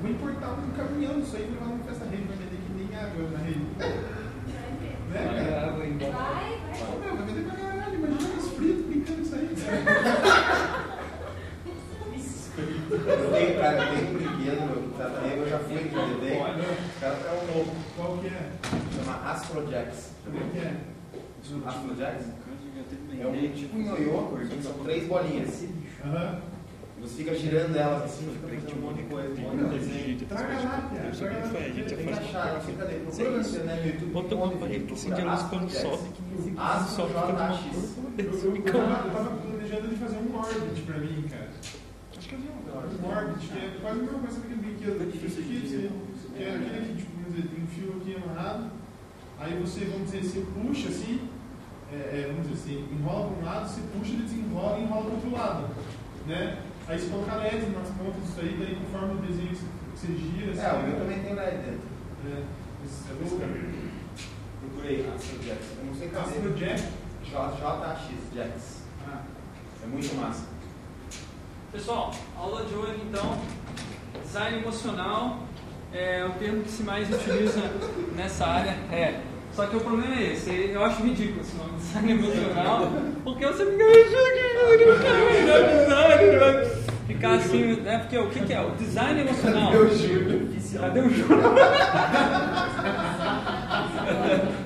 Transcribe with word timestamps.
vou 0.00 0.10
importar 0.10 0.52
um 0.52 0.70
caminhão 0.70 1.20
disso 1.20 1.36
aí 1.36 1.42
e 1.42 1.50
levar 1.52 1.66
numa 1.66 1.84
festa 1.84 2.04
rede, 2.06 2.24
vai 2.24 2.36
vender 2.36 2.56
que 2.56 2.72
nem 2.72 2.98
água 2.98 3.30
na 3.30 3.38
rede. 3.38 3.60
né, 5.10 5.50
cara? 5.50 5.72
Vai, 5.72 5.90
vai. 5.98 6.52
Ô, 6.82 6.98
meu, 6.98 7.16
vai 7.16 7.26
vender 7.26 7.44
pra 7.48 7.56
caralho, 7.56 7.94
imagina 7.94 8.34
os 8.38 8.48
fritos 8.52 8.84
brincando 8.86 9.22
isso 9.22 9.34
aí, 9.34 9.48
cara. 9.56 10.88
Eu 12.88 13.30
tenho, 13.30 13.60
cara, 13.60 13.82
eu 13.82 13.96
tenho 13.96 14.08
um 14.08 14.14
brinquedo, 14.14 14.60
meu, 14.66 14.90
tá, 14.96 15.04
eu 15.26 15.48
já 15.48 15.58
fui 15.60 15.76
aqui 15.76 15.88
vender. 15.88 16.32
Os 16.32 17.00
caras 17.00 17.26
é 17.26 17.30
um 17.30 17.54
louco. 17.54 17.76
Qual 17.96 18.18
que 18.18 18.26
é? 18.26 18.52
Chama 18.96 19.30
Astrojax. 19.30 20.12
Como 20.24 20.36
é 20.36 20.40
que 20.52 20.58
é? 20.58 20.76
Astrojax? 21.66 22.24
É 23.20 23.26
um 23.26 23.52
tipo 23.52 23.76
um 23.76 23.82
ioiô, 23.82 24.38
são 24.62 24.72
três 24.84 25.06
bolinhas. 25.06 25.64
Aham. 26.04 26.40
Você 27.00 27.14
fica 27.22 27.34
girando 27.34 27.76
elas 27.76 28.02
assim, 28.04 28.26
fica 28.32 28.48
fazendo 28.48 28.78
um 28.78 28.86
monte 28.86 28.96
de 28.96 29.02
coisa, 29.04 29.28
um 29.28 29.42
monte 29.42 29.56
de 29.56 29.78
desenho. 29.78 30.18
Traga 30.28 30.54
lá, 30.54 30.90
Pia. 30.90 31.10
Traga 31.10 31.38
lá. 31.38 31.60
Gente 31.60 31.94
Tem 31.94 32.06
que 32.06 32.12
achar, 32.12 32.60
sei 32.62 32.74
cadê. 32.74 32.94
Procura 32.94 33.30
na 33.30 33.48
internet, 33.48 33.80
no 33.80 33.86
YouTube. 33.86 34.12
Bota 34.12 34.34
um 34.34 34.42
uma 34.42 34.66
vídeo. 34.66 34.86
que 34.86 34.92
acende 34.92 35.20
a 35.20 35.24
luz 35.30 35.42
quando 35.42 35.70
sobe, 35.70 36.08
que 36.08 36.22
nem 36.22 36.54
Astro 36.58 36.94
sobe, 36.96 37.12
fica 37.12 38.78
uma 38.78 38.96
Eu, 38.98 39.10
tava, 39.12 39.30
planejando 39.36 39.88
de 39.88 39.96
fazer 39.96 40.16
um 40.18 40.36
Orbit 40.36 40.80
pra 40.82 40.98
mim, 40.98 41.24
cara. 41.30 41.48
Acho 42.18 42.28
que 42.28 42.34
eu 42.34 42.38
vi 42.40 42.48
um 42.48 43.06
um 43.06 43.16
Orbit, 43.16 43.46
que 43.46 43.58
é 43.58 43.78
quase 43.80 43.98
a 43.98 44.02
mesma 44.02 44.18
coisa 44.18 44.40
que 44.40 44.46
aquele 44.46 44.60
brinquedo. 44.60 45.02
Aqui, 45.02 45.18
você- 45.18 45.42
que 45.42 46.42
é 46.42 46.54
aquele 46.54 46.86
que, 46.86 47.02
tipo, 47.02 47.18
tem 47.48 47.62
um 47.62 47.66
fio 47.68 47.94
aqui 48.00 48.16
amarrado, 48.22 48.70
aí 49.38 49.54
você, 49.60 49.84
vamos 49.84 50.10
dizer, 50.10 50.24
você 50.24 50.40
puxa 50.40 50.88
assim, 50.88 51.20
é, 51.92 51.96
é, 51.96 52.26
vamos 52.28 52.48
dizer 52.48 52.54
assim, 52.74 52.88
enrola 52.92 53.30
para 53.30 53.36
um 53.40 53.44
lado, 53.44 53.68
você 53.68 53.80
puxa, 53.92 54.12
ele 54.12 54.22
desenrola 54.22 54.78
e 54.78 54.82
enrola 54.82 55.02
para 55.02 55.10
o 55.10 55.14
outro 55.14 55.30
lado, 55.32 55.68
né? 56.26 56.58
Aí 56.88 56.98
você 56.98 57.08
coloca 57.10 57.34
LED 57.36 57.66
nas 57.70 57.88
pontas 57.88 58.22
disso 58.22 58.40
aí, 58.40 58.56
daí 58.58 58.76
conforme 58.76 59.14
o 59.14 59.22
desenho 59.26 59.48
que 59.48 59.56
você, 59.56 59.66
que 59.66 59.98
você 59.98 60.12
gira, 60.18 60.52
É, 60.52 60.72
o 60.72 60.78
meu 60.82 60.88
assim, 60.88 60.98
também 61.00 61.18
tem 61.20 61.34
LED 61.34 61.56
dentro. 61.58 61.80
é, 62.26 62.42
esse- 62.84 63.24
esse- 63.24 63.88
Procurei 64.60 65.06
Astrojax. 65.14 65.60
Eu 65.78 65.84
não 65.86 65.94
sei 65.94 66.08
cadê. 66.08 66.24
Astro 66.24 66.52
Jack. 66.54 66.82
J- 67.24 67.50
JX 67.56 68.34
Jax. 68.34 68.82
Ah, 69.06 69.22
É 69.84 69.86
muito 69.86 70.14
massa. 70.16 70.44
Pessoal, 71.72 72.12
aula 72.36 72.64
de 72.64 72.74
hoje 72.74 73.00
então, 73.08 73.38
design 74.24 74.58
emocional 74.58 75.40
é 75.92 76.24
o 76.24 76.30
termo 76.38 76.62
que 76.64 76.70
se 76.70 76.82
mais 76.82 77.08
utiliza 77.12 77.60
nessa 78.16 78.46
área. 78.46 78.70
É. 78.90 79.20
Só 79.52 79.66
que 79.66 79.76
o 79.76 79.80
problema 79.80 80.14
é 80.16 80.32
esse, 80.32 80.50
eu 80.50 80.84
acho 80.84 81.02
ridículo 81.02 81.40
esse 81.40 81.56
nome, 81.56 81.72
design 81.78 82.12
emocional, 82.12 82.88
porque 83.24 83.46
você 83.46 83.64
fica 83.66 83.84
dar 85.46 85.62
design, 85.68 86.38
vai 86.38 86.87
ficar 87.08 87.34
assim, 87.36 87.80
né? 87.80 87.98
Porque 87.98 88.18
o 88.18 88.28
que, 88.28 88.40
que 88.44 88.52
é? 88.52 88.60
O 88.60 88.70
design 88.72 89.20
emocional. 89.20 89.72
Eu 89.72 89.96
juro. 89.96 90.48
Cadê 90.78 91.00
o 91.00 91.10
juro? 91.10 91.40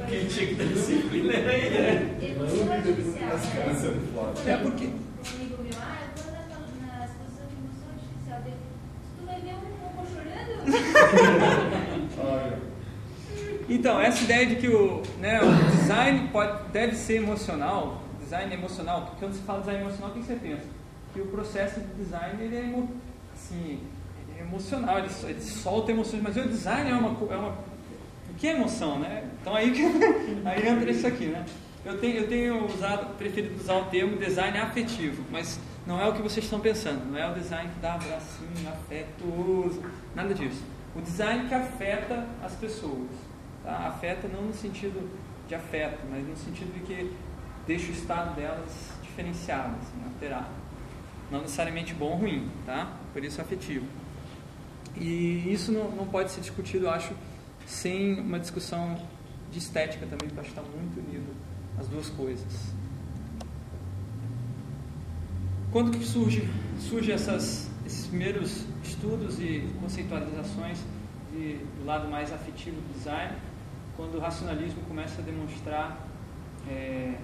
Quem 0.08 0.26
tinha 0.26 0.46
que 0.48 0.54
ter 0.56 0.66
disciplina 0.66 1.32
era 1.32 1.54
ele, 1.54 1.78
né? 1.78 2.16
É 4.46 4.56
porque. 4.56 4.86
Um 4.86 4.98
amigo 5.36 5.62
meu, 5.62 5.72
ah, 5.80 5.98
eu 6.02 6.22
vou 6.22 6.32
na, 6.32 6.40
na 6.98 7.04
exposição 7.04 7.46
de 7.48 7.54
emoção 7.54 7.88
artificial 7.94 8.40
dele. 8.42 8.56
Tu 9.18 9.24
vai 9.24 9.40
ver 9.40 9.54
um 9.54 9.62
robô 9.86 10.02
chorando? 10.12 10.52
Olha. 12.18 12.58
Então, 13.68 14.00
essa 14.00 14.24
ideia 14.24 14.46
de 14.46 14.56
que 14.56 14.68
o, 14.68 15.02
né, 15.20 15.40
o 15.40 15.76
design 15.76 16.28
pode, 16.32 16.70
deve 16.72 16.96
ser 16.96 17.18
emocional, 17.18 18.02
design 18.20 18.52
emocional, 18.52 19.02
porque 19.02 19.20
quando 19.20 19.34
se 19.34 19.42
fala 19.42 19.60
design 19.60 19.80
emocional, 19.82 20.10
o 20.10 20.12
que 20.14 20.24
você 20.24 20.34
pensa? 20.34 20.81
Que 21.12 21.20
o 21.20 21.26
processo 21.26 21.80
de 21.80 21.94
design 21.94 22.42
ele 22.42 22.56
é, 22.56 22.84
assim, 23.34 23.80
ele 24.28 24.38
é 24.38 24.42
emocional, 24.42 24.98
ele, 24.98 25.08
ele 25.24 25.40
solta 25.40 25.92
emoções, 25.92 26.22
mas 26.22 26.36
o 26.36 26.48
design 26.48 26.90
é 26.90 26.94
uma, 26.94 27.32
é 27.32 27.36
uma. 27.36 27.50
O 28.30 28.34
que 28.38 28.48
é 28.48 28.52
emoção, 28.52 28.98
né? 28.98 29.28
Então 29.40 29.54
aí, 29.54 29.70
que, 29.72 29.82
aí 30.44 30.66
entra 30.66 30.90
isso 30.90 31.06
aqui, 31.06 31.26
né? 31.26 31.44
Eu 31.84 31.98
tenho, 31.98 32.18
eu 32.18 32.28
tenho 32.28 32.66
usado, 32.66 33.16
preferido 33.16 33.60
usar 33.60 33.74
o 33.74 33.84
termo 33.86 34.16
design 34.16 34.56
afetivo, 34.56 35.24
mas 35.30 35.58
não 35.86 36.00
é 36.00 36.08
o 36.08 36.12
que 36.12 36.22
vocês 36.22 36.44
estão 36.44 36.60
pensando, 36.60 37.10
não 37.10 37.18
é 37.18 37.28
o 37.28 37.34
design 37.34 37.68
que 37.68 37.80
dá 37.80 37.94
abracinho, 37.94 38.68
afetuoso, 38.68 39.82
nada 40.14 40.32
disso. 40.32 40.62
O 40.94 41.00
design 41.00 41.48
que 41.48 41.54
afeta 41.54 42.26
as 42.42 42.54
pessoas. 42.54 43.08
Tá? 43.64 43.88
Afeta 43.88 44.28
não 44.28 44.42
no 44.42 44.54
sentido 44.54 45.10
de 45.48 45.54
afeto, 45.54 45.98
mas 46.10 46.26
no 46.26 46.36
sentido 46.36 46.72
de 46.72 46.80
que 46.80 47.12
deixa 47.66 47.88
o 47.88 47.92
estado 47.92 48.34
delas 48.36 48.92
diferenciado, 49.02 49.74
assim, 49.80 50.04
alterado. 50.04 50.61
Não 51.32 51.40
necessariamente 51.40 51.94
bom 51.94 52.10
ou 52.10 52.16
ruim, 52.18 52.46
tá? 52.66 52.94
Por 53.14 53.24
isso 53.24 53.40
afetivo. 53.40 53.86
E 54.94 55.50
isso 55.50 55.72
não, 55.72 55.90
não 55.90 56.06
pode 56.06 56.30
ser 56.30 56.42
discutido, 56.42 56.84
eu 56.84 56.90
acho, 56.90 57.14
sem 57.66 58.20
uma 58.20 58.38
discussão 58.38 59.00
de 59.50 59.58
estética 59.58 60.04
também, 60.04 60.28
porque 60.28 60.40
acho 60.40 60.52
que 60.52 60.60
está 60.60 60.70
muito 60.76 61.00
unido 61.00 61.34
as 61.78 61.88
duas 61.88 62.10
coisas. 62.10 62.74
Quando 65.70 65.90
que 65.90 66.04
surge, 66.04 66.46
surge 66.78 67.10
essas, 67.10 67.70
esses 67.86 68.06
primeiros 68.08 68.66
estudos 68.84 69.40
e 69.40 69.66
conceitualizações 69.80 70.78
de, 71.32 71.56
do 71.78 71.86
lado 71.86 72.10
mais 72.10 72.30
afetivo 72.30 72.76
do 72.76 72.92
design? 72.92 73.34
Quando 73.96 74.16
o 74.16 74.20
racionalismo 74.20 74.82
começa 74.82 75.22
a 75.22 75.24
demonstrar 75.24 76.06
é, 76.68 77.14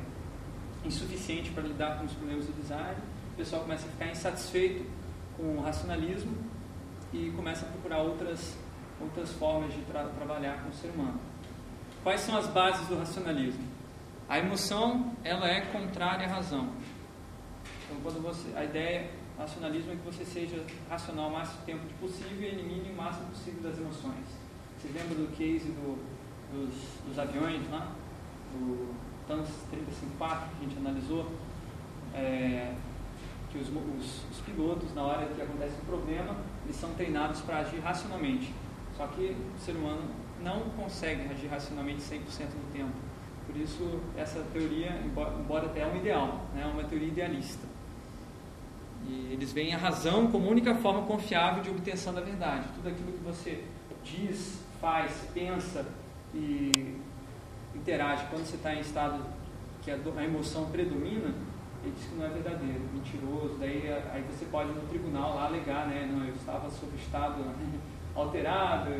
insuficiente 0.83 1.51
para 1.51 1.65
lidar 1.65 1.99
com 1.99 2.07
os 2.07 2.13
problemas 2.13 2.47
do 2.47 2.59
design, 2.59 2.97
pessoal 3.39 3.63
começa 3.63 3.87
a 3.87 3.91
ficar 3.91 4.07
insatisfeito 4.09 4.85
com 5.37 5.59
o 5.59 5.61
racionalismo 5.61 6.37
e 7.13 7.31
começa 7.37 7.65
a 7.65 7.69
procurar 7.69 7.99
outras, 7.99 8.59
outras 9.01 9.33
formas 9.35 9.73
de 9.73 9.81
tra 9.83 10.05
trabalhar 10.09 10.65
com 10.65 10.71
o 10.71 10.73
ser 10.73 10.89
humano. 10.89 11.21
Quais 12.03 12.21
são 12.23 12.37
as 12.37 12.49
bases 12.49 12.89
do 12.89 12.99
racionalismo? 12.99 13.65
A 14.29 14.41
emoção 14.41 15.13
ela 15.23 15.49
é 15.49 15.61
contrária 15.61 16.27
à 16.27 16.29
razão. 16.29 16.69
Então, 17.85 18.01
quando 18.03 18.21
você, 18.21 18.53
a 18.57 18.65
ideia 18.65 19.09
do 19.37 19.41
racionalismo 19.41 19.93
é 19.93 19.95
que 19.95 20.03
você 20.03 20.25
seja 20.25 20.65
racional 20.91 21.29
o 21.29 21.33
máximo 21.33 21.63
tempo 21.65 21.83
possível 22.01 22.41
e 22.41 22.47
elimine 22.47 22.91
o 22.91 22.97
máximo 22.97 23.27
possível 23.27 23.63
das 23.63 23.79
emoções. 23.79 24.27
Você 24.79 24.89
lembra 24.89 25.15
do 25.15 25.37
case 25.37 25.69
do, 25.69 25.97
dos, 26.53 26.75
dos 27.07 27.19
aviões 27.19 27.63
lá? 27.71 27.93
Do 28.53 28.95
TANS 29.29 29.49
354 29.71 30.49
que 30.49 30.65
a 30.65 30.69
gente 30.69 30.79
analisou? 30.79 31.33
É, 32.15 32.75
que 33.51 33.59
os, 33.59 33.69
os, 33.69 34.23
os, 34.31 34.41
pilotos, 34.45 34.95
na 34.95 35.03
hora 35.03 35.27
que 35.27 35.41
acontece 35.41 35.75
um 35.83 35.87
problema, 35.87 36.37
eles 36.65 36.77
são 36.77 36.93
treinados 36.95 37.41
para 37.41 37.59
agir 37.59 37.81
racionalmente. 37.81 38.53
Só 38.97 39.07
que 39.07 39.35
o 39.57 39.61
ser 39.61 39.73
humano 39.73 40.03
não 40.43 40.61
consegue 40.71 41.29
agir 41.29 41.47
racionalmente 41.47 42.01
100% 42.01 42.19
do 42.21 42.73
tempo. 42.73 42.93
Por 43.47 43.57
isso, 43.57 44.01
essa 44.17 44.41
teoria, 44.53 45.01
embora, 45.05 45.67
até 45.67 45.81
é 45.81 45.87
um 45.87 45.97
ideal, 45.97 46.47
né, 46.55 46.63
é 46.63 46.67
uma 46.67 46.85
teoria 46.85 47.09
idealista. 47.09 47.67
E 49.07 49.31
eles 49.33 49.53
veem 49.53 49.75
a 49.75 49.79
razão 49.79 50.31
como 50.31 50.51
única 50.51 50.75
forma 50.75 51.03
confiável 51.03 51.63
de 51.63 51.71
obtenção 51.71 52.13
da 52.13 52.21
verdade. 52.21 52.67
Tudo 52.75 52.89
aquilo 52.89 53.13
que 53.13 53.25
você 53.25 53.65
diz, 54.05 54.61
faz, 54.81 55.27
pensa 55.33 55.87
e 56.35 56.97
interage 57.75 58.27
quando 58.29 58.45
você 58.45 58.57
está 58.57 58.75
em 58.75 58.81
estado 58.81 59.23
que 59.83 59.91
a 59.91 60.25
emoção 60.25 60.67
predomina, 60.67 61.33
ele 61.83 61.95
diz 61.97 62.07
que 62.07 62.15
não 62.17 62.27
é 62.27 62.29
verdadeiro, 62.29 62.81
mentiroso, 62.93 63.57
daí 63.59 63.89
aí 64.13 64.23
você 64.23 64.45
pode 64.47 64.71
no 64.71 64.81
tribunal 64.83 65.37
lá 65.37 65.47
alegar, 65.47 65.87
né, 65.87 66.09
não, 66.11 66.25
eu 66.25 66.35
estava 66.35 66.69
sob 66.71 66.97
estado 66.97 67.45
alterado, 68.15 68.91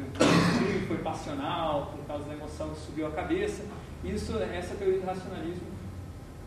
foi 0.87 0.99
passional 0.99 1.87
por 1.87 2.07
causa 2.07 2.25
da 2.25 2.35
emoção 2.35 2.71
que 2.71 2.81
subiu 2.81 3.09
a 3.09 3.11
cabeça. 3.11 3.65
Isso, 4.05 4.39
essa 4.39 4.77
teoria 4.77 5.01
do 5.01 5.07
racionalismo, 5.07 5.67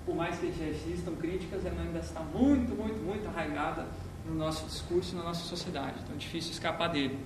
por 0.05 0.15
mais 0.15 0.39
que 0.39 0.51
já 0.53 0.65
existam 0.65 1.11
críticas, 1.17 1.65
ela 1.65 1.81
ainda 1.81 1.99
está 1.99 2.21
muito, 2.21 2.73
muito, 2.75 3.03
muito 3.03 3.27
arraigada 3.27 3.85
no 4.25 4.35
nosso 4.35 4.65
discurso, 4.65 5.15
na 5.15 5.23
nossa 5.23 5.43
sociedade. 5.43 5.95
Então 6.01 6.15
é 6.15 6.17
difícil 6.17 6.51
escapar 6.51 6.87
dele. 6.87 7.19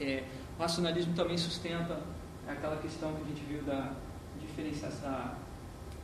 É, 0.00 0.22
o 0.56 0.62
racionalismo 0.62 1.14
também 1.14 1.36
sustenta 1.36 2.00
aquela 2.46 2.76
questão 2.76 3.12
que 3.14 3.22
a 3.22 3.24
gente 3.24 3.44
viu 3.44 3.62
da 3.62 3.92
diferenciação, 4.40 5.32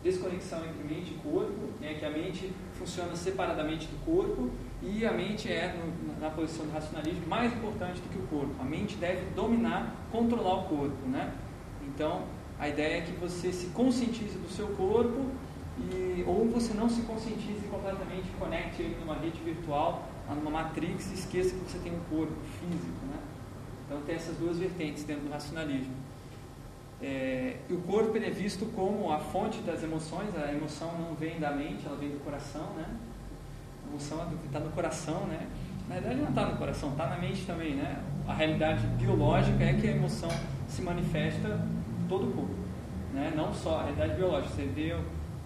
desconexão 0.02 0.64
entre 0.64 0.82
mente 0.82 1.12
e 1.12 1.18
corpo, 1.18 1.68
né, 1.80 1.94
que 1.94 2.04
a 2.04 2.10
mente 2.10 2.50
funciona 2.74 3.14
separadamente 3.14 3.86
do 3.86 4.04
corpo 4.04 4.50
e 4.82 5.04
a 5.04 5.12
mente 5.12 5.52
é, 5.52 5.74
no, 5.76 6.20
na 6.20 6.30
posição 6.30 6.64
do 6.64 6.72
racionalismo, 6.72 7.26
mais 7.26 7.52
importante 7.52 8.00
do 8.00 8.08
que 8.08 8.18
o 8.18 8.26
corpo. 8.26 8.54
A 8.58 8.64
mente 8.64 8.96
deve 8.96 9.26
dominar, 9.34 9.94
controlar 10.10 10.54
o 10.54 10.62
corpo. 10.64 11.06
Né? 11.06 11.34
Então, 11.86 12.22
a 12.58 12.68
ideia 12.68 12.98
é 12.98 13.00
que 13.02 13.12
você 13.12 13.52
se 13.52 13.66
conscientize 13.68 14.38
do 14.38 14.48
seu 14.48 14.68
corpo 14.68 15.26
e, 15.78 16.24
ou 16.26 16.48
você 16.48 16.72
não 16.72 16.88
se 16.88 17.02
conscientize 17.02 17.66
completamente, 17.70 18.28
conecte 18.38 18.82
ele 18.82 18.96
numa 19.00 19.14
rede 19.14 19.40
virtual, 19.40 20.08
numa 20.28 20.50
matrix 20.50 21.10
e 21.10 21.14
esqueça 21.14 21.50
que 21.50 21.70
você 21.70 21.78
tem 21.78 21.92
um 21.92 22.00
corpo 22.08 22.36
físico. 22.58 23.06
Né? 23.06 23.18
Então, 23.86 24.00
tem 24.02 24.14
essas 24.14 24.36
duas 24.36 24.58
vertentes 24.58 25.04
dentro 25.04 25.24
do 25.24 25.30
racionalismo. 25.30 25.92
É, 27.02 27.56
o 27.70 27.78
corpo 27.78 28.16
é 28.18 28.30
visto 28.30 28.66
como 28.74 29.10
a 29.10 29.18
fonte 29.18 29.60
das 29.62 29.82
emoções, 29.82 30.28
a 30.36 30.52
emoção 30.52 30.98
não 30.98 31.14
vem 31.14 31.40
da 31.40 31.50
mente, 31.50 31.86
ela 31.86 31.96
vem 31.96 32.10
do 32.10 32.22
coração, 32.22 32.74
né? 32.76 32.84
A 33.86 33.90
emoção 33.90 34.28
está 34.44 34.60
no 34.60 34.70
coração, 34.70 35.26
né? 35.26 35.46
Na 35.88 35.94
verdade 35.94 36.20
não 36.20 36.28
está 36.28 36.46
no 36.46 36.56
coração, 36.58 36.90
está 36.90 37.06
na 37.06 37.16
mente 37.16 37.46
também, 37.46 37.74
né? 37.74 38.02
A 38.28 38.34
realidade 38.34 38.86
biológica 38.86 39.64
é 39.64 39.72
que 39.72 39.88
a 39.88 39.92
emoção 39.92 40.28
se 40.68 40.82
manifesta 40.82 41.66
em 42.00 42.06
todo 42.06 42.28
o 42.28 42.32
corpo, 42.32 42.54
né? 43.14 43.32
Não 43.34 43.52
só 43.54 43.80
a 43.80 43.82
realidade 43.84 44.14
biológica, 44.14 44.54
você 44.54 44.66
vê, 44.66 44.94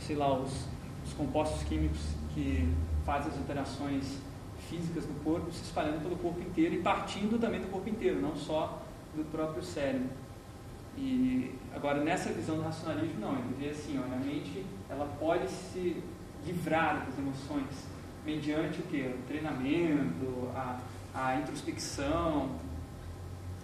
sei 0.00 0.16
lá, 0.16 0.36
os, 0.36 0.66
os 1.06 1.12
compostos 1.12 1.62
químicos 1.62 2.00
que 2.34 2.68
fazem 3.06 3.30
as 3.30 3.38
alterações 3.38 4.18
físicas 4.68 5.06
do 5.06 5.22
corpo 5.22 5.52
se 5.52 5.62
espalhando 5.62 6.02
pelo 6.02 6.16
corpo 6.16 6.40
inteiro 6.40 6.74
e 6.74 6.82
partindo 6.82 7.38
também 7.38 7.60
do 7.60 7.68
corpo 7.68 7.88
inteiro, 7.88 8.20
não 8.20 8.34
só 8.34 8.82
do 9.14 9.24
próprio 9.30 9.62
cérebro. 9.62 10.08
E 10.96 11.54
agora 11.74 12.02
nessa 12.02 12.32
visão 12.32 12.56
do 12.56 12.62
racionalismo 12.62 13.20
não, 13.20 13.32
ele 13.32 13.54
vê 13.58 13.70
assim, 13.70 13.98
ó, 13.98 14.04
a 14.04 14.16
mente 14.18 14.64
ela 14.88 15.06
pode 15.18 15.48
se 15.48 16.02
livrar 16.46 17.04
das 17.06 17.18
emoções 17.18 17.86
mediante 18.24 18.80
o 18.80 18.82
que? 18.84 19.00
O 19.00 19.18
treinamento, 19.26 20.50
a, 20.54 20.80
a 21.14 21.36
introspecção, 21.36 22.50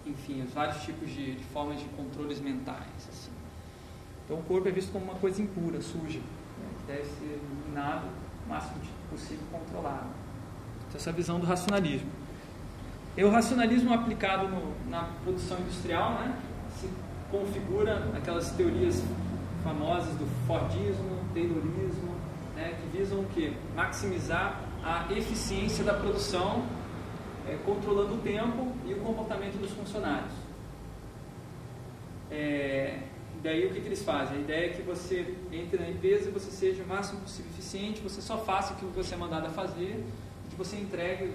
enfim, 0.05 0.41
os 0.43 0.53
vários 0.53 0.81
tipos 0.83 1.09
de, 1.09 1.35
de 1.35 1.43
formas 1.45 1.79
de 1.79 1.85
controles 1.85 2.39
mentais. 2.39 3.07
Assim. 3.09 3.31
Então 4.25 4.37
o 4.37 4.43
corpo 4.43 4.67
é 4.67 4.71
visto 4.71 4.91
como 4.91 5.05
uma 5.05 5.15
coisa 5.15 5.41
impura, 5.41 5.81
suja, 5.81 6.19
né, 6.19 6.69
que 6.79 6.91
deve 6.91 7.05
ser 7.05 7.39
eliminado 7.41 8.07
o 8.45 8.49
máximo 8.49 8.81
possível 9.09 9.45
controlado. 9.51 10.07
Então, 10.87 10.99
essa 10.99 11.09
é 11.09 11.13
a 11.13 11.15
visão 11.15 11.39
do 11.39 11.45
racionalismo. 11.45 12.09
E 13.15 13.23
o 13.23 13.29
racionalismo 13.29 13.93
aplicado 13.93 14.47
no, 14.47 14.73
na 14.89 15.09
produção 15.23 15.59
industrial 15.59 16.13
né, 16.13 16.37
se 16.79 16.89
configura 17.31 18.11
aquelas 18.15 18.51
teorias 18.51 19.01
famosas 19.63 20.13
do 20.15 20.25
Fordismo, 20.45 21.17
Taylorismo, 21.33 22.13
né, 22.55 22.75
que 22.79 22.97
visam 22.97 23.21
o 23.21 23.25
quê? 23.33 23.53
Maximizar 23.75 24.59
a 24.83 25.07
eficiência 25.11 25.83
da 25.83 25.93
produção, 25.93 26.65
é, 27.47 27.57
controlando 27.65 28.15
o 28.15 28.17
tempo 28.17 28.71
e 28.85 28.93
o 28.93 28.97
comportamento 28.97 29.59
dos 29.59 29.71
funcionários. 29.71 30.33
É, 32.29 32.99
daí 33.43 33.65
o 33.65 33.73
que, 33.73 33.81
que, 33.81 33.87
eles 33.87 34.03
fazem? 34.03 34.37
A 34.37 34.39
ideia 34.41 34.65
é 34.67 34.69
que 34.69 34.81
você 34.81 35.35
entre 35.51 35.77
na 35.77 35.89
empresa 35.89 36.29
e 36.29 36.31
você 36.31 36.51
seja 36.51 36.83
o 36.83 36.87
máximo 36.87 37.21
possível 37.21 37.51
eficiente, 37.51 38.01
você 38.01 38.21
só 38.21 38.37
faça 38.37 38.73
aquilo 38.73 38.91
que 38.91 38.97
você 38.97 39.15
é 39.15 39.17
mandado 39.17 39.47
a 39.47 39.49
fazer, 39.49 40.03
que 40.49 40.55
você 40.55 40.77
entregue, 40.77 41.33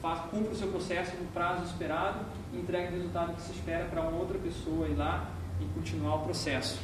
faça, 0.00 0.28
cumpra 0.28 0.52
o 0.52 0.56
seu 0.56 0.68
processo 0.68 1.16
no 1.16 1.26
prazo 1.32 1.64
esperado 1.64 2.20
e 2.52 2.58
entregue 2.58 2.88
o 2.88 2.96
resultado 2.96 3.34
que 3.34 3.42
se 3.42 3.52
espera 3.52 3.84
para 3.86 4.02
uma 4.02 4.18
outra 4.18 4.38
pessoa 4.38 4.88
ir 4.88 4.94
lá 4.94 5.30
e 5.60 5.64
continuar 5.74 6.16
o 6.16 6.24
processo. 6.24 6.80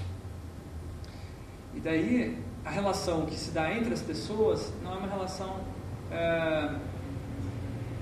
E 1.74 1.80
daí 1.80 2.42
a 2.64 2.70
relação 2.70 3.26
que 3.26 3.34
se 3.34 3.50
dá 3.50 3.72
entre 3.72 3.92
as 3.92 4.02
pessoas 4.02 4.72
não 4.82 4.94
é 4.94 4.96
uma 4.96 5.08
relação 5.08 5.60
é, 6.10 6.74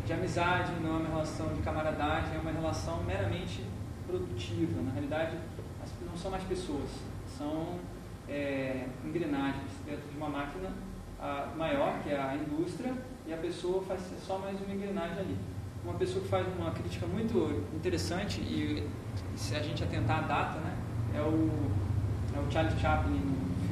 de 0.06 0.12
amizade, 0.12 0.72
não 0.82 0.96
é 0.96 0.98
uma 1.00 1.08
relação 1.08 1.48
de 1.54 1.62
camaradagem, 1.62 2.36
é 2.36 2.38
uma 2.38 2.52
relação 2.52 3.02
meramente 3.04 3.64
produtiva. 4.06 4.82
Na 4.82 4.92
realidade, 4.92 5.36
não 6.06 6.16
são 6.16 6.30
mais 6.30 6.44
pessoas, 6.44 6.88
são 7.36 7.78
é, 8.28 8.86
engrenagens 9.04 9.70
dentro 9.84 10.08
de 10.08 10.16
uma 10.16 10.28
máquina 10.28 10.70
a, 11.20 11.48
maior, 11.56 12.00
que 12.02 12.10
é 12.10 12.20
a 12.20 12.36
indústria, 12.36 12.94
e 13.26 13.32
a 13.32 13.36
pessoa 13.36 13.82
faz 13.82 14.00
só 14.26 14.38
mais 14.38 14.60
uma 14.60 14.74
engrenagem 14.74 15.18
ali. 15.18 15.36
Uma 15.82 15.94
pessoa 15.94 16.22
que 16.22 16.28
faz 16.28 16.46
uma 16.58 16.70
crítica 16.70 17.06
muito 17.06 17.62
interessante, 17.74 18.40
e 18.40 18.88
se 19.36 19.54
a 19.54 19.62
gente 19.62 19.82
atentar 19.82 20.18
à 20.18 20.22
data, 20.22 20.58
né, 20.60 20.76
é 21.14 21.20
o, 21.20 21.50
é 22.34 22.40
o 22.40 22.50
Charlie 22.50 22.78
Chaplin 22.80 23.20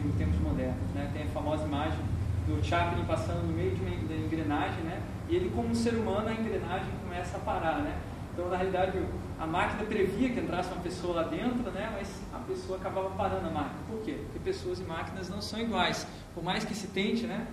em 0.04 0.12
tempos 0.12 0.38
modernos. 0.40 0.90
Né? 0.94 1.10
Tem 1.12 1.24
a 1.24 1.28
famosa 1.28 1.64
imagem 1.64 1.98
do 2.46 2.62
Chaplin 2.64 3.04
passando 3.04 3.46
no 3.46 3.52
meio 3.52 3.74
de 3.74 3.82
uma 3.82 4.26
engrenagem, 4.26 4.82
né? 4.84 5.02
e 5.28 5.36
ele, 5.36 5.50
como 5.54 5.68
um 5.68 5.74
ser 5.74 5.94
humano, 5.94 6.28
a 6.28 6.32
engrenagem 6.32 6.90
começa 7.02 7.36
a 7.36 7.40
parar. 7.40 7.78
Né? 7.80 7.98
Então, 8.32 8.48
na 8.48 8.56
realidade, 8.56 8.98
a 9.38 9.46
máquina 9.46 9.84
previa 9.84 10.30
que 10.30 10.40
entrasse 10.40 10.72
uma 10.72 10.82
pessoa 10.82 11.22
lá 11.22 11.22
dentro, 11.24 11.70
né? 11.70 11.90
mas 11.92 12.20
a 12.32 12.38
pessoa 12.38 12.78
acabava 12.78 13.10
parando 13.10 13.46
a 13.46 13.50
máquina. 13.50 13.80
Por 13.88 14.00
quê? 14.02 14.18
Porque 14.24 14.38
pessoas 14.38 14.80
e 14.80 14.82
máquinas 14.82 15.28
não 15.28 15.40
são 15.40 15.60
iguais. 15.60 16.06
Por 16.34 16.42
mais 16.42 16.64
que 16.64 16.74
se 16.74 16.88
tente, 16.88 17.26
né? 17.26 17.46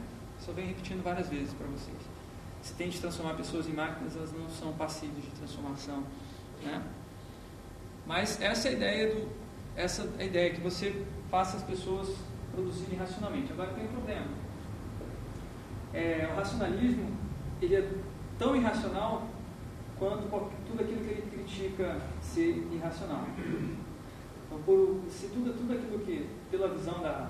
Só 0.50 0.54
venho 0.54 0.70
repetindo 0.70 1.04
várias 1.04 1.30
vezes 1.30 1.54
para 1.54 1.68
vocês. 1.68 1.98
Se 2.62 2.74
tente 2.74 3.00
transformar 3.00 3.36
pessoas 3.36 3.68
em 3.68 3.74
máquinas, 3.74 4.16
elas 4.16 4.34
não 4.34 4.50
são 4.50 4.74
passíveis 4.74 5.24
de 5.24 5.32
transformação. 5.32 6.04
Né? 6.64 6.82
Mas 8.06 8.42
essa 8.42 8.68
é 8.68 8.72
a 8.72 8.74
ideia 8.74 9.16
do, 9.16 9.30
essa 9.76 10.10
é 10.18 10.24
a 10.24 10.26
ideia 10.26 10.54
que 10.54 10.62
você 10.62 11.06
faça 11.30 11.58
as 11.58 11.64
pessoas 11.64 12.16
produzirem 12.52 12.98
racionalmente. 12.98 13.52
Agora 13.52 13.74
tem 13.74 13.86
um 13.86 13.90
problema. 13.90 14.28
É, 15.94 16.28
o 16.32 16.36
racionalismo 16.36 17.12
ele 17.62 17.76
é 17.76 17.92
tão 18.38 18.56
irracional 18.56 19.28
quanto 19.98 20.24
tudo 20.68 20.82
aquilo 20.82 21.02
que 21.02 21.12
ele 21.12 21.30
critica 21.32 22.02
ser 22.22 22.68
irracional. 22.72 23.26
Então, 24.46 24.60
por, 24.66 25.02
se 25.10 25.28
tudo, 25.28 25.56
tudo 25.56 25.74
aquilo 25.74 26.00
que, 26.00 26.28
pela 26.50 26.70
visão 26.70 27.00
da, 27.02 27.30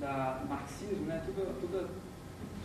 da 0.00 0.44
marxismo, 0.48 1.06
né, 1.06 1.22
tudo, 1.24 1.60
toda, 1.60 1.88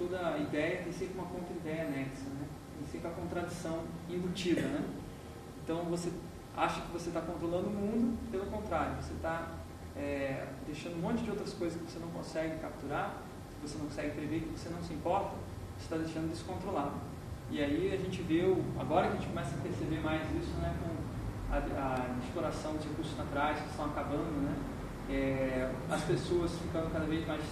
toda 0.02 0.38
ideia 0.38 0.82
tem 0.84 0.92
sempre 0.92 1.16
uma 1.16 1.28
contra-ideia 1.28 1.84
anexa, 1.84 2.26
né? 2.30 2.48
tem 2.78 2.88
sempre 2.92 3.08
a 3.08 3.12
contradição 3.12 3.84
embutida. 4.10 4.62
Né? 4.62 4.84
Então, 5.64 5.84
você 5.86 6.12
acha 6.56 6.82
que 6.82 6.92
você 6.92 7.10
está 7.10 7.22
controlando 7.22 7.68
o 7.68 7.72
mundo, 7.72 8.18
pelo 8.32 8.46
contrário, 8.48 8.96
você 9.02 9.14
está 9.14 9.50
é, 9.96 10.48
deixando 10.66 10.96
um 10.98 11.02
monte 11.02 11.24
de 11.24 11.30
outras 11.30 11.54
coisas 11.54 11.80
que 11.80 11.92
você 11.92 12.00
não 12.00 12.10
consegue 12.10 12.58
capturar, 12.60 13.18
que 13.50 13.68
você 13.68 13.78
não 13.78 13.86
consegue 13.86 14.12
prever, 14.12 14.40
que 14.42 14.60
você 14.60 14.70
não 14.70 14.82
se 14.82 14.94
importa, 14.94 15.36
você 15.78 15.84
está 15.84 15.98
deixando 15.98 16.30
descontrolado. 16.30 16.94
E 17.52 17.62
aí 17.62 17.94
a 17.94 17.98
gente 17.98 18.22
vê, 18.24 18.42
agora 18.80 19.08
que 19.08 19.14
a 19.14 19.16
gente 19.18 19.28
começa 19.28 19.56
a 19.56 19.62
perceber 19.62 20.00
mais 20.00 20.22
isso, 20.42 20.54
né, 20.60 20.74
com 20.82 21.54
a, 21.54 21.58
a 21.58 22.26
exploração 22.26 22.78
de 22.78 22.88
recursos 22.88 23.18
naturais 23.18 23.60
que 23.60 23.70
estão 23.70 23.86
acabando, 23.86 24.42
né, 24.42 24.56
é, 25.10 25.72
as 25.90 26.02
pessoas 26.04 26.52
ficando 26.58 26.92
cada 26.92 27.06
vez 27.06 27.28
mais 27.28 27.44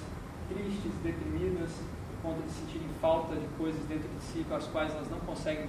tristes, 0.47 0.91
deprimidas, 1.03 1.69
conta 2.21 2.41
de 2.41 2.51
sentirem 2.51 2.87
falta 3.01 3.35
de 3.35 3.47
coisas 3.57 3.81
dentro 3.87 4.07
de 4.07 4.23
si 4.23 4.45
com 4.47 4.55
as 4.55 4.65
quais 4.67 4.93
elas 4.93 5.09
não 5.09 5.19
conseguem 5.19 5.67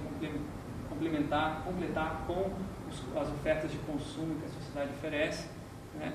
complementar, 0.89 1.63
completar 1.63 2.23
com 2.27 2.51
as 3.19 3.27
ofertas 3.29 3.71
de 3.71 3.77
consumo 3.79 4.35
que 4.35 4.45
a 4.45 4.49
sociedade 4.49 4.91
oferece. 4.97 5.47
Né? 5.95 6.13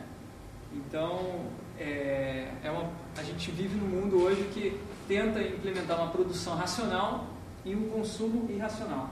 Então, 0.73 1.47
é, 1.79 2.51
é 2.63 2.71
uma, 2.71 2.91
a 3.17 3.23
gente 3.23 3.51
vive 3.51 3.77
num 3.77 3.87
mundo 3.87 4.23
hoje 4.23 4.49
que 4.53 4.81
tenta 5.09 5.41
implementar 5.41 5.99
uma 5.99 6.11
produção 6.11 6.55
racional 6.57 7.27
e 7.65 7.75
um 7.75 7.89
consumo 7.91 8.51
irracional. 8.51 9.11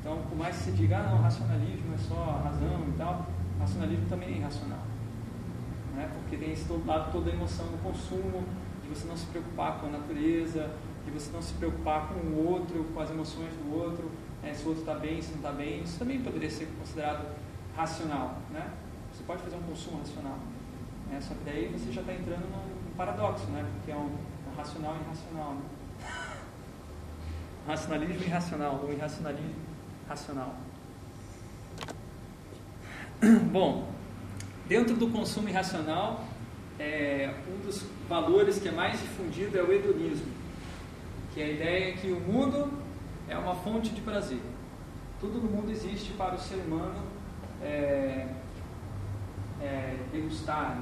Então, 0.00 0.18
por 0.28 0.36
mais 0.36 0.56
que 0.56 0.64
se 0.64 0.72
diga, 0.72 0.98
ah, 0.98 1.10
não, 1.10 1.22
racionalismo 1.22 1.94
é 1.94 1.98
só 1.98 2.42
razão 2.44 2.84
e 2.88 2.92
tal, 2.98 3.26
racionalismo 3.58 4.06
também 4.08 4.34
é 4.34 4.36
irracional. 4.36 4.82
Né? 5.94 6.10
Porque 6.12 6.36
tem 6.36 6.52
esse 6.52 6.70
lado 6.86 7.10
toda 7.10 7.30
a 7.30 7.32
emoção 7.32 7.66
do 7.66 7.82
consumo, 7.82 8.44
de 8.84 8.94
você 8.94 9.06
não 9.08 9.16
se 9.16 9.26
preocupar 9.26 9.80
com 9.80 9.86
a 9.86 9.90
natureza, 9.90 10.70
de 11.04 11.10
você 11.10 11.30
não 11.32 11.42
se 11.42 11.54
preocupar 11.54 12.08
com 12.08 12.20
o 12.20 12.46
outro, 12.46 12.84
com 12.92 13.00
as 13.00 13.10
emoções 13.10 13.52
do 13.54 13.74
outro, 13.74 14.10
né? 14.42 14.52
se 14.52 14.64
o 14.64 14.68
outro 14.68 14.82
está 14.82 14.94
bem, 14.94 15.20
se 15.20 15.30
não 15.30 15.36
está 15.38 15.52
bem. 15.52 15.82
Isso 15.82 15.98
também 15.98 16.20
poderia 16.20 16.50
ser 16.50 16.66
considerado 16.78 17.26
racional. 17.76 18.38
Né? 18.50 18.70
Você 19.12 19.22
pode 19.24 19.42
fazer 19.42 19.56
um 19.56 19.62
consumo 19.62 19.98
racional. 19.98 20.38
Né? 21.10 21.20
Só 21.20 21.34
que 21.34 21.44
daí 21.44 21.68
você 21.68 21.90
já 21.92 22.00
está 22.02 22.12
entrando 22.12 22.50
num 22.50 22.94
paradoxo, 22.96 23.46
né? 23.46 23.66
porque 23.74 23.90
é 23.90 23.96
um, 23.96 24.10
um 24.10 24.56
racional 24.56 24.96
irracional. 24.96 25.54
Né? 25.54 25.62
Racionalismo 27.66 28.22
irracional, 28.22 28.80
ou 28.82 28.92
irracionalismo 28.92 29.54
racional. 30.06 30.54
Bom, 33.50 33.88
dentro 34.68 34.94
do 34.96 35.08
consumo 35.08 35.48
irracional, 35.48 36.24
é, 36.78 37.32
um 37.48 37.66
dos 37.66 37.84
valores 38.08 38.58
que 38.58 38.68
é 38.68 38.72
mais 38.72 39.00
difundido 39.00 39.58
é 39.58 39.62
o 39.62 39.72
hedonismo, 39.72 40.26
que 41.32 41.40
é 41.40 41.44
a 41.44 41.48
ideia 41.50 41.92
que 41.94 42.10
o 42.10 42.20
mundo 42.20 42.72
é 43.28 43.36
uma 43.36 43.54
fonte 43.54 43.90
de 43.90 44.00
prazer. 44.00 44.40
Tudo 45.20 45.38
no 45.40 45.50
mundo 45.50 45.70
existe 45.70 46.12
para 46.12 46.34
o 46.34 46.38
ser 46.38 46.56
humano 46.56 47.02
é, 47.62 48.26
é, 49.60 49.96
degustar, 50.12 50.78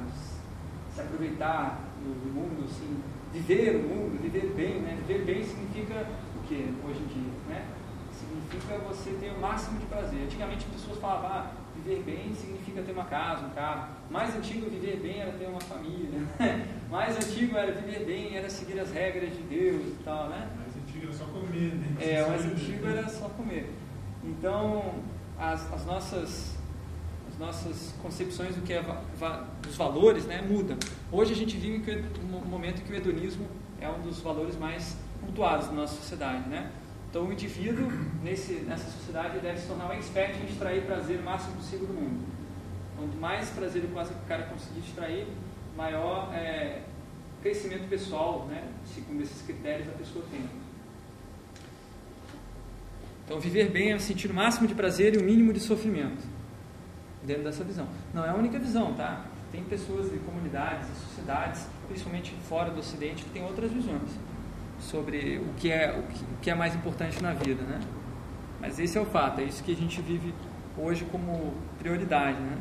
se 0.94 1.00
aproveitar 1.00 1.78
do 2.02 2.32
mundo, 2.32 2.64
assim, 2.64 3.00
viver 3.32 3.76
o 3.76 3.82
mundo, 3.82 4.20
viver 4.20 4.52
bem, 4.54 4.80
né? 4.80 4.98
Viver 5.06 5.24
bem 5.24 5.44
significa 5.44 6.06
o 6.36 6.46
que 6.46 6.74
hoje 6.84 7.00
em 7.00 7.06
dia, 7.06 7.32
né? 7.48 7.66
Significa 8.12 8.78
você 8.78 9.10
ter 9.20 9.30
o 9.30 9.40
máximo 9.40 9.78
de 9.78 9.86
prazer. 9.86 10.22
Antigamente 10.24 10.66
as 10.66 10.80
pessoas 10.80 10.98
falavam, 10.98 11.30
ah, 11.30 11.50
viver 11.76 12.02
bem 12.02 12.34
significa 12.34 12.82
ter 12.82 12.92
uma 12.92 13.04
casa, 13.04 13.46
um 13.46 13.50
carro. 13.50 13.94
Mais 14.10 14.34
antigo, 14.36 14.68
viver 14.70 14.98
bem 14.98 15.20
era 15.20 15.32
ter 15.32 15.46
uma 15.46 15.60
família. 15.60 16.20
Mais 16.90 17.16
antigo 17.16 17.56
era 17.56 17.72
viver 17.72 18.04
bem, 18.04 18.36
era 18.36 18.50
seguir 18.50 18.78
as 18.78 18.92
regras 18.92 19.30
de 19.30 19.42
Deus 19.42 19.86
e 19.86 20.02
tal, 20.04 20.28
né? 20.28 20.48
Mais 20.56 20.76
antigo 20.76 21.06
era 21.06 21.12
só 21.12 21.24
comer, 21.24 21.74
né? 21.74 21.96
É, 22.00 22.28
mais 22.28 22.44
antigo 22.44 22.86
era 22.86 23.08
só 23.08 23.28
comer. 23.30 23.72
Então, 24.22 24.94
as, 25.38 25.72
as 25.72 25.86
nossas 25.86 26.62
nossas 27.42 27.92
concepções 28.00 28.54
do 28.54 28.62
que 28.62 28.72
é 28.72 28.84
dos 29.62 29.76
valores 29.76 30.24
né, 30.26 30.40
mudam. 30.42 30.76
Hoje 31.10 31.32
a 31.32 31.36
gente 31.36 31.56
vive 31.56 32.04
um 32.22 32.48
momento 32.48 32.82
que 32.82 32.92
o 32.92 32.94
hedonismo 32.94 33.46
é 33.80 33.88
um 33.88 34.00
dos 34.00 34.20
valores 34.20 34.56
mais 34.56 34.96
cultuados 35.20 35.66
da 35.66 35.72
nossa 35.72 35.96
sociedade. 35.96 36.48
Né? 36.48 36.70
Então, 37.12 37.26
o 37.26 37.32
indivíduo 37.32 37.92
nesse, 38.22 38.54
nessa 38.60 38.90
sociedade 38.90 39.38
deve 39.40 39.58
se 39.58 39.66
tornar 39.66 39.90
um 39.90 39.92
expert 39.92 40.34
em 40.34 40.46
extrair 40.46 40.86
prazer 40.86 41.20
o 41.20 41.22
máximo 41.22 41.56
possível 41.56 41.86
do 41.86 41.92
mundo. 41.92 42.24
Quanto 42.96 43.14
mais 43.18 43.50
prazer 43.50 43.84
o 43.84 44.26
cara 44.26 44.44
conseguir 44.44 44.80
extrair, 44.80 45.26
maior 45.76 46.32
é, 46.32 46.80
crescimento 47.42 47.86
pessoal, 47.86 48.46
né, 48.46 48.66
segundo 48.94 49.20
esses 49.20 49.42
critérios, 49.42 49.90
a 49.90 49.92
pessoa 49.92 50.24
tem. 50.30 50.40
Então, 53.26 53.38
viver 53.38 53.70
bem 53.70 53.92
é 53.92 53.98
sentir 53.98 54.30
o 54.30 54.34
máximo 54.34 54.66
de 54.66 54.74
prazer 54.74 55.14
e 55.14 55.18
o 55.18 55.22
mínimo 55.22 55.52
de 55.52 55.60
sofrimento, 55.60 56.24
dentro 57.22 57.44
dessa 57.44 57.62
visão. 57.62 57.88
Não 58.14 58.24
é 58.24 58.30
a 58.30 58.34
única 58.34 58.58
visão, 58.58 58.94
tá? 58.94 59.26
Tem 59.52 59.62
pessoas 59.64 60.10
e 60.14 60.18
comunidades 60.20 60.88
e 60.88 60.94
sociedades, 60.94 61.66
principalmente 61.88 62.34
fora 62.48 62.70
do 62.70 62.80
Ocidente, 62.80 63.22
que 63.22 63.30
têm 63.32 63.44
outras 63.44 63.70
visões 63.70 64.31
sobre 64.82 65.38
o 65.38 65.54
que 65.54 65.70
é, 65.70 65.98
o 65.98 66.02
que, 66.02 66.24
o 66.24 66.36
que 66.42 66.50
é 66.50 66.54
mais 66.54 66.74
importante 66.74 67.22
na 67.22 67.32
vida, 67.32 67.62
né? 67.62 67.80
Mas 68.60 68.78
esse 68.78 68.98
é 68.98 69.00
o 69.00 69.04
fato, 69.06 69.40
é 69.40 69.44
isso 69.44 69.62
que 69.62 69.72
a 69.72 69.76
gente 69.76 70.00
vive 70.02 70.34
hoje 70.76 71.04
como 71.10 71.54
prioridade, 71.78 72.38
né? 72.40 72.58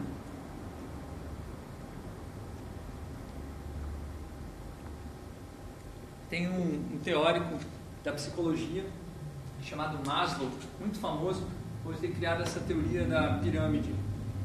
Tem 6.29 6.47
um, 6.47 6.95
um 6.95 6.99
teórico 7.03 7.57
da 8.03 8.13
psicologia 8.13 8.85
chamado 9.61 9.99
Maslow, 10.05 10.49
muito 10.79 10.99
famoso 10.99 11.45
por 11.83 11.95
ter 11.97 12.09
criado 12.11 12.41
essa 12.41 12.59
teoria 12.61 13.03
da 13.05 13.39
pirâmide, 13.39 13.93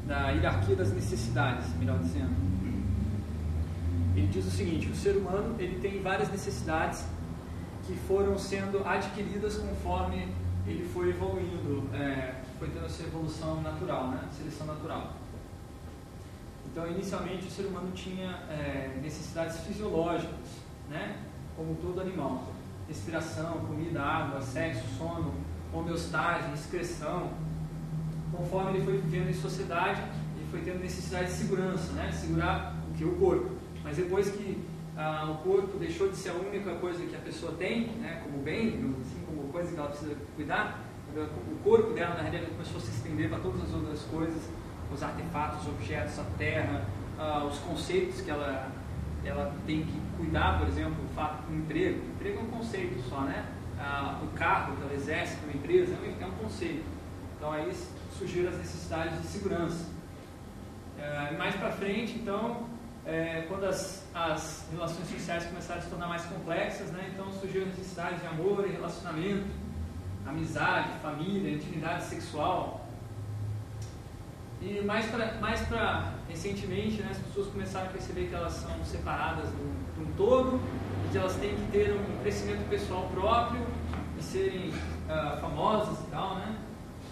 da 0.05 0.29
hierarquia 0.31 0.75
das 0.75 0.91
necessidades, 0.91 1.73
melhor 1.77 1.99
dizendo. 1.99 2.35
Ele 4.15 4.27
diz 4.27 4.45
o 4.45 4.51
seguinte: 4.51 4.89
o 4.89 4.95
ser 4.95 5.15
humano 5.15 5.55
ele 5.59 5.79
tem 5.79 6.01
várias 6.01 6.29
necessidades 6.29 7.05
que 7.87 7.95
foram 7.95 8.37
sendo 8.37 8.85
adquiridas 8.85 9.57
conforme 9.57 10.27
ele 10.67 10.85
foi 10.93 11.09
evoluindo, 11.09 11.89
é, 11.95 12.41
foi 12.59 12.67
tendo 12.67 12.85
essa 12.85 13.03
evolução 13.03 13.61
natural, 13.61 14.09
né? 14.09 14.27
seleção 14.37 14.67
natural. 14.67 15.13
Então, 16.69 16.85
inicialmente, 16.91 17.47
o 17.47 17.49
ser 17.49 17.63
humano 17.63 17.91
tinha 17.93 18.29
é, 18.49 18.99
necessidades 19.01 19.61
fisiológicas, 19.61 20.61
né? 20.89 21.17
como 21.55 21.75
todo 21.75 22.01
animal. 22.01 22.43
Respiração, 22.89 23.59
comida, 23.65 24.01
água, 24.01 24.41
sexo, 24.41 24.83
sono, 24.97 25.33
homeostase, 25.73 26.53
excreção. 26.53 27.31
Conforme 28.35 28.71
ele 28.71 28.85
foi 28.85 28.97
vivendo 28.97 29.29
em 29.29 29.33
sociedade, 29.33 30.01
ele 30.35 30.47
foi 30.51 30.61
tendo 30.61 30.79
necessidade 30.79 31.27
de 31.27 31.33
segurança, 31.33 31.93
né? 31.93 32.11
segurar 32.11 32.75
o 32.91 32.93
que? 32.93 33.05
O 33.05 33.15
corpo. 33.15 33.55
Mas 33.81 33.95
depois 33.95 34.29
que 34.29 34.66
ah, 34.97 35.29
o 35.31 35.43
corpo 35.43 35.77
deixou 35.77 36.09
de 36.09 36.15
ser 36.15 36.29
a 36.29 36.33
única 36.33 36.73
coisa 36.75 37.05
que 37.05 37.15
a 37.15 37.19
pessoa 37.19 37.53
tem, 37.53 37.87
né? 37.99 38.21
como 38.23 38.39
bem, 38.39 38.95
assim, 39.01 39.23
como 39.25 39.47
coisa 39.49 39.71
que 39.71 39.79
ela 39.79 39.89
precisa 39.89 40.15
cuidar, 40.35 40.83
o 41.15 41.63
corpo 41.63 41.93
dela, 41.93 42.15
na 42.15 42.21
realidade, 42.21 42.51
começou 42.51 42.77
a 42.77 42.81
se 42.81 42.91
estender 42.91 43.29
para 43.29 43.39
todas 43.39 43.63
as 43.63 43.73
outras 43.73 44.01
coisas, 44.03 44.49
os 44.93 45.03
artefatos, 45.03 45.61
os 45.61 45.67
objetos, 45.69 46.19
a 46.19 46.23
terra, 46.37 46.85
ah, 47.17 47.45
os 47.45 47.57
conceitos 47.59 48.21
que 48.21 48.29
ela 48.29 48.71
ela 49.25 49.53
tem 49.65 49.83
que 49.83 49.99
cuidar, 50.15 50.59
por 50.59 50.67
exemplo, 50.67 50.95
o 51.03 51.13
fato 51.13 51.45
do 51.47 51.55
emprego. 51.55 51.99
O 51.99 52.09
emprego 52.11 52.39
é 52.39 52.43
um 52.43 52.47
conceito 52.47 53.01
só, 53.09 53.21
né? 53.21 53.45
Ah, 53.77 54.21
o 54.23 54.27
cargo 54.37 54.75
que 54.77 54.83
ela 54.83 54.93
exerce 54.93 55.35
para 55.37 55.49
uma 55.49 55.55
empresa 55.55 55.93
é 55.93 56.25
um 56.25 56.31
conceito. 56.31 56.85
Então 57.35 57.51
aí 57.51 57.71
surgiram 58.17 58.49
as 58.49 58.57
necessidades 58.57 59.21
de 59.21 59.27
segurança. 59.27 59.85
É, 60.97 61.35
mais 61.37 61.55
para 61.55 61.71
frente, 61.71 62.17
então, 62.17 62.65
é, 63.07 63.45
quando 63.47 63.65
as, 63.65 64.05
as 64.13 64.65
relações 64.69 65.07
sociais 65.07 65.45
começaram 65.45 65.79
a 65.79 65.83
se 65.83 65.89
tornar 65.89 66.07
mais 66.07 66.25
complexas, 66.25 66.91
né? 66.91 67.09
Então 67.13 67.31
surgiram 67.31 67.67
as 67.67 67.77
necessidades 67.77 68.19
de 68.19 68.27
amor 68.27 68.67
e 68.67 68.73
relacionamento, 68.73 69.45
amizade, 70.25 70.89
família, 71.01 71.53
intimidade 71.53 72.03
sexual. 72.03 72.85
E 74.61 74.81
mais 74.81 75.05
para 75.05 75.35
mais 75.35 75.65
recentemente, 76.27 77.01
né, 77.01 77.09
as 77.11 77.19
pessoas 77.19 77.47
começaram 77.47 77.85
a 77.87 77.89
perceber 77.91 78.27
que 78.27 78.35
elas 78.35 78.53
são 78.53 78.83
separadas 78.83 79.49
de 79.49 80.03
um 80.03 80.11
todo 80.17 80.59
e 81.05 81.11
que 81.11 81.17
elas 81.17 81.35
têm 81.35 81.55
que 81.55 81.71
ter 81.71 81.93
um 81.93 82.21
crescimento 82.21 82.67
pessoal 82.67 83.07
próprio 83.13 83.65
e 84.19 84.23
serem 84.23 84.69
uh, 84.69 85.39
famosas 85.39 85.97
e 85.99 86.11
tal, 86.11 86.35
né? 86.35 86.57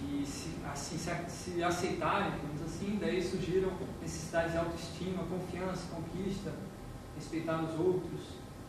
E 0.01 0.25
se, 0.25 0.49
assim, 0.69 0.97
se, 0.97 1.11
se 1.29 1.63
aceitarem, 1.63 2.31
digamos 2.31 2.54
assim, 2.75 2.97
daí 2.99 3.21
surgiram 3.21 3.71
necessidades 4.01 4.51
de 4.51 4.57
autoestima, 4.57 5.23
confiança, 5.23 5.87
conquista, 5.93 6.53
respeitar 7.15 7.63
os 7.63 7.79
outros. 7.79 8.21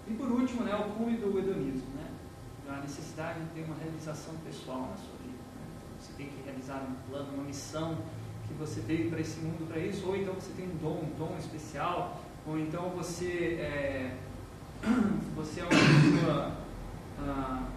E 0.06 0.14
por 0.14 0.30
último, 0.30 0.62
né, 0.62 0.74
o 0.76 0.94
cume 0.94 1.16
do 1.16 1.36
hedonismo, 1.38 1.88
né? 1.96 2.08
A 2.68 2.80
necessidade 2.80 3.40
de 3.40 3.46
ter 3.50 3.64
uma 3.64 3.76
realização 3.76 4.34
pessoal 4.44 4.82
na 4.82 4.96
sua 4.96 5.16
vida. 5.22 5.38
Né? 5.54 5.66
Então, 5.66 6.00
você 6.00 6.12
tem 6.16 6.28
que 6.28 6.42
realizar 6.44 6.82
um 6.88 7.10
plano, 7.10 7.34
uma 7.34 7.44
missão 7.44 7.98
que 8.46 8.54
você 8.54 8.80
veio 8.80 9.10
para 9.10 9.20
esse 9.20 9.40
mundo 9.40 9.68
para 9.68 9.80
isso, 9.80 10.06
ou 10.06 10.16
então 10.16 10.34
você 10.34 10.52
tem 10.52 10.66
um 10.66 10.76
dom, 10.76 11.02
um 11.02 11.18
dom 11.18 11.36
especial, 11.38 12.20
ou 12.46 12.58
então 12.58 12.90
você 12.90 13.58
é, 13.60 14.16
você 15.34 15.60
é 15.60 15.64
uma 15.64 15.70
pessoa 15.70 16.56
ah, 17.20 17.68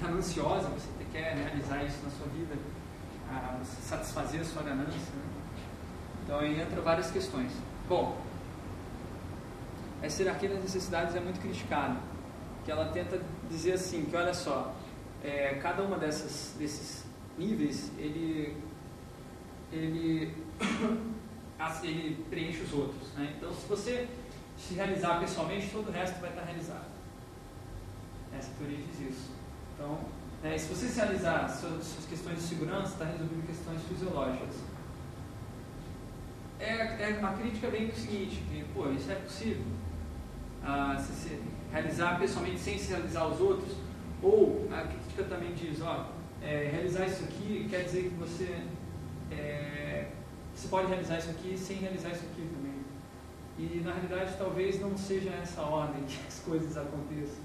gananciosa, 0.00 0.68
você 0.68 0.88
quer 1.12 1.34
realizar 1.34 1.84
isso 1.84 1.98
na 2.04 2.10
sua 2.10 2.26
vida, 2.28 2.54
ah, 3.30 3.58
satisfazer 3.62 4.40
a 4.40 4.44
sua 4.44 4.62
ganância. 4.62 4.98
Né? 5.14 5.27
Então 6.28 6.40
aí 6.40 6.60
entra 6.60 6.82
várias 6.82 7.10
questões. 7.10 7.50
Bom, 7.88 8.20
essa 10.02 10.22
hierarquia 10.22 10.50
das 10.50 10.60
necessidades 10.60 11.16
é 11.16 11.20
muito 11.20 11.40
criticada, 11.40 11.98
que 12.66 12.70
ela 12.70 12.90
tenta 12.90 13.18
dizer 13.48 13.72
assim, 13.72 14.04
que 14.04 14.14
olha 14.14 14.34
só, 14.34 14.74
é, 15.24 15.54
cada 15.54 15.82
uma 15.82 15.96
dessas, 15.96 16.54
desses 16.58 17.06
níveis, 17.38 17.90
ele 17.96 18.54
ele, 19.72 20.34
ele 21.82 22.24
preenche 22.28 22.60
os 22.60 22.74
outros. 22.74 23.08
Né? 23.14 23.34
Então, 23.38 23.50
se 23.54 23.66
você 23.66 24.06
se 24.58 24.74
realizar 24.74 25.20
pessoalmente, 25.20 25.70
todo 25.70 25.88
o 25.88 25.92
resto 25.92 26.20
vai 26.20 26.28
estar 26.28 26.42
realizado. 26.42 26.88
Essa 28.36 28.50
teoria 28.58 28.76
diz 28.76 29.12
isso. 29.12 29.30
Então, 29.74 29.98
é, 30.44 30.58
se 30.58 30.68
você 30.68 30.88
se 30.88 31.00
realizar 31.00 31.48
suas, 31.48 31.86
suas 31.86 32.04
questões 32.04 32.36
de 32.36 32.42
segurança, 32.42 32.92
está 32.92 33.06
resolvendo 33.06 33.46
questões 33.46 33.80
fisiológicas. 33.88 34.56
É, 36.60 36.72
é, 36.72 37.20
a 37.22 37.32
crítica 37.32 37.68
vem 37.68 37.86
do 37.86 37.94
seguinte, 37.94 38.42
que, 38.50 38.64
pô, 38.74 38.90
isso 38.90 39.10
é 39.10 39.14
possível. 39.14 39.64
Ah, 40.62 40.96
se, 40.98 41.12
se 41.12 41.40
realizar 41.72 42.18
pessoalmente 42.18 42.58
sem 42.58 42.78
se 42.78 42.90
realizar 42.90 43.26
os 43.26 43.40
outros, 43.40 43.76
ou 44.22 44.68
a 44.72 44.82
crítica 44.82 45.24
também 45.24 45.54
diz, 45.54 45.80
ó, 45.82 46.08
é, 46.42 46.68
realizar 46.72 47.06
isso 47.06 47.24
aqui 47.24 47.66
quer 47.70 47.84
dizer 47.84 48.10
que 48.10 48.14
você 48.16 48.64
é, 49.30 50.08
você 50.54 50.68
pode 50.68 50.88
realizar 50.88 51.18
isso 51.18 51.30
aqui 51.30 51.56
sem 51.56 51.76
realizar 51.76 52.10
isso 52.10 52.24
aqui 52.32 52.42
também. 52.42 52.78
E 53.58 53.80
na 53.84 53.92
realidade 53.92 54.34
talvez 54.36 54.80
não 54.80 54.96
seja 54.96 55.30
nessa 55.30 55.62
ordem 55.62 56.02
que 56.04 56.18
as 56.26 56.40
coisas 56.40 56.76
aconteçam. 56.76 57.44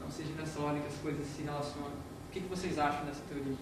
Não 0.00 0.10
seja 0.10 0.34
nessa 0.34 0.60
ordem 0.60 0.82
que 0.82 0.88
as 0.88 0.96
coisas 0.96 1.26
se 1.26 1.42
relacionam. 1.42 1.90
O 1.90 2.32
que, 2.32 2.40
que 2.40 2.48
vocês 2.48 2.78
acham 2.78 3.06
dessa 3.06 3.22
teoria? 3.28 3.56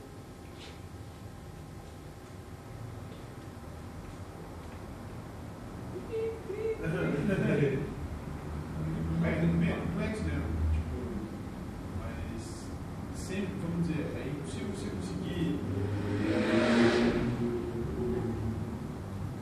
É 9.24 9.76
complexo, 9.80 10.22
né? 10.24 10.42
Tipo, 10.72 10.96
mas 12.00 12.66
sempre, 13.14 13.54
vamos 13.62 13.86
dizer, 13.86 14.04
é 14.16 14.28
impossível 14.28 14.68
você 14.68 14.90
conseguir 14.90 15.60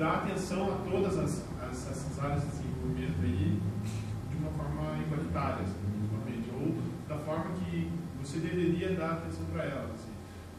dar 0.03 0.15
atenção 0.19 0.73
a 0.73 0.77
todas 0.91 1.17
as, 1.17 1.45
as, 1.63 1.91
essas 1.91 2.19
áreas 2.19 2.43
de 2.43 2.49
desenvolvimento 2.49 3.23
aí 3.23 3.61
de 4.31 4.37
uma 4.37 4.51
forma 4.51 4.99
igualitária, 4.99 5.63
assim, 5.63 5.93
ou 6.55 6.75
da 7.09 7.19
forma 7.25 7.55
que 7.55 7.91
você 8.21 8.39
deveria 8.39 8.97
dar 8.97 9.13
atenção 9.13 9.45
para 9.47 9.65
elas. 9.65 9.91
Assim. 9.93 10.13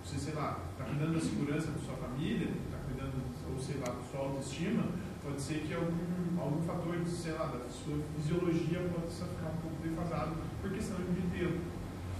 Você, 0.04 0.18
sei 0.18 0.34
lá, 0.34 0.60
está 0.72 0.86
cuidando 0.86 1.13
da 1.13 1.20
segurança 1.20 1.72
da 1.72 1.80
sua 1.80 1.96
família, 1.96 2.48
está 2.48 2.77
cuidando, 2.88 3.22
ou 3.51 3.60
sei 3.60 3.77
lá, 3.77 3.94
da 3.94 4.04
sua 4.04 4.20
autoestima, 4.22 4.84
pode 5.22 5.41
ser 5.41 5.65
que 5.65 5.74
algum, 5.74 6.39
algum 6.39 6.62
fator, 6.62 6.98
de, 7.00 7.10
sei 7.10 7.34
lá, 7.34 7.46
da 7.48 7.70
sua 7.84 8.00
fisiologia 8.16 8.80
pode 8.94 9.12
ficar 9.13 9.50
um 9.50 9.58
pouco 9.58 9.84
defasado 9.84 10.36
por 10.62 10.72
questão 10.72 10.98
de 10.98 11.22
tempo. 11.38 11.60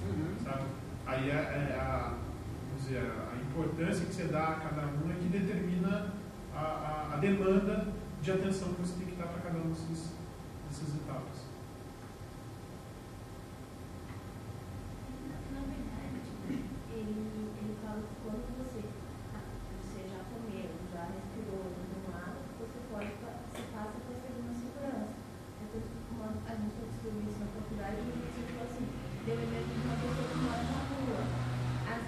Uhum. 0.04 0.36
Sabe? 0.44 0.64
Aí 1.06 1.30
é, 1.30 1.34
é 1.34 1.80
a, 1.80 2.18
vamos 2.68 2.84
dizer, 2.84 3.00
a 3.00 3.36
importância 3.42 4.06
que 4.06 4.14
você 4.14 4.24
dá 4.26 4.48
a 4.50 4.56
cada 4.56 4.88
um 4.88 5.12
é 5.12 5.16
que 5.16 5.30
determina 5.30 6.14
a, 6.54 6.60
a, 6.60 7.14
a 7.14 7.18
demanda 7.18 7.94
de 8.22 8.32
atenção 8.32 8.74
que 8.74 8.82
você 8.82 9.00
tem 9.00 9.08
que 9.08 9.16
dar 9.16 9.28
para 9.28 9.42
cada 9.42 9.58
uma 9.60 9.70
dessas, 9.70 10.16
dessas 10.70 10.96
etapas. 10.96 11.44
Na 15.52 15.60
verdade, 15.60 16.24
ele, 16.92 17.52
ele 17.60 17.78
fala 17.84 18.00
que 18.00 18.16
quando 18.24 18.48
você, 18.64 18.80
você 18.80 20.08
já 20.08 20.24
comeu, 20.32 20.72
já 20.92 21.04
respirou, 21.04 21.68
já 21.68 21.84
tomou 21.92 22.16
água, 22.16 22.42
você 22.60 22.80
pode, 22.92 23.12
você 23.52 23.62
passa 23.76 23.92
a 23.92 24.04
ter 24.08 24.32
uma 24.40 24.56
segurança. 24.56 25.24
Então, 25.68 25.84
uma, 26.16 26.32
a 26.48 26.56
gente 26.56 26.80
estudou 26.80 27.20
isso 27.28 27.44
na 27.44 27.48
faculdade 27.52 27.98
e 27.98 28.08
a 28.08 28.18
gente 28.24 28.56
falou 28.56 28.72
assim, 28.72 28.88
deu 29.26 29.36
exemplo 29.36 29.68
de 29.68 29.84
uma 29.84 29.98
pessoa 30.00 30.28
que 30.32 30.38
mora 30.48 30.64
na 30.64 30.80
rua. 30.88 31.22
Às 31.92 32.08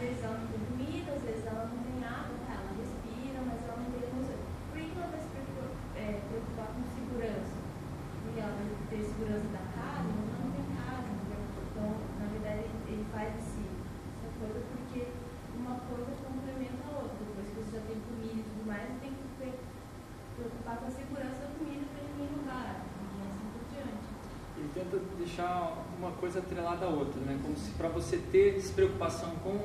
deixar 25.35 25.83
uma 25.97 26.12
coisa 26.25 26.39
atrelada 26.39 26.88
à 26.88 26.89
outra, 26.89 27.22
né? 27.22 27.38
Como 27.44 27.55
se 27.55 27.70
para 27.72 27.88
você 27.88 28.17
ter 28.17 28.55
despreocupação 28.55 29.29
com 29.44 29.60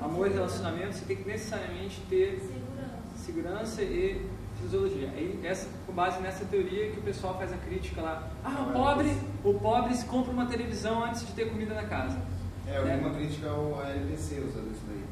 amor 0.00 0.28
e 0.28 0.32
relacionamento, 0.32 0.94
você 0.94 1.04
tem 1.04 1.16
que 1.16 1.28
necessariamente 1.28 2.00
ter 2.08 2.40
Segurança. 2.40 3.16
segurança 3.18 3.82
e 3.82 4.26
fisiologia. 4.58 5.10
Aí, 5.14 5.38
essa, 5.44 5.68
com 5.86 5.92
base 5.92 6.18
nessa 6.22 6.46
teoria 6.46 6.90
que 6.90 7.00
o 7.00 7.02
pessoal 7.02 7.36
faz 7.36 7.52
a 7.52 7.58
crítica 7.58 8.00
lá. 8.00 8.30
Ah, 8.42 8.66
o 8.66 8.72
pobre, 8.72 9.14
o 9.44 9.54
pobre 9.54 9.94
se 9.94 10.06
compra 10.06 10.32
uma 10.32 10.46
televisão 10.46 11.04
antes 11.04 11.26
de 11.26 11.32
ter 11.32 11.50
comida 11.50 11.74
na 11.74 11.84
casa. 11.84 12.18
É, 12.66 12.78
eu 12.78 12.86
vi 12.86 12.92
uma 12.92 13.14
crítica 13.14 13.50
ao 13.50 13.82
LPC 13.84 14.36
usando 14.40 14.72
isso 14.72 14.84
daí. 14.88 15.04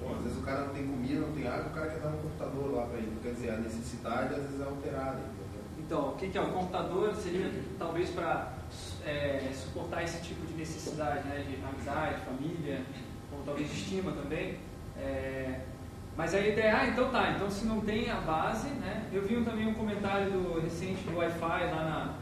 Bom, 0.00 0.14
às 0.14 0.22
vezes 0.22 0.38
o 0.38 0.42
cara 0.42 0.66
não 0.66 0.72
tem 0.72 0.86
comida, 0.86 1.20
não 1.20 1.32
tem 1.32 1.48
água, 1.48 1.66
o 1.66 1.74
cara 1.74 1.90
quer 1.90 1.98
dar 1.98 2.10
um 2.10 2.18
computador 2.18 2.72
lá 2.74 2.86
pra 2.86 2.96
ele. 2.96 3.12
Quer 3.22 3.32
dizer, 3.32 3.50
a 3.50 3.56
necessidade 3.56 4.34
às 4.34 4.42
vezes 4.42 4.60
é 4.60 4.64
alterada. 4.64 5.18
Entendeu? 5.18 5.62
Então, 5.80 6.08
o 6.10 6.16
que, 6.16 6.28
que 6.28 6.38
é? 6.38 6.40
O 6.40 6.52
computador 6.52 7.12
seria 7.16 7.50
talvez 7.76 8.08
para 8.10 8.59
é, 9.04 9.50
suportar 9.52 10.02
esse 10.04 10.20
tipo 10.22 10.46
de 10.46 10.54
necessidade, 10.54 11.26
né, 11.28 11.44
de 11.48 11.56
amizade, 11.64 12.20
família, 12.24 12.82
ou 13.32 13.42
talvez 13.44 13.70
estima 13.72 14.12
também. 14.12 14.58
É, 14.98 15.60
mas 16.16 16.34
a 16.34 16.40
ideia 16.40 16.66
é, 16.66 16.72
ah, 16.72 16.86
então 16.88 17.10
tá, 17.10 17.30
então 17.30 17.50
se 17.50 17.64
não 17.66 17.80
tem 17.80 18.10
a 18.10 18.16
base, 18.20 18.68
né? 18.70 19.06
Eu 19.12 19.22
vi 19.22 19.42
também 19.42 19.66
um 19.66 19.74
comentário 19.74 20.30
do, 20.30 20.60
recente 20.60 21.02
do 21.04 21.16
Wi-Fi 21.16 21.64
lá 21.70 22.16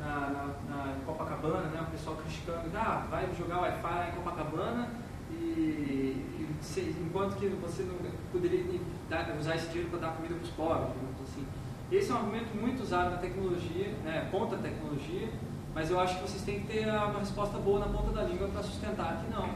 na, 0.00 0.04
na, 0.04 0.20
na, 0.30 0.44
na 0.68 0.94
Copacabana, 1.06 1.68
né? 1.68 1.80
O 1.86 1.90
pessoal 1.90 2.16
criticando, 2.16 2.62
ah, 2.74 3.06
vai 3.10 3.28
jogar 3.38 3.60
Wi-Fi 3.60 3.82
lá 3.94 4.08
em 4.08 4.12
Copacabana 4.12 4.88
e, 5.30 5.34
e 5.36 6.48
se- 6.60 6.96
enquanto 7.00 7.36
que 7.36 7.46
você 7.48 7.84
não 7.84 7.94
poderia 8.32 8.64
dar- 9.08 9.36
usar 9.38 9.54
esse 9.56 9.68
dinheiro 9.68 9.90
para 9.90 10.00
dar 10.00 10.16
comida 10.16 10.34
para 10.34 10.44
os 10.44 10.50
pobres, 10.50 10.90
assim. 11.22 11.46
Esse 11.92 12.10
é 12.10 12.14
um 12.14 12.18
argumento 12.18 12.56
muito 12.56 12.82
usado 12.82 13.10
na 13.10 13.16
tecnologia, 13.18 13.88
né, 14.04 14.28
contra 14.30 14.56
a 14.58 14.60
tecnologia, 14.62 15.28
mas 15.74 15.90
eu 15.90 15.98
acho 16.00 16.16
que 16.16 16.22
vocês 16.28 16.42
têm 16.42 16.60
que 16.60 16.66
ter 16.66 16.86
uma 16.88 17.18
resposta 17.18 17.58
boa 17.58 17.80
na 17.80 17.86
ponta 17.86 18.10
da 18.12 18.22
língua 18.24 18.48
para 18.48 18.62
sustentar 18.62 19.22
que 19.24 19.30
não. 19.32 19.48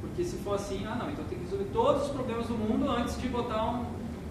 Porque 0.00 0.22
se 0.24 0.36
for 0.38 0.54
assim, 0.54 0.86
ah 0.86 0.94
não, 0.94 1.10
então 1.10 1.24
tem 1.24 1.38
que 1.38 1.44
resolver 1.44 1.66
todos 1.72 2.02
os 2.04 2.08
problemas 2.10 2.46
do 2.46 2.54
mundo 2.54 2.88
antes 2.90 3.20
de 3.20 3.28
botar 3.28 3.64
um, 3.64 3.84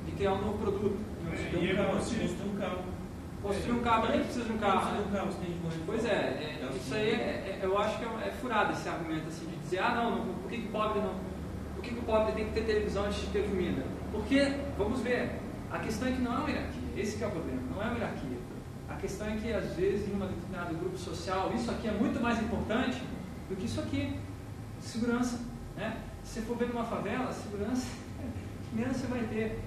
de 0.06 0.12
criar 0.14 0.34
um 0.34 0.42
novo 0.42 0.58
produto. 0.58 0.98
É, 1.30 1.58
e 1.58 1.72
é 1.72 1.84
como 1.84 2.02
se- 2.02 2.16
Construir 2.16 2.50
um 2.50 2.56
carro. 2.58 2.78
Construir 3.44 3.72
um 3.74 3.80
carro, 3.82 4.08
nem 4.10 4.20
precisa 4.22 4.46
de 4.46 4.52
um 4.54 4.58
carro. 4.58 4.92
Né? 4.92 5.04
um 5.08 5.12
carro, 5.12 5.28
você 5.28 5.38
tem 5.40 5.52
de 5.52 5.60
Pois 5.86 6.02
fome. 6.02 6.14
é, 6.14 6.16
é, 6.16 6.70
isso 6.76 6.94
aí 6.96 7.10
é, 7.10 7.14
é- 7.14 7.60
eu 7.62 7.78
acho 7.78 8.00
que 8.00 8.06
é, 8.06 8.28
é 8.28 8.32
furado 8.42 8.72
esse 8.74 8.88
argumento 8.88 9.28
assim 9.28 9.46
de 9.46 9.56
dizer, 9.58 9.80
ah 9.80 9.94
não, 9.96 10.12
não, 10.26 10.34
por 10.36 10.50
que, 10.50 10.58
que 10.58 10.68
o 10.68 10.72
pobre 10.72 11.00
não. 11.02 11.14
Por 11.76 11.84
que, 11.84 11.90
que 11.94 12.00
o 12.00 12.04
pobre 12.04 12.32
tem 12.32 12.46
que 12.46 12.52
ter 12.54 12.62
televisão 12.62 13.04
antes 13.06 13.20
de 13.22 13.28
ter 13.28 13.44
comida? 13.50 13.84
Porque, 14.12 14.54
vamos 14.78 15.02
ver, 15.02 15.32
a 15.70 15.80
questão 15.80 16.08
é 16.08 16.12
que 16.14 16.22
não 16.22 16.34
é 16.34 16.38
uma 16.38 16.50
hierarquia, 16.50 16.82
esse 16.96 17.18
que 17.18 17.24
é 17.24 17.28
o 17.28 17.32
problema, 17.32 17.62
não 17.76 17.82
é 17.82 17.86
uma 17.86 17.94
hierarquia. 17.96 18.37
A 18.98 19.00
questão 19.00 19.28
é 19.28 19.38
que 19.38 19.54
às 19.54 19.76
vezes 19.76 20.10
em 20.10 20.16
um 20.16 20.20
determinado 20.20 20.74
grupo 20.74 20.98
social, 20.98 21.54
isso 21.54 21.70
aqui 21.70 21.88
é 21.88 21.92
muito 21.92 22.20
mais 22.20 22.42
importante 22.42 23.00
do 23.48 23.56
que 23.56 23.68
isso 23.68 23.80
aqui. 23.80 24.20
Segurança. 24.82 25.40
Né? 25.76 26.02
Se 26.24 26.40
você 26.40 26.42
for 26.42 26.58
ver 26.58 26.70
numa 26.70 26.84
favela, 26.84 27.32
segurança, 27.32 27.86
menos 28.74 28.98
você 28.98 29.06
vai 29.06 29.20
ter. 29.28 29.60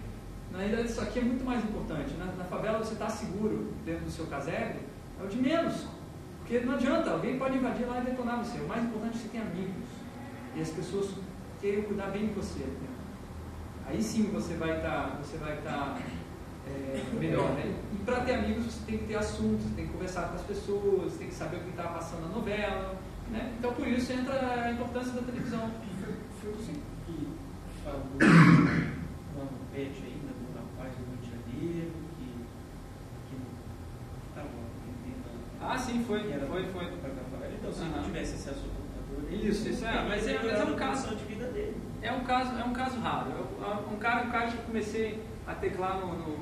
Na 0.50 0.58
realidade, 0.58 0.88
isso 0.88 1.00
aqui 1.00 1.20
é 1.20 1.22
muito 1.22 1.44
mais 1.44 1.62
importante. 1.62 2.12
Na, 2.16 2.24
na 2.24 2.42
favela, 2.42 2.78
você 2.78 2.94
está 2.94 3.08
seguro 3.08 3.72
dentro 3.86 4.04
do 4.04 4.10
seu 4.10 4.26
casebre, 4.26 4.80
é 5.20 5.22
o 5.22 5.28
de 5.28 5.36
menos. 5.36 5.86
Porque 6.40 6.58
não 6.58 6.74
adianta, 6.74 7.10
alguém 7.12 7.38
pode 7.38 7.56
invadir 7.56 7.86
lá 7.86 8.00
e 8.00 8.06
detonar 8.06 8.38
você. 8.38 8.58
O 8.58 8.66
mais 8.66 8.82
importante 8.82 9.10
é 9.10 9.12
que 9.12 9.22
você 9.22 9.28
tenha 9.28 9.44
amigos. 9.44 9.88
E 10.56 10.60
as 10.60 10.70
pessoas 10.70 11.10
queiram 11.60 11.84
cuidar 11.84 12.06
bem 12.06 12.26
de 12.26 12.34
você. 12.34 12.64
né? 12.64 12.88
Aí 13.86 14.02
sim 14.02 14.24
você 14.32 14.54
vai 14.54 14.78
estar 14.78 15.20
você 15.22 15.36
vai 15.36 15.56
estar 15.56 16.00
é, 16.66 17.02
melhor. 17.16 17.52
Né? 17.52 17.76
E 18.00 18.02
para 18.04 18.20
ter 18.20 18.34
amigos, 18.34 18.64
você 18.64 18.84
tem 18.86 18.98
que 18.98 19.04
ter 19.04 19.16
assuntos, 19.16 19.62
você 19.66 19.74
tem 19.74 19.86
que 19.86 19.92
conversar 19.92 20.28
com 20.28 20.34
as 20.36 20.42
pessoas, 20.42 21.12
você 21.12 21.18
tem 21.18 21.28
que 21.28 21.34
saber 21.34 21.56
o 21.58 21.60
que 21.60 21.70
está 21.70 21.82
passando 21.84 22.22
na 22.22 22.28
novela. 22.34 22.94
Né? 23.30 23.52
Então, 23.58 23.72
por 23.74 23.86
isso 23.86 24.10
entra 24.12 24.64
a 24.64 24.72
importância 24.72 25.12
da 25.12 25.22
televisão. 25.22 25.70
Foi 26.40 26.52
você 26.52 26.72
que 27.06 27.28
falou 27.84 28.00
uma 28.16 29.46
pet 29.72 29.92
ainda 30.02 30.32
do 30.32 30.56
rapaz 30.56 30.92
do 30.96 31.04
Rio 31.04 31.18
de 31.20 31.30
Janeiro, 31.30 31.92
que, 32.16 32.24
que 33.28 33.36
estava 34.30 34.48
vendendo. 34.48 35.24
Ah, 35.60 35.76
sim, 35.78 36.02
foi, 36.06 36.32
era 36.32 36.46
foi, 36.46 36.64
foi. 36.72 36.84
Então, 36.84 37.72
se 37.72 37.82
Aham. 37.82 37.96
não 37.96 38.02
tivesse 38.04 38.34
acesso 38.36 38.60
ao 38.64 38.70
computador, 38.70 39.30
ele- 39.32 39.48
Isso, 39.50 39.68
isso 39.68 39.84
é, 39.84 40.08
mas 40.08 40.26
é- 40.26 40.40
mas 40.42 40.58
é 40.60 40.64
um 40.64 40.74
caso- 40.74 41.14
de 41.14 41.24
vida 41.24 41.46
dele. 41.48 41.76
É 42.00 42.10
um 42.12 42.24
caso, 42.24 42.58
é 42.58 42.64
um 42.64 42.72
caso 42.72 42.98
raro. 43.00 43.30
Eu- 43.30 43.92
um 43.92 43.96
cara, 43.98 44.22
um 44.26 44.30
cara 44.30 44.46
que 44.50 44.56
eu 44.56 44.62
comecei 44.62 45.22
a 45.46 45.54
teclar 45.54 45.98
no, 46.00 46.14
no, 46.16 46.38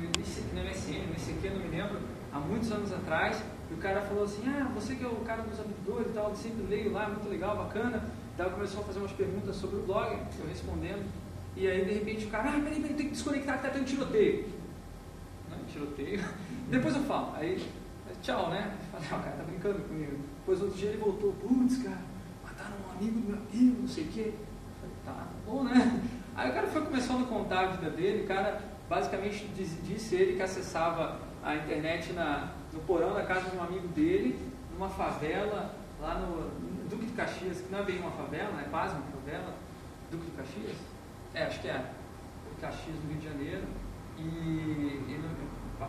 no, 0.00 0.20
IC 0.20 0.44
no 0.54 0.62
MSN, 0.62 1.06
no 1.06 1.14
ICQ, 1.14 1.50
não 1.50 1.60
me 1.60 1.76
lembro, 1.76 1.98
há 2.32 2.38
muitos 2.38 2.70
anos 2.70 2.92
atrás, 2.92 3.42
e 3.70 3.74
o 3.74 3.76
cara 3.78 4.00
falou 4.02 4.24
assim, 4.24 4.42
ah, 4.46 4.70
você 4.74 4.94
que 4.94 5.04
é 5.04 5.08
o 5.08 5.16
cara 5.16 5.42
dos 5.42 5.58
abridores 5.58 6.08
e 6.08 6.12
tal, 6.12 6.34
sempre 6.34 6.66
leio 6.68 6.92
lá, 6.92 7.08
muito 7.08 7.28
legal, 7.28 7.56
bacana. 7.56 8.04
Daí 8.36 8.50
começou 8.50 8.82
a 8.82 8.84
fazer 8.84 8.98
umas 8.98 9.12
perguntas 9.12 9.56
sobre 9.56 9.76
o 9.76 9.82
blog, 9.82 10.12
eu 10.38 10.46
respondendo, 10.46 11.04
e 11.56 11.66
aí 11.66 11.84
de 11.84 11.94
repente 11.94 12.26
o 12.26 12.28
cara, 12.28 12.50
ah, 12.50 12.52
peraí, 12.52 12.80
peraí, 12.80 12.94
tem 12.94 13.06
que 13.06 13.12
desconectar 13.12 13.56
que 13.56 13.62
tá 13.62 13.70
tendo 13.70 13.86
tiroteio. 13.86 14.48
Né? 15.50 15.56
Tiroteio. 15.72 16.22
Depois 16.68 16.94
eu 16.94 17.02
falo, 17.04 17.34
aí, 17.34 17.66
tchau, 18.22 18.50
né? 18.50 18.76
Falei, 18.92 19.06
o 19.06 19.24
cara 19.24 19.36
tá 19.36 19.42
brincando 19.44 19.78
comigo. 19.80 20.18
Depois 20.40 20.60
outro 20.60 20.76
dia 20.76 20.90
ele 20.90 20.98
voltou, 20.98 21.32
putz, 21.32 21.82
cara, 21.82 21.98
mataram 22.44 22.76
um 22.86 22.96
amigo 22.96 23.20
do 23.20 23.28
meu 23.28 23.38
amigo, 23.38 23.80
não 23.80 23.88
sei 23.88 24.04
o 24.04 24.08
quê. 24.08 24.34
Falei, 24.80 24.96
tá 25.04 25.26
bom, 25.46 25.64
né? 25.64 26.02
Aí 26.36 26.50
o 26.50 26.54
cara 26.54 26.66
foi 26.66 26.82
começando 26.82 27.24
a 27.24 27.26
contar 27.26 27.60
a 27.60 27.66
vida 27.68 27.90
dele, 27.90 28.24
o 28.24 28.26
cara 28.26 28.75
basicamente 28.88 29.46
disse 29.82 30.14
ele 30.14 30.36
que 30.36 30.42
acessava 30.42 31.20
a 31.42 31.56
internet 31.56 32.12
na, 32.12 32.52
no 32.72 32.80
porão 32.80 33.14
da 33.14 33.24
casa 33.24 33.50
de 33.50 33.56
um 33.56 33.62
amigo 33.62 33.88
dele, 33.88 34.38
numa 34.72 34.88
favela, 34.88 35.74
lá 36.00 36.18
no 36.18 36.50
Duque 36.88 37.06
de 37.06 37.12
Caxias, 37.12 37.60
que 37.60 37.70
não 37.70 37.80
é 37.80 37.82
bem 37.82 37.98
uma 37.98 38.10
favela, 38.10 38.60
é 38.60 38.68
quase 38.70 38.94
uma 38.94 39.04
favela, 39.04 39.54
Duque 40.10 40.26
de 40.26 40.36
Caxias? 40.36 40.76
É, 41.34 41.44
acho 41.44 41.60
que 41.60 41.68
é. 41.68 41.92
Caxias, 42.60 42.96
no 43.04 43.10
Rio 43.10 43.18
de 43.18 43.28
Janeiro. 43.28 43.64
E 44.18 45.02
ele, 45.08 45.28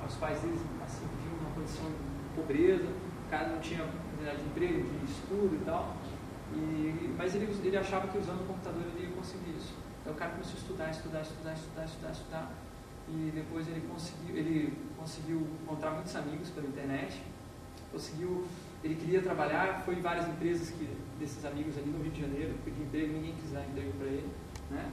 os 0.06 0.16
pais 0.16 0.42
deles 0.42 0.60
assim, 0.86 1.06
viviam 1.18 1.38
numa 1.42 1.56
condição 1.56 1.86
de 1.86 2.36
pobreza, 2.36 2.84
o 2.84 3.30
cara 3.30 3.48
não 3.48 3.60
tinha 3.60 3.84
oportunidade 3.84 4.38
de 4.38 4.44
emprego, 4.50 4.84
de 4.84 5.12
estudo 5.12 5.56
e 5.56 5.66
tal. 5.66 5.96
E, 6.54 7.16
mas 7.18 7.36
ele, 7.36 7.46
ele 7.64 7.78
achava 7.78 8.08
que 8.08 8.18
usando 8.18 8.42
o 8.42 8.48
computador 8.48 8.82
ele 8.96 9.08
ia 9.08 9.16
conseguir 9.16 9.52
isso. 9.52 9.74
Então 10.02 10.14
o 10.14 10.16
cara 10.16 10.32
começou 10.32 10.56
a 10.56 10.58
estudar, 10.58 10.90
estudar, 10.90 11.22
estudar, 11.22 11.54
estudar, 11.54 11.86
estudar, 11.86 12.12
estudar. 12.12 12.52
E 13.10 13.32
depois 13.34 13.68
ele 13.68 13.82
conseguiu, 13.88 14.36
ele 14.36 14.74
conseguiu 14.98 15.48
encontrar 15.64 15.92
muitos 15.92 16.16
amigos 16.16 16.50
pela 16.50 16.68
internet. 16.68 17.22
Conseguiu, 17.92 18.46
ele 18.84 18.96
queria 18.96 19.22
trabalhar, 19.22 19.82
foi 19.86 19.96
em 19.96 20.02
várias 20.02 20.28
empresas 20.28 20.70
que, 20.72 20.90
desses 21.18 21.46
amigos 21.46 21.78
ali 21.78 21.90
no 21.90 22.04
Rio 22.04 22.12
de 22.12 22.22
Janeiro, 22.22 22.54
pediu 22.66 22.84
emprego, 22.84 23.14
ninguém 23.14 23.34
quis 23.42 23.52
dar 23.52 23.66
emprego 23.66 23.92
para 23.98 24.08
ele. 24.08 24.30
Né? 24.70 24.92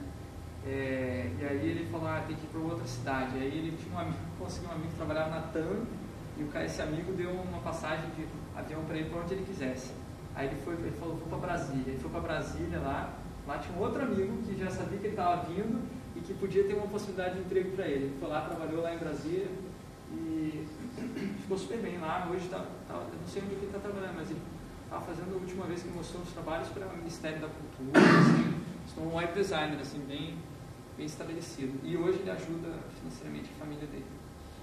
É, 0.66 1.30
e 1.40 1.44
aí 1.44 1.68
ele 1.68 1.90
falou, 1.90 2.06
ah, 2.08 2.22
tem 2.26 2.36
que 2.36 2.44
ir 2.44 2.48
para 2.48 2.60
outra 2.60 2.86
cidade. 2.86 3.36
Aí 3.36 3.46
ele 3.46 3.76
tinha 3.76 3.94
um 3.94 3.98
amigo, 3.98 4.18
conseguiu 4.38 4.70
um 4.70 4.72
amigo 4.72 4.90
que 4.90 4.96
trabalhava 4.96 5.30
na 5.30 5.40
TAM, 5.48 5.84
e 6.38 6.42
o 6.42 6.46
cara, 6.48 6.64
esse 6.64 6.80
amigo 6.80 7.12
deu 7.12 7.30
uma 7.30 7.58
passagem 7.58 8.08
de 8.10 8.26
avião 8.56 8.84
para 8.84 8.96
ele 8.96 9.10
para 9.10 9.20
onde 9.20 9.34
ele 9.34 9.44
quisesse. 9.44 9.92
Aí 10.36 10.48
ele, 10.48 10.60
foi, 10.62 10.74
ele 10.74 10.96
falou, 10.98 11.16
vou 11.16 11.28
para 11.28 11.38
Brasília. 11.38 11.84
Ele 11.86 11.98
foi 11.98 12.10
para 12.10 12.20
Brasília 12.20 12.78
lá, 12.78 13.12
lá 13.46 13.58
tinha 13.58 13.76
um 13.76 13.80
outro 13.80 14.02
amigo 14.02 14.36
que 14.42 14.56
já 14.56 14.70
sabia 14.70 14.98
que 14.98 15.06
ele 15.06 15.14
estava 15.14 15.44
vindo 15.44 15.82
que 16.26 16.34
podia 16.34 16.64
ter 16.64 16.74
uma 16.74 16.86
possibilidade 16.86 17.34
de 17.34 17.40
emprego 17.40 17.70
para 17.72 17.86
ele. 17.86 18.06
Ele 18.06 18.16
foi 18.18 18.28
lá, 18.28 18.42
trabalhou 18.42 18.82
lá 18.82 18.94
em 18.94 18.98
Brasília 18.98 19.46
e 20.12 20.66
ficou 21.42 21.58
super 21.58 21.78
bem 21.78 21.98
lá. 21.98 22.28
Hoje 22.30 22.48
tá, 22.48 22.64
tá, 22.88 22.94
eu 22.94 23.20
não 23.20 23.26
sei 23.26 23.42
onde 23.42 23.54
ele 23.54 23.66
está 23.66 23.78
trabalhando, 23.78 24.14
mas 24.16 24.30
ele 24.30 24.40
estava 24.84 25.04
fazendo 25.04 25.34
a 25.34 25.36
última 25.36 25.66
vez 25.66 25.82
que 25.82 25.88
mostrou 25.88 26.22
os 26.22 26.30
trabalhos 26.30 26.68
para 26.68 26.86
o 26.86 26.96
Ministério 26.96 27.40
da 27.40 27.48
Cultura, 27.48 28.00
assim, 28.00 29.00
um 29.00 29.14
web 29.14 29.32
designer, 29.34 29.80
assim, 29.80 30.00
bem, 30.06 30.38
bem 30.96 31.06
estabelecido. 31.06 31.78
E 31.82 31.96
hoje 31.96 32.20
ele 32.20 32.30
ajuda 32.30 32.70
financeiramente 32.98 33.50
a 33.56 33.64
família 33.64 33.86
dele. 33.86 34.06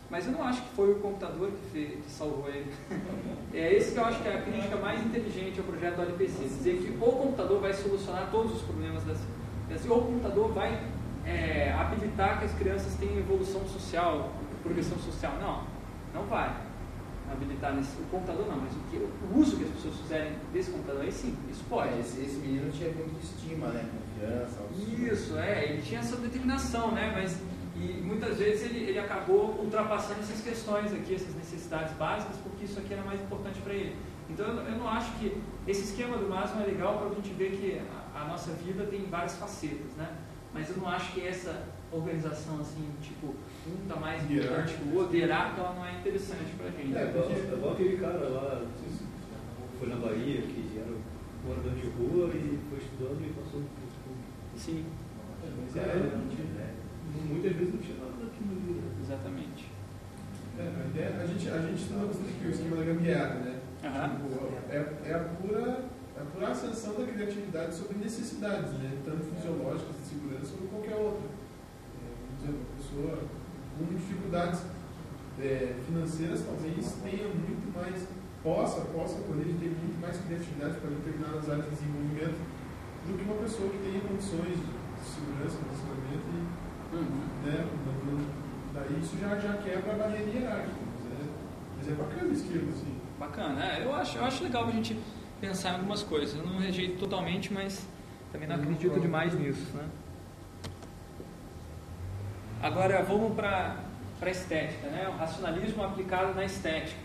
Mas 0.10 0.26
eu 0.26 0.34
não 0.34 0.43
acho 0.43 0.62
que 0.62 0.76
foi 0.76 0.91
o 0.91 0.95
computador 0.95 1.52
que, 1.52 1.71
fez, 1.71 2.04
que 2.04 2.12
salvou 2.12 2.50
ele. 2.50 2.71
É 3.54 3.74
esse 3.74 3.91
que 3.91 3.97
eu 3.97 4.06
acho 4.06 4.21
que 4.21 4.30
é 4.30 4.38
a 4.38 4.41
crítica 4.41 4.78
mais 4.78 5.06
inteligente 5.06 5.60
ao 5.60 5.65
projeto 5.65 5.97
do 5.97 6.02
LPC. 6.04 6.43
Dizer 6.43 6.78
que 6.78 6.91
o 6.93 7.12
computador 7.12 7.60
vai 7.60 7.74
solucionar 7.74 8.32
todos 8.32 8.56
os 8.56 8.62
problemas 8.62 9.04
crianças, 9.71 9.89
ou 9.89 9.97
o 9.97 10.06
computador 10.06 10.52
vai 10.54 10.90
é, 11.25 11.73
habilitar 11.77 12.39
que 12.39 12.45
as 12.45 12.53
crianças 12.53 12.95
tenham 12.95 13.17
evolução 13.17 13.65
social, 13.67 14.34
progressão 14.63 14.97
social. 14.99 15.34
Não, 15.39 15.63
não 16.13 16.27
vai 16.27 16.53
habilitar 17.31 17.73
nesse, 17.73 17.95
o 18.01 18.05
computador 18.05 18.45
não, 18.47 18.57
mas 18.57 18.73
o, 18.73 18.79
que, 18.89 18.97
o 18.97 19.38
uso 19.38 19.57
que 19.57 19.63
as 19.63 19.69
pessoas 19.71 19.95
fizerem 19.97 20.34
desse 20.51 20.71
computador 20.71 21.03
aí 21.03 21.12
sim, 21.12 21.36
isso 21.49 21.63
pode. 21.69 21.89
É, 21.89 21.99
esse, 21.99 22.21
esse 22.21 22.36
menino 22.36 22.71
tinha 22.71 22.91
muito 22.91 23.23
estima, 23.23 23.67
né? 23.67 23.89
Confiança, 23.89 24.60
autoestima. 24.60 25.07
Isso, 25.07 25.38
é, 25.38 25.69
ele 25.69 25.81
tinha 25.81 25.99
essa 25.99 26.17
determinação, 26.17 26.91
né? 26.91 27.12
Mas 27.15 27.39
e 27.75 28.01
muitas 28.03 28.38
vezes 28.38 28.65
ele, 28.65 28.79
ele 28.89 28.99
acabou 28.99 29.55
ultrapassando 29.60 30.19
essas 30.19 30.41
questões 30.41 30.93
aqui, 30.93 31.15
essas 31.15 31.34
necessidades 31.34 31.93
básicas, 31.95 32.36
porque 32.43 32.65
isso 32.65 32.77
aqui 32.79 32.93
era 32.93 33.03
mais 33.03 33.19
importante 33.21 33.60
para 33.62 33.73
ele. 33.73 33.95
Então 34.29 34.45
eu, 34.45 34.55
eu 34.63 34.77
não 34.77 34.88
acho 34.88 35.12
que 35.13 35.41
esse 35.67 35.84
esquema 35.84 36.17
do 36.17 36.27
máximo 36.29 36.62
é 36.62 36.65
legal 36.65 36.97
para 36.97 37.07
a 37.07 37.13
gente 37.15 37.34
ver 37.34 37.51
que 37.51 37.81
a, 38.13 38.21
a 38.21 38.25
nossa 38.25 38.51
vida 38.51 38.86
tem 38.86 39.05
várias 39.05 39.36
facetas, 39.38 39.93
né? 39.97 40.10
Mas 40.54 40.70
eu 40.70 40.78
não 40.78 40.88
acho 40.88 41.14
que 41.14 41.26
essa 41.26 41.64
organização 41.92 42.60
assim, 42.60 42.88
tipo, 43.02 43.36
um 43.68 43.88
tá 43.88 43.96
mais 43.96 44.24
importante 44.24 44.74
que 44.74 44.90
o 44.90 44.96
outro, 44.98 45.16
hierárquica, 45.16 45.62
ela 45.62 45.76
não 45.76 45.86
é 45.86 46.00
interessante 46.00 46.56
para 46.58 46.68
a 46.68 46.72
gente. 46.72 46.96
É, 46.96 47.10
igual, 47.10 47.30
é 47.30 47.54
igual 47.54 47.74
aquele 47.74 47.98
cara 47.98 48.30
lá, 48.30 48.62
não 48.62 48.72
sei 48.80 48.90
se 48.90 49.06
foi 49.80 49.90
na 49.90 49.96
Bahia, 49.96 50.42
que 50.42 50.78
era 50.78 50.92
morador 51.46 51.74
de 51.74 51.88
rua 51.90 52.30
e 52.36 52.60
foi 52.70 52.80
estudando 52.80 53.22
e 53.26 53.34
passou 53.34 53.60
no 53.62 53.68
curso 53.68 53.98
público. 54.04 54.32
Sim, 54.56 54.86
É, 55.44 55.50
mas 55.58 55.76
é, 55.76 56.18
não 56.18 56.28
tinha, 56.28 56.46
é, 56.60 56.74
muitas 57.28 57.52
vezes 57.54 57.74
não 57.74 57.82
tinha 57.82 57.98
nada 57.98 58.12
daquilo 58.12 58.52
ali. 58.52 58.72
né? 58.72 58.92
exatamente. 59.02 59.72
É, 60.60 60.64
a, 60.64 60.88
ideia, 60.88 61.22
a 61.22 61.26
gente, 61.26 61.50
a 61.50 61.62
gente 61.62 61.82
estuda 61.82 62.06
bastante 62.06 62.30
aqui 62.30 62.48
o 62.48 62.52
esquema 62.52 62.76
da 62.76 62.84
gambiarra, 62.84 63.36
né? 63.36 63.60
Tipo, 63.82 64.54
é, 64.70 65.10
é 65.10 65.14
a 65.16 65.20
pura 65.20 65.90
é 66.16 66.22
a 66.22 66.26
pura 66.26 66.50
ascensão 66.50 66.94
da 66.94 67.12
criatividade 67.12 67.74
sobre 67.74 67.98
necessidades, 67.98 68.74
né? 68.74 69.02
Tanto 69.04 69.24
fisiológicas 69.24 69.96
qualquer 70.82 70.96
outra. 70.98 71.30
É, 71.30 72.08
vamos 72.10 72.41
dizer, 72.41 72.52
uma 72.58 72.65
pessoa 72.78 73.17
com 73.78 73.86
dificuldades 73.86 74.62
é, 75.39 75.76
financeiras 75.86 76.41
talvez 76.46 76.91
tenha 77.04 77.28
muito 77.30 77.74
mais, 77.78 78.08
possa, 78.44 78.82
possa 78.91 79.15
poder 79.22 79.46
ter 79.60 79.70
muito 79.70 80.00
mais 80.02 80.17
criatividade 80.17 80.76
para 80.82 80.89
determinadas 80.89 81.50
áreas 81.50 81.65
de 81.65 81.72
desenvolvimento 81.78 82.39
do 83.08 83.17
que 83.17 83.24
uma 83.24 83.36
pessoa 83.41 83.70
que 83.70 83.78
tenha 83.78 84.02
condições 84.02 84.58
de 84.58 85.04
segurança, 85.06 85.58
relacionamento 85.62 86.26
e 86.34 86.72
Uhum. 86.91 87.24
né? 87.46 87.65
não- 88.06 88.41
Daí 88.74 89.00
isso 89.02 89.17
já, 89.17 89.38
já 89.39 89.54
quebra 89.63 89.94
a 89.94 89.98
barreira 89.98 90.30
hierárquica. 90.30 90.76
Mas 90.96 91.12
é, 91.12 91.26
mas 91.78 91.88
é 91.89 91.91
bacana 91.94 92.30
o 92.30 92.34
esquema, 92.34 92.70
assim. 92.72 92.96
Bacana, 93.20 93.65
é, 93.65 93.86
eu 93.86 93.94
acho, 93.96 94.17
eu 94.17 94.24
acho 94.26 94.44
legal 94.44 94.65
a 94.67 94.72
gente 94.72 94.98
pensar 95.39 95.72
em 95.72 95.76
algumas 95.76 96.04
coisas. 96.04 96.36
Eu 96.38 96.46
não 96.46 96.58
rejeito 96.60 96.98
totalmente, 97.00 97.54
mas 97.54 97.86
também 98.32 98.48
não 98.48 98.56
Eu 98.58 98.62
acredito 98.63 99.00
demais 99.00 99.34
nisso, 99.34 99.76
né? 99.76 99.86
Agora 102.62 103.02
vamos 103.02 103.34
para 103.36 103.76
a 104.21 104.30
estética, 104.30 104.88
né? 104.89 105.10
O 105.10 105.17
racionalismo 105.17 105.84
aplicado 105.84 106.36
na 106.36 106.45
estética. 106.45 107.02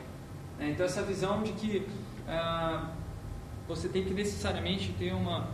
né? 0.59 0.69
Então 0.69 0.85
essa 0.85 1.03
visão 1.03 1.43
de 1.43 1.53
que 1.53 1.89
ah, 2.29 2.91
você 3.67 3.89
tem 3.89 4.05
que 4.05 4.13
necessariamente 4.13 4.93
ter 4.99 5.15
uma, 5.15 5.49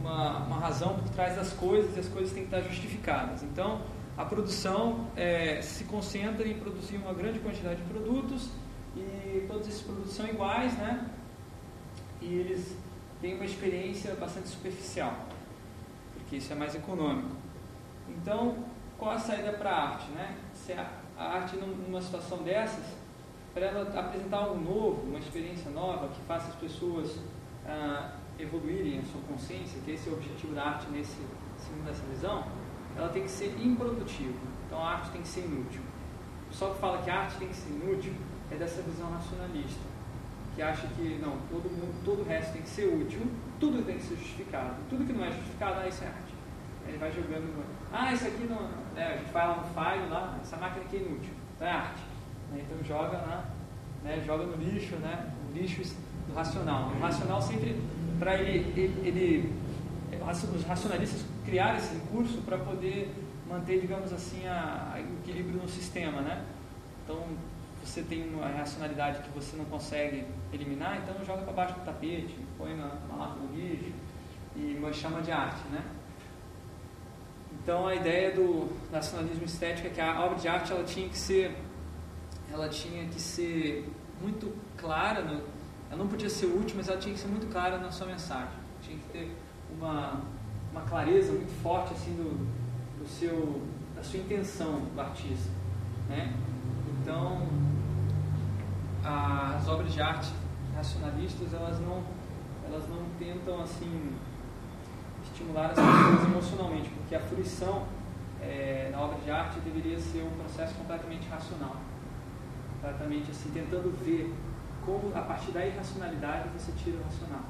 uma, 0.00 0.38
uma 0.38 0.56
razão 0.58 0.94
por 0.94 1.10
trás 1.10 1.36
das 1.36 1.52
coisas 1.52 1.94
e 1.98 2.00
as 2.00 2.08
coisas 2.08 2.32
têm 2.32 2.46
que 2.46 2.54
estar 2.54 2.66
justificadas. 2.66 3.42
Então 3.42 3.82
a 4.16 4.24
produção 4.24 5.06
eh, 5.16 5.60
se 5.62 5.84
concentra 5.84 6.48
em 6.48 6.54
produzir 6.58 6.96
uma 6.96 7.12
grande 7.12 7.38
quantidade 7.38 7.76
de 7.76 7.88
produtos 7.88 8.48
e 8.96 9.44
todos 9.46 9.68
esses 9.68 9.82
produtos 9.82 10.14
são 10.14 10.26
iguais, 10.26 10.72
né? 10.78 11.10
E 12.22 12.26
eles 12.26 12.74
têm 13.20 13.34
uma 13.34 13.44
experiência 13.44 14.14
bastante 14.14 14.48
superficial, 14.48 15.14
porque 16.14 16.36
isso 16.36 16.50
é 16.52 16.56
mais 16.56 16.74
econômico. 16.74 17.36
Então, 18.08 18.71
qual 19.02 19.16
a 19.16 19.18
saída 19.18 19.52
para 19.54 19.68
a 19.68 19.88
arte, 19.88 20.12
né? 20.12 20.36
Se 20.54 20.72
a, 20.74 20.88
arte 21.18 21.56
num- 21.56 21.74
numa 21.74 22.00
situação 22.00 22.38
dessas, 22.44 22.84
para 23.52 23.66
ela 23.66 23.82
apresentar 23.98 24.36
algo 24.36 24.60
novo, 24.60 25.02
uma 25.08 25.18
experiência 25.18 25.72
nova 25.72 26.06
que 26.06 26.20
faça 26.20 26.50
as 26.50 26.54
pessoas 26.54 27.18
ah, 27.66 28.12
evoluírem 28.38 29.00
a 29.00 29.02
sua 29.02 29.20
consciência, 29.22 29.80
que 29.84 29.90
esse 29.90 30.08
é 30.08 30.12
o 30.12 30.14
objetivo 30.14 30.54
da 30.54 30.62
arte 30.62 30.88
nesse 30.90 31.16
segundo 31.58 31.90
essa 31.90 32.04
visão, 32.14 32.44
ela 32.96 33.08
tem 33.08 33.24
que 33.24 33.30
ser 33.30 33.52
improdutiva. 33.60 34.38
Então, 34.66 34.78
a 34.78 34.90
arte 34.92 35.10
tem 35.10 35.22
que 35.22 35.28
ser 35.28 35.46
inútil. 35.46 35.80
O 36.46 36.50
pessoal 36.50 36.74
que 36.74 36.80
fala 36.80 37.02
que 37.02 37.10
a 37.10 37.22
arte 37.22 37.38
tem 37.38 37.48
que 37.48 37.56
ser 37.56 37.70
inútil 37.70 38.14
é 38.52 38.54
dessa 38.54 38.82
visão 38.82 39.10
racionalista, 39.10 39.82
que 40.54 40.62
acha 40.62 40.86
que 40.86 41.18
não, 41.20 41.38
todo 41.50 41.68
mundo, 41.68 42.04
todo 42.04 42.20
o 42.20 42.24
resto 42.24 42.52
tem 42.52 42.62
que 42.62 42.68
ser 42.68 42.86
útil, 42.86 43.22
tudo 43.58 43.84
tem 43.84 43.96
que 43.96 44.04
ser 44.04 44.14
justificado, 44.14 44.76
tudo 44.88 45.04
que 45.04 45.12
não 45.12 45.24
é 45.24 45.32
justificado, 45.32 45.80
ah, 45.80 45.88
isso 45.88 46.04
é 46.04 46.06
arte. 46.06 46.32
Ele 46.86 46.98
vai 46.98 47.10
jogando, 47.10 47.64
ah, 47.92 48.12
isso 48.12 48.26
aqui 48.26 48.44
não, 48.44 48.81
né, 48.94 49.14
a 49.14 49.16
gente 49.18 49.32
vai 49.32 49.46
lá 49.46 49.56
no 49.56 49.64
file 49.64 50.08
lá, 50.10 50.38
essa 50.42 50.56
máquina 50.56 50.84
aqui 50.84 50.96
é 50.96 51.00
inútil, 51.00 51.32
então 51.56 51.66
é 51.66 51.70
arte. 51.70 52.00
Né, 52.52 52.62
Então 52.64 52.84
joga 52.84 53.16
lá, 53.18 53.44
né, 54.04 54.22
joga 54.26 54.44
no 54.44 54.56
lixo, 54.56 54.96
né, 54.96 55.30
o 55.50 55.52
lixo 55.58 55.94
do 56.28 56.34
racional. 56.34 56.90
O 56.96 57.00
racional 57.00 57.40
sempre, 57.42 57.80
para 58.18 58.34
ele, 58.36 58.72
ele, 58.80 59.08
ele- 59.08 59.62
os 60.54 60.64
racionalistas 60.64 61.24
criaram 61.44 61.76
esse 61.78 61.94
recurso 61.94 62.38
para 62.42 62.58
poder 62.58 63.12
manter, 63.48 63.80
digamos 63.80 64.12
assim, 64.12 64.46
a, 64.46 64.92
a- 64.94 65.00
equilíbrio 65.00 65.60
no 65.60 65.68
sistema, 65.68 66.20
né? 66.20 66.44
Então, 67.04 67.18
você 67.84 68.02
tem 68.02 68.28
uma 68.32 68.46
racionalidade 68.46 69.22
que 69.22 69.30
você 69.30 69.56
não 69.56 69.64
consegue 69.64 70.24
eliminar, 70.52 70.98
então 71.02 71.24
joga 71.24 71.42
para 71.42 71.52
baixo 71.52 71.74
do 71.74 71.84
tapete, 71.84 72.36
põe 72.56 72.76
na 72.76 72.84
lata 73.18 73.34
do 73.40 73.52
lixo 73.54 73.92
e 74.54 74.78
chama 74.94 75.20
de 75.22 75.32
arte, 75.32 75.60
né? 75.72 75.82
Então, 77.62 77.86
a 77.86 77.94
ideia 77.94 78.34
do 78.34 78.68
nacionalismo 78.90 79.44
estético 79.44 79.86
é 79.86 79.90
que 79.90 80.00
a 80.00 80.20
obra 80.24 80.36
de 80.36 80.48
arte 80.48 80.72
ela 80.72 80.82
tinha 80.82 81.08
que 81.08 81.16
ser, 81.16 81.56
ela 82.52 82.68
tinha 82.68 83.06
que 83.06 83.20
ser 83.20 83.88
muito 84.20 84.52
clara, 84.76 85.22
no, 85.22 85.34
ela 85.88 85.96
não 85.96 86.08
podia 86.08 86.28
ser 86.28 86.46
útil, 86.46 86.74
mas 86.76 86.88
ela 86.88 86.98
tinha 86.98 87.14
que 87.14 87.20
ser 87.20 87.28
muito 87.28 87.46
clara 87.52 87.78
na 87.78 87.92
sua 87.92 88.08
mensagem. 88.08 88.48
Tinha 88.82 88.98
que 88.98 89.08
ter 89.12 89.36
uma, 89.78 90.22
uma 90.72 90.80
clareza 90.80 91.32
muito 91.32 91.52
forte 91.62 91.92
assim 91.92 92.12
do, 92.16 92.36
do 92.98 93.08
seu, 93.08 93.62
da 93.94 94.02
sua 94.02 94.18
intenção 94.18 94.80
do 94.92 95.00
artista, 95.00 95.50
né? 96.08 96.34
Então, 97.00 97.46
as 99.04 99.68
obras 99.68 99.92
de 99.92 100.00
arte 100.00 100.32
racionalistas 100.74 101.52
elas 101.54 101.78
não, 101.80 102.02
elas 102.66 102.88
não 102.88 103.04
tentam 103.18 103.60
assim 103.62 104.12
estimular 105.42 105.70
as 105.70 105.74
pessoas 105.74 106.30
emocionalmente, 106.30 106.88
porque 106.90 107.14
a 107.14 107.20
fruição 107.20 107.86
eh, 108.40 108.88
na 108.92 109.00
obra 109.00 109.18
de 109.18 109.30
arte 109.30 109.58
deveria 109.60 109.98
ser 109.98 110.22
um 110.22 110.30
processo 110.30 110.74
completamente 110.74 111.28
racional, 111.28 111.76
completamente 112.74 113.30
assim 113.30 113.50
tentando 113.50 113.92
ver 114.04 114.32
como 114.84 115.14
a 115.14 115.22
partir 115.22 115.50
da 115.50 115.66
irracionalidade 115.66 116.48
você 116.50 116.72
tira 116.72 116.98
o 116.98 117.02
racional, 117.02 117.44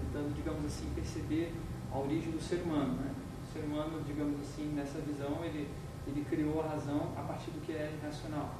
tentando 0.00 0.34
digamos 0.34 0.64
assim 0.66 0.88
perceber 0.94 1.54
a 1.92 1.98
origem 1.98 2.30
do 2.30 2.40
ser 2.40 2.62
humano, 2.62 2.94
né? 2.94 3.12
O 3.42 3.52
ser 3.52 3.64
humano, 3.64 4.02
digamos 4.06 4.40
assim, 4.40 4.72
nessa 4.74 5.00
visão 5.00 5.42
ele 5.44 5.68
ele 6.06 6.24
criou 6.28 6.60
a 6.62 6.68
razão 6.68 7.12
a 7.16 7.22
partir 7.22 7.50
do 7.50 7.60
que 7.60 7.72
é 7.72 7.92
irracional. 8.00 8.54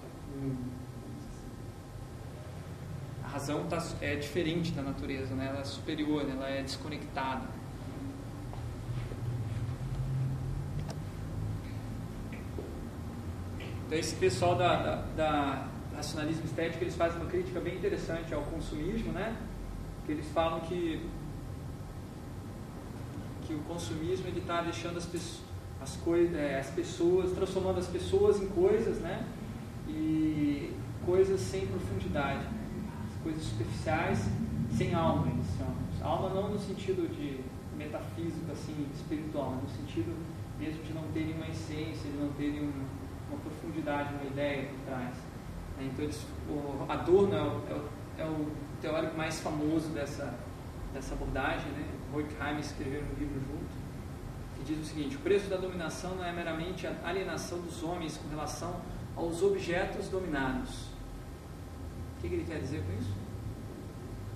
A 3.24 3.28
razão 3.28 3.66
tá, 3.66 3.82
é 4.00 4.16
diferente 4.16 4.72
da 4.72 4.82
natureza, 4.82 5.34
né? 5.34 5.46
ela 5.48 5.60
é 5.60 5.64
superior, 5.64 6.28
ela 6.28 6.48
é 6.48 6.62
desconectada. 6.62 7.59
Então, 13.90 13.98
esse 13.98 14.14
pessoal 14.14 14.54
da, 14.54 14.76
da, 14.76 14.94
da 15.16 15.68
racionalismo 15.96 16.44
estético, 16.44 16.84
eles 16.84 16.94
fazem 16.94 17.20
uma 17.20 17.28
crítica 17.28 17.58
bem 17.58 17.74
interessante 17.74 18.32
ao 18.32 18.42
consumismo, 18.42 19.10
né? 19.10 19.36
Que 20.06 20.12
eles 20.12 20.28
falam 20.28 20.60
que 20.60 21.04
que 23.44 23.52
o 23.52 23.58
consumismo 23.62 24.28
está 24.28 24.62
deixando 24.62 24.96
as 24.96 25.06
pessoas 25.06 25.42
as, 25.82 25.96
coi 25.96 26.32
é, 26.36 26.60
as 26.60 26.70
pessoas 26.70 27.32
transformando 27.32 27.80
as 27.80 27.88
pessoas 27.88 28.40
em 28.40 28.46
coisas, 28.50 28.98
né? 28.98 29.26
E 29.88 30.72
coisas 31.04 31.40
sem 31.40 31.66
profundidade, 31.66 32.44
né? 32.44 32.60
coisas 33.24 33.42
superficiais, 33.42 34.20
sem 34.78 34.94
alma, 34.94 35.26
chamam. 35.58 35.74
Alma 36.00 36.28
não 36.28 36.50
no 36.50 36.60
sentido 36.60 37.12
de 37.12 37.40
metafísico 37.76 38.52
assim 38.52 38.86
espiritual, 38.94 39.60
no 39.60 39.68
sentido 39.68 40.16
mesmo 40.60 40.80
de 40.84 40.92
não 40.92 41.02
terem 41.12 41.34
uma 41.34 41.48
essência, 41.48 42.08
de 42.08 42.16
não 42.18 42.28
terem 42.34 42.60
uma, 42.60 42.99
uma 43.30 43.38
profundidade, 43.38 44.14
uma 44.14 44.24
ideia 44.24 44.68
por 44.68 44.78
trás. 44.86 45.14
né? 45.76 45.90
Então 45.92 46.04
eles, 46.04 46.26
o 46.48 46.86
Adorno 46.90 47.34
é 47.34 47.42
o, 47.42 47.62
é, 47.68 47.74
o, 47.74 47.88
é 48.18 48.24
o 48.26 48.52
teórico 48.80 49.16
mais 49.16 49.40
famoso 49.40 49.88
dessa 49.90 50.34
dessa 50.92 51.14
abordagem, 51.14 51.70
né? 51.72 51.86
Horkheim 52.12 52.58
escreveu 52.58 53.02
um 53.02 53.18
livro 53.18 53.40
junto 53.40 53.80
que 54.56 54.64
diz 54.64 54.78
o 54.80 54.84
seguinte: 54.84 55.16
o 55.16 55.20
preço 55.20 55.48
da 55.48 55.56
dominação 55.56 56.16
não 56.16 56.24
é 56.24 56.32
meramente 56.32 56.86
a 56.86 56.94
alienação 57.04 57.60
dos 57.60 57.82
homens 57.82 58.16
com 58.16 58.28
relação 58.28 58.80
aos 59.16 59.42
objetos 59.42 60.08
dominados. 60.08 60.90
O 62.16 62.20
que, 62.20 62.28
que 62.28 62.34
ele 62.34 62.44
quer 62.44 62.60
dizer 62.60 62.82
com 62.84 62.92
isso? 62.98 63.12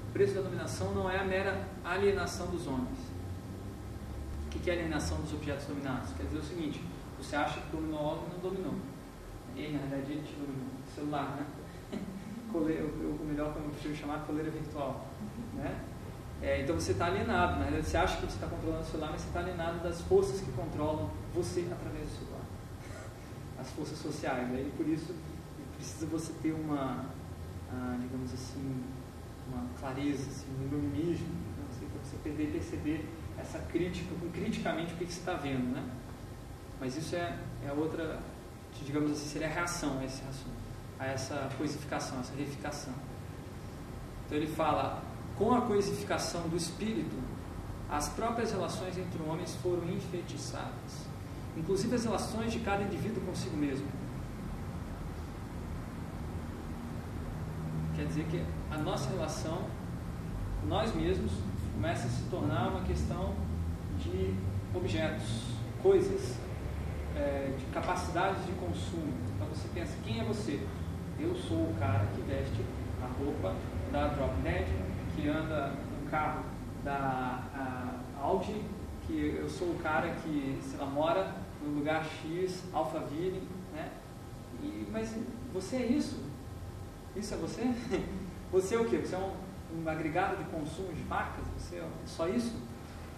O 0.09 0.13
preço 0.13 0.35
da 0.35 0.43
dominação 0.43 0.95
não 0.95 1.11
é 1.11 1.19
a 1.19 1.25
mera 1.25 1.69
alienação 1.85 2.47
dos 2.47 2.67
homens. 2.67 2.99
O 4.47 4.51
que, 4.51 4.59
que 4.61 4.71
é 4.71 4.75
alienação 4.75 5.21
dos 5.21 5.33
objetos 5.33 5.67
dominados? 5.67 6.13
Quer 6.13 6.25
dizer 6.25 6.39
o 6.39 6.43
seguinte: 6.43 6.81
você 7.18 7.37
acha 7.37 7.61
que 7.61 7.70
dominou 7.70 7.98
algo 7.98 8.27
e 8.27 8.35
não 8.35 8.38
dominou. 8.40 8.74
E 9.57 9.68
na 9.72 9.79
verdade 9.79 10.12
ele 10.12 10.22
te 10.22 10.35
dominou. 10.35 10.70
Celular, 10.94 11.37
né? 11.37 11.46
Coleira, 12.53 12.85
o 12.85 13.24
melhor 13.24 13.53
que 13.53 13.59
eu 13.59 13.64
prefiro 13.64 13.94
chamar 13.94 14.27
coleira 14.27 14.50
virtual. 14.50 15.07
Né? 15.55 15.85
É, 16.42 16.62
então 16.62 16.74
você 16.74 16.92
está 16.92 17.07
alienado, 17.07 17.59
né? 17.61 17.81
Você 17.83 17.96
acha 17.96 18.16
que 18.16 18.27
você 18.27 18.35
está 18.35 18.46
controlando 18.46 18.83
o 18.83 18.87
celular, 18.87 19.11
mas 19.12 19.22
você 19.22 19.29
está 19.29 19.40
alienado 19.40 19.83
das 19.83 20.00
forças 20.03 20.40
que 20.40 20.53
controlam 20.53 21.11
você 21.35 21.66
através 21.72 22.05
do 22.05 22.16
celular. 22.18 22.44
As 23.59 23.70
forças 23.70 23.98
sociais. 23.98 24.53
Aí 24.53 24.72
por 24.77 24.87
isso 24.87 25.14
precisa 25.77 26.07
você 26.07 26.33
ter 26.42 26.53
uma, 26.53 27.07
ah, 27.72 27.96
digamos 28.00 28.33
assim, 28.33 28.83
uma 29.48 29.66
clareza, 29.79 30.29
assim, 30.29 30.46
um 30.59 30.66
iluminismo, 30.66 31.29
né? 31.29 31.64
Para 31.68 32.03
você 32.03 32.16
poder 32.16 32.53
perceber 32.53 33.09
essa 33.38 33.59
crítica, 33.61 34.14
criticamente 34.33 34.94
o 34.94 34.96
que, 34.96 35.07
que 35.07 35.12
você 35.12 35.20
está 35.20 35.35
vendo, 35.35 35.72
né? 35.72 35.85
Mas 36.85 36.99
isso 36.99 37.16
é, 37.16 37.35
é 37.66 37.73
outra, 37.73 38.20
digamos 38.85 39.11
assim, 39.11 39.27
seria 39.27 39.49
a 39.49 39.51
reação 39.51 40.01
a, 40.01 40.05
esse, 40.05 40.23
a 40.99 41.07
essa 41.07 41.49
coisificação, 41.57 42.20
essa 42.20 42.35
reificação. 42.35 42.92
Então 44.27 44.37
ele 44.37 44.49
fala 44.49 45.03
com 45.35 45.55
a 45.55 45.62
coisificação 45.62 46.47
do 46.47 46.59
espírito, 46.59 47.16
as 47.90 48.11
próprias 48.11 48.53
relações 48.53 48.99
entre 48.99 49.23
homens 49.23 49.57
foram 49.62 49.88
enfeitiçadas, 49.88 51.07
inclusive 51.57 51.94
as 51.94 52.05
relações 52.05 52.53
de 52.53 52.61
cada 52.61 52.83
indivíduo 52.83 53.25
consigo 53.25 53.57
mesmo. 53.57 53.88
Quer 57.97 58.05
dizer 58.09 58.27
que 58.27 58.44
a 58.70 58.77
nossa 58.77 59.09
relação, 59.09 59.70
nós 60.68 60.94
mesmos, 60.94 61.33
começa 61.73 62.07
a 62.07 62.11
se 62.11 62.25
tornar 62.25 62.68
uma 62.68 62.83
questão 62.83 63.35
de 64.01 64.35
objetos, 64.75 65.44
coisas, 65.83 66.44
é, 67.16 67.53
de 67.59 67.64
capacidades 67.66 68.44
de 68.46 68.53
consumo. 68.53 69.12
Então 69.35 69.46
você 69.48 69.68
pensa, 69.74 69.94
quem 70.05 70.20
é 70.20 70.24
você? 70.24 70.61
Eu 71.18 71.35
sou 71.35 71.59
o 71.59 71.77
cara 71.79 72.07
que 72.14 72.20
veste 72.22 72.64
a 73.03 73.07
roupa 73.18 73.55
da 73.92 74.09
Drop 74.09 74.35
Dead, 74.42 74.66
que 75.14 75.29
anda 75.29 75.68
no 75.68 76.11
carro 76.11 76.42
da 76.83 77.44
Audi, 78.20 78.62
que 79.07 79.37
eu 79.38 79.48
sou 79.48 79.68
o 79.68 79.79
cara 79.79 80.09
que, 80.22 80.59
sei 80.62 80.79
lá, 80.79 80.87
mora 80.87 81.35
no 81.62 81.79
lugar 81.79 82.05
X, 82.05 82.64
Alphaville, 82.72 83.42
né? 83.72 83.90
E, 84.62 84.87
mas 84.90 85.16
você 85.53 85.77
é 85.77 85.87
isso? 85.87 86.22
Isso 87.14 87.35
é 87.35 87.37
você? 87.37 87.62
Você 88.53 88.77
é 88.77 88.79
o 88.79 88.85
quê? 88.85 88.98
Você 88.98 89.16
é 89.16 89.18
um, 89.18 89.83
um 89.83 89.88
agregado 89.88 90.37
de 90.37 90.44
consumo 90.44 90.92
de 90.92 91.03
marcas? 91.05 91.44
Você 91.59 91.77
é 91.77 91.88
só 92.07 92.29
isso? 92.29 92.55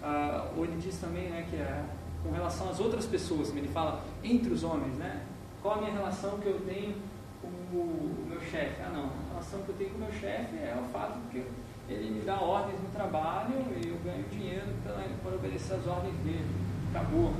Ah, 0.01 0.51
ou 0.55 0.65
ele 0.65 0.77
diz 0.81 0.97
também 0.97 1.29
né, 1.29 1.45
que 1.47 1.55
é 1.57 1.85
com 2.27 2.33
relação 2.33 2.69
às 2.69 2.79
outras 2.79 3.05
pessoas, 3.05 3.55
ele 3.55 3.69
fala 3.69 4.03
entre 4.23 4.51
os 4.53 4.63
homens, 4.63 4.97
né? 4.97 5.23
Qual 5.61 5.75
a 5.75 5.77
minha 5.77 5.93
relação 5.93 6.37
que 6.39 6.47
eu 6.47 6.59
tenho 6.61 6.95
com 7.41 7.47
o 7.47 8.25
meu 8.27 8.41
chefe? 8.41 8.81
Ah, 8.81 8.89
não, 8.89 9.05
a 9.05 9.29
relação 9.29 9.61
que 9.61 9.69
eu 9.69 9.75
tenho 9.75 9.89
com 9.91 9.97
o 9.97 10.01
meu 10.01 10.11
chefe 10.11 10.55
é 10.57 10.77
o 10.79 10.91
fato 10.91 11.17
de 11.19 11.27
que 11.29 11.47
ele 11.89 12.11
me 12.11 12.25
dá 12.25 12.35
ordens 12.35 12.79
no 12.81 12.89
trabalho 12.89 13.55
e 13.81 13.87
eu 13.87 13.97
ganho 14.03 14.23
dinheiro 14.29 14.67
para 14.83 15.35
obedecer 15.35 15.75
as 15.75 15.87
ordens 15.87 16.15
dele. 16.17 16.45
Acabou. 16.91 17.33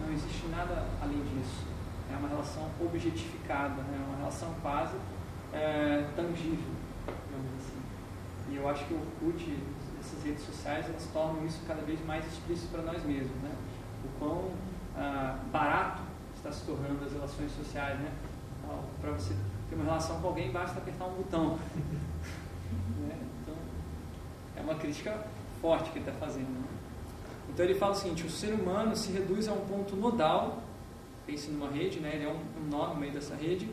Não 0.00 0.12
existe 0.12 0.48
nada 0.48 0.86
além 1.00 1.22
disso. 1.22 1.64
É 2.12 2.16
uma 2.16 2.28
relação 2.28 2.68
objetificada, 2.80 3.82
né? 3.82 4.00
é 4.00 4.08
uma 4.08 4.18
relação 4.18 4.54
quase 4.62 4.96
é, 5.52 6.06
tangível, 6.16 6.72
digamos 7.06 7.50
assim. 7.60 7.80
E 8.50 8.56
eu 8.56 8.68
acho 8.68 8.84
que 8.86 8.94
o 8.94 8.98
Orkut, 8.98 9.58
essas 10.00 10.22
redes 10.24 10.44
sociais, 10.44 10.86
elas 10.88 11.08
tornam 11.12 11.46
isso 11.46 11.60
cada 11.66 11.82
vez 11.82 12.04
mais 12.04 12.26
explícito 12.26 12.68
para 12.72 12.82
nós 12.82 13.02
mesmos, 13.04 13.36
né? 13.42 13.50
O 14.04 14.18
quão 14.18 14.50
ah, 14.96 15.38
barato 15.52 16.02
está 16.36 16.50
se 16.50 16.64
tornando 16.64 17.04
as 17.04 17.12
relações 17.12 17.52
sociais, 17.52 17.98
né? 17.98 18.12
Para 19.00 19.12
você 19.12 19.34
ter 19.68 19.74
uma 19.74 19.84
relação 19.84 20.20
com 20.20 20.28
alguém, 20.28 20.50
basta 20.50 20.78
apertar 20.78 21.06
um 21.06 21.14
botão. 21.14 21.58
né? 22.98 23.18
Então, 23.42 23.54
é 24.56 24.60
uma 24.60 24.74
crítica 24.74 25.24
forte 25.60 25.90
que 25.90 25.98
ele 25.98 26.08
está 26.08 26.18
fazendo. 26.18 26.48
Né? 26.48 26.64
Então 27.48 27.64
ele 27.64 27.74
fala 27.74 27.92
o 27.92 27.96
seguinte, 27.96 28.26
o 28.26 28.30
ser 28.30 28.54
humano 28.54 28.96
se 28.96 29.12
reduz 29.12 29.48
a 29.48 29.52
um 29.52 29.60
ponto 29.66 29.94
nodal, 29.94 30.62
pense 31.26 31.50
numa 31.50 31.70
rede, 31.70 32.00
né? 32.00 32.12
ele 32.14 32.24
é 32.24 32.28
um, 32.28 32.40
um 32.60 32.68
nó 32.70 32.88
no 32.88 32.96
meio 32.96 33.12
dessa 33.12 33.34
rede, 33.34 33.68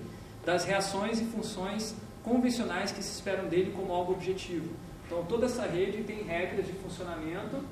das 0.45 0.65
reações 0.65 1.19
e 1.19 1.25
funções 1.25 1.95
convencionais 2.23 2.91
que 2.91 3.01
se 3.01 3.13
esperam 3.13 3.47
dele 3.47 3.71
como 3.75 3.93
algo 3.93 4.13
objetivo. 4.13 4.69
Então, 5.05 5.25
toda 5.25 5.47
essa 5.47 5.65
rede 5.65 6.03
tem 6.03 6.23
regras 6.23 6.67
de 6.67 6.73
funcionamento, 6.73 7.63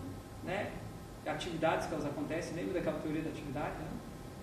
né, 0.44 0.72
atividades 1.28 1.88
que 1.88 1.94
elas 1.94 2.06
acontecem, 2.06 2.56
lembra 2.56 2.76
daquela 2.76 3.00
teoria 3.00 3.22
da 3.22 3.30
atividade? 3.30 3.76
Né? 3.78 3.90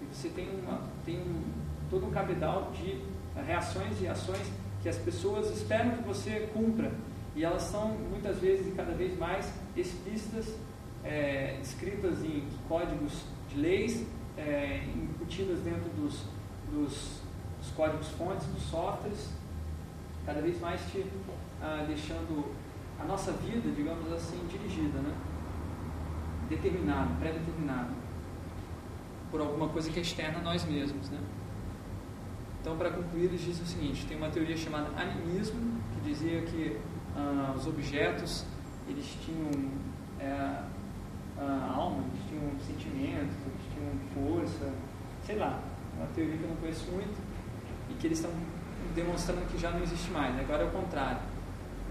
E 0.03 0.15
você 0.15 0.29
tem, 0.29 0.49
uma, 0.49 0.83
tem 1.05 1.19
um, 1.19 1.43
todo 1.91 2.07
um 2.07 2.11
cabedal 2.11 2.71
de 2.73 3.01
reações 3.47 4.01
e 4.01 4.07
ações 4.07 4.51
que 4.83 4.89
as 4.89 4.99
pessoas 4.99 5.51
esperam 5.51 5.93
que 5.93 6.03
você 6.03 6.49
cumpra. 6.53 6.93
E 7.35 7.45
elas 7.45 7.63
são, 7.63 7.89
muitas 7.89 8.39
vezes 8.39 8.69
e 8.69 8.71
cada 8.73 8.93
vez 8.93 9.19
mais, 9.19 9.53
explícitas, 9.77 10.55
é, 11.03 11.59
escritas 11.61 12.23
em 12.25 12.47
códigos 12.69 13.25
de 13.49 13.61
leis, 13.61 14.07
é, 14.37 14.85
incutidas 14.95 15.61
dentro 15.61 15.91
dos, 15.91 16.25
dos 16.71 17.25
os 17.65 17.71
códigos 17.75 18.09
fontes 18.09 18.47
dos 18.49 18.63
softwares, 18.65 19.31
cada 20.27 20.41
vez 20.41 20.61
mais 20.61 20.81
te 20.91 21.05
ah, 21.63 21.85
deixando 21.87 22.53
a 23.01 23.05
nossa 23.05 23.33
vida, 23.33 23.71
digamos 23.75 24.13
assim, 24.13 24.39
dirigida, 24.47 24.99
né? 24.99 25.15
Determinada, 26.57 27.11
pré-determinada, 27.19 27.91
por 29.31 29.41
alguma 29.41 29.69
coisa 29.69 29.91
que 29.91 29.99
é 29.99 30.03
externa 30.03 30.39
a 30.39 30.43
nós 30.43 30.65
mesmos. 30.65 31.11
Né? 31.11 31.19
Então, 32.61 32.77
para 32.77 32.91
concluir, 32.91 33.25
eles 33.25 33.41
dizem 33.41 33.63
o 33.63 33.67
seguinte: 33.67 34.07
tem 34.07 34.17
uma 34.17 34.31
teoria 34.31 34.57
chamada 34.57 34.89
animismo, 35.01 35.81
que 35.95 36.09
dizia 36.09 36.43
que 36.43 36.79
ah, 37.17 37.53
os 37.57 37.67
objetos 37.67 38.45
eles 38.89 39.07
tinham 39.25 39.71
é, 40.21 40.63
alma, 41.39 42.05
eles 42.13 42.27
tinham 42.29 42.51
sentimentos, 42.61 43.35
eles 43.47 43.63
tinham 43.73 43.93
força, 44.15 44.73
sei 45.25 45.37
lá, 45.37 45.61
uma 45.97 46.07
teoria 46.09 46.37
que 46.37 46.43
eu 46.43 46.49
não 46.49 46.57
conheço 46.57 46.91
muito, 46.91 47.19
e 47.91 47.95
que 47.95 48.07
eles 48.07 48.19
estão 48.19 48.33
demonstrando 48.95 49.47
que 49.51 49.59
já 49.59 49.71
não 49.71 49.83
existe 49.83 50.11
mais. 50.11 50.39
Agora 50.39 50.63
é 50.63 50.67
o 50.67 50.71
contrário. 50.71 51.21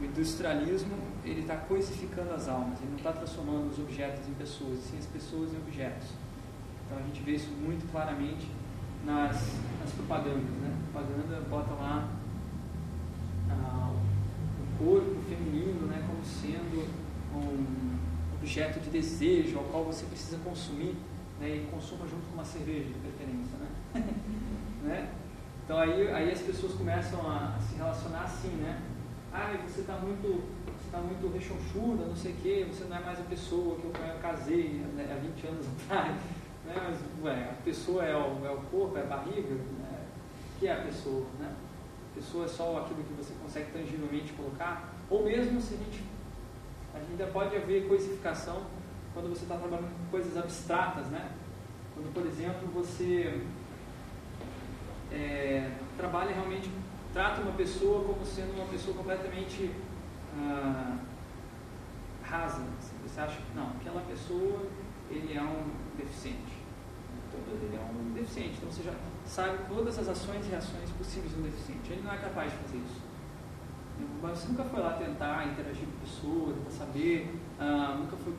O 0.02 0.06
industrialismo 0.06 0.96
ele 1.24 1.42
está 1.42 1.56
coisificando 1.56 2.34
as 2.34 2.48
almas, 2.48 2.80
ele 2.80 2.92
não 2.92 2.98
está 2.98 3.12
transformando 3.12 3.70
os 3.70 3.80
objetos 3.80 4.28
em 4.28 4.34
pessoas, 4.34 4.80
sim 4.80 4.98
as 4.98 5.06
pessoas 5.06 5.54
em 5.54 5.58
objetos. 5.58 6.10
Então 6.86 6.98
a 6.98 7.02
gente 7.02 7.22
vê 7.22 7.34
isso 7.34 7.50
muito 7.50 7.90
claramente 7.92 8.48
nas, 9.06 9.36
nas 9.80 9.92
propagandas. 9.92 10.44
Né? 10.44 10.76
A 10.90 10.92
propaganda 10.92 11.42
bota 11.50 11.74
lá 11.74 12.10
ah, 13.50 13.92
o 13.92 14.84
corpo 14.84 15.22
feminino 15.30 15.88
né, 15.88 16.04
como 16.08 16.24
sendo 16.24 16.88
um 17.34 17.98
objeto 18.36 18.80
de 18.80 18.90
desejo 18.90 19.58
ao 19.58 19.64
qual 19.66 19.86
você 19.86 20.06
precisa 20.06 20.38
consumir 20.44 20.96
né, 21.40 21.56
e 21.56 21.68
consuma 21.72 22.06
junto 22.08 22.28
com 22.28 22.34
uma 22.34 22.46
cerveja 22.46 22.90
de 22.90 22.94
preferência. 22.96 23.58
Né? 23.58 24.04
né? 24.84 25.10
Então 25.64 25.78
aí, 25.78 26.12
aí 26.12 26.32
as 26.32 26.42
pessoas 26.42 26.74
começam 26.74 27.26
a, 27.26 27.56
a 27.56 27.60
se 27.62 27.76
relacionar 27.76 28.24
assim, 28.24 28.50
né? 28.50 28.82
Ah, 29.32 29.56
você 29.66 29.82
está 29.82 29.96
muito, 29.96 30.44
você 30.94 30.98
tá 30.98 31.00
muito 31.00 31.34
rechonchuda, 31.34 32.06
não 32.06 32.16
sei 32.16 32.34
o 32.34 32.36
quê, 32.36 32.68
você 32.72 32.84
não 32.86 32.98
é 32.98 33.00
mais 33.00 33.20
a 33.20 33.24
pessoa 33.24 33.76
que 33.78 33.86
eu, 33.86 33.92
eu 34.06 34.20
casei 34.20 34.86
né, 34.96 35.12
há 35.12 35.20
20 35.20 35.48
anos 35.48 35.66
atrás. 35.90 36.16
Né? 36.66 36.76
Mas, 36.76 37.00
ué, 37.24 37.50
a 37.50 37.64
pessoa 37.64 38.06
é 38.06 38.16
o, 38.16 38.46
é 38.46 38.52
o 38.52 38.58
corpo, 38.70 38.98
é 38.98 39.02
a 39.02 39.06
barriga, 39.06 39.56
né? 39.56 40.06
o 40.56 40.60
que 40.60 40.68
é 40.68 40.74
a 40.74 40.82
pessoa? 40.82 41.26
Né? 41.40 41.52
A 42.12 42.16
pessoa 42.16 42.46
é 42.46 42.48
só 42.48 42.78
aquilo 42.78 43.04
que 43.04 43.14
você 43.14 43.34
consegue 43.42 43.72
tangivelmente 43.72 44.34
colocar? 44.34 44.94
Ou 45.10 45.24
mesmo 45.24 45.60
se 45.60 45.74
a 45.74 45.78
gente, 45.78 46.04
a 46.94 47.00
gente 47.00 47.12
ainda 47.12 47.28
pode 47.28 47.56
haver 47.56 47.88
coisificação 47.88 48.62
quando 49.16 49.30
você 49.30 49.44
está 49.44 49.58
trabalhando 49.58 49.90
com 49.90 50.12
coisas 50.12 50.38
abstratas, 50.38 51.08
né? 51.08 51.32
Quando, 51.94 52.14
por 52.14 52.26
exemplo, 52.26 52.68
você 52.74 53.42
é, 55.12 55.72
trabalha 55.98 56.34
realmente, 56.34 56.70
trata 57.12 57.42
uma 57.42 57.52
pessoa 57.54 58.04
como 58.04 58.26
sendo 58.26 58.56
uma 58.56 58.66
pessoa 58.68 58.96
completamente 58.96 59.72
ah, 60.38 60.98
rasa. 62.24 62.64
Assim, 62.80 62.96
você 63.04 63.20
acha 63.20 63.38
que 63.38 63.56
não, 63.56 63.68
aquela 63.70 64.02
pessoa 64.02 64.68
ele 65.10 65.38
é 65.38 65.42
um 65.42 65.72
deficiente. 65.98 66.64
Todo 67.32 67.64
ele 67.64 67.76
é 67.76 67.80
um 67.80 68.14
deficiente. 68.14 68.58
Então 68.58 68.72
você 68.72 68.84
já 68.84 68.94
sabe 69.26 69.58
todas 69.68 69.98
as 69.98 70.08
ações 70.08 70.46
e 70.46 70.50
reações 70.50 70.90
possíveis 70.92 71.34
de 71.34 71.40
um 71.40 71.44
deficiente. 71.44 71.92
Ele 71.92 72.02
não 72.04 72.14
é 72.14 72.18
capaz 72.18 72.52
de 72.52 72.58
fazer 72.58 72.78
isso. 72.78 73.02
Mas 74.22 74.40
você 74.40 74.48
nunca 74.48 74.64
foi 74.64 74.80
lá 74.80 74.94
tentar 74.94 75.48
interagir 75.48 75.86
com 75.86 76.00
pessoas, 76.00 76.58
para 76.58 76.72
saber, 76.72 77.40
ah, 77.60 77.96
nunca 78.00 78.18
foi 78.18 78.34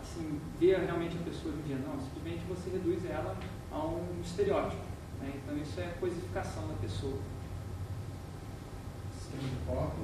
assim, 0.00 0.40
ver 0.60 0.78
realmente 0.80 1.16
a 1.16 1.24
pessoa 1.24 1.52
do 1.52 1.62
dia. 1.66 1.76
Não, 1.76 1.98
simplesmente 1.98 2.44
você 2.48 2.70
reduz 2.70 3.04
ela 3.04 3.36
a 3.72 3.78
um 3.78 4.20
estereótipo. 4.22 4.82
Né? 5.20 5.32
Então 5.36 5.56
isso 5.56 5.80
é 5.80 5.94
coisificação 5.98 6.68
da 6.68 6.74
pessoa. 6.74 7.18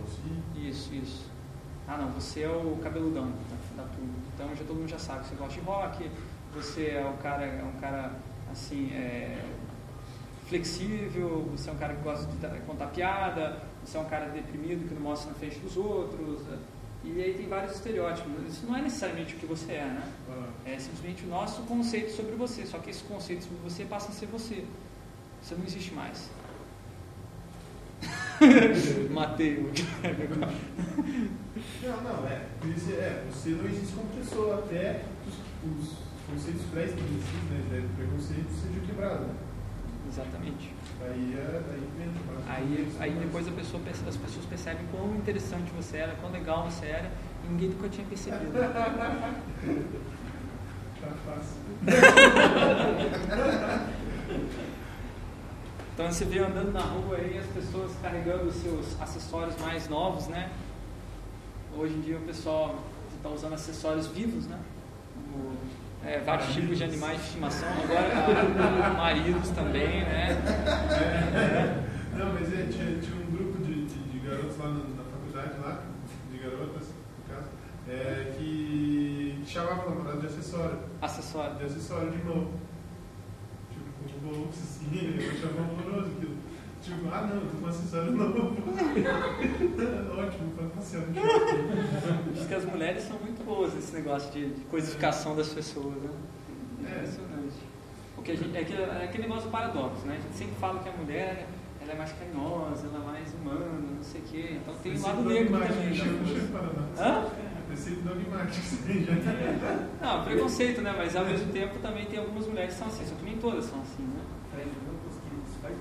Assim? 0.04 0.42
Isso, 0.68 0.94
isso. 0.94 1.26
Ah 1.86 1.96
não, 1.96 2.10
você 2.10 2.42
é 2.42 2.48
o 2.48 2.78
cabeludão 2.82 3.26
da, 3.26 3.82
da 3.82 3.88
turma. 3.88 4.14
Então 4.34 4.48
já 4.54 4.64
todo 4.64 4.76
mundo 4.76 4.88
já 4.88 4.98
sabe 4.98 5.22
que 5.22 5.28
você 5.30 5.34
gosta 5.34 5.54
de 5.54 5.60
rock, 5.60 6.10
você 6.54 6.86
é 6.90 7.04
um 7.04 7.16
cara, 7.16 7.44
é 7.44 7.62
um 7.62 7.80
cara 7.80 8.12
assim, 8.50 8.92
é, 8.92 9.42
flexível, 10.46 11.48
você 11.50 11.70
é 11.70 11.72
um 11.72 11.76
cara 11.76 11.94
que 11.94 12.02
gosta 12.02 12.26
de 12.26 12.60
contar 12.60 12.86
piada, 12.88 13.62
você 13.84 13.96
é 13.96 14.00
um 14.00 14.04
cara 14.04 14.26
deprimido 14.26 14.86
que 14.86 14.94
não 14.94 15.02
mostra 15.02 15.30
na 15.32 15.38
frente 15.38 15.58
dos 15.58 15.76
outros. 15.76 16.42
E 17.04 17.20
aí 17.20 17.34
tem 17.34 17.48
vários 17.48 17.72
estereótipos. 17.72 18.30
Isso 18.46 18.64
não 18.66 18.76
é 18.76 18.82
necessariamente 18.82 19.34
o 19.34 19.38
que 19.38 19.46
você 19.46 19.72
é, 19.72 19.84
né? 19.84 20.12
É 20.64 20.78
simplesmente 20.78 21.24
o 21.24 21.28
nosso 21.28 21.62
conceito 21.62 22.12
sobre 22.12 22.36
você. 22.36 22.64
Só 22.64 22.78
que 22.78 22.90
esse 22.90 23.02
conceito 23.02 23.42
sobre 23.42 23.58
você 23.64 23.84
passa 23.84 24.10
a 24.10 24.12
ser 24.12 24.26
você. 24.26 24.64
Você 25.42 25.56
não 25.56 25.64
existe 25.64 25.92
mais. 25.92 26.30
Matei 29.10 29.58
o 29.58 29.72
Não, 31.82 32.02
não, 32.02 32.26
é. 32.28 32.42
é. 32.92 33.24
Você 33.30 33.50
não 33.50 33.66
existe 33.66 33.94
como 33.94 34.08
pessoa 34.08 34.58
até 34.58 35.02
os, 35.26 35.34
os 35.70 35.98
conceitos 36.28 36.62
pré-estabelecidos, 36.72 37.70
né, 37.70 37.80
de 37.80 37.88
preconceito, 37.94 38.50
sejam 38.50 38.86
quebrados. 38.86 39.28
Exatamente. 40.08 40.74
Aí, 41.00 41.36
é, 41.38 41.62
aí 41.72 41.82
Aí, 42.48 42.88
aí 43.00 43.12
depois 43.12 43.48
a 43.48 43.52
pessoa, 43.52 43.82
as 43.88 44.16
pessoas 44.16 44.44
percebem 44.46 44.86
quão 44.90 45.14
interessante 45.16 45.70
você 45.76 45.98
era, 45.98 46.14
quão 46.16 46.32
legal 46.32 46.64
você 46.70 46.86
era, 46.86 47.10
e 47.44 47.48
ninguém 47.48 47.70
nunca 47.70 47.88
tinha 47.88 48.06
percebido. 48.06 48.52
Tá 51.02 51.08
fácil. 51.26 51.58
Então 55.94 56.10
você 56.10 56.24
vê 56.24 56.38
andando 56.38 56.72
na 56.72 56.80
rua 56.80 57.16
aí 57.16 57.38
as 57.38 57.46
pessoas 57.48 57.92
carregando 58.00 58.44
os 58.44 58.54
seus 58.56 59.00
acessórios 59.00 59.54
mais 59.60 59.88
novos, 59.88 60.26
né? 60.26 60.50
Hoje 61.76 61.94
em 61.94 62.00
dia 62.00 62.16
o 62.16 62.22
pessoal 62.22 62.76
está 63.14 63.28
usando 63.28 63.52
acessórios 63.52 64.06
vivos, 64.06 64.46
né? 64.46 64.58
Como, 65.14 65.54
é, 66.04 66.18
vários 66.20 66.54
tipos 66.54 66.78
de 66.78 66.84
animais 66.84 67.18
de 67.18 67.26
estimação, 67.26 67.68
agora 67.68 68.10
ah, 68.86 68.94
maridos 68.96 69.50
também, 69.50 70.02
né? 70.02 70.42
Não, 72.16 72.32
mas 72.32 72.52
é, 72.52 72.66
tinha, 72.72 72.98
tinha 72.98 73.16
um 73.16 73.30
grupo 73.30 73.62
de, 73.62 73.84
de, 73.84 73.94
de 73.94 74.18
garotos 74.26 74.56
lá 74.58 74.68
na, 74.68 74.78
na 74.78 75.04
faculdade, 75.04 75.60
lá, 75.60 75.82
de 76.30 76.38
garotas, 76.38 76.88
no 76.88 77.34
caso, 77.34 77.48
é, 77.88 78.34
que 78.38 79.42
chamava 79.46 79.90
na 79.90 79.94
verdade 79.96 80.20
de 80.20 80.26
acessório. 80.26 80.78
Acessório. 81.02 81.56
De 81.56 81.64
acessório 81.64 82.10
de 82.10 82.24
novo. 82.24 82.61
Bolsa, 84.22 84.62
assim, 84.62 85.16
eu 85.18 85.30
achava 85.30 85.60
horroroso 85.62 86.12
aquilo. 86.16 86.36
Tipo, 86.82 87.08
ah 87.12 87.22
não, 87.22 87.36
eu 87.36 87.48
tô 87.48 87.56
com 87.58 87.66
um 87.66 87.68
acessório 87.68 88.12
novo. 88.12 88.56
Ótimo, 90.18 90.52
faz 90.56 90.72
passear 90.74 91.06
no 91.06 91.14
shopping. 91.14 92.32
Diz 92.34 92.46
que 92.46 92.54
as 92.54 92.64
mulheres 92.64 93.04
são 93.04 93.18
muito 93.18 93.44
boas 93.44 93.72
nesse 93.74 93.94
negócio 93.94 94.32
de, 94.32 94.50
de 94.52 94.60
coisificação 94.62 95.36
das 95.36 95.48
pessoas, 95.48 95.94
né? 95.94 96.10
É. 96.84 96.96
Impressionante. 96.96 97.54
Porque 98.16 98.32
a 98.32 98.36
gente, 98.36 98.56
é, 98.56 98.60
aquele, 98.60 98.82
é 98.82 99.04
aquele 99.04 99.22
negócio 99.24 99.44
do 99.44 99.50
paradoxo, 99.50 100.06
né? 100.06 100.16
A 100.18 100.20
gente 100.20 100.34
sempre 100.36 100.54
fala 100.56 100.80
que 100.80 100.88
a 100.88 100.92
mulher 100.92 101.46
ela 101.80 101.92
é 101.92 101.96
mais 101.96 102.12
carinhosa, 102.12 102.86
ela 102.86 103.02
é 103.02 103.06
mais 103.06 103.34
humana, 103.34 103.66
não 103.96 104.02
sei 104.02 104.20
o 104.20 104.24
quê. 104.24 104.58
Então 104.60 104.74
tem 104.82 104.96
o 104.96 105.02
lado 105.02 105.22
negro 105.22 105.58
também. 105.58 106.00
Hã? 106.98 107.26
Preciso 107.72 108.02
dogmático, 108.02 108.84
aí 108.84 109.00
já. 109.00 109.16
Não, 110.04 110.24
preconceito, 110.24 110.82
né? 110.82 110.92
Mas 110.92 111.16
ao 111.16 111.24
mesmo 111.24 111.50
tempo 111.50 111.78
também 111.78 112.04
tem 112.04 112.18
algumas 112.18 112.46
mulheres 112.46 112.74
que 112.74 112.78
são 112.78 112.88
assim, 112.88 113.06
só 113.06 113.14
que 113.14 113.24
nem 113.24 113.38
todas 113.38 113.64
são 113.64 113.80
assim, 113.80 114.02
né? 114.12 114.20
Faz 114.52 114.68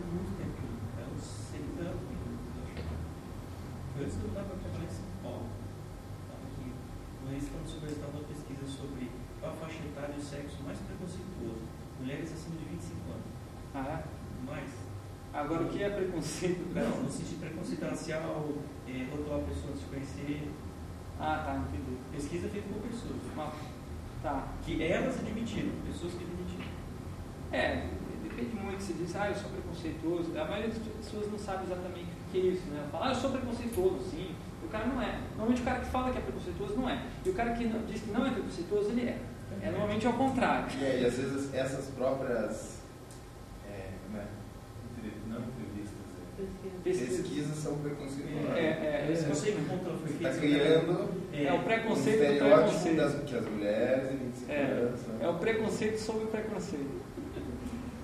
muito 0.08 0.32
tempo, 0.39 0.56
é 0.95 1.04
uns 1.12 1.23
seis 1.51 1.67
anos. 1.84 1.99
Antes 3.99 4.15
eu 4.23 4.27
estava 4.32 4.56
trabalhando 4.56 4.88
em 4.88 4.95
São 4.95 5.12
Paulo. 5.21 5.51
Estava 6.23 6.47
aqui. 6.47 6.71
Estamos 7.36 7.67
sobre 7.67 7.84
o 7.84 7.89
resultado 7.89 8.13
da 8.23 8.23
pesquisa 8.23 8.65
sobre 8.71 9.12
qual 9.41 9.51
a 9.51 9.56
faixa 9.58 9.84
etária 9.84 10.15
e 10.15 10.19
o 10.19 10.23
sexo 10.23 10.63
mais 10.63 10.80
preconceituoso. 10.80 11.67
Mulheres 11.99 12.32
acima 12.32 12.56
de 12.56 12.65
25 12.71 13.04
anos. 13.12 13.27
Ah, 13.75 13.99
é? 13.99 14.47
Mais. 14.47 14.71
Agora 15.34 15.63
o 15.63 15.67
que 15.67 15.84
é 15.84 15.89
preconceito? 15.89 16.73
cara? 16.73 16.88
Não, 16.88 17.04
no 17.04 17.12
sentido 17.12 17.41
preconceito 17.41 17.84
racial, 17.84 18.47
é, 18.88 19.12
rotular 19.12 19.43
a 19.43 19.43
pessoa 19.43 19.75
antes 19.75 19.84
de 19.84 19.89
conhecer. 19.91 20.47
Ah, 21.21 21.43
tá, 21.45 21.55
entendi. 21.55 21.97
Pesquisa 22.12 22.49
feita 22.49 22.67
por 22.73 22.81
pessoas. 22.88 23.15
Uma- 23.34 23.51
Tá. 24.23 24.47
Que 24.63 24.84
elas 24.84 25.17
admitiram, 25.19 25.71
pessoas 25.88 26.13
que 26.13 26.23
admitiram. 26.23 26.65
É, 27.51 27.88
depende 28.23 28.55
muito. 28.55 28.81
Se 28.84 28.93
diz, 28.93 29.15
ah, 29.15 29.29
eu 29.29 29.36
sou 29.36 29.49
preconceituoso. 29.49 30.38
A 30.39 30.45
maioria 30.45 30.69
das 30.69 30.77
pessoas 30.77 31.31
não 31.31 31.39
sabe 31.39 31.63
exatamente 31.65 32.05
o 32.12 32.31
que 32.31 32.38
é 32.38 32.41
isso, 32.53 32.67
né? 32.67 32.88
Fala, 32.91 33.07
ah, 33.07 33.10
eu 33.10 33.15
sou 33.15 33.31
preconceituoso, 33.31 33.99
sim. 34.12 34.36
E 34.62 34.65
o 34.65 34.69
cara 34.69 34.86
não 34.86 35.01
é. 35.01 35.19
Normalmente 35.31 35.62
o 35.63 35.65
cara 35.65 35.79
que 35.79 35.88
fala 35.89 36.12
que 36.12 36.19
é 36.19 36.21
preconceituoso 36.21 36.75
não 36.75 36.88
é. 36.89 37.03
E 37.25 37.29
o 37.29 37.34
cara 37.34 37.53
que 37.53 37.65
não- 37.65 37.84
diz 37.86 38.01
que 38.01 38.12
não 38.12 38.25
é 38.27 38.29
preconceituoso, 38.29 38.89
ele 38.91 39.01
é. 39.10 39.17
É 39.63 39.71
normalmente 39.71 40.05
ao 40.07 40.13
contrário. 40.13 40.67
É, 40.79 41.01
e 41.01 41.05
às 41.05 41.17
vezes 41.17 41.51
essas 41.53 41.88
próprias. 41.88 42.79
É, 43.67 43.89
é? 44.15 44.25
Não 45.27 45.41
é. 46.82 46.89
Pesquisa. 46.89 47.22
pesquisas 47.24 47.58
são 47.58 47.78
preconceituosas. 47.78 48.58
É, 48.58 48.60
é, 48.62 49.10
esse 49.12 49.26
ela 49.26 49.36
foi 49.36 49.50
Está 49.50 50.30
feita. 50.32 50.38
criando 50.39 51.10
É 51.34 51.52
o 51.52 51.56
um 51.56 51.63
preconceito 51.63 52.17
do 52.17 52.24
estereótipo 52.34 52.70
preconceito. 52.70 52.96
das, 52.98 53.30
que 53.30 53.36
as 53.38 53.46
mulheres 53.46 54.12
e 54.12 54.15
25 54.15 54.52
É, 54.52 54.56
né? 54.56 54.91
é 55.22 55.28
o 55.30 55.34
preconceito 55.36 55.98
sobre 56.00 56.24
o 56.24 56.28
preconceito. 56.28 57.02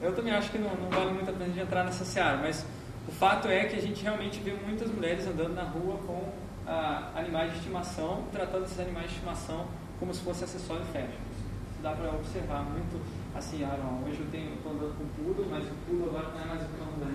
Eu 0.02 0.16
também 0.16 0.34
acho 0.34 0.52
que 0.52 0.58
não, 0.60 0.76
não 0.76 0.90
vale 0.90 1.12
muito 1.12 1.30
a 1.30 1.34
pena 1.34 1.46
a 1.46 1.48
gente 1.48 1.60
entrar 1.60 1.84
nessa 1.84 2.06
seara, 2.06 2.38
mas 2.38 2.64
o 3.08 3.12
fato 3.12 3.48
é 3.48 3.66
que 3.66 3.76
a 3.76 3.82
gente 3.82 4.04
realmente 4.04 4.40
vê 4.40 4.54
muitas 4.54 4.92
mulheres 4.92 5.26
andando 5.26 5.56
na 5.56 5.64
rua 5.64 5.98
com 6.06 6.24
ah, 6.68 7.12
animais 7.16 7.52
de 7.52 7.58
estimação, 7.58 8.24
tratando 8.32 8.66
esses 8.66 8.80
animais 8.80 9.08
de 9.08 9.14
estimação 9.16 9.66
como 10.00 10.14
se 10.14 10.22
fosse 10.22 10.44
acessório 10.44 10.86
fashion. 10.94 11.08
Dá 11.82 11.92
para 11.92 12.10
observar 12.10 12.64
muito, 12.64 13.00
assim, 13.36 13.64
ah, 13.64 13.78
não, 13.78 14.04
hoje 14.10 14.20
eu 14.20 14.28
tenho, 14.32 14.54
estou 14.56 14.72
andando 14.74 14.98
com 14.98 15.04
o 15.04 15.08
poodle, 15.14 15.46
mas 15.50 15.64
o 15.68 15.76
poodle 15.86 16.10
agora 16.10 16.34
não 16.34 16.42
é 16.42 16.46
mais 16.46 16.62
o 16.64 16.70
cão 16.74 16.88
da, 16.98 17.06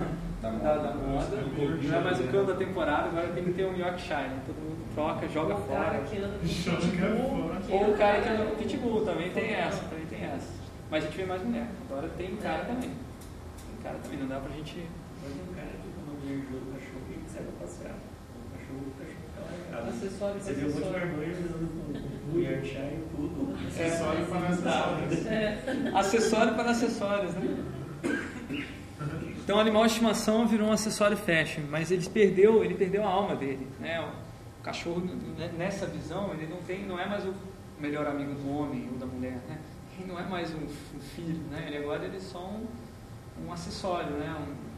Da 0.41 0.51
da, 0.51 0.53
moda. 0.53 0.79
da 0.79 0.95
moda, 0.95 1.37
não 1.83 1.97
é 1.97 2.01
mais 2.01 2.21
o 2.21 2.29
cão 2.29 2.45
da 2.47 2.55
temporada, 2.55 3.09
agora 3.09 3.29
tem 3.33 3.45
que 3.45 3.53
ter 3.55 3.67
um 3.67 3.77
Yorkshire, 3.77 4.31
todo 4.47 4.55
mundo 4.63 4.87
troca, 4.95 5.29
joga 5.29 5.55
O 5.57 5.67
cara 5.67 5.85
fora. 5.99 6.05
que 6.05 6.17
anda 6.19 6.39
que 6.47 7.73
Ou 7.73 7.81
o 7.81 7.85
anda- 7.87 7.97
cara 7.99 8.21
que 8.23 8.29
anda 8.29 8.45
com 8.47 8.57
pitbull, 8.57 9.05
também 9.05 9.31
tem 9.33 9.51
essa, 9.53 9.83
também 9.89 10.07
tem 10.07 10.23
essa. 10.25 10.49
Mas 10.91 11.05
a 11.05 11.07
gente 11.09 11.17
vê 11.17 11.25
mais 11.27 11.43
mulher. 11.43 11.67
Agora 11.91 12.09
tem 12.17 12.37
cara 12.37 12.65
também. 12.65 12.91
Tem 12.91 13.77
cara 13.83 13.99
também, 13.99 14.19
não 14.21 14.29
dá 14.29 14.39
pra 14.41 14.51
gente. 14.53 14.87
Mas 15.23 15.33
tem 15.33 15.43
um 15.43 15.55
cara 15.55 15.69
que 15.83 15.89
quando 15.97 16.11
a 16.17 16.21
mulher 16.21 16.39
enjoa 16.39 16.61
do 16.61 16.73
cachorro 16.73 17.03
e 17.11 17.31
sai 17.31 17.43
pra 17.43 17.67
passear. 17.67 17.95
O 17.97 18.53
cachorro, 18.55 18.85
o 18.87 18.95
cachorro. 19.01 19.22
Acessório 19.89 20.41
Você 20.41 20.53
um 20.53 20.55
de 20.55 20.65
acessório. 20.67 20.93
marmanjos 20.93 21.39
andando 21.39 22.31
com 22.31 22.37
o 22.37 22.41
Yorkshire, 22.41 22.99
tudo. 23.17 23.57
Acessório 23.67 24.27
para 24.27 24.49
acessórios. 24.49 25.27
É. 25.27 25.93
Acessório 25.95 26.55
para 26.55 26.71
acessórios, 26.71 27.35
né? 27.35 27.65
Então, 29.43 29.57
o 29.57 29.61
animal 29.61 29.85
de 29.87 29.93
estimação 29.93 30.47
virou 30.47 30.69
um 30.69 30.73
acessório 30.73 31.17
fashion, 31.17 31.65
mas 31.69 31.91
ele 31.91 32.09
perdeu, 32.09 32.65
ele 32.65 32.75
perdeu 32.75 33.03
a 33.05 33.09
alma 33.09 33.35
dele, 33.35 33.67
né? 33.81 34.01
O 34.61 34.63
cachorro 34.63 35.01
né, 35.01 35.51
nessa 35.59 35.87
visão, 35.87 36.33
ele 36.35 36.47
não 36.47 36.59
tem, 36.63 36.87
não 36.87 36.99
é 36.99 37.07
mais 37.07 37.25
o 37.25 37.35
melhor 37.81 38.07
amigo 38.07 38.35
do 38.35 38.49
homem 38.57 38.89
ou 38.93 38.99
da 38.99 39.07
mulher, 39.07 39.41
né? 39.49 39.59
Ele 39.99 40.13
não 40.13 40.19
é 40.19 40.23
mais 40.23 40.55
um, 40.55 40.69
filho, 41.15 41.43
né? 41.51 41.65
Ele 41.67 41.79
agora 41.79 42.05
ele 42.05 42.17
é 42.17 42.21
só 42.21 42.39
um, 42.39 42.67
um 43.45 43.53
acessório, 43.53 44.13
né? 44.13 44.33
Um 44.39 44.72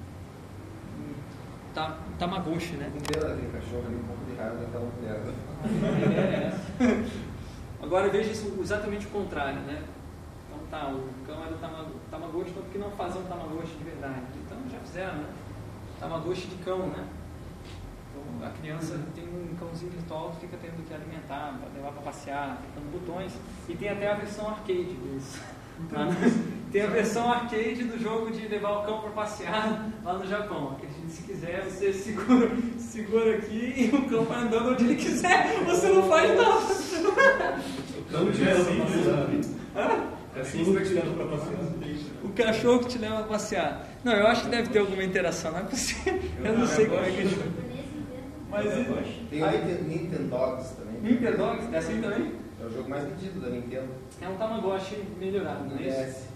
ta- 1.75 1.97
um 2.09 2.17
tamagotchi, 2.17 2.77
né? 2.77 2.91
Com 2.93 3.01
pena 3.01 3.29
daquele 3.35 3.53
cachorro 3.53 3.85
ali, 3.87 3.97
um 3.97 4.05
pouco 4.05 4.25
de 4.25 4.37
raiva 4.37 4.57
daquela 4.57 4.87
mulher. 4.87 5.21
né? 5.21 5.35
É. 6.81 7.25
Agora 7.85 8.09
veja 8.09 8.31
isso 8.31 8.57
exatamente 8.61 9.07
o 9.07 9.11
contrário, 9.11 9.61
né? 9.61 9.83
Então 10.49 10.67
tá, 10.71 10.89
o 10.89 11.09
cão 11.27 11.45
era 11.45 11.57
tamagotchi, 12.11 12.51
então 12.51 12.63
por 12.63 12.71
que 12.73 12.79
não 12.79 12.91
fazer 12.93 13.19
um 13.19 13.25
tamagotchi 13.25 13.77
de 13.77 13.85
verdade? 13.85 14.23
Então 14.47 14.57
já 14.71 14.79
fizeram, 14.79 15.15
né? 15.17 15.27
Tamagotchi 16.01 16.47
de 16.47 16.57
cão, 16.65 16.87
né? 16.87 17.07
Então 18.11 18.47
a 18.47 18.51
criança 18.53 18.99
tem 19.15 19.25
um 19.25 19.55
cãozinho 19.59 19.91
virtual 19.93 20.31
que 20.31 20.47
fica 20.47 20.57
tendo 20.63 20.87
que 20.87 20.95
alimentar, 20.95 21.59
levar 21.75 21.93
para 21.93 22.03
passear, 22.03 22.53
apertando 22.53 22.91
botões. 22.93 23.33
E 23.69 23.75
tem 23.77 23.89
até 23.91 24.11
a 24.11 24.15
versão 24.15 24.49
arcade 24.49 24.95
disso. 24.95 25.41
Tem 26.75 26.83
a 26.83 26.89
versão 26.89 27.31
arcade 27.31 27.85
do 27.85 28.03
jogo 28.03 28.33
de 28.33 28.49
levar 28.49 28.81
o 28.81 28.83
cão 28.83 29.01
para 29.01 29.11
passear 29.11 29.93
lá 30.03 30.15
no 30.15 30.27
Japão. 30.27 30.77
Que 30.81 30.89
se 31.09 31.23
quiser, 31.23 31.65
você 31.65 31.93
segura, 31.93 32.51
segura 32.79 33.37
aqui 33.37 33.91
e 33.93 33.97
o 33.97 34.09
cão 34.09 34.25
vai 34.25 34.43
andando 34.43 34.73
onde 34.73 34.85
ele 34.85 34.97
quiser. 34.97 35.63
Você 35.67 35.89
não 35.91 36.09
faz 36.09 36.37
nada. 36.37 37.61
Não 38.11 38.33
te 38.33 38.43
leva 38.43 38.65
pra 38.65 38.85
passear. 38.85 40.15
É 40.35 40.41
assim 40.41 40.65
que 40.65 40.83
te 40.83 40.95
leva 40.95 41.13
pra 41.13 41.27
passear. 41.27 41.61
O 42.25 42.29
cachorro 42.31 42.79
que 42.81 42.89
te 42.89 42.99
leva 42.99 43.21
a 43.21 43.25
passear. 43.25 43.87
Não, 44.03 44.13
eu 44.13 44.27
acho 44.27 44.43
que 44.43 44.51
deve 44.51 44.69
ter 44.71 44.81
alguma 44.81 45.05
interação, 45.05 45.53
não 45.53 45.61
é 45.61 45.63
possível. 45.63 46.21
Eu 46.45 46.59
não 46.59 46.67
sei 46.67 46.87
como 46.87 47.05
é 47.05 47.11
que 47.11 47.21
eles. 47.21 47.39
Mas 48.51 48.65
Tem 49.31 49.43
o 49.43 49.51
Nintendo, 49.51 49.85
Nintendogs 49.85 50.71
também. 50.71 51.01
Nintendogs, 51.03 51.73
é 51.73 51.79
assim 51.79 52.01
também? 52.01 52.33
É 52.65 52.67
o 52.67 52.71
jogo 52.73 52.89
mais 52.89 53.05
vendido 53.05 53.41
da 53.41 53.51
Nintendo. 53.51 53.89
É 54.21 54.29
um 54.29 54.37
Tamagotchi 54.37 54.97
melhorado, 55.19 55.67
não 55.67 55.77
é 55.79 56.09
isso? 56.09 56.29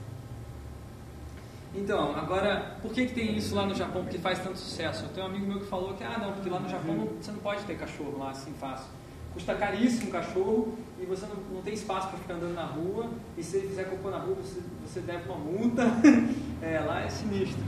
Então, 1.74 2.14
agora, 2.16 2.76
por 2.82 2.92
que, 2.92 3.06
que 3.06 3.14
tem 3.14 3.36
isso 3.36 3.54
lá 3.54 3.64
no 3.64 3.74
Japão? 3.74 4.02
Porque 4.02 4.18
faz 4.18 4.38
tanto 4.40 4.58
sucesso. 4.58 5.04
Eu 5.04 5.08
tenho 5.10 5.26
um 5.26 5.30
amigo 5.30 5.46
meu 5.46 5.60
que 5.60 5.66
falou 5.66 5.94
que, 5.94 6.04
ah, 6.04 6.18
não, 6.18 6.32
porque 6.32 6.50
lá 6.50 6.60
no 6.60 6.68
Japão 6.68 6.94
não- 6.94 7.06
você 7.20 7.30
não 7.30 7.38
pode 7.38 7.62
ter 7.64 7.76
cachorro 7.78 8.18
lá 8.18 8.30
assim 8.30 8.52
fácil. 8.58 8.86
Custa 9.32 9.54
caríssimo 9.54 10.08
um 10.08 10.12
cachorro 10.12 10.78
e 11.00 11.04
você 11.06 11.26
não, 11.26 11.36
não 11.54 11.62
tem 11.62 11.74
espaço 11.74 12.08
para 12.08 12.18
ficar 12.18 12.34
andando 12.34 12.54
na 12.54 12.64
rua. 12.64 13.08
E 13.36 13.42
se 13.42 13.58
ele 13.58 13.68
fizer 13.68 13.84
cocô 13.84 14.10
na 14.10 14.18
rua, 14.18 14.34
você, 14.36 14.60
você 14.86 15.00
deve 15.00 15.28
uma 15.28 15.38
multa. 15.38 15.82
é, 16.62 16.80
lá 16.80 17.02
é 17.02 17.08
sinistro. 17.08 17.62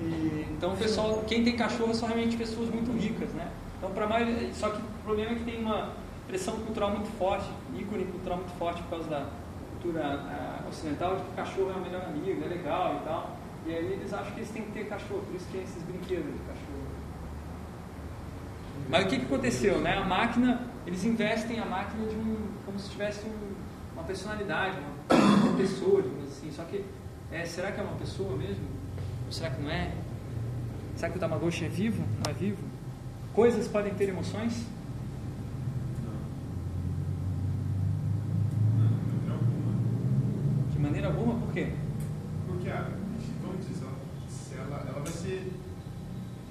E, 0.00 0.46
então, 0.50 0.74
pessoal, 0.76 1.22
quem 1.26 1.44
tem 1.44 1.56
cachorro 1.56 1.94
são 1.94 2.08
realmente 2.08 2.36
pessoas 2.36 2.68
muito 2.70 2.92
ricas, 2.92 3.30
né? 3.30 3.50
Então, 3.78 3.90
para 3.90 4.06
mais, 4.06 4.56
só 4.56 4.70
que 4.70 4.80
o 4.80 4.84
problema 5.04 5.32
é 5.32 5.34
que 5.34 5.44
tem 5.44 5.60
uma 5.60 5.92
pressão 6.26 6.54
cultural 6.60 6.90
muito 6.90 7.08
forte, 7.18 7.48
ícone 7.78 8.04
cultural 8.06 8.38
muito 8.38 8.52
forte 8.58 8.82
por 8.82 8.90
causa 8.90 9.08
da 9.08 9.26
cultura 9.72 10.02
ah, 10.04 10.64
ocidental 10.68 11.16
de 11.16 11.22
que 11.22 11.28
o 11.30 11.34
cachorro 11.34 11.70
é 11.70 11.74
o 11.74 11.80
melhor 11.80 12.04
amigo, 12.04 12.42
é 12.44 12.48
legal 12.48 13.00
e 13.00 13.04
tal. 13.04 13.36
E 13.66 13.74
aí 13.74 13.92
eles 13.92 14.12
acham 14.12 14.30
que 14.32 14.40
eles 14.40 14.50
têm 14.50 14.62
que 14.62 14.72
ter 14.72 14.84
cachorro, 14.88 15.22
por 15.26 15.34
isso 15.36 15.46
que 15.46 15.52
tem 15.52 15.62
esses 15.62 15.82
brinquedos 15.82 16.32
de 16.32 16.38
cachorro. 16.40 16.84
Mas 18.88 19.04
o 19.04 19.08
que, 19.08 19.18
que 19.18 19.24
aconteceu, 19.24 19.80
né? 19.80 19.96
A 19.96 20.04
máquina, 20.04 20.60
eles 20.86 21.04
investem 21.04 21.58
a 21.58 21.64
máquina 21.64 22.06
de 22.06 22.14
um, 22.14 22.36
como 22.66 22.78
se 22.78 22.90
tivesse 22.90 23.24
um- 23.26 23.54
uma 23.94 24.04
personalidade, 24.04 24.76
uma, 25.08 25.16
uma 25.46 25.56
pessoa, 25.56 26.02
digamos 26.02 26.28
assim. 26.28 26.50
Só 26.52 26.64
que, 26.64 26.84
é, 27.32 27.44
será 27.46 27.72
que 27.72 27.80
é 27.80 27.82
uma 27.82 27.96
pessoa 27.96 28.36
mesmo? 28.36 28.64
será 29.30 29.50
que 29.50 29.62
não 29.62 29.70
é? 29.70 29.90
Será 30.96 31.10
que 31.10 31.16
o 31.16 31.20
Tamagotchi 31.20 31.64
é 31.64 31.68
vivo? 31.68 32.04
Não 32.24 32.30
é 32.30 32.34
vivo? 32.34 32.62
Coisas 33.32 33.66
podem 33.66 33.92
ter 33.94 34.10
emoções? 34.10 34.64
Não, 38.76 38.84
não, 39.26 39.34
alguma. 39.34 39.72
De 40.72 40.73
maneira 40.84 41.08
alguma, 41.08 41.34
por 41.40 41.52
quê? 41.52 41.72
Porque 42.46 42.68
a, 42.68 42.90
vamos 43.42 43.66
dizer, 43.66 43.86
se 44.28 44.54
ela, 44.56 44.84
ela, 44.88 45.00
vai 45.00 45.12
ser 45.12 45.52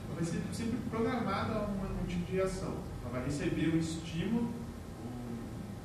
ela 0.08 0.16
vai 0.16 0.24
ser 0.24 0.42
sempre 0.52 0.78
programada 0.90 1.54
a 1.54 1.60
uma- 1.66 2.02
um 2.02 2.06
tipo 2.08 2.32
de 2.32 2.42
ação. 2.42 2.76
Ela 3.02 3.12
vai 3.14 3.26
receber 3.26 3.74
um 3.74 3.78
estímulo, 3.78 4.44
um, 4.46 5.38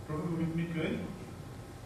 provavelmente 0.07 0.57
mecânico, 0.57 1.05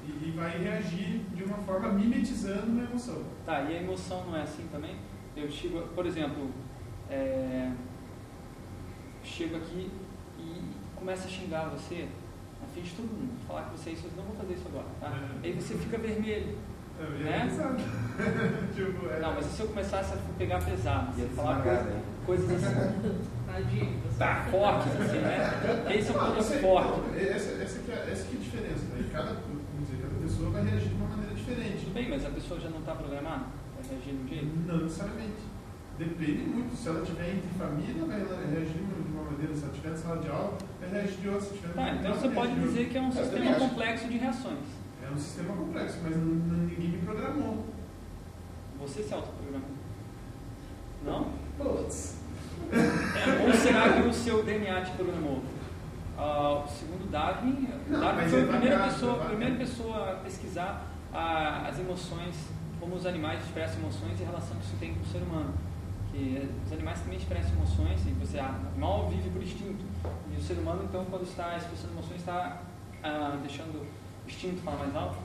e, 0.06 0.28
e 0.28 0.32
vai 0.36 0.56
reagir 0.58 1.20
de 1.34 1.44
uma 1.44 1.58
forma 1.58 1.88
mimetizando 1.92 2.66
uma 2.66 2.84
emoção. 2.84 3.22
Tá, 3.44 3.62
e 3.62 3.76
a 3.76 3.82
emoção 3.82 4.24
não 4.24 4.36
é 4.36 4.42
assim 4.42 4.66
também? 4.70 4.96
Eu 5.36 5.50
chego, 5.50 5.80
por 5.94 6.06
exemplo, 6.06 6.50
é, 7.10 7.72
chego 9.24 9.56
aqui 9.56 9.90
e 10.38 10.62
começo 10.96 11.26
a 11.26 11.30
xingar 11.30 11.68
você 11.70 12.08
na 12.62 12.66
frente 12.72 12.88
de 12.90 12.94
todo 12.96 13.06
mundo, 13.06 13.32
falar 13.46 13.62
que 13.64 13.78
você 13.78 13.90
é 13.90 13.92
isso, 13.92 14.06
eu 14.06 14.12
não 14.16 14.24
vou 14.24 14.36
fazer 14.36 14.54
isso 14.54 14.66
agora, 14.68 14.86
tá? 15.00 15.08
Uhum. 15.08 15.40
Aí 15.42 15.52
você 15.52 15.74
fica 15.74 15.98
vermelho. 15.98 16.56
É, 17.00 17.04
Né? 17.24 17.48
tipo, 18.74 19.08
é, 19.08 19.18
Não, 19.20 19.34
mas 19.34 19.44
se 19.46 19.60
eu 19.60 19.66
começasse 19.68 20.12
a 20.14 20.16
pegar 20.38 20.62
pesado, 20.64 21.18
Ia 21.18 21.26
falar 21.28 21.62
coisa- 21.62 21.82
né? 21.82 22.02
coisas 22.24 22.50
assim, 22.64 22.74
Tadinho. 23.46 24.00
você- 24.02 24.18
tá, 24.18 24.46
fortes, 24.50 24.92
assim, 25.00 25.18
né? 25.18 25.50
Esse 25.94 26.10
é 26.10 26.12
Não, 26.12 26.26
ponto 26.34 26.42
forte. 26.44 27.16
Essa, 27.18 27.62
essa, 27.62 27.78
que 27.80 27.90
é, 27.92 28.08
essa 28.12 28.24
que 28.28 28.36
é 28.36 28.38
a 28.38 28.42
diferença. 28.42 28.84
Né? 28.94 29.08
Cada, 29.12 29.32
dizer, 29.80 29.98
cada 30.02 30.14
pessoa 30.22 30.50
vai 30.50 30.62
reagir 30.64 30.88
de 30.90 30.94
uma 30.94 31.08
maneira 31.08 31.34
diferente. 31.34 31.78
Tudo 31.84 31.94
bem, 31.94 32.08
mas 32.08 32.24
a 32.24 32.30
pessoa 32.30 32.60
já 32.60 32.68
não 32.70 32.78
está 32.78 32.94
programada? 32.94 33.44
Vai 33.74 33.84
reagir 33.90 34.14
de 34.14 34.22
um 34.24 34.28
jeito? 34.28 34.66
Não 34.66 34.76
necessariamente. 34.78 35.51
Depende 35.98 36.42
muito. 36.44 36.76
Se 36.76 36.88
ela 36.88 37.02
estiver 37.02 37.34
entre 37.34 37.48
família, 37.58 38.04
vai 38.04 38.20
ela 38.20 38.36
reagir 38.50 38.72
de 38.72 39.12
uma 39.12 39.30
maneira. 39.30 39.54
Se 39.54 39.62
ela 39.62 39.72
estiver 39.72 39.92
em 39.92 39.96
sala 39.96 40.16
de 40.22 40.28
aula, 40.28 40.58
vai 40.80 40.90
reagir 40.90 41.16
de 41.18 41.28
outra. 41.28 41.40
Se 41.46 41.54
estiver 41.54 41.74
Tá, 41.74 41.90
então 41.94 42.14
você 42.14 42.28
pode 42.30 42.54
dizer 42.60 42.88
que 42.88 42.98
é 42.98 43.00
um 43.02 43.12
sistema 43.12 43.54
complexo 43.54 44.08
de 44.08 44.16
reações. 44.18 44.58
É 45.06 45.10
um 45.12 45.16
sistema 45.18 45.54
complexo, 45.54 45.98
mas 46.02 46.16
n- 46.16 46.22
n- 46.22 46.66
ninguém 46.70 46.88
me 46.90 46.98
programou. 46.98 47.66
Você 48.80 49.02
se 49.02 49.14
autoprogramou. 49.14 49.68
Não? 51.04 51.30
Putz. 51.58 52.16
Ou 53.46 53.52
será 53.52 53.92
que 53.92 54.08
o 54.08 54.12
seu 54.12 54.42
DNA 54.44 54.80
te 54.82 54.92
programou? 54.92 55.42
Ah, 56.16 56.64
segundo 56.68 57.10
Darwin, 57.10 57.68
Não, 57.88 58.00
Darwin 58.00 58.28
foi 58.28 58.40
é 58.40 58.42
a 58.44 58.46
primeira 58.46 58.76
bacana, 58.78 58.92
pessoa, 58.92 59.10
é 59.10 59.14
a 59.14 59.18
bacana. 59.18 59.36
primeira 59.36 59.56
pessoa 59.56 60.10
a 60.10 60.14
pesquisar 60.16 60.86
ah, 61.12 61.66
as 61.68 61.78
emoções, 61.78 62.34
como 62.80 62.94
os 62.94 63.04
animais 63.06 63.42
expressam 63.42 63.80
emoções 63.80 64.18
e 64.20 64.22
a 64.22 64.26
relação 64.26 64.56
que 64.56 64.64
isso 64.64 64.76
tem 64.78 64.94
com 64.94 65.00
o 65.00 65.06
ser 65.06 65.18
humano. 65.18 65.52
Eh, 66.14 66.46
os 66.66 66.72
animais 66.72 67.00
também 67.00 67.16
expressam 67.18 67.52
emoções 67.52 68.06
e 68.06 68.10
você 68.12 68.38
o 68.38 68.44
animal 68.44 69.08
vive 69.08 69.30
por 69.30 69.42
instinto. 69.42 69.84
E 70.30 70.36
o 70.36 70.42
ser 70.42 70.54
humano, 70.54 70.84
então, 70.84 71.04
quando 71.06 71.22
está 71.22 71.56
expressando 71.56 71.94
emoções, 71.94 72.20
está 72.20 72.60
ah, 73.02 73.38
deixando 73.40 73.82
o 73.82 73.86
instinto 74.28 74.60
falar 74.62 74.78
mais 74.78 74.94
alto. 74.94 75.18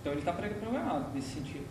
Então 0.00 0.12
ele 0.12 0.20
está 0.20 0.32
programado 0.32 1.10
nesse 1.14 1.34
sentido. 1.36 1.66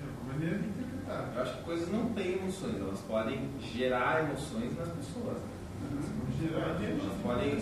É 0.00 0.04
uma 0.24 0.32
maneira 0.32 0.58
de 0.58 0.68
interpretar. 0.68 1.32
Eu 1.34 1.42
acho 1.42 1.56
que 1.58 1.62
coisas 1.62 1.90
não 1.90 2.08
têm 2.10 2.38
emoções, 2.38 2.76
elas 2.80 3.00
podem 3.00 3.48
gerar 3.60 4.24
emoções 4.24 4.76
nas 4.76 4.88
pessoas. 4.88 5.38
Vamos 5.80 6.36
gerar 6.40 6.76
Elas 6.82 7.22
podem 7.22 7.58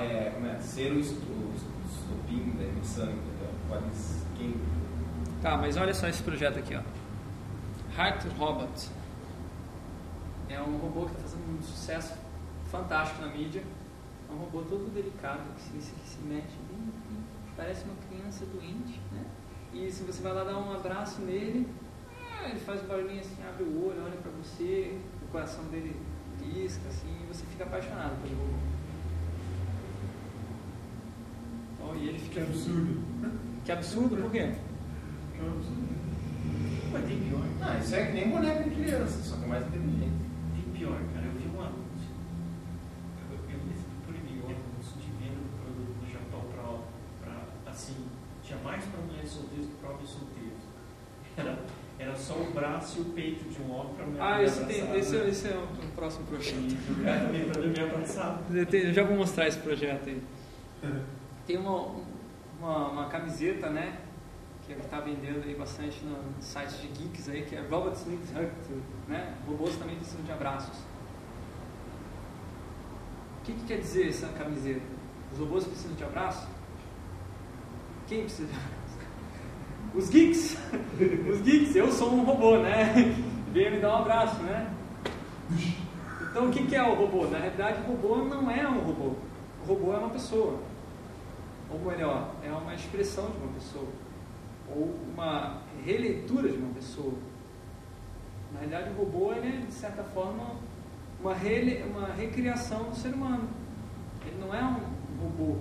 é, 0.00 0.30
como 0.34 0.46
é, 0.46 0.58
ser 0.60 0.92
o 0.92 0.98
estu- 0.98 1.20
o 1.20 1.54
estopim 1.88 2.50
da 2.56 2.64
emoção, 2.64 3.04
entendeu? 3.04 3.50
Pode 3.68 3.84
quem 4.36 4.54
Tá, 5.42 5.56
mas 5.56 5.76
olha 5.76 5.94
só 5.94 6.08
esse 6.08 6.22
projeto 6.22 6.58
aqui, 6.58 6.74
ó. 6.74 6.82
Heart 8.00 8.24
Robot. 8.38 8.88
É 10.48 10.60
um 10.60 10.76
robô 10.78 11.06
que 11.06 11.12
está 11.12 11.22
fazendo 11.22 11.58
um 11.58 11.62
sucesso 11.62 12.14
fantástico 12.70 13.20
na 13.20 13.28
mídia. 13.28 13.62
É 14.28 14.32
um 14.32 14.38
robô 14.38 14.62
todo 14.62 14.92
delicado, 14.92 15.42
que 15.56 15.62
se, 15.62 15.92
que 15.92 16.08
se 16.08 16.18
mexe 16.22 16.56
bem, 16.68 16.78
bem, 16.78 17.18
parece 17.56 17.84
uma 17.84 17.94
criança 18.08 18.44
doente, 18.46 19.00
né? 19.12 19.24
E 19.72 19.90
se 19.90 20.02
você 20.04 20.22
vai 20.22 20.32
lá 20.32 20.44
dar 20.44 20.56
um 20.58 20.72
abraço 20.72 21.20
nele, 21.20 21.66
ah, 22.32 22.48
ele 22.48 22.60
faz 22.60 22.82
um 22.82 22.86
barulhinho 22.86 23.20
assim, 23.20 23.36
abre 23.48 23.64
o 23.64 23.86
olho, 23.86 24.02
olha 24.04 24.16
pra 24.16 24.30
você, 24.42 24.98
o 25.22 25.26
coração 25.28 25.64
dele 25.64 25.94
pisca, 26.38 26.88
assim, 26.88 27.08
e 27.22 27.26
você 27.32 27.44
fica 27.46 27.64
apaixonado 27.64 28.20
pelo 28.22 28.34
robô. 28.36 28.54
Ó, 31.82 31.94
e 31.94 32.08
ele 32.08 32.18
Que 32.18 32.24
fica... 32.28 32.40
absurdo. 32.42 33.02
Que 33.64 33.72
absurdo, 33.72 34.16
por 34.16 34.30
quê? 34.30 34.54
Absurdo. 35.40 35.96
Mas 36.92 37.04
tem 37.06 37.18
pior. 37.20 37.42
Ah, 37.60 37.78
isso 37.78 37.94
é 37.94 38.06
que 38.06 38.12
nem 38.12 38.30
boneco 38.30 38.68
de 38.70 38.76
criança, 38.76 39.22
só 39.22 39.36
que 39.36 39.44
é 39.44 39.48
mais 39.48 39.66
inteligente. 39.66 40.12
Tem 40.54 40.72
pior, 40.72 40.98
cara. 41.14 41.26
Eu 41.26 41.32
vi 41.32 41.46
um 41.56 41.60
anúncio. 41.60 42.10
Eu, 43.30 43.36
eu 43.36 43.58
recebi 43.68 43.96
por 44.06 44.14
e-mail 44.14 44.44
um 44.44 44.50
anúncio 44.50 44.96
de 45.00 45.10
venda 45.18 45.40
do 45.40 45.50
produto 45.62 45.96
no 46.02 46.08
Japão 46.10 46.40
pra, 46.52 47.32
pra 47.62 47.70
assim, 47.70 47.96
tinha 48.42 48.58
mais 48.60 48.84
pra 48.84 49.00
mulheres 49.02 49.30
solteiras 49.30 49.66
que 49.66 49.72
pra 49.80 49.90
homens 49.90 50.08
solteiros. 50.08 50.62
Era, 51.36 51.58
era 51.98 52.16
só 52.16 52.34
o 52.34 52.50
braço 52.52 52.98
e 52.98 53.02
o 53.02 53.04
peito 53.06 53.44
de 53.50 53.60
um 53.62 53.70
homem 53.72 53.94
pra 53.94 54.06
mulher 54.06 54.22
Ah, 54.22 54.42
esse, 54.42 54.64
tem, 54.64 54.80
abraçada. 54.82 54.98
esse, 54.98 55.16
é- 55.16 55.28
esse 55.28 55.48
é 55.48 55.56
o 55.56 55.86
próximo 55.94 56.24
projeto. 56.26 56.56
Também 56.56 57.48
dormir 57.50 57.80
abraçado. 57.80 58.64
Te- 58.66 58.76
eu 58.76 58.94
já 58.94 59.02
vou 59.04 59.16
mostrar 59.16 59.48
esse 59.48 59.58
projeto 59.58 60.08
aí. 60.08 60.22
Tem 61.46 61.58
uma, 61.58 61.94
uma, 62.60 62.88
uma 62.90 63.08
camiseta, 63.08 63.68
né? 63.70 63.98
Que 64.66 64.72
está 64.72 64.98
vendendo 64.98 65.44
aí 65.44 65.54
bastante 65.54 66.04
no 66.04 66.42
site 66.42 66.74
de 66.80 66.88
geeks 66.88 67.28
aí, 67.28 67.42
que 67.42 67.54
é 67.54 67.60
Robots 67.60 68.04
Need 68.04 68.22
Hug, 68.34 68.82
né? 69.06 69.36
Robôs 69.46 69.76
também 69.76 69.94
precisam 69.94 70.24
de 70.24 70.32
abraços. 70.32 70.76
O 73.40 73.44
que, 73.44 73.52
que 73.52 73.64
quer 73.64 73.78
dizer 73.78 74.08
essa 74.08 74.26
camiseta? 74.28 74.82
Os 75.32 75.38
robôs 75.38 75.64
precisam 75.64 75.94
de 75.94 76.02
abraço? 76.02 76.48
Quem 78.08 78.22
precisa 78.22 78.48
de 78.48 78.54
abraço? 78.54 78.76
Os 79.94 80.10
geeks! 80.10 80.56
Os 81.30 81.40
geeks, 81.42 81.76
eu 81.76 81.92
sou 81.92 82.12
um 82.12 82.24
robô, 82.24 82.58
né? 82.58 82.92
Venha 83.52 83.70
me 83.70 83.78
dar 83.78 83.90
um 83.90 84.02
abraço, 84.02 84.42
né? 84.42 84.74
Então 86.20 86.48
o 86.48 86.50
que, 86.50 86.66
que 86.66 86.74
é 86.74 86.82
o 86.82 86.94
robô? 86.94 87.26
Na 87.26 87.38
realidade, 87.38 87.80
o 87.82 87.92
robô 87.92 88.16
não 88.16 88.50
é 88.50 88.68
um 88.68 88.80
robô. 88.80 89.14
O 89.62 89.66
robô 89.68 89.92
é 89.94 89.96
uma 89.96 90.10
pessoa. 90.10 90.58
Ou 91.70 91.78
melhor, 91.80 92.34
é 92.42 92.50
uma 92.50 92.74
expressão 92.74 93.30
de 93.30 93.36
uma 93.38 93.52
pessoa. 93.54 93.88
Ou 94.74 94.94
uma 95.12 95.62
releitura 95.84 96.48
de 96.48 96.58
uma 96.58 96.74
pessoa. 96.74 97.14
Na 98.52 98.60
realidade, 98.60 98.90
o 98.90 98.94
robô 98.94 99.32
ele 99.32 99.48
é, 99.48 99.66
de 99.66 99.72
certa 99.72 100.02
forma, 100.02 100.56
uma, 101.20 101.34
rele, 101.34 101.84
uma 101.84 102.12
recriação 102.12 102.90
do 102.90 102.96
ser 102.96 103.14
humano. 103.14 103.48
Ele 104.26 104.38
não 104.40 104.54
é 104.54 104.62
um 104.62 105.22
robô 105.22 105.56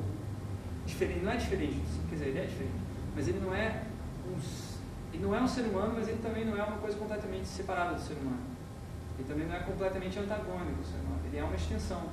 diferente, 0.85 1.23
não 1.23 1.31
é 1.31 1.37
diferente, 1.37 1.81
quer 2.09 2.15
dizer, 2.15 2.27
ele 2.29 2.39
é 2.39 2.45
diferente, 2.45 2.75
mas 3.15 3.27
ele 3.27 3.39
não 3.39 3.53
é 3.53 3.83
um, 4.27 4.37
ele 5.13 5.23
não 5.23 5.35
é 5.35 5.41
um 5.41 5.47
ser 5.47 5.61
humano, 5.61 5.93
mas 5.95 6.07
ele 6.07 6.19
também 6.21 6.45
não 6.45 6.57
é 6.57 6.63
uma 6.63 6.77
coisa 6.77 6.97
completamente 6.97 7.47
separada 7.47 7.95
do 7.95 8.01
ser 8.01 8.13
humano. 8.13 8.39
Ele 9.17 9.27
também 9.27 9.47
não 9.47 9.55
é 9.55 9.59
completamente 9.59 10.19
antagônico 10.19 10.73
do 10.79 10.85
ser 10.85 10.97
humano. 10.97 11.21
Ele 11.25 11.37
é 11.37 11.43
uma 11.43 11.55
extensão, 11.55 12.03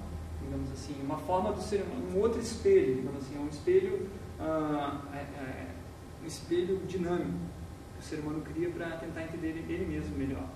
digamos 0.42 0.70
assim, 0.70 0.94
uma 1.02 1.16
forma 1.18 1.52
do 1.52 1.60
ser 1.60 1.82
humano, 1.82 2.16
um 2.16 2.20
outro 2.20 2.40
espelho, 2.40 2.94
digamos 2.96 3.22
assim, 3.24 3.38
um 3.38 3.48
espelho, 3.48 4.08
ah, 4.40 5.00
é- 5.12 5.16
é- 5.18 5.71
um 6.22 6.26
espelho 6.26 6.78
dinâmico 6.86 7.38
que 7.94 8.00
o 8.00 8.02
ser 8.02 8.20
humano 8.20 8.42
cria 8.42 8.70
para 8.70 8.96
tentar 8.96 9.24
entender 9.24 9.48
ele, 9.48 9.72
ele 9.72 9.86
mesmo 9.86 10.16
melhor. 10.16 10.46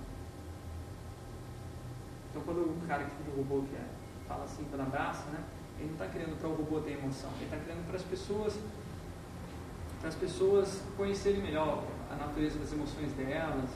Então, 2.31 2.43
quando 2.43 2.59
o 2.61 2.87
cara 2.87 3.05
que 3.05 3.11
cria 3.23 3.35
o 3.35 3.37
robô 3.39 3.67
que 3.67 3.75
é, 3.75 3.85
fala 4.29 4.45
assim, 4.45 4.64
quando 4.71 4.83
abraça, 4.83 5.25
né, 5.31 5.43
ele 5.79 5.89
não 5.89 5.95
está 5.95 6.07
criando 6.07 6.39
para 6.39 6.49
o 6.49 6.55
robô 6.55 6.81
ter 6.81 6.93
emoção, 6.93 7.31
ele 7.37 7.45
está 7.45 7.57
criando 7.57 7.87
para 7.87 7.97
as 7.97 8.03
pessoas, 8.03 8.59
para 10.01 10.09
as 10.09 10.14
pessoas 10.14 10.83
conhecerem 10.97 11.43
melhor 11.43 11.85
a 12.11 12.17
natureza 12.17 12.59
das 12.59 12.73
emoções 12.73 13.12
delas, 13.12 13.71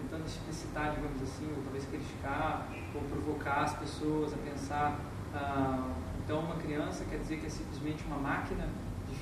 tentando 0.00 0.26
explicitar, 0.26 0.94
digamos 0.94 1.22
assim, 1.22 1.48
ou 1.54 1.62
talvez 1.62 1.84
criticar, 1.86 2.68
ou 2.94 3.02
provocar 3.02 3.62
as 3.64 3.74
pessoas 3.74 4.32
a 4.32 4.36
pensar. 4.38 4.98
ah, 5.34 5.94
então, 6.24 6.40
uma 6.40 6.56
criança 6.56 7.04
quer 7.10 7.18
dizer 7.18 7.38
que 7.38 7.46
é 7.46 7.50
simplesmente 7.50 8.04
uma 8.04 8.16
máquina 8.16 8.68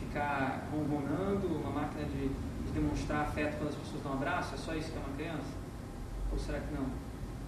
ficar 0.08 0.66
ronronando, 0.72 1.46
uma 1.46 1.70
máquina 1.70 2.04
de, 2.04 2.28
de 2.28 2.72
demonstrar 2.72 3.22
afeto 3.22 3.58
quando 3.58 3.68
as 3.68 3.76
pessoas 3.76 4.02
dão 4.02 4.12
um 4.12 4.14
abraço? 4.14 4.54
É 4.54 4.58
só 4.58 4.74
isso 4.74 4.90
que 4.90 4.96
é 4.96 5.00
uma 5.00 5.14
criança? 5.16 5.52
Ou 6.32 6.38
será 6.38 6.58
que 6.58 6.74
não? 6.74 6.86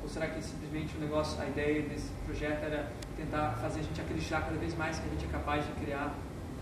Ou 0.03 0.09
será 0.09 0.29
que 0.29 0.43
simplesmente 0.43 0.97
o 0.97 1.01
negócio, 1.01 1.41
a 1.41 1.47
ideia 1.47 1.83
desse 1.83 2.11
projeto 2.25 2.63
era 2.65 2.91
tentar 3.17 3.53
fazer 3.61 3.81
a 3.81 3.83
gente 3.83 4.01
acreditar 4.01 4.43
cada 4.43 4.57
vez 4.57 4.75
mais 4.77 4.99
que 4.99 5.07
a 5.07 5.11
gente 5.11 5.25
é 5.25 5.29
capaz 5.29 5.67
de 5.67 5.73
criar, 5.73 6.15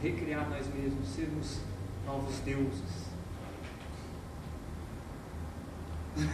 recriar 0.03 0.49
nós 0.49 0.67
mesmos, 0.75 1.09
sermos 1.09 1.61
novos 2.07 2.39
deuses? 2.41 3.09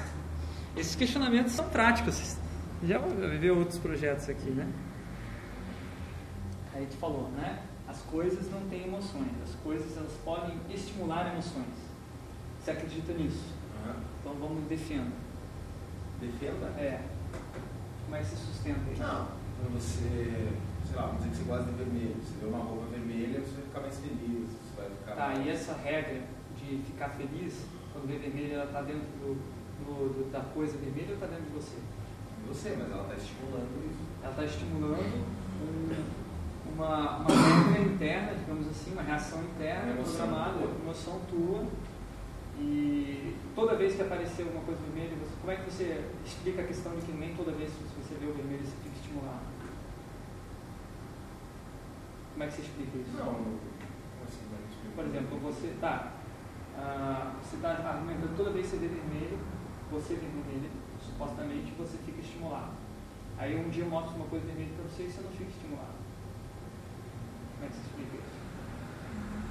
Esses 0.77 0.95
questionamentos 0.95 1.53
são 1.53 1.69
práticos. 1.69 2.37
Já 2.83 2.99
ver 2.99 3.51
outros 3.53 3.79
projetos 3.79 4.29
aqui, 4.29 4.51
né? 4.51 4.67
Aí 6.75 6.87
tu 6.87 6.97
falou, 6.97 7.31
né? 7.31 7.62
As 7.95 8.01
coisas 8.11 8.51
não 8.51 8.61
têm 8.69 8.89
emoções. 8.89 9.31
As 9.45 9.55
coisas 9.63 9.97
elas 9.97 10.13
podem 10.25 10.59
estimular 10.69 11.31
emoções. 11.33 11.79
Você 12.61 12.73
acredita 12.73 13.13
nisso? 13.13 13.45
Aham. 13.85 13.97
Então 14.21 14.35
vamos 14.35 14.65
defenda. 14.69 15.13
Defenda. 16.21 16.67
É. 16.77 17.01
Como 18.05 18.17
é 18.17 18.19
que 18.19 18.27
você 18.27 18.37
sustenta 18.37 18.91
isso? 18.91 19.01
Não, 19.03 19.29
quando 19.61 19.75
você, 19.81 20.51
sei 20.87 20.97
lá, 20.97 21.07
vamos 21.07 21.23
dizer 21.23 21.31
que 21.31 21.37
você 21.37 21.45
gosta 21.45 21.71
de 21.71 21.77
vermelho, 21.79 22.17
você 22.21 22.35
vê 22.41 22.47
uma 22.47 22.65
roupa 22.65 22.87
vermelha, 22.91 23.41
você 23.41 23.53
vai 23.55 23.63
ficar 23.65 23.81
mais 23.81 23.99
feliz, 23.99 24.49
você 24.51 24.81
vai 24.81 24.91
ficar 24.91 25.15
Tá, 25.15 25.27
mais... 25.29 25.47
e 25.47 25.51
essa 25.51 25.73
regra 25.75 26.23
de 26.59 26.77
ficar 26.83 27.09
feliz 27.11 27.65
quando 27.93 28.09
vê 28.09 28.19
vermelho, 28.19 28.55
ela 28.55 28.65
está 28.65 28.83
dentro 28.83 29.07
do, 29.23 29.35
do- 29.87 30.09
do- 30.25 30.31
da 30.33 30.41
coisa 30.41 30.77
vermelha 30.79 31.09
ou 31.11 31.15
está 31.15 31.27
dentro 31.27 31.45
de 31.45 31.51
você? 31.51 31.77
Você, 32.49 32.77
mas 32.79 32.91
ela 32.91 33.03
está 33.05 33.15
estimulando 33.15 33.91
isso. 33.91 34.05
Ela 34.23 34.31
está 34.33 34.45
estimulando 34.45 35.01
um- 35.63 36.24
uma, 36.75 37.18
uma 37.18 37.31
regra 37.31 37.83
interna, 37.83 38.35
digamos 38.35 38.68
assim, 38.68 38.93
uma 38.93 39.03
reação 39.03 39.43
interna 39.43 39.93
emoção 39.93 40.27
programada, 40.27 40.59
emoção 40.83 41.20
tua. 41.31 41.66
E 42.59 43.35
toda 43.55 43.77
vez 43.77 43.97
que 43.97 44.03
aparecer 44.03 44.43
alguma 44.43 44.64
coisa 44.64 44.81
vermelha, 44.83 45.16
você, 45.16 45.33
como 45.41 45.53
é 45.53 45.57
que 45.57 45.70
você 45.70 46.05
explica 46.25 46.62
a 46.62 46.66
questão 46.66 46.95
de 46.95 47.03
que 47.03 47.12
nem 47.12 47.35
toda 47.35 47.53
vez 47.53 47.70
que 47.72 48.03
você 48.03 48.14
vê 48.14 48.27
o 48.27 48.35
vermelho 48.35 48.64
você 48.64 48.77
fica 48.83 48.97
estimulado? 48.97 49.55
Como 52.33 52.45
é 52.45 52.47
que 52.47 52.53
você 52.53 52.62
explica 52.62 52.99
isso? 52.99 53.16
Não, 53.16 53.31
assim, 54.27 54.43
não 54.51 54.59
explico. 54.70 54.95
Por 54.95 55.05
exemplo, 55.05 55.39
você 55.39 55.75
tá, 55.81 56.12
ah, 56.77 57.35
você 57.43 57.57
está 57.57 57.70
argumentando 57.70 58.37
toda 58.37 58.51
vez 58.51 58.66
que 58.66 58.77
você 58.77 58.87
vê 58.87 58.89
vermelho, 58.89 59.39
você 59.91 60.14
vê 60.14 60.27
vermelho, 60.27 60.70
supostamente 61.01 61.72
você 61.79 61.97
fica 61.99 62.20
estimulado. 62.20 62.72
Aí 63.37 63.57
um 63.57 63.68
dia 63.68 63.85
eu 63.85 63.91
mostro 63.91 64.14
uma 64.14 64.27
coisa 64.27 64.47
vermelha 64.47 64.70
para 64.77 64.85
você 64.85 65.05
e 65.05 65.11
você 65.11 65.22
não 65.22 65.31
fica 65.31 65.51
estimulado. 65.51 66.05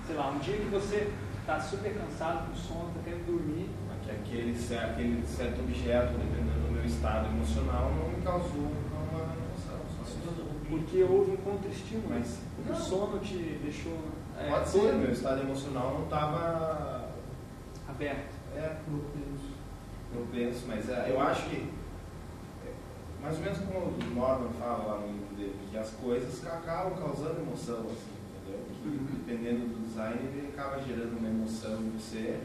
Sei 0.08 0.16
lá, 0.16 0.30
um 0.32 0.40
dia 0.40 0.58
que 0.58 0.70
você 0.70 1.12
está 1.40 1.60
super 1.60 1.94
cansado, 1.94 2.48
com 2.50 2.56
sono, 2.56 2.90
está 2.90 3.02
querendo 3.04 3.26
dormir, 3.26 3.70
Que 4.04 4.12
aquele, 4.12 4.52
aquele 4.52 5.26
certo 5.26 5.62
objeto, 5.62 6.12
dependendo 6.18 6.68
do 6.68 6.72
meu 6.74 6.86
estado 6.86 7.28
emocional, 7.28 7.90
não 7.98 8.10
me 8.10 8.22
causou 8.22 8.68
uma 9.02 9.34
emoção. 9.34 9.80
Porque 10.70 11.04
houve 11.04 11.32
um 11.32 11.38
contra-estímulo, 11.38 12.10
Mas- 12.10 12.40
porque 12.56 12.72
o 12.72 12.74
não. 12.76 12.82
sono 12.82 13.20
te 13.20 13.38
deixou 13.64 13.98
é, 14.38 14.50
Pode 14.50 14.68
ser, 14.70 14.80
todo 14.80 14.96
meu 14.98 15.12
estado 15.12 15.42
emocional 15.42 15.94
não 15.94 16.04
estava 16.04 17.10
aberto. 17.88 18.34
é, 18.56 18.76
propenso, 20.12 20.66
mas 20.68 20.90
é, 20.90 21.10
eu 21.10 21.20
acho 21.22 21.50
que, 21.50 21.56
é, 22.66 22.72
mais 23.22 23.36
ou 23.38 23.42
menos 23.44 23.60
como 23.60 23.80
o 23.80 24.16
Norman 24.16 24.50
fala 24.60 24.84
lá 24.94 25.00
no 25.00 25.08
livro 25.08 25.36
dele, 25.36 25.56
que 25.72 25.78
as 25.78 25.90
coisas 25.92 26.40
ca- 26.44 26.58
acabam 26.58 26.94
causando 26.98 27.40
emoção, 27.42 27.80
assim, 27.86 28.13
entendeu? 28.44 28.66
Que 28.82 28.88
Uhum. 28.88 29.08
dependendo 29.26 29.66
do 29.74 29.88
design, 29.88 30.20
ele 30.22 30.50
acaba 30.50 30.82
gerando 30.82 31.18
uma 31.18 31.30
emoção 31.30 31.80
em 31.82 31.90
você 31.92 32.42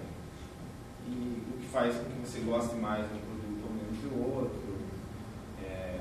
e 1.07 1.43
o 1.55 1.59
que 1.59 1.67
faz 1.67 1.97
com 1.97 2.05
que 2.05 2.21
você 2.27 2.41
goste 2.41 2.77
mais 2.77 3.09
de 3.09 3.15
um 3.15 3.21
produto 3.21 3.65
ou 3.65 3.73
menos 3.75 3.99
do 3.99 4.35
outro. 4.37 4.79
É, 5.63 6.01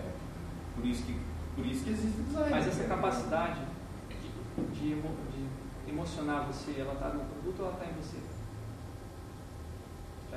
por, 0.75 0.85
isso 0.85 1.03
que, 1.03 1.19
por 1.55 1.65
isso 1.65 1.83
que 1.83 1.89
existe 1.91 2.21
design. 2.21 2.49
Mas 2.51 2.67
essa 2.67 2.83
né? 2.83 2.87
capacidade 2.89 3.61
de, 4.09 4.63
de, 4.79 4.91
emo- 4.93 5.15
de 5.33 5.91
emocionar 5.91 6.45
você, 6.47 6.79
ela 6.79 6.93
está 6.93 7.09
no 7.09 7.25
produto 7.25 7.59
ou 7.59 7.65
ela 7.67 7.73
está 7.75 7.85
em 7.85 7.95
você? 7.95 8.17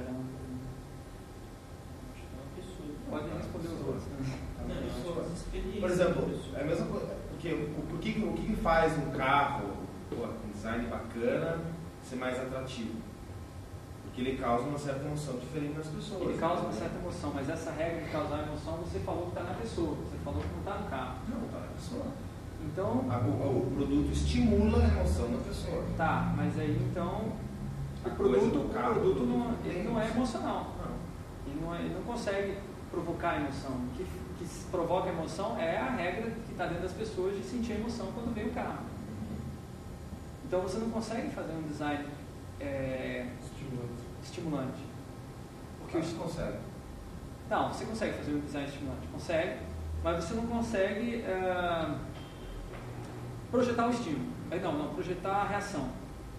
Um. 0.01 0.25
Acho 2.13 2.23
que 2.55 2.61
é. 2.61 3.11
Pode 3.11 3.29
responder 3.37 3.69
os 3.69 3.87
outros. 3.87 4.05
Né? 4.07 4.39
Não, 4.69 5.33
experiências 5.35 5.81
Por 5.81 5.91
exemplo, 5.91 6.31
é 6.55 6.61
a 6.61 6.65
mesma 6.65 6.87
coisa. 6.87 7.20
Porque, 7.41 7.55
o, 7.55 7.82
por 7.88 7.99
que, 8.01 8.11
o 8.22 8.32
que 8.34 8.55
faz 8.57 8.93
um 8.99 9.11
carro 9.12 9.70
pô, 10.11 10.16
com 10.16 10.49
design 10.53 10.86
bacana 10.88 11.59
ser 12.05 12.16
mais 12.16 12.38
atrativo? 12.38 12.97
Porque 14.05 14.20
ele 14.20 14.36
causa 14.36 14.64
uma 14.64 14.78
certa 14.78 15.07
emoção 15.07 15.38
diferente 15.38 15.74
nas 15.78 15.86
pessoas. 15.86 16.20
Ele 16.22 16.36
causa 16.38 16.61
uma 16.61 16.68
entendeu? 16.68 16.80
certa 16.88 16.99
emoção, 16.99 17.32
mas 17.34 17.49
essa 17.49 17.70
regra 17.70 18.03
de 18.05 18.11
causar 18.11 18.43
emoção, 18.47 18.74
você 18.78 18.99
falou 18.99 19.22
que 19.30 19.38
está 19.38 19.43
na 19.45 19.55
pessoa, 19.55 19.95
você 19.97 20.18
falou 20.22 20.43
que 20.43 20.49
não 20.49 20.59
está 20.59 20.74
no 20.84 20.91
carro. 20.91 21.14
Não, 21.30 21.41
tá 21.49 21.61
na 21.61 21.66
pessoa. 21.68 22.05
Então, 22.62 23.07
A- 23.11 23.18
o, 23.26 23.68
o 23.68 23.70
produto 23.74 24.12
estimula 24.12 24.78
a 24.84 24.88
emoção 24.88 25.28
na 25.30 25.38
pessoa. 25.38 25.82
tá, 25.97 26.34
mas 26.36 26.59
aí 26.59 26.76
então 26.91 27.32
A 28.05 28.09
o 28.09 28.14
produto, 28.16 28.53
do 28.53 28.66
o 28.66 28.68
carro, 28.68 28.95
produto 28.97 29.20
não, 29.24 29.41
produto 29.45 29.64
ele 29.66 29.88
não 29.88 29.99
é 29.99 30.09
emocional. 30.11 30.74
Não. 30.78 31.53
Ele 31.53 31.61
não, 31.64 31.74
é- 31.74 31.78
ele 31.80 31.95
não 31.95 32.03
consegue 32.03 32.59
provocar 32.91 33.36
emoção. 33.41 33.80
Que, 33.97 34.05
provoca 34.70 35.09
emoção 35.09 35.59
é 35.59 35.76
a 35.76 35.90
regra 35.90 36.30
que 36.30 36.53
está 36.53 36.66
dentro 36.66 36.82
das 36.82 36.92
pessoas 36.92 37.36
de 37.36 37.42
sentir 37.42 37.72
emoção 37.72 38.09
quando 38.12 38.34
vem 38.34 38.46
o 38.46 38.53
carro. 38.53 38.84
Então 40.44 40.61
você 40.62 40.78
não 40.78 40.90
consegue 40.90 41.30
fazer 41.30 41.53
um 41.53 41.62
design 41.62 42.05
é, 42.61 43.26
estimulante. 44.22 44.82
Porque 45.78 45.98
Porque 45.98 46.07
você 46.07 46.16
consegue. 46.16 46.59
Não, 47.48 47.68
você 47.68 47.84
consegue 47.84 48.18
fazer 48.18 48.34
um 48.34 48.40
design 48.40 48.68
estimulante, 48.68 49.07
consegue, 49.12 49.61
mas 50.05 50.24
você 50.24 50.34
não 50.34 50.46
consegue 50.46 51.24
ah, 51.26 51.98
projetar 53.51 53.88
o 53.88 53.90
estímulo. 53.90 54.30
Não, 54.62 54.72
não, 54.72 54.94
projetar 54.94 55.32
a 55.32 55.44
reação. 55.46 55.88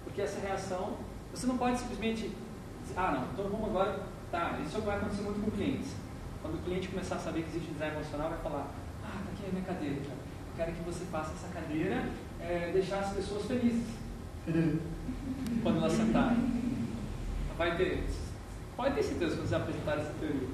Porque 0.03 0.21
essa 0.21 0.39
reação, 0.39 0.97
você 1.33 1.47
não 1.47 1.57
pode 1.57 1.79
simplesmente 1.79 2.35
dizer, 2.81 2.93
ah 2.97 3.11
não, 3.11 3.31
então 3.31 3.49
vamos 3.49 3.69
agora, 3.69 4.03
tá, 4.29 4.59
isso 4.65 4.81
vai 4.81 4.97
acontecer 4.97 5.21
muito 5.21 5.43
com 5.43 5.51
clientes. 5.51 5.93
Quando 6.41 6.55
o 6.55 6.61
cliente 6.63 6.87
começar 6.87 7.15
a 7.15 7.19
saber 7.19 7.43
que 7.43 7.49
existe 7.49 7.71
design 7.71 7.95
emocional, 7.95 8.29
vai 8.29 8.39
falar, 8.39 8.71
ah, 9.03 9.21
tá 9.23 9.31
aqui 9.31 9.47
a 9.47 9.51
minha 9.51 9.65
cadeira, 9.65 9.95
cara. 9.95 10.17
eu 10.17 10.55
quero 10.57 10.71
que 10.73 10.83
você 10.83 11.05
faça 11.05 11.33
essa 11.33 11.47
cadeira 11.53 12.05
eh, 12.39 12.71
deixar 12.73 12.99
as 12.99 13.13
pessoas 13.13 13.45
felizes 13.45 13.87
quando 15.63 15.77
elas 15.77 15.93
sentarem. 15.93 16.61
Vai 17.57 17.77
ter, 17.77 18.03
pode 18.75 18.95
ter 18.95 19.03
certeza 19.03 19.35
quando 19.35 19.47
você 19.47 19.55
apresentar 19.55 19.97
essa 19.99 20.13
teoria. 20.19 20.47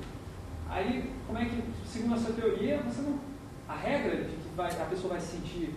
Aí, 0.69 1.13
como 1.25 1.39
é 1.39 1.45
que, 1.45 1.63
segundo 1.85 2.15
a 2.15 2.17
sua 2.17 2.33
teoria, 2.33 2.79
você 2.79 3.01
não, 3.01 3.19
a 3.67 3.75
regra 3.75 4.23
de 4.23 4.35
que 4.35 4.49
vai, 4.55 4.69
a 4.69 4.85
pessoa 4.85 5.13
vai 5.13 5.21
se 5.21 5.38
sentir 5.38 5.73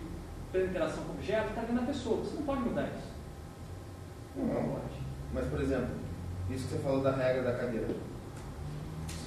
pela 0.51 0.65
interação 0.65 1.03
com 1.05 1.13
o 1.13 1.15
objeto 1.15 1.49
está 1.49 1.61
dentro 1.61 1.75
da 1.75 1.87
pessoa. 1.87 2.17
Você 2.17 2.35
não 2.35 2.43
pode 2.43 2.61
mudar 2.61 2.83
isso. 2.83 3.07
Não 4.35 4.47
pode. 4.47 5.01
Mas, 5.33 5.47
por 5.47 5.61
exemplo, 5.61 5.95
isso 6.49 6.67
que 6.67 6.73
você 6.73 6.79
falou 6.79 7.01
da 7.01 7.15
regra 7.15 7.43
da 7.43 7.53
cadeira. 7.57 7.87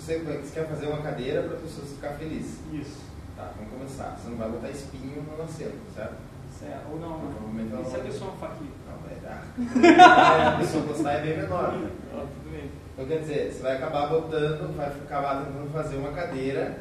Você, 0.05 0.21
quer 0.53 0.69
fazer 0.69 0.87
uma 0.87 0.99
cadeira 1.01 1.43
para 1.45 1.57
a 1.57 1.61
pessoa 1.61 1.87
ficar 1.87 2.11
feliz. 2.11 2.61
Isso. 2.75 3.01
Tá, 3.35 3.53
vamos 3.57 3.73
começar. 3.73 4.15
Você 4.19 4.29
não 4.29 4.37
vai 4.37 4.51
botar 4.51 4.69
espinho 4.69 5.23
no 5.23 5.43
assento, 5.43 5.79
certo? 5.95 6.17
Certo. 6.59 6.93
Ou 6.93 7.01
não, 7.01 7.21
Provavelmente 7.21 7.73
ela 7.73 7.81
E 7.81 7.87
se 7.87 7.97
a 7.97 7.99
pessoa 8.01 8.31
é 8.31 8.35
um 8.35 8.37
faquinho? 8.37 8.71
Não, 8.87 8.99
vai 8.99 9.17
dar. 9.23 10.53
a 10.53 10.59
pessoa 10.59 10.85
gostar 10.85 11.13
é 11.13 11.23
bem 11.23 11.37
menor. 11.39 11.73
né? 11.73 11.91
Ó, 12.13 12.19
tudo 12.19 12.53
bem. 12.53 12.71
Então, 12.93 13.07
quer 13.07 13.21
dizer, 13.21 13.51
você 13.51 13.63
vai 13.63 13.77
acabar 13.77 14.09
botando, 14.09 14.77
vai 14.77 14.89
acabar 14.89 15.47
tentando 15.47 15.73
fazer 15.73 15.97
uma 15.97 16.13
cadeira. 16.13 16.79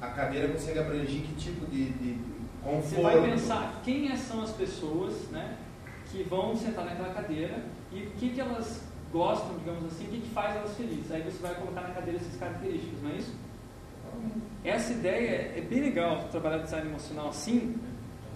A 0.00 0.06
cadeira 0.08 0.48
consegue 0.48 0.78
abranger 0.78 1.20
que 1.20 1.34
tipo 1.34 1.66
de, 1.66 1.90
de 1.90 2.18
conforto? 2.64 2.88
Você 2.88 3.02
vai 3.02 3.30
pensar 3.30 3.80
quem 3.84 4.16
são 4.16 4.42
as 4.42 4.52
pessoas 4.52 5.28
né, 5.30 5.58
que 6.10 6.22
vão 6.22 6.56
sentar 6.56 6.86
naquela 6.86 7.12
cadeira 7.12 7.62
e 7.92 8.04
o 8.04 8.10
que, 8.12 8.30
que 8.30 8.40
elas 8.40 8.89
gostam, 9.12 9.56
digamos 9.58 9.84
assim, 9.86 10.04
o 10.06 10.08
que, 10.08 10.20
que 10.20 10.30
faz 10.30 10.56
elas 10.56 10.76
felizes. 10.76 11.10
Aí 11.10 11.22
você 11.22 11.42
vai 11.42 11.54
colocar 11.54 11.82
na 11.82 11.90
cadeira 11.90 12.18
essas 12.18 12.36
características, 12.36 13.02
não 13.02 13.10
é 13.10 13.14
isso? 13.14 13.34
Essa 14.64 14.92
ideia 14.92 15.52
é 15.56 15.60
bem 15.60 15.80
legal 15.80 16.28
trabalhar 16.30 16.58
design 16.58 16.88
emocional 16.88 17.28
assim. 17.28 17.76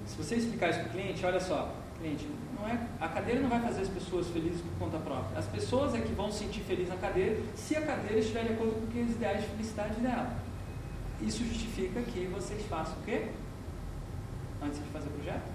Se 0.06 0.16
você 0.16 0.36
explicar 0.36 0.70
isso 0.70 0.80
para 0.80 0.88
o 0.88 0.92
cliente, 0.92 1.24
olha 1.24 1.40
só, 1.40 1.74
cliente, 1.98 2.28
não 2.58 2.68
é, 2.68 2.78
a 3.00 3.08
cadeira 3.08 3.40
não 3.40 3.48
vai 3.48 3.60
fazer 3.60 3.82
as 3.82 3.88
pessoas 3.88 4.28
felizes 4.28 4.60
por 4.60 4.86
conta 4.86 4.98
própria. 4.98 5.38
As 5.38 5.46
pessoas 5.46 5.94
é 5.94 6.00
que 6.00 6.12
vão 6.12 6.30
se 6.30 6.44
sentir 6.44 6.60
felizes 6.60 6.88
na 6.88 6.96
cadeira 6.96 7.36
se 7.54 7.76
a 7.76 7.82
cadeira 7.82 8.18
estiver 8.18 8.44
de 8.44 8.52
acordo 8.54 8.74
com 8.92 9.04
os 9.04 9.12
ideais 9.12 9.42
de 9.42 9.48
felicidade 9.48 10.00
dela. 10.00 10.36
Isso 11.20 11.44
justifica 11.44 12.00
que 12.02 12.26
vocês 12.26 12.64
façam 12.66 12.94
o 12.98 13.02
quê? 13.04 13.28
Antes 14.62 14.78
de 14.78 14.84
fazer 14.86 15.08
o 15.08 15.12
projeto? 15.12 15.52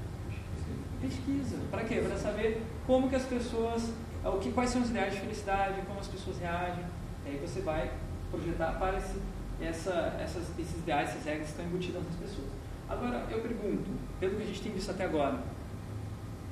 Pesquisa. 1.01 1.57
Para 1.71 1.83
quê? 1.83 2.01
Para 2.05 2.17
saber 2.17 2.61
como 2.85 3.09
que 3.09 3.15
as 3.15 3.23
pessoas, 3.23 3.93
o 4.27 4.39
que, 4.39 4.51
quais 4.51 4.69
são 4.69 4.81
os 4.81 4.89
ideais 4.89 5.13
de 5.13 5.21
felicidade, 5.21 5.81
como 5.87 5.99
as 5.99 6.07
pessoas 6.07 6.37
reagem. 6.39 6.83
E 7.25 7.29
aí 7.29 7.37
você 7.37 7.61
vai 7.61 7.91
projetar 8.29 8.73
para 8.73 8.97
esse, 8.97 9.19
essa, 9.61 10.17
essas, 10.19 10.43
esses 10.57 10.77
ideais, 10.79 11.09
essas 11.09 11.23
regras 11.23 11.45
que 11.45 11.51
estão 11.51 11.65
embutidas 11.65 12.03
nas 12.03 12.15
pessoas. 12.15 12.47
Agora, 12.89 13.25
eu 13.29 13.39
pergunto, 13.41 13.89
pelo 14.19 14.35
que 14.35 14.43
a 14.43 14.45
gente 14.45 14.61
tem 14.61 14.71
visto 14.73 14.91
até 14.91 15.05
agora, 15.05 15.39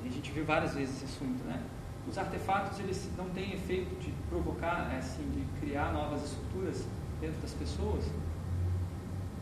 a 0.06 0.10
gente 0.10 0.32
viu 0.32 0.46
várias 0.46 0.74
vezes 0.74 0.96
esse 0.98 1.06
assunto, 1.06 1.44
né? 1.46 1.62
Os 2.08 2.18
artefatos, 2.18 2.80
eles 2.80 3.10
não 3.18 3.30
têm 3.32 3.54
efeito 3.54 4.00
de 4.00 4.12
provocar, 4.30 4.90
é, 4.94 4.98
assim, 5.00 5.24
de 5.32 5.60
criar 5.60 5.92
novas 5.92 6.24
estruturas 6.24 6.86
dentro 7.20 7.42
das 7.42 7.52
pessoas? 7.54 8.06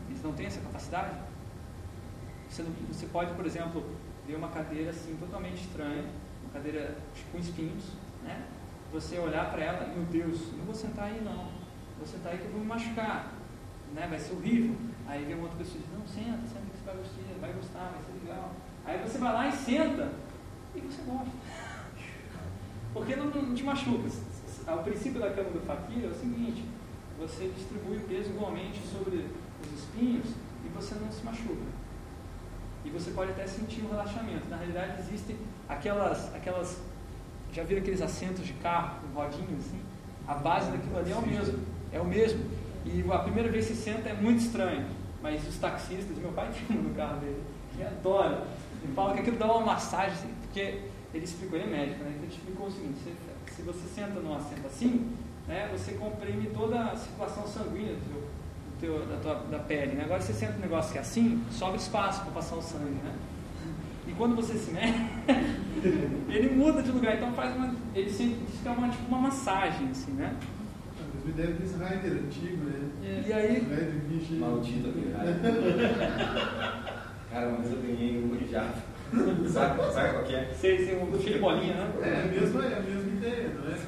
Eles 0.08 0.22
não 0.22 0.32
têm 0.32 0.46
essa 0.46 0.60
capacidade? 0.60 1.14
Você, 2.48 2.62
não- 2.62 2.72
você 2.90 3.06
pode, 3.06 3.32
por 3.34 3.46
exemplo, 3.46 3.84
ver 4.26 4.34
uma 4.34 4.48
cadeira 4.48 4.90
assim 4.90 5.16
totalmente 5.20 5.60
estranha, 5.60 6.04
uma 6.42 6.52
cadeira 6.52 6.96
com 7.30 7.38
espinhos, 7.38 7.84
né? 8.26 8.44
Você 8.92 9.18
olhar 9.18 9.50
para 9.50 9.62
ela, 9.62 9.86
meu 9.86 10.04
Deus, 10.04 10.52
não 10.56 10.64
vou 10.64 10.74
sentar 10.74 11.06
aí 11.06 11.20
não, 11.24 11.48
vou 11.96 12.06
sentar 12.06 12.32
aí 12.32 12.38
que 12.38 12.44
eu 12.44 12.50
vou 12.50 12.60
me 12.60 12.66
machucar, 12.66 13.32
né? 13.94 14.06
Vai 14.08 14.18
ser 14.18 14.34
horrível. 14.34 14.74
Aí 15.06 15.24
vem 15.24 15.34
uma 15.34 15.44
outra 15.44 15.58
pessoa 15.58 15.78
e 15.78 15.82
diz, 15.82 15.98
não, 15.98 16.06
senta, 16.06 16.46
senta 16.46 16.66
que 16.66 16.78
você 16.78 16.84
vai 16.84 16.96
gostar, 16.96 17.40
vai 17.40 17.52
gostar, 17.52 17.92
vai 17.92 18.02
ser 18.02 18.26
legal. 18.26 18.52
Aí 18.84 18.98
você 18.98 19.18
vai 19.18 19.32
lá 19.32 19.48
e 19.48 19.52
senta 19.52 20.12
e 20.74 20.80
você 20.80 21.02
gosta. 21.02 21.30
Porque 22.92 23.16
não, 23.16 23.26
não 23.26 23.54
te 23.54 23.62
machuca. 23.62 24.08
o 24.68 24.82
princípio 24.82 25.20
da 25.20 25.30
cama 25.30 25.50
do 25.50 25.60
faquir 25.60 26.04
é 26.04 26.08
o 26.08 26.14
seguinte: 26.14 26.64
você 27.18 27.48
distribui 27.48 27.98
o 27.98 28.00
peso 28.00 28.30
igualmente 28.30 28.80
sobre 28.86 29.26
os 29.62 29.78
espinhos 29.78 30.28
e 30.64 30.68
você 30.68 30.94
não 30.96 31.10
se 31.10 31.24
machuca. 31.24 31.76
E 32.84 32.90
você 32.90 33.10
pode 33.10 33.32
até 33.32 33.46
sentir 33.46 33.82
um 33.82 33.90
relaxamento. 33.90 34.48
Na 34.48 34.56
realidade, 34.56 35.00
existem 35.00 35.36
aquelas, 35.68 36.34
aquelas 36.34 36.80
já 37.52 37.62
viram 37.62 37.80
aqueles 37.80 38.02
assentos 38.02 38.46
de 38.46 38.52
carro 38.54 39.00
com 39.00 39.20
rodinhas 39.20 39.66
assim? 39.66 39.80
A 40.26 40.34
base 40.34 40.70
daquilo 40.70 40.98
ali 40.98 41.12
é 41.12 41.16
o 41.16 41.26
mesmo. 41.26 41.58
É 41.92 42.00
o 42.00 42.04
mesmo. 42.04 42.44
E 42.84 43.04
a 43.10 43.18
primeira 43.18 43.50
vez 43.50 43.66
que 43.66 43.74
você 43.74 43.90
senta 43.92 44.08
é 44.08 44.14
muito 44.14 44.40
estranho. 44.40 44.86
Mas 45.22 45.46
os 45.46 45.56
taxistas, 45.56 46.16
meu 46.18 46.32
pai 46.32 46.50
tem 46.68 46.78
um 46.78 46.82
no 46.82 46.94
carro 46.94 47.18
dele, 47.20 47.42
que 47.74 47.82
adora. 47.82 48.46
Ele 48.82 48.92
fala 48.94 49.14
que 49.14 49.20
aquilo 49.20 49.38
dá 49.38 49.46
uma 49.46 49.66
massagem, 49.66 50.12
assim, 50.12 50.34
porque 50.42 50.82
ele 51.12 51.24
explicou, 51.24 51.58
ele 51.58 51.68
é 51.68 51.78
médico, 51.78 52.04
né? 52.04 52.10
Então 52.10 52.24
ele 52.24 52.32
explicou 52.32 52.66
o 52.66 52.70
seguinte, 52.70 52.98
se, 53.02 53.54
se 53.54 53.62
você 53.62 53.86
senta 53.94 54.20
num 54.20 54.34
assento 54.36 54.66
assim, 54.66 55.12
né, 55.48 55.68
você 55.72 55.92
comprime 55.92 56.46
toda 56.50 56.80
a 56.80 56.96
circulação 56.96 57.46
sanguínea 57.46 57.94
do 57.94 58.00
teu, 58.80 58.98
do 58.98 59.00
teu, 59.00 59.06
da, 59.06 59.16
tua, 59.20 59.34
da 59.50 59.58
pele. 59.58 59.94
Né? 59.94 60.04
Agora 60.04 60.20
você 60.20 60.32
senta 60.32 60.58
um 60.58 60.60
negócio 60.60 60.92
que 60.92 60.98
é 60.98 61.00
assim, 61.00 61.42
sobra 61.50 61.76
espaço 61.76 62.22
para 62.22 62.32
passar 62.32 62.56
o 62.56 62.62
sangue. 62.62 62.90
Né? 62.90 63.14
Quando 64.16 64.36
você 64.36 64.54
se 64.54 64.70
mexe, 64.70 64.94
ele 66.28 66.54
muda 66.54 66.82
de 66.82 66.90
lugar, 66.90 67.16
então 67.16 67.32
faz 67.32 67.54
uma. 67.54 67.74
Ele 67.94 68.10
sempre 68.10 68.38
diz 68.50 68.60
que 68.60 68.68
é 68.68 68.70
uma, 68.70 68.88
tipo 68.88 69.06
uma 69.08 69.20
massagem, 69.20 69.88
assim, 69.90 70.12
né? 70.12 70.34
Me 71.24 71.32
deve 71.32 71.54
desse 71.54 71.74
rider 71.74 72.12
antigo, 72.12 72.64
né? 72.64 72.88
E 73.26 73.32
aí. 73.32 73.54
Rider 73.54 73.92
bicho. 74.08 74.34
Maldito 74.34 74.88
aquele. 74.88 75.12
Cara, 77.30 77.56
mas 77.58 77.70
eu 77.70 77.78
ganhei 77.78 78.22
um 78.22 78.36
já. 78.48 78.72
Sabe, 79.48 79.92
sabe 79.92 80.12
qual 80.14 80.24
que 80.24 80.34
é? 80.34 80.52
Sei, 80.60 80.84
sei, 80.84 80.96
um 80.96 81.20
cheio 81.20 81.34
de 81.34 81.38
bolinha, 81.38 81.74
né? 81.74 81.92
É 82.02 82.22
a 82.22 82.26
mesma, 82.26 82.64
é 82.64 82.76
a 82.76 82.80
mesma 82.80 83.12
ideia, 83.12 83.50
não 83.54 83.72
é? 83.72 83.78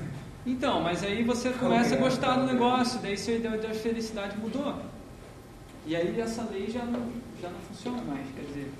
Então, 0.46 0.80
mas 0.80 1.02
aí 1.02 1.24
você 1.24 1.50
começa 1.50 1.94
a 1.94 1.98
gostar 1.98 2.36
do 2.36 2.46
negócio, 2.46 3.00
daí 3.00 3.18
sua 3.18 3.34
ideia 3.34 3.58
de 3.58 3.78
felicidade 3.78 4.38
mudou. 4.38 4.76
E 5.86 5.96
aí 5.96 6.20
essa 6.20 6.42
lei 6.50 6.68
já 6.70 6.84
não, 6.84 7.10
já 7.42 7.48
não 7.48 7.58
funciona 7.60 8.00
mais. 8.02 8.26
Quer 8.34 8.42
dizer, 8.42 8.70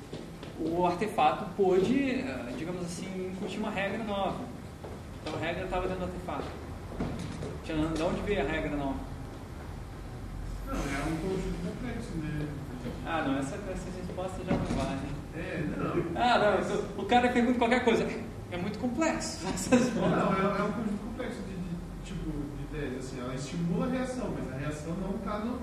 o 0.61 0.87
artefato 0.87 1.47
pôde, 1.57 2.11
eh, 2.11 2.55
digamos 2.57 2.83
assim, 2.83 3.33
incutir 3.33 3.59
uma 3.59 3.71
regra 3.71 4.03
nova. 4.05 4.41
Então 5.23 5.35
a 5.35 5.39
regra 5.39 5.65
estava 5.65 5.87
dentro 5.87 6.07
do 6.07 6.13
artefato. 6.13 6.45
De 7.65 8.03
onde 8.03 8.21
veio 8.23 8.41
a 8.41 8.45
regra 8.45 8.77
nova? 8.77 8.99
Não, 10.67 10.75
é 10.75 11.03
um 11.07 11.17
conjunto 11.17 11.67
complexo, 11.67 12.17
né? 12.17 12.49
Ah, 13.07 13.25
não, 13.27 13.39
essa, 13.39 13.57
essa 13.57 13.91
resposta 13.97 14.45
já 14.45 14.53
não 14.53 14.65
vale. 14.77 14.99
É, 15.37 15.65
não. 15.77 16.21
Ah, 16.21 16.39
não, 16.39 16.61
então, 16.61 16.85
o 16.97 17.05
cara 17.07 17.29
pergunta 17.29 17.59
qualquer 17.59 17.85
coisa. 17.85 18.07
É 18.51 18.57
muito 18.57 18.79
complexo. 18.79 19.47
Essas 19.53 19.95
Não, 19.95 20.33
é, 20.35 20.61
é 20.61 20.63
um 20.63 20.73
conjunto 20.73 21.05
complexo 21.05 21.43
de, 21.43 21.55
de, 21.55 21.77
tipo, 22.05 22.31
de 22.31 22.77
ideias. 22.77 23.05
Assim, 23.05 23.21
ela 23.21 23.35
estimula 23.35 23.87
a 23.87 23.91
reação, 23.91 24.35
mas 24.37 24.53
a 24.53 24.59
reação 24.59 24.95
não 24.95 25.17
está 25.17 25.39
no, 25.41 25.61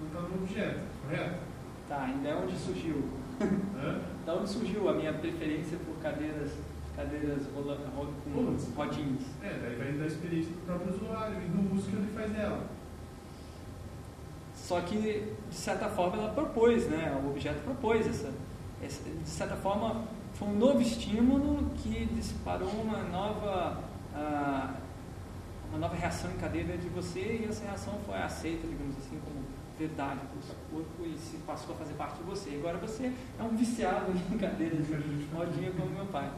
não 0.00 0.10
tá 0.12 0.20
no 0.20 0.42
objeto, 0.42 0.80
correto? 1.02 1.38
Tá, 1.88 2.02
ainda 2.02 2.28
é 2.28 2.34
onde 2.36 2.56
surgiu. 2.56 3.02
Hã? 3.40 4.00
Da 4.26 4.34
onde 4.34 4.48
surgiu 4.50 4.88
a 4.88 4.92
minha 4.94 5.12
preferência 5.14 5.78
por 5.78 5.96
cadeiras, 6.02 6.50
cadeiras 6.94 7.42
rola, 7.54 7.78
ro- 7.96 8.12
com 8.24 8.56
rodinhas? 8.76 9.22
É, 9.42 9.58
daí 9.62 9.76
vai 9.76 9.92
da 9.92 10.06
experiência 10.06 10.52
do 10.52 10.64
próprio 10.66 10.94
usuário 10.94 11.36
e 11.42 11.48
do 11.48 11.74
uso 11.74 11.88
que 11.90 11.96
ele 11.96 12.12
faz 12.14 12.30
dela. 12.32 12.60
Só 14.54 14.80
que, 14.82 14.96
de 15.48 15.54
certa 15.54 15.88
forma, 15.88 16.16
ela 16.22 16.32
propôs, 16.32 16.86
né? 16.86 17.18
O 17.24 17.30
objeto 17.30 17.60
propôs 17.64 18.06
essa, 18.06 18.30
essa- 18.82 19.02
De 19.08 19.28
certa 19.28 19.56
forma, 19.56 20.04
foi 20.34 20.48
um 20.48 20.56
novo 20.56 20.80
estímulo 20.80 21.70
que 21.76 22.06
disparou 22.14 22.68
uma 22.68 22.98
nova, 23.04 23.82
uma 25.70 25.78
nova 25.78 25.94
reação 25.96 26.30
em 26.30 26.36
cadeia 26.36 26.64
dentro 26.64 26.82
de 26.82 26.88
você 26.90 27.40
e 27.42 27.46
essa 27.48 27.64
reação 27.64 27.94
foi 28.06 28.16
aceita, 28.18 28.66
digamos 28.66 28.96
assim, 28.98 29.18
como 29.24 29.39
verdade 29.80 30.20
pelo 30.26 30.42
seu 30.42 30.56
corpo 30.70 31.06
e 31.06 31.16
se 31.16 31.38
passou 31.38 31.74
a 31.74 31.78
fazer 31.78 31.94
parte 31.94 32.18
de 32.18 32.24
você. 32.24 32.50
Agora 32.56 32.76
você 32.78 33.12
é 33.38 33.42
um 33.42 33.56
viciado 33.56 34.12
em 34.12 34.36
cadeiras 34.36 34.86
de 34.86 35.26
rodinha 35.32 35.70
como 35.72 35.90
meu 35.90 36.06
pai. 36.06 36.30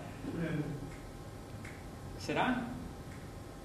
Será? 2.18 2.68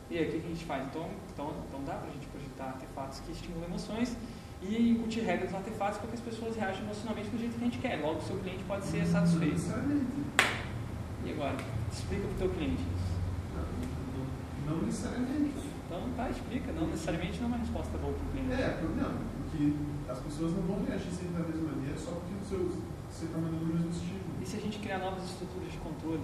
E 0.10 0.18
aí, 0.18 0.28
o 0.28 0.32
que 0.32 0.38
a 0.38 0.50
gente 0.50 0.66
faz? 0.66 0.88
Então, 0.88 1.10
então, 1.32 1.54
então 1.68 1.84
dá 1.84 1.94
para 1.94 2.10
a 2.10 2.12
gente 2.12 2.26
projetar 2.28 2.66
artefatos 2.66 3.20
que 3.20 3.32
estimulam 3.32 3.66
emoções 3.66 4.16
e 4.62 4.92
incutir 4.92 5.24
regras 5.24 5.52
nos 5.52 5.60
artefatos 5.60 6.00
para 6.00 6.08
que 6.08 6.16
as 6.16 6.22
pessoas 6.22 6.56
reajam 6.56 6.84
emocionalmente 6.84 7.30
do 7.30 7.38
jeito 7.38 7.56
que 7.56 7.62
a 7.62 7.66
gente 7.66 7.78
quer. 7.78 8.02
Logo, 8.02 8.20
o 8.20 8.22
seu 8.22 8.38
cliente 8.40 8.64
pode 8.64 8.86
ser 8.86 9.06
satisfeito. 9.06 9.62
E 11.24 11.32
agora? 11.32 11.58
Explica 11.92 12.24
para 12.24 12.32
o 12.32 12.38
teu 12.40 12.50
cliente 12.50 12.82
isso. 12.82 13.18
Não, 14.66 14.82
necessariamente. 14.82 15.68
Então, 15.86 16.02
tá, 16.16 16.30
explica. 16.30 16.72
Não 16.72 16.88
necessariamente 16.88 17.40
não 17.40 17.46
é 17.46 17.48
uma 17.50 17.58
resposta 17.58 17.98
boa 17.98 18.14
para 18.14 18.28
o 18.28 18.32
cliente. 18.32 18.62
É, 18.62 18.82
não, 18.82 19.37
porque 19.58 19.74
as 20.12 20.20
pessoas 20.20 20.52
não 20.54 20.62
vão 20.62 20.86
reagir 20.86 21.10
sempre 21.12 21.42
da 21.42 21.48
mesma 21.50 21.72
maneira 21.74 21.98
só 21.98 22.12
porque 22.12 22.34
seu, 22.48 22.60
você 23.10 23.26
está 23.26 23.38
mandando 23.40 23.64
o 23.64 23.68
mesmo 23.68 23.90
estímulo. 23.90 24.38
E 24.42 24.46
se 24.46 24.58
a 24.58 24.60
gente 24.60 24.78
criar 24.80 25.00
novas 25.00 25.24
estruturas 25.26 25.72
de 25.72 25.78
controle? 25.80 26.22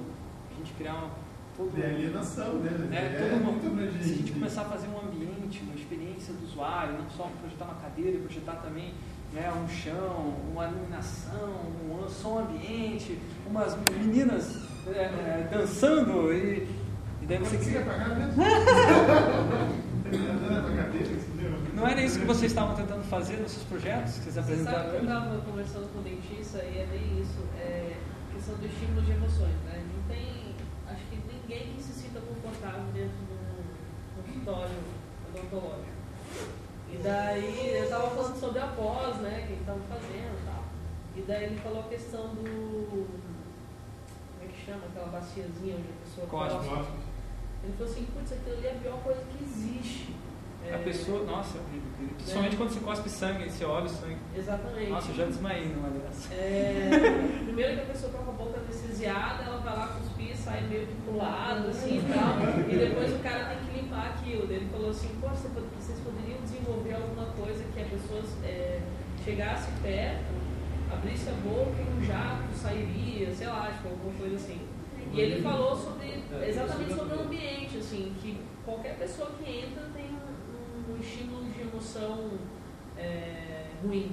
A 0.51 0.57
gente 0.57 0.73
criar 0.73 0.93
uma, 0.93 1.09
todo, 1.57 1.73
De 1.75 1.83
alienação, 1.83 2.53
né? 2.59 2.69
né, 2.89 2.97
é, 2.97 3.29
todo 3.29 3.41
uma- 3.41 3.51
muito 3.51 3.67
abrangente. 3.67 4.03
se 4.03 4.13
a 4.13 4.17
gente 4.17 4.31
começar 4.33 4.61
a 4.61 4.65
fazer 4.65 4.87
um 4.87 4.99
ambiente, 4.99 5.63
uma 5.63 5.73
experiência 5.75 6.33
do 6.35 6.45
usuário, 6.45 6.93
não 6.99 7.09
só 7.09 7.29
projetar 7.41 7.65
uma 7.65 7.75
cadeira, 7.75 8.19
projetar 8.19 8.53
também 8.61 8.93
né, 9.33 9.51
um 9.51 9.67
chão, 9.67 10.35
uma 10.51 10.67
iluminação, 10.69 11.49
um 11.89 12.07
som 12.07 12.39
ambiente, 12.39 13.17
umas 13.49 13.75
meninas 13.89 14.59
é, 14.87 14.91
é, 14.99 15.49
dançando 15.51 16.31
e, 16.31 16.67
e 17.21 17.25
daí 17.27 17.39
você 17.39 17.57
Você 17.57 17.71
quer 17.71 17.85
pagar 17.85 18.09
mesmo? 18.15 18.43
Não 21.73 21.87
era 21.87 22.01
isso 22.01 22.19
que 22.19 22.25
vocês 22.25 22.51
estavam 22.51 22.75
tentando 22.75 23.03
fazer 23.03 23.37
nos 23.37 23.51
seus 23.51 23.63
projetos 23.65 24.19
que 24.19 24.31
vocês 24.31 24.45
Você 24.45 24.63
sabe 24.63 24.77
apresentaram 24.77 24.89
que 24.89 24.95
eu 24.95 25.03
estava 25.03 25.41
conversando 25.41 25.93
com 25.93 25.99
o 25.99 26.03
dentista 26.03 26.63
e 26.63 26.77
é 26.77 26.85
bem 26.85 27.21
isso, 27.21 27.39
é 27.57 27.95
questão 28.33 28.55
do 28.55 28.65
estímulo 28.65 29.01
de 29.01 29.11
emoções, 29.11 29.55
né? 29.65 29.83
Não 29.95 30.03
tem, 30.15 30.55
acho 30.87 31.05
que 31.05 31.17
ninguém 31.31 31.79
se 31.79 31.93
sinta 31.93 32.19
confortável 32.19 32.85
dentro 32.93 33.17
de 33.17 33.33
um 33.33 34.23
consultório 34.23 34.75
odontológico. 35.29 35.93
E 36.91 36.97
daí 36.97 37.77
eu 37.77 37.83
estava 37.85 38.09
falando 38.11 38.39
sobre 38.39 38.59
a 38.59 38.67
pós, 38.67 39.17
né, 39.17 39.45
que 39.47 39.53
ele 39.53 39.61
estava 39.61 39.79
fazendo 39.89 40.39
e 40.39 40.45
tal. 40.45 40.63
E 41.15 41.21
daí 41.21 41.43
ele 41.45 41.59
falou 41.61 41.79
a 41.79 41.87
questão 41.87 42.27
do, 42.35 42.89
como 42.91 44.43
é 44.43 44.47
que 44.47 44.65
chama, 44.65 44.85
aquela 44.85 45.07
baciazinha 45.07 45.75
onde 45.75 45.87
a 45.89 46.05
pessoa 46.05 46.27
Cospe. 46.27 47.02
Ele 47.63 47.73
falou 47.77 47.91
assim, 47.91 48.05
putz, 48.13 48.33
aquilo 48.33 48.57
ali 48.57 48.67
é 48.67 48.71
a 48.71 48.75
pior 48.81 48.97
coisa 49.03 49.21
que 49.31 49.43
existe. 49.43 50.13
A 50.65 50.75
É, 50.75 50.77
pessoa, 50.77 51.23
nossa, 51.25 51.57
é 51.57 51.61
horrível. 51.61 51.89
querido. 51.97 52.15
Principalmente 52.15 52.55
quando 52.55 52.69
você 52.69 52.79
cospe 52.79 53.09
sangue, 53.09 53.49
você 53.51 53.65
olha 53.65 53.85
o 53.85 53.89
sangue. 53.89 54.17
Exatamente. 54.35 54.89
Nossa, 54.89 55.11
eu 55.11 55.15
já 55.15 55.25
desmaiei 55.25 55.67
numa 55.67 55.89
dessa. 55.89 56.33
É, 56.33 56.89
primeiro 57.43 57.73
que 57.75 57.81
a 57.81 57.85
pessoa 57.85 58.11
tá 58.13 58.17
com 58.19 58.31
a 58.31 58.33
boca 58.33 58.59
anestesiada, 58.59 59.43
ela 59.43 59.57
vai 59.57 59.75
lá 59.75 59.87
cuspir, 59.87 60.35
sai 60.37 60.61
meio 60.67 60.87
que 60.87 60.93
pro 61.03 61.17
lado, 61.17 61.67
assim 61.67 61.97
e 61.99 62.13
tal. 62.13 62.69
E 62.71 62.77
depois 62.77 63.13
o 63.13 63.19
cara 63.19 63.45
tem 63.45 63.57
que 63.67 63.81
limpar 63.81 64.07
aquilo. 64.11 64.43
Ele 64.51 64.69
falou 64.71 64.89
assim, 64.89 65.09
pod- 65.19 65.35
vocês 65.35 65.99
poderiam 65.99 66.39
desenvolver 66.41 66.93
alguma 66.95 67.25
coisa 67.31 67.61
que 67.73 67.81
a 67.81 67.85
pessoa 67.85 68.21
é, 68.45 68.79
chegasse 69.25 69.69
perto, 69.81 70.31
abrisse 70.93 71.27
a 71.29 71.33
boca 71.33 71.75
e 71.77 71.97
um 71.99 72.05
jato 72.05 72.53
sairia, 72.55 73.33
sei 73.35 73.47
lá, 73.47 73.69
tipo, 73.69 73.89
alguma 73.89 74.13
coisa 74.17 74.35
assim. 74.37 74.61
E 75.13 75.19
ele 75.21 75.41
falou 75.43 75.75
sobre 75.75 76.23
exatamente 76.47 76.93
sobre 76.93 77.15
o 77.15 77.21
ambiente, 77.21 77.77
assim, 77.77 78.13
que 78.19 78.41
qualquer 78.65 78.97
pessoa 78.97 79.29
que 79.37 79.49
entra 79.49 79.83
tem 79.93 80.05
um, 80.05 80.93
um 80.93 80.99
estímulo 80.99 81.45
de 81.51 81.61
emoção 81.61 82.31
é, 82.97 83.65
ruim. 83.83 84.11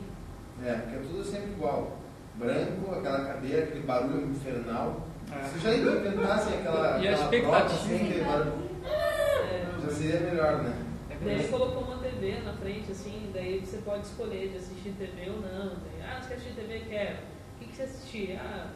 É, 0.63 0.75
porque 0.75 0.97
é 0.97 0.99
tudo 1.01 1.25
sempre 1.25 1.53
igual. 1.53 1.97
Branco, 2.35 2.95
aquela 2.95 3.25
cadeira, 3.25 3.65
aquele 3.65 3.81
barulho 3.85 4.31
infernal. 4.31 5.07
Se 5.53 5.59
já 5.61 5.75
inventassem 5.75 6.59
aquela, 6.59 6.99
E 6.99 7.09
a 7.09 7.13
aquela 7.13 7.25
expectativa? 7.25 7.51
prova 7.51 7.69
sem 7.69 7.97
aquele 7.97 8.25
barulho, 8.25 8.71
É, 8.85 9.81
já 9.83 9.91
seria 9.91 10.21
melhor, 10.21 10.63
né? 10.63 10.77
É 11.11 11.17
Daí 11.25 11.35
ele 11.35 11.49
colocou 11.49 11.83
uma 11.85 11.97
TV 11.99 12.41
na 12.45 12.53
frente, 12.55 12.93
assim, 12.93 13.31
daí 13.33 13.61
você 13.65 13.79
pode 13.79 14.07
escolher 14.07 14.49
de 14.51 14.57
assistir 14.59 14.91
TV 14.99 15.31
ou 15.31 15.41
não. 15.41 15.69
Daí, 15.77 16.03
ah, 16.03 16.21
você 16.21 16.29
quer 16.29 16.35
assistir 16.35 16.55
TV? 16.55 16.81
Quero. 16.89 17.15
O 17.15 17.59
que, 17.59 17.67
que 17.67 17.77
você 17.77 17.83
assistir? 17.83 18.39
Ah, 18.39 18.69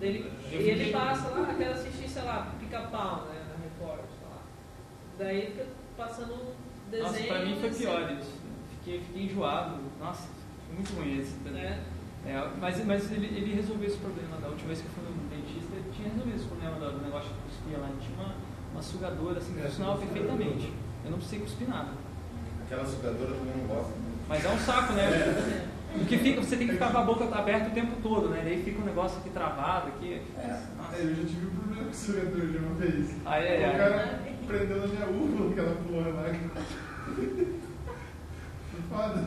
ele, 0.00 0.30
e 0.50 0.54
ele 0.54 0.92
passa 0.92 1.28
lá, 1.28 1.54
quero 1.56 1.72
assistir, 1.72 2.08
sei 2.08 2.22
lá, 2.22 2.52
pica-pau, 2.60 3.26
né, 3.26 3.46
na 3.48 3.64
Record, 3.64 4.04
sei 4.08 4.28
lá. 4.28 4.42
Daí 5.18 5.46
fica 5.46 5.66
passando 5.96 6.34
um 6.34 6.90
desenho. 6.90 7.12
Nossa, 7.12 7.22
pra 7.24 7.44
mim 7.44 7.56
foi 7.58 7.68
assim, 7.68 7.78
pior 7.78 8.12
isso. 8.12 8.40
Fiquei, 8.70 9.00
fiquei 9.00 9.22
enjoado. 9.24 9.78
Nossa, 9.98 10.28
foi 10.66 10.74
muito 10.74 10.94
ruim 10.94 11.20
esse. 11.20 11.34
Né? 11.48 11.82
É, 12.26 12.50
mas 12.60 12.84
mas 12.84 13.10
ele, 13.12 13.26
ele 13.26 13.54
resolveu 13.54 13.88
esse 13.88 13.98
problema. 13.98 14.36
Da 14.38 14.48
última 14.48 14.68
vez 14.68 14.80
que 14.80 14.86
eu 14.86 14.92
fui 14.92 15.04
no 15.04 15.28
dentista, 15.30 15.74
ele 15.74 15.90
tinha 15.94 16.08
resolvido 16.08 16.36
esse 16.36 16.46
problema 16.46 16.76
do, 16.78 17.02
negócio 17.02 17.30
de 17.30 17.40
cuspir 17.40 17.80
lá. 17.80 17.88
Ele 17.88 17.98
tinha 18.00 18.18
uma, 18.18 18.34
uma 18.72 18.82
sugadora 18.82 19.38
assim, 19.38 19.54
que 19.54 19.60
É, 19.60 19.68
funcionava 19.68 19.98
perfeitamente. 19.98 20.72
Eu 21.04 21.10
não 21.10 21.18
precisei 21.18 21.40
cuspir 21.40 21.68
nada. 21.68 21.90
Aquela 22.64 22.84
sugadora 22.84 23.30
eu 23.30 23.36
também 23.38 23.56
não 23.56 23.66
gosto. 23.66 23.92
Mas 24.28 24.44
é 24.44 24.48
um 24.50 24.58
saco, 24.58 24.92
né? 24.94 25.04
É. 25.04 25.75
Porque 25.98 26.18
fica, 26.18 26.40
você 26.40 26.56
tem 26.56 26.66
que 26.66 26.74
ficar 26.74 26.92
com 26.92 26.98
a 26.98 27.02
boca 27.02 27.24
aberta 27.36 27.68
o 27.68 27.72
tempo 27.72 27.96
todo, 28.02 28.28
né? 28.28 28.42
Daí 28.44 28.62
fica 28.62 28.80
um 28.80 28.84
negócio 28.84 29.18
aqui 29.18 29.30
travado 29.30 29.88
aqui. 29.88 30.20
É. 30.38 30.60
Nossa. 30.76 30.96
Eu 30.96 31.14
já 31.14 31.22
tive 31.22 31.46
um 31.46 31.50
problema 31.50 31.84
com 31.84 31.90
o 31.90 31.94
sugador 31.94 32.46
de 32.46 32.58
uma 32.58 32.74
vez. 32.74 33.10
Ai, 33.24 33.48
ai, 33.48 33.62
o 33.62 33.66
ai. 33.66 33.78
cara 33.78 34.20
prendeu 34.46 34.76
na 34.78 34.86
minha 34.86 35.06
uva 35.06 35.50
aquela 35.50 35.76
porra 35.76 36.08
lá. 36.10 36.34
Foda. 38.88 39.24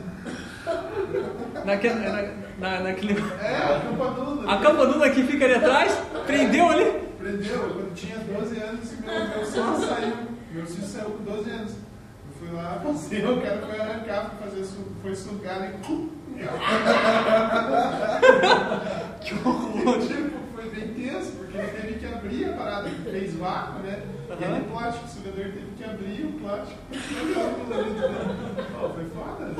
Naquele, 1.64 1.94
na, 1.94 2.22
na, 2.58 2.80
naquele... 2.80 3.20
É, 3.42 3.56
a 3.56 3.80
campanula. 3.80 4.52
A 4.52 4.56
campanula 4.58 5.10
que 5.10 5.22
fica 5.24 5.44
ali 5.44 5.54
atrás, 5.54 5.92
prendeu 6.26 6.68
ali. 6.68 6.84
Prendeu, 7.18 7.58
quando 7.58 7.88
eu 7.88 7.94
tinha 7.94 8.18
12 8.18 8.60
anos, 8.60 8.92
meu, 9.00 9.12
meu 9.12 9.46
filho 9.46 9.86
saiu. 9.86 10.16
Meu 10.52 10.66
filho 10.66 10.86
saiu 10.86 11.10
com 11.10 11.24
12 11.24 11.50
anos. 11.50 11.72
Eu 11.72 12.32
fui 12.38 12.56
lá, 12.56 12.80
passei, 12.82 13.24
o 13.24 13.42
cara 13.42 13.58
foi 13.58 13.80
arrancar, 13.80 14.30
foi, 14.30 14.48
fazer, 14.48 14.76
foi 15.02 15.14
sugar 15.14 15.70
e. 15.70 16.19
Que 19.20 19.34
horror. 19.34 19.98
Tipo, 20.00 20.38
foi 20.54 20.70
bem 20.70 20.94
tenso, 20.94 21.32
porque 21.32 21.58
ele 21.58 21.68
teve 21.68 21.98
que 21.98 22.06
abrir 22.06 22.44
a 22.46 22.52
parada, 22.52 22.88
fez 22.88 23.34
vácuo, 23.34 23.80
né? 23.82 24.02
E 24.28 24.32
Aham. 24.32 24.56
ele 24.56 24.64
plástico, 24.70 25.04
o 25.04 25.08
sugador 25.08 25.44
teve 25.44 25.66
que 25.76 25.84
abrir 25.84 26.24
o 26.24 26.32
plástico 26.40 26.78
e 26.90 26.96
dentro. 26.96 28.64
Pô, 28.72 28.88
foi 28.88 29.04
foda. 29.10 29.52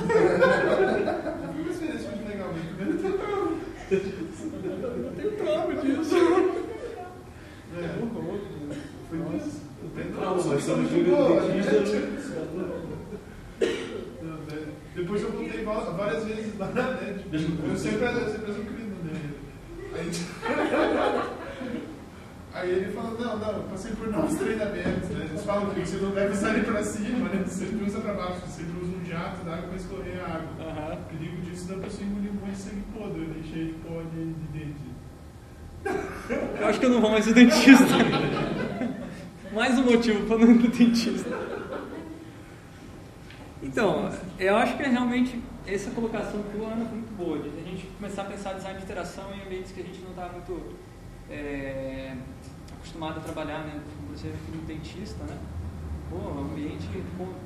Foi 1.52 1.60
uma 1.60 1.70
experiência 1.70 2.08
muito 2.10 2.26
legal, 2.28 2.48
mas 2.52 2.64
primeiro 2.64 2.98
tem 2.98 3.12
Tem 5.16 5.30
trauma 5.36 5.74
disso. 5.74 6.16
É, 7.76 7.78
foi 9.08 9.18
tenso. 9.18 9.60
Tem 9.94 10.08
Calma, 10.12 10.42
mas 10.44 10.58
estamos 10.60 10.90
jogando 10.90 11.52
dentista. 11.52 11.98
Depois 15.10 15.22
eu 15.22 15.32
voltei 15.32 15.64
várias 15.64 16.24
vezes 16.24 16.56
lá, 16.56 16.66
né? 16.68 17.18
Tipo, 17.32 17.66
eu 17.66 17.76
sempre, 17.76 18.04
eu 18.04 18.30
sempre 18.30 18.50
azucrino, 18.52 18.96
né? 19.02 19.20
Aí, 19.92 20.10
aí 22.54 22.70
ele 22.70 22.92
falou, 22.92 23.18
não, 23.18 23.36
não, 23.36 23.52
eu 23.54 23.62
passei 23.64 23.90
por 23.90 24.06
novos 24.06 24.38
treinamentos, 24.38 25.08
né? 25.08 25.26
Eles 25.28 25.44
falam 25.44 25.70
que 25.70 25.80
você 25.80 25.96
não 25.96 26.12
deve 26.12 26.36
sair 26.36 26.64
pra 26.64 26.84
cima, 26.84 27.28
né? 27.28 27.42
Você 27.44 27.66
sempre 27.66 27.86
usa 27.86 27.98
pra 27.98 28.14
baixo, 28.14 28.40
você 28.46 28.62
sempre 28.62 28.80
usa 28.84 28.92
um 28.96 29.04
jato 29.04 29.44
d'água 29.44 29.66
pra 29.66 29.76
escorrer 29.76 30.20
a 30.22 30.26
água. 30.26 30.48
Aham. 30.60 30.94
O 30.94 31.18
perigo 31.18 31.40
disso 31.42 31.66
dá 31.66 31.74
pra 31.74 31.90
você 31.90 32.04
engolir 32.04 32.30
um 32.30 32.34
monte 32.34 32.50
de 32.52 32.56
sangue 32.56 32.84
podre, 32.96 33.20
né? 33.20 33.42
cheio 33.52 33.66
de 33.66 33.72
pó 33.72 34.02
de, 34.14 34.32
de 34.32 34.46
dente. 34.52 34.90
Eu 36.60 36.68
acho 36.68 36.78
que 36.78 36.86
eu 36.86 36.90
não 36.90 37.00
vou 37.00 37.10
mais 37.10 37.26
no 37.26 37.34
dentista. 37.34 37.84
mais 39.52 39.76
um 39.76 39.82
motivo 39.82 40.24
para 40.28 40.38
não 40.38 40.52
ir 40.52 40.54
no 40.54 40.68
dentista. 40.68 41.49
Então, 43.62 44.10
eu 44.38 44.56
acho 44.56 44.76
que 44.76 44.82
é 44.82 44.88
realmente 44.88 45.40
essa 45.66 45.90
colocação 45.90 46.42
tua, 46.50 46.68
Ana, 46.68 46.86
foi 46.86 46.98
muito 46.98 47.16
boa, 47.16 47.38
de 47.38 47.48
a 47.48 47.62
gente 47.62 47.86
começar 47.98 48.22
a 48.22 48.24
pensar 48.24 48.54
design 48.54 48.78
de 48.78 48.84
interação 48.84 49.34
em 49.34 49.42
ambientes 49.42 49.72
que 49.72 49.80
a 49.80 49.84
gente 49.84 50.00
não 50.00 50.10
está 50.10 50.28
muito 50.28 50.76
é, 51.28 52.16
acostumado 52.72 53.18
a 53.18 53.20
trabalhar, 53.20 53.64
né? 53.64 53.80
Como 53.96 54.16
você 54.16 54.28
aqui 54.28 54.56
no 54.56 54.62
dentista, 54.62 55.22
né? 55.24 55.38
Pô, 56.08 56.16
um 56.16 56.52
ambiente 56.52 56.88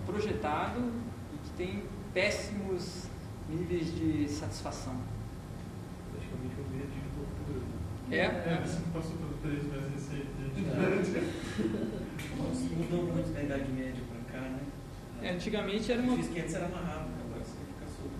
projetado 0.06 0.92
e 1.34 1.38
que 1.38 1.50
tem 1.56 1.82
péssimos 2.14 3.08
níveis 3.48 3.94
de 3.94 4.28
satisfação. 4.28 4.94
Praticamente 6.12 6.54
um 6.60 6.76
medo 6.76 6.92
de 6.92 7.04
né? 8.10 8.16
É? 8.16 8.24
É, 8.24 8.62
você 8.64 8.80
passou 8.92 9.16
por 9.16 9.34
três 9.42 9.64
meses 9.64 9.90
recente. 9.94 10.24
Mudou 12.76 13.02
muito 13.12 13.32
da 13.34 13.42
Idade 13.42 13.72
Média 13.72 14.03
Antigamente 15.24 15.90
era 15.92 16.00
O 16.02 16.04
uma 16.04 16.14
antes 16.14 16.54
era 16.54 16.66
amarrado, 16.66 17.08
né? 17.08 17.14
agora 17.24 17.42
você 17.44 17.56
fica 17.66 17.86
solto 17.88 18.16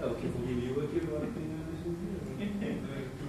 na. 0.00 0.04
É, 0.04 0.06
o 0.10 0.14
que 0.14 0.26
evoluiu 0.26 0.82
é 0.82 0.86
que 0.88 0.98
agora 1.06 1.26
tem 1.32 1.44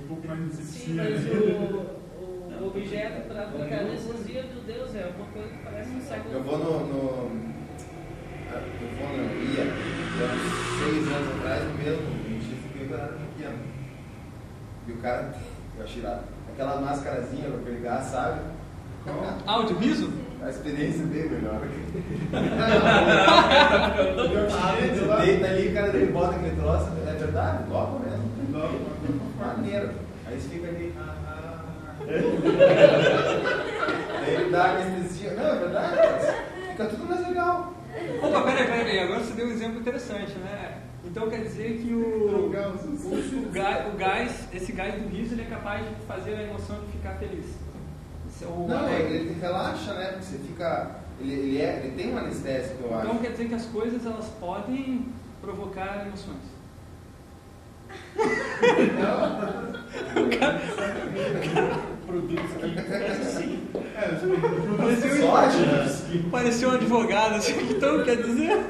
um 0.03 0.07
pouco 0.07 0.28
mais 0.28 0.39
de 0.57 0.63
Sim, 0.63 0.99
anestesia. 0.99 1.30
mas 1.30 1.30
o, 2.59 2.63
o 2.63 2.67
objeto 2.67 3.28
para 3.28 3.41
aplicar 3.43 3.80
anestesia, 3.80 4.43
meu 4.43 4.61
Deus, 4.63 4.95
é 4.95 5.05
uma 5.15 5.26
coisa 5.28 5.49
que 5.49 5.57
parece 5.63 5.89
um 5.91 6.01
século. 6.01 6.34
Eu 6.34 6.43
vou 6.43 6.57
no. 6.57 6.80
no 6.88 7.53
eu 8.53 8.59
vou 8.97 9.07
no 9.17 9.24
ia, 9.51 9.65
seis 10.80 11.03
anos 11.07 11.30
atrás, 11.39 11.59
no 11.63 11.74
mesmo 11.76 12.07
dentista 12.30 12.67
que 12.71 12.80
eu 12.89 12.97
era 12.97 13.13
pequeno. 13.13 13.59
E 14.88 14.89
o 14.91 14.97
cara, 14.97 15.34
eu 15.78 15.84
achei 15.84 16.01
lá, 16.01 16.24
aquela 16.51 16.82
máscarazinha 16.82 17.49
pra 17.49 17.59
pegar, 17.59 18.01
sabe? 18.01 18.41
áudio 19.45 19.78
riso? 19.78 20.11
A 20.44 20.50
experiência 20.50 21.04
é 21.04 21.06
bem 21.06 21.30
melhor. 21.30 21.62
Lá. 25.08 25.20
Deita 25.26 25.46
ali, 25.48 25.68
o 25.70 25.74
cara 25.74 25.88
ele 25.98 26.12
bota 26.12 26.36
aquele 26.36 26.56
troço, 26.56 26.88
é 27.08 27.14
verdade, 27.14 27.64
topa 27.70 28.00
mesmo. 28.00 28.24
Maneiro. 29.39 29.89
Aí 30.26 30.39
você 30.39 30.50
fica 30.50 30.68
ali. 30.68 30.94
ah, 31.00 31.16
ah. 31.28 31.60
Daí 34.26 34.36
ele 34.36 34.50
dá 34.52 34.64
anestesia. 34.72 35.34
Não, 35.34 35.48
é 35.48 35.56
verdade. 35.60 35.96
Fica 36.72 36.86
tudo 36.88 37.06
mais 37.08 37.28
legal. 37.28 37.74
Opa, 38.22 38.41
peraí, 38.41 38.66
peraí, 38.66 39.00
agora 39.00 39.20
você 39.20 39.34
deu 39.34 39.48
um 39.48 39.52
exemplo 39.52 39.80
interessante, 39.80 40.32
né? 40.39 40.80
Então 41.06 41.30
quer 41.30 41.41
dizer 41.41 41.80
que 41.84 41.94
o, 41.94 42.50
os- 42.50 43.06
o, 43.06 43.48
o, 43.48 43.52
gás, 43.52 43.94
o 43.94 43.98
gás, 43.98 44.48
esse 44.54 44.72
gás 44.72 44.96
do 44.96 45.08
riso, 45.10 45.36
ele 45.36 45.41
é 45.44 45.46
capaz 45.46 45.86
de 45.88 45.94
fazer 46.08 46.34
a 46.36 46.44
emoção 46.44 46.80
de 46.82 46.88
ficar 46.94 47.14
feliz. 47.16 47.46
É 48.42 48.46
o 48.46 48.68
Não, 48.68 48.78
alegre. 48.80 49.14
ele 49.18 49.38
relaxa, 49.40 49.94
né? 49.94 50.06
Porque 50.08 50.26
você 50.26 50.38
fica. 50.40 50.96
Ele, 51.20 51.32
ele, 51.34 51.62
é, 51.62 51.82
ele 51.86 51.96
tem 51.96 52.14
um 52.14 52.18
anestésico, 52.18 52.84
eu 52.84 52.98
Então 53.00 53.12
acho. 53.12 53.20
quer 53.20 53.32
dizer 53.32 53.48
que 53.48 53.54
as 53.56 53.66
coisas 53.68 54.06
elas 54.06 54.26
podem 54.40 55.06
provocar 55.42 56.06
emoções. 56.08 56.52
Produtos 62.06 62.52
químicos, 62.60 63.28
sim. 63.28 63.68
É, 63.96 64.12
os 64.16 64.78
Pareceu, 64.78 65.22
Sorte, 65.28 65.58
né? 65.58 66.24
pareceu 66.32 66.70
um 66.70 66.74
advogado, 66.74 67.36
assim, 67.36 67.54
então 67.72 68.04
quer 68.04 68.18
dizer. 68.18 68.66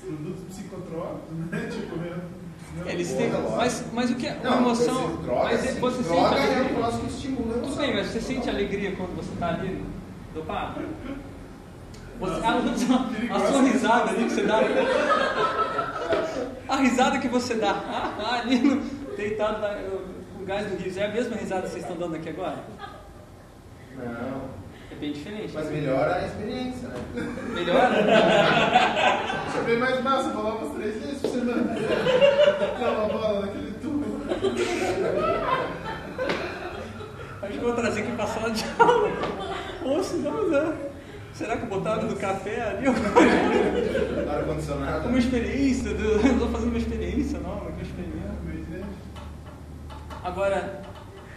produtos 0.00 0.44
psicotrópicos, 0.48 1.36
né? 1.50 1.68
Tipo, 1.70 1.96
né? 1.96 2.20
Não, 2.76 2.88
Eles 3.04 3.12
têm. 3.12 3.30
Mas, 3.56 3.84
mas 3.92 4.10
o 4.10 4.14
que 4.14 4.26
é? 4.26 4.32
Uma 4.42 4.56
emoção. 4.56 5.16
droga, 5.16 5.44
mas 5.44 5.64
é- 5.64 5.72
sim. 5.72 5.80
você 5.80 6.02
sente 6.02 6.08
droga 6.08 6.36
é 6.36 6.40
um 6.40 6.56
alegria. 6.56 6.78
troço 6.78 6.98
que 6.98 7.06
estimula 7.06 7.54
Tudo 7.54 7.76
bem, 7.76 7.94
mas 7.94 8.06
você 8.06 8.20
sente 8.20 8.48
alegria 8.48 8.96
quando 8.96 9.16
você 9.16 9.32
está 9.32 9.48
ali 9.48 9.84
dopado? 10.34 10.80
Você, 12.20 12.46
a, 12.46 12.50
a, 12.50 13.36
a 13.36 13.52
sua 13.52 13.62
risada 13.62 14.10
ali 14.10 14.24
que 14.24 14.30
você 14.30 14.42
dá. 14.42 14.60
A 16.68 16.76
risada 16.76 17.18
que 17.18 17.28
você 17.28 17.54
dá 17.54 17.72
ah, 17.72 18.40
ali 18.40 18.58
no, 18.58 18.80
deitado 19.16 19.60
lá, 19.60 19.76
o, 19.76 20.42
o 20.42 20.46
gás 20.46 20.66
do 20.66 20.82
riso 20.82 20.98
é 21.00 21.06
a 21.06 21.08
mesma 21.08 21.36
risada 21.36 21.62
que 21.62 21.70
vocês 21.70 21.82
estão 21.82 21.96
dando 21.96 22.16
aqui 22.16 22.30
agora? 22.30 22.64
Não. 23.96 24.63
É 24.94 25.00
bem 25.00 25.12
diferente. 25.12 25.52
Mas 25.54 25.70
melhora 25.70 26.14
a 26.16 26.26
experiência, 26.26 26.88
né? 26.88 26.94
Melhora? 27.54 28.00
Isso 29.48 29.58
é 29.58 29.62
bem 29.64 29.78
mais 29.78 30.02
massa, 30.02 30.30
vou 30.30 30.42
lá 30.44 30.54
umas 30.54 30.74
três 30.76 30.94
vezes 31.02 31.20
por 31.20 31.30
semana. 31.30 31.74
Dá 32.80 32.90
uma 32.92 33.08
bola 33.08 33.40
naquele 33.40 33.72
tubo. 33.82 34.04
Acho 37.42 37.52
que 37.52 37.58
eu 37.58 37.62
vou 37.64 37.74
trazer 37.74 38.00
aqui 38.02 38.12
pra 38.12 38.26
sala 38.26 38.50
de 38.50 38.64
aula. 38.78 39.10
Ou 39.84 40.02
se 40.02 40.16
não, 40.16 40.48
né? 40.48 40.76
Será 41.34 41.56
que 41.56 41.64
eu 41.64 41.68
botava 41.68 42.02
no 42.02 42.16
café 42.16 42.62
ali? 42.62 42.86
Ar-condicionado. 44.30 45.08
Uma 45.08 45.18
experiência, 45.18 45.88
eu 45.88 46.20
estou 46.20 46.48
fazendo 46.48 46.68
uma 46.68 46.78
experiência 46.78 47.40
nova, 47.40 47.72
que 47.72 47.80
eu 47.80 47.82
experimento. 47.82 48.24
Agora, 50.22 50.80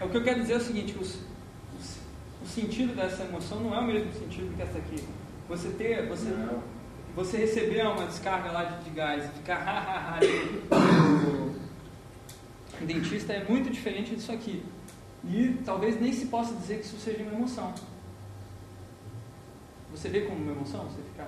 o 0.01 0.07
que 0.07 0.15
eu 0.17 0.23
quero 0.23 0.41
dizer 0.41 0.53
é 0.53 0.57
o 0.57 0.61
seguinte, 0.61 0.95
os- 0.97 1.15
os- 1.15 1.19
o 2.47 2.49
sentido 2.49 2.95
dessa 2.95 3.23
emoção 3.23 3.59
não 3.59 3.75
é 3.75 3.79
o 3.79 3.83
mesmo 3.83 4.11
sentido 4.13 4.55
que 4.55 4.61
essa 4.61 4.77
aqui. 4.77 5.03
Você 5.49 5.69
ter, 5.69 6.07
você, 6.07 6.29
Não. 6.29 6.63
você 7.13 7.37
receber 7.37 7.85
uma 7.85 8.05
descarga 8.05 8.51
lá 8.51 8.63
de, 8.63 8.85
de 8.85 8.89
gás 8.91 9.25
e 9.25 9.27
ficar 9.27 9.57
ha, 9.57 9.79
ha, 9.79 10.15
ha, 10.15 10.19
no 12.79 12.87
dentista 12.87 13.33
é 13.33 13.43
muito 13.43 13.69
diferente 13.69 14.15
disso 14.15 14.31
aqui. 14.31 14.63
E 15.25 15.59
talvez 15.65 15.99
nem 15.99 16.13
se 16.13 16.27
possa 16.27 16.53
dizer 16.55 16.79
que 16.79 16.85
isso 16.85 16.97
seja 16.97 17.21
uma 17.23 17.33
emoção. 17.33 17.73
Você 19.91 20.07
vê 20.07 20.21
como 20.21 20.41
uma 20.41 20.53
emoção? 20.53 20.85
Você 20.85 21.01
ficar 21.01 21.27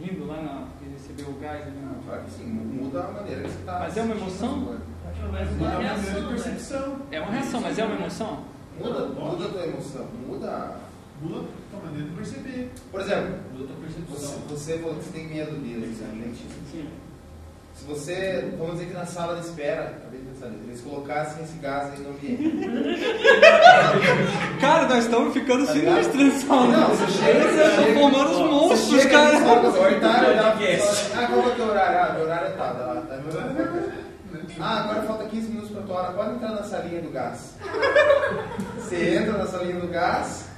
rindo 0.00 0.26
lá 0.26 0.40
na, 0.40 0.66
porque 0.66 0.90
recebeu 0.90 1.28
o 1.28 1.38
gás 1.38 1.62
ali 1.62 1.76
Não, 1.76 1.92
na... 1.92 2.02
claro 2.04 2.24
que 2.24 2.30
sim, 2.32 2.44
muda 2.46 3.04
a 3.04 3.12
maneira 3.12 3.42
que 3.42 3.48
você 3.48 3.58
está. 3.58 3.78
Mas 3.78 3.96
é 3.96 4.02
uma 4.02 4.14
emoção? 4.14 4.56
Muda 4.56 4.80
uma 5.28 5.78
reação, 5.78 6.30
né? 6.32 6.98
É 7.12 7.20
uma 7.20 7.30
reação, 7.30 7.60
mas 7.60 7.78
é 7.78 7.84
uma 7.84 7.94
emoção? 7.94 8.53
Muda, 8.78 9.00
muda 9.06 9.44
a 9.44 9.48
tua 9.48 9.66
emoção. 9.66 10.06
Muda. 10.26 10.76
Muda 11.22 11.40
a 11.40 11.42
tua 11.70 11.80
maneira 11.86 12.08
de 12.08 12.14
perceber. 12.16 12.70
Por 12.90 13.00
exemplo, 13.00 13.34
Muda 13.52 13.64
a 13.64 13.66
tua 13.68 13.76
você, 13.76 13.82
percepção. 14.16 14.38
você 14.48 14.78
falou 14.78 14.94
que 14.96 15.04
você 15.04 15.10
tem 15.18 15.28
medo 15.28 15.52
deles, 15.52 15.98
né, 16.00 16.08
dentista. 16.12 16.54
Sim. 16.72 16.88
Se 17.74 17.84
você, 17.86 18.52
vamos 18.56 18.74
dizer 18.74 18.86
que 18.86 18.94
na 18.94 19.04
sala 19.04 19.34
de 19.40 19.46
espera, 19.46 19.96
acabei 19.98 20.20
de 20.20 20.26
pensar 20.26 20.46
nisso, 20.48 20.62
eles 20.68 20.80
colocassem 20.80 21.42
esse 21.42 21.58
gás 21.58 21.90
aí 21.92 21.98
no 22.04 22.10
ambiente. 22.10 22.54
Cara, 24.60 24.86
nós 24.88 25.04
estamos 25.04 25.32
ficando 25.34 25.66
Tá 25.66 25.72
sinistros. 25.72 26.44
Não, 26.44 26.88
você 26.88 27.06
chega, 27.08 27.40
você 27.40 27.62
Estão 27.64 27.84
chega- 27.84 28.00
formando 28.00 28.30
os 28.30 28.36
Você 28.38 28.44
monstros, 28.44 29.02
chega 29.02 29.10
cara. 29.10 29.32
nesse 29.32 29.44
horário, 29.44 29.68
o 29.68 29.72
horário, 29.80 30.00
dá- 30.36 30.50
Podcast. 30.52 31.12
Ah, 31.16 31.26
qual 31.26 31.42
é 31.42 31.46
o 31.46 31.50
teu 31.56 31.66
horário? 31.66 31.98
Ah, 31.98 32.12
meu 32.14 32.22
horário 32.24 32.46
é 32.46 32.50
tal. 32.50 32.74
Tá, 32.74 33.02
tá, 33.08 33.16
meu 33.16 33.32
horário 33.34 33.50
é 33.50 33.54
tal. 33.64 33.73
Ah, 34.58 34.84
agora 34.84 35.02
falta 35.02 35.24
15 35.24 35.48
minutos 35.48 35.70
para 35.70 35.82
tua 35.82 35.96
hora, 35.96 36.12
pode 36.12 36.34
entrar 36.34 36.50
na 36.50 36.62
salinha 36.62 37.02
do 37.02 37.10
gás. 37.10 37.56
Você 38.76 39.16
entra 39.16 39.38
na 39.38 39.46
salinha 39.46 39.80
do 39.80 39.88
gás, 39.88 40.48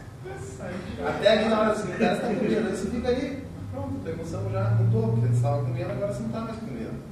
até 1.07 1.33
ali 1.33 1.49
na 1.49 1.61
hora 1.61 1.73
assim, 1.73 1.93
o 1.93 1.99
cara 1.99 2.15
está 2.15 2.27
comendo, 2.27 2.69
aí 2.69 2.77
você 2.77 2.91
fica 2.91 3.09
ali, 3.09 3.45
pronto, 3.73 3.95
tua 4.03 4.13
emoção 4.13 4.51
já 4.51 4.71
mudou, 4.71 5.13
porque 5.13 5.29
você 5.29 5.35
estava 5.35 5.63
comendo, 5.65 5.93
agora 5.93 6.13
você 6.13 6.21
não 6.21 6.27
está 6.27 6.41
mais 6.41 6.57
comendo. 6.59 7.07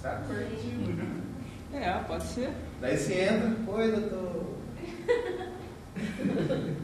Certo? 0.00 0.32
É, 1.74 1.92
pode 2.06 2.24
ser. 2.24 2.50
Daí 2.80 2.96
você 2.98 3.14
entra, 3.14 3.72
oi 3.72 3.92
doutor. 3.92 4.52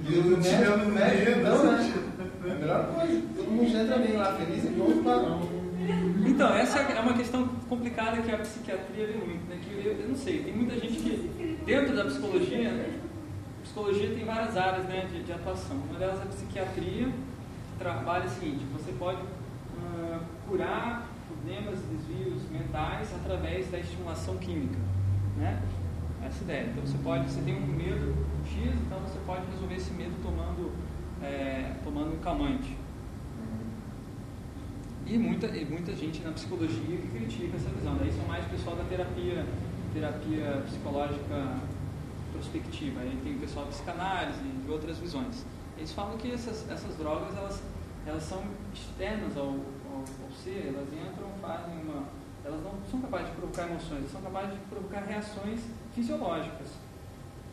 E 0.09 0.19
o 0.19 0.37
médico, 0.37 0.73
o 0.87 0.93
médico 0.93 1.41
não, 1.41 1.73
né? 1.73 1.93
É 2.47 2.51
a 2.51 2.55
melhor 2.55 2.87
coisa. 2.95 3.23
Todo 3.37 3.51
mundo 3.51 3.71
já 3.71 3.83
entra 3.83 3.99
bem 3.99 4.17
lá, 4.17 4.33
feliz 4.35 4.65
e 4.65 4.69
pronto 4.69 5.03
para. 5.03 5.58
Então, 6.29 6.55
essa 6.55 6.81
é 6.81 7.01
uma 7.01 7.15
questão 7.15 7.49
complicada 7.69 8.21
que 8.21 8.31
a 8.31 8.39
psiquiatria 8.39 9.07
vê 9.07 9.15
muito, 9.15 9.49
né? 9.49 9.59
Que 9.63 9.87
eu, 9.87 9.93
eu 9.93 10.09
não 10.09 10.17
sei, 10.17 10.43
tem 10.43 10.53
muita 10.53 10.75
gente 10.79 10.97
que, 10.97 11.59
dentro 11.65 11.97
da 11.97 12.05
psicologia, 12.05 12.71
né? 12.71 13.01
psicologia 13.63 14.15
tem 14.15 14.25
várias 14.25 14.57
áreas 14.57 14.85
né, 14.87 15.09
de, 15.11 15.23
de 15.23 15.33
atuação. 15.33 15.77
Uma 15.89 15.99
delas 15.99 16.21
é 16.21 16.23
a 16.23 16.27
psiquiatria, 16.27 17.07
que 17.07 17.79
trabalha 17.79 18.27
o 18.27 18.31
seguinte, 18.31 18.65
você 18.73 18.93
pode 18.93 19.21
uh, 19.21 20.21
curar 20.47 21.09
problemas, 21.27 21.79
desvios 21.81 22.43
mentais 22.51 23.09
através 23.15 23.71
da 23.71 23.79
estimulação 23.79 24.37
química, 24.39 24.79
né? 25.37 25.63
Essa 26.25 26.45
ideia. 26.45 26.67
Então 26.71 26.85
você 26.85 26.99
pode, 26.99 27.31
você 27.31 27.41
tem 27.41 27.57
um 27.57 27.67
medo 27.67 28.15
X, 28.45 28.75
então 28.87 28.99
você 29.01 29.19
pode 29.25 29.43
resolver 29.53 29.75
esse 29.75 29.93
medo 29.93 30.15
tomando, 30.23 30.73
é, 31.23 31.75
tomando 31.85 32.15
um 32.15 32.19
calmante. 32.19 32.77
E 35.11 35.17
muita, 35.17 35.47
e 35.47 35.65
muita 35.65 35.97
gente 35.97 36.21
na 36.21 36.33
psicologia 36.33 36.99
que 36.99 37.09
critica 37.09 37.57
essa 37.57 37.71
visão. 37.71 37.97
Daí 37.97 38.13
são 38.13 38.27
mais 38.27 38.45
pessoal 38.45 38.77
da 38.77 38.85
terapia, 38.85 39.47
terapia 39.95 40.63
psicológica 40.67 41.57
prospectiva. 42.31 43.01
Aí 43.01 43.19
tem 43.25 43.37
o 43.37 43.39
pessoal 43.39 43.65
da 43.65 43.71
psicanálise 43.71 44.39
e 44.45 44.71
outras 44.71 44.99
visões. 44.99 45.47
Eles 45.79 45.93
falam 45.93 46.19
que 46.19 46.31
essas, 46.31 46.69
essas 46.71 46.95
drogas 46.97 47.35
elas, 47.35 47.63
elas 48.07 48.23
são 48.23 48.45
externas 48.75 49.35
ao, 49.35 49.47
ao, 49.47 50.01
ao 50.01 50.33
ser, 50.45 50.75
elas 50.75 50.89
entram, 50.93 51.31
fazem 51.41 51.81
uma. 51.81 52.05
Elas 52.45 52.63
não 52.63 52.75
são 52.91 53.01
capazes 53.01 53.29
de 53.29 53.37
provocar 53.37 53.63
emoções, 53.67 53.99
elas 54.01 54.13
são 54.13 54.21
capazes 54.21 54.55
de 54.55 54.61
provocar 54.67 55.01
reações 55.01 55.61
fisiológicas. 55.95 56.69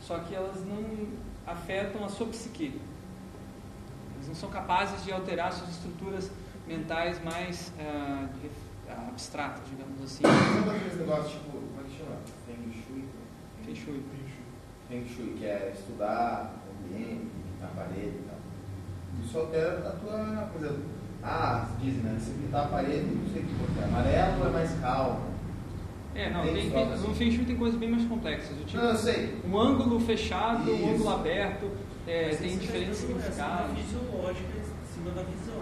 Só 0.01 0.20
que 0.20 0.36
elas 0.36 0.58
não 0.66 1.08
afetam 1.47 2.03
a 2.03 2.10
sua 2.10 2.28
psique. 2.28 2.82
Elas 4.16 4.28
não 4.28 4.36
são 4.36 4.49
capazes 4.49 5.06
de 5.06 5.14
alterar 5.14 5.53
suas 5.53 5.70
estruturas 5.70 6.30
mentais 6.68 7.24
mais 7.24 7.74
uh, 7.80 8.28
abstratas, 9.09 9.63
digamos 9.70 10.01
assim. 10.03 10.24
Sabe 10.24 10.70
aqueles 10.70 10.99
negócios 10.99 11.32
tipo, 11.34 11.51
como 11.51 11.82
é 11.82 11.84
que 11.84 11.97
chama? 11.97 12.18
Feng 12.45 12.72
Shui? 12.72 13.03
Feng 13.63 13.76
Shui. 13.76 14.03
Feng 14.88 15.05
Shui, 15.05 15.36
que 15.38 15.45
é 15.45 15.74
estudar 15.76 16.55
o 16.68 16.86
ambiente, 16.86 17.32
a 17.63 17.68
parede 17.68 18.18
e 18.18 18.24
tal. 18.28 18.38
Isso 19.24 19.39
altera 19.39 19.89
a 19.89 19.91
tua. 19.91 20.49
Por 20.51 20.61
exemplo, 20.61 20.84
ah, 21.24 21.70
dizem, 21.82 22.03
né? 22.03 22.18
Se 22.20 22.32
pintar 22.32 22.66
a 22.66 22.68
parede, 22.68 23.05
não 23.05 23.28
sei 23.32 23.41
o 23.41 23.45
que 23.45 23.55
porque 23.55 23.84
amarelo 23.84 24.47
é 24.47 24.49
mais 24.51 24.80
calmo. 24.80 25.36
É, 26.13 26.30
não, 26.30 26.43
tem, 26.43 26.70
tem, 26.70 26.93
assim. 26.93 27.07
no 27.07 27.16
Feng 27.16 27.32
Shui 27.32 27.45
tem 27.45 27.57
coisas 27.57 27.78
bem 27.80 27.89
mais 27.89 28.05
complexas. 28.05 28.55
Tipo, 28.66 28.78
não, 28.78 28.89
eu 28.89 28.95
sei. 28.95 29.41
Um 29.45 29.59
ângulo 29.59 29.99
fechado, 29.99 30.72
Isso. 30.72 30.84
um 30.84 30.93
ângulo 30.93 31.09
aberto, 31.09 31.72
é, 32.07 32.30
tem 32.30 32.57
diferentes 32.57 32.97
significados. 32.97 33.78
fisiológica 33.78 34.49
em 34.57 34.93
cima 34.93 35.11
da 35.11 35.24
visão. 35.24 35.55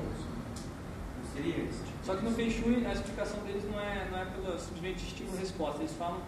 Seria 1.33 1.65
esse 1.65 1.83
tipo 1.83 2.05
Só 2.05 2.15
que 2.15 2.25
no 2.25 2.31
Feng 2.31 2.49
Shui 2.49 2.85
a 2.85 2.93
explicação 2.93 3.39
deles 3.41 3.63
não 3.71 3.79
é, 3.79 4.07
não 4.11 4.17
é 4.19 4.25
pelo 4.25 4.59
simplesmente 4.59 5.03
estímulo-resposta. 5.03 5.81
Eles 5.81 5.93
falam 5.93 6.19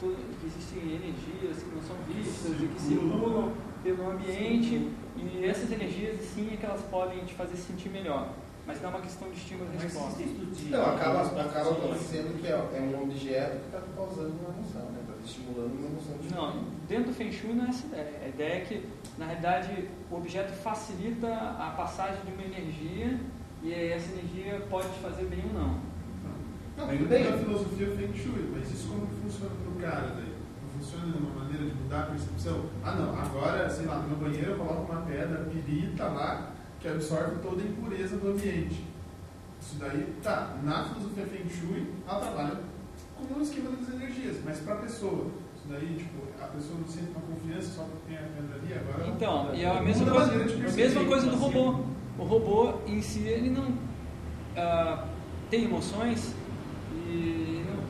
que, 0.00 0.16
existem 0.46 0.82
energias 0.94 1.62
que 1.62 1.74
não 1.74 1.82
são 1.82 1.96
vistas 2.08 2.60
e 2.60 2.66
que 2.66 2.80
circulam 2.80 3.52
pelo 3.82 4.10
ambiente 4.10 4.90
e 5.16 5.44
essas 5.44 5.70
energias 5.70 6.20
sim 6.20 6.52
é 6.52 6.56
que 6.56 6.66
elas 6.66 6.82
podem 6.82 7.24
te 7.24 7.34
fazer 7.34 7.56
sentir 7.56 7.88
melhor. 7.90 8.30
Mas 8.66 8.80
não 8.80 8.88
é 8.88 8.94
uma 8.94 9.02
questão 9.02 9.28
de 9.28 9.36
estímulo 9.36 9.68
e 9.74 9.76
resposta. 9.76 10.22
Não, 10.70 10.86
acaba, 10.94 11.20
acaba 11.20 11.70
acontecendo 11.70 12.40
que 12.40 12.46
é, 12.46 12.52
é 12.52 12.80
um 12.80 13.02
objeto 13.02 13.60
que 13.60 13.66
está 13.66 13.82
causando 13.94 14.32
uma 14.40 14.54
emoção, 14.54 14.90
né? 14.90 15.00
Está 15.02 15.14
estimulando 15.22 15.78
uma 15.78 15.88
emoção 15.88 16.16
de 16.16 16.34
Não, 16.34 16.64
dentro 16.88 17.12
do 17.12 17.14
Feng 17.14 17.30
Shui 17.30 17.52
não 17.52 17.66
é 17.66 17.68
essa 17.68 17.86
ideia. 17.86 18.20
A 18.24 18.28
ideia 18.28 18.54
é 18.54 18.60
que, 18.60 18.86
na 19.18 19.26
realidade, 19.26 19.88
o 20.10 20.16
objeto 20.16 20.50
facilita 20.54 21.28
a 21.28 21.74
passagem 21.76 22.24
de 22.24 22.32
uma 22.32 22.42
energia 22.42 23.20
pode 24.74 24.88
te 24.88 24.98
fazer 24.98 25.24
bem 25.26 25.44
ou 25.46 25.54
não. 25.54 25.78
Não, 26.76 26.88
tudo 26.88 27.08
bem 27.08 27.28
a 27.28 27.38
filosofia 27.38 27.94
Feng 27.96 28.12
Shui, 28.12 28.50
mas 28.52 28.68
isso 28.72 28.88
como 28.88 29.06
que 29.06 29.14
funciona 29.22 29.54
para 29.54 29.70
o 29.70 29.80
cara 29.80 30.14
daí? 30.16 30.34
Não 30.62 30.80
funciona 30.80 31.12
de 31.12 31.18
uma 31.18 31.44
maneira 31.44 31.64
de 31.64 31.74
mudar 31.76 32.00
a 32.00 32.06
percepção? 32.06 32.64
Ah 32.82 32.96
não, 32.96 33.16
agora, 33.16 33.70
sei 33.70 33.86
lá, 33.86 33.98
no 33.98 34.08
meu 34.08 34.16
banheiro 34.16 34.50
eu 34.50 34.56
coloco 34.56 34.90
uma 34.90 35.02
pedra 35.02 35.44
pirita 35.44 36.04
lá 36.08 36.50
que 36.80 36.88
absorve 36.88 37.36
toda 37.40 37.62
a 37.62 37.64
impureza 37.64 38.16
do 38.16 38.32
ambiente. 38.32 38.84
Isso 39.60 39.76
daí, 39.78 40.12
tá, 40.20 40.56
na 40.64 40.84
filosofia 40.84 41.24
Feng 41.24 41.48
Shui, 41.48 41.92
ela 42.08 42.18
trabalha 42.18 42.60
como 43.16 43.38
um 43.38 43.42
esquema 43.42 43.70
das 43.70 43.94
energias, 43.94 44.38
mas 44.44 44.58
para 44.58 44.74
a 44.74 44.78
pessoa, 44.78 45.30
isso 45.56 45.68
daí, 45.70 45.94
tipo, 45.96 46.18
a 46.42 46.46
pessoa 46.48 46.80
não 46.80 46.88
sente 46.88 47.10
uma 47.10 47.20
confiança 47.20 47.68
só 47.76 47.84
porque 47.84 48.08
tem 48.08 48.18
a 48.18 48.22
pedra 48.22 48.56
ali, 48.56 48.74
agora... 48.74 49.08
Então, 49.08 49.54
e 49.54 49.62
é 49.62 49.70
a 49.70 49.80
mesma 49.80 50.10
coisa, 50.10 50.32
a 50.32 50.72
mesma 50.72 51.04
coisa 51.04 51.30
do 51.30 51.36
robô 51.36 51.94
o 52.16 52.22
robô 52.22 52.74
em 52.86 53.02
si 53.02 53.26
ele 53.26 53.50
não 53.50 53.72
uh, 54.56 55.08
tem 55.50 55.64
emoções 55.64 56.34
e 57.06 57.64
não, 57.66 57.84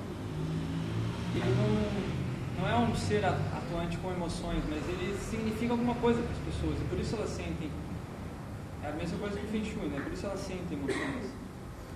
ele 1.35 1.55
não, 1.57 2.63
não 2.63 2.69
é 2.69 2.77
um 2.77 2.95
ser 2.95 3.25
atuante 3.25 3.97
com 3.99 4.11
emoções, 4.11 4.63
mas 4.69 4.83
ele 4.89 5.17
significa 5.19 5.73
alguma 5.73 5.95
coisa 5.97 6.23
para 6.23 6.33
as 6.33 6.39
pessoas 6.39 6.81
e 6.81 6.85
por 6.85 6.99
isso 6.99 7.17
elas 7.17 7.31
sentem. 7.31 7.71
É 8.83 8.89
a 8.89 8.93
mesma 8.93 9.19
coisa 9.19 9.39
que 9.39 9.47
o 9.47 9.49
Feng 9.49 9.65
Shui, 9.65 9.89
né? 9.89 10.01
Por 10.03 10.13
isso 10.13 10.27
elas 10.27 10.41
sentem 10.41 10.79
emoções. 10.79 11.33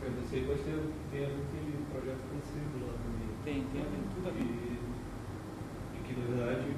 Eu 0.00 0.10
não 0.12 0.24
sei, 0.30 0.46
mas 0.48 0.60
tem, 0.60 0.74
tem 1.10 1.24
aquele 1.26 1.84
projeto 1.92 2.22
conhecido 2.30 2.86
lá 2.86 2.94
também. 2.96 3.28
Tem, 3.44 3.66
tem 3.72 3.82
ver 3.82 4.04
tudo 4.14 4.28
a 4.28 4.32
ver. 4.32 4.40
E, 4.40 4.78
que 6.06 6.14
na 6.16 6.26
verdade 6.32 6.72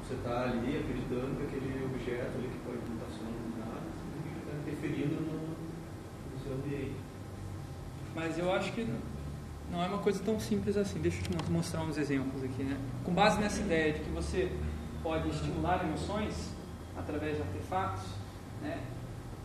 você 0.00 0.14
está 0.14 0.44
ali 0.44 0.78
acreditando 0.80 1.36
que 1.36 1.42
aquele 1.44 1.84
objeto 1.84 2.32
ali 2.38 2.48
que 2.48 2.58
pode 2.64 2.80
estar 2.80 3.10
sonando 3.12 3.60
nada, 3.60 3.84
está 4.40 4.56
interferindo 4.56 5.20
no, 5.20 5.49
ambiente. 6.54 6.96
Mas 8.14 8.38
eu 8.38 8.52
acho 8.52 8.72
que 8.72 8.86
não 9.70 9.82
é 9.82 9.86
uma 9.86 9.98
coisa 9.98 10.22
tão 10.24 10.38
simples 10.40 10.76
assim. 10.76 10.98
Deixa 11.00 11.18
eu 11.18 11.38
te 11.38 11.50
mostrar 11.50 11.82
uns 11.82 11.96
exemplos 11.96 12.42
aqui, 12.42 12.62
né? 12.62 12.78
Com 13.04 13.12
base 13.12 13.40
nessa 13.40 13.60
ideia 13.60 13.92
de 13.92 14.00
que 14.00 14.10
você 14.10 14.50
pode 15.02 15.28
estimular 15.28 15.84
emoções 15.84 16.50
através 16.96 17.36
de 17.36 17.42
artefatos, 17.42 18.02
né? 18.60 18.82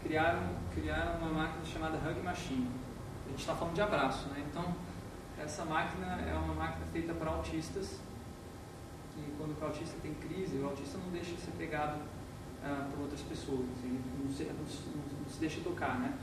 Criaram, 0.04 0.42
criaram 0.74 1.20
uma 1.20 1.32
máquina 1.32 1.66
chamada 1.66 1.98
Hug 1.98 2.22
Machine. 2.22 2.70
A 3.26 3.30
gente 3.30 3.40
está 3.40 3.56
falando 3.56 3.76
de 3.76 3.82
abraço, 3.82 4.28
né? 4.30 4.44
Então, 4.50 4.74
essa 5.38 5.66
máquina 5.66 6.08
é 6.22 6.34
uma 6.34 6.54
máquina 6.54 6.86
feita 6.92 7.14
para 7.14 7.30
autistas. 7.30 8.00
E 9.18 9.32
quando 9.38 9.60
o 9.60 9.66
autista 9.66 9.96
tem 10.02 10.14
crise, 10.16 10.58
o 10.58 10.66
autista 10.66 10.98
não 10.98 11.10
deixa 11.12 11.34
de 11.34 11.42
ser 11.42 11.52
pegado 11.52 12.00
ah, 12.64 12.88
por 12.92 13.02
outras 13.02 13.22
pessoas. 13.22 13.66
Ele 13.84 14.02
não 14.24 14.32
se, 14.32 14.44
não, 14.44 15.20
não 15.24 15.30
se 15.30 15.40
deixa 15.40 15.62
tocar, 15.62 16.00
né? 16.00 16.14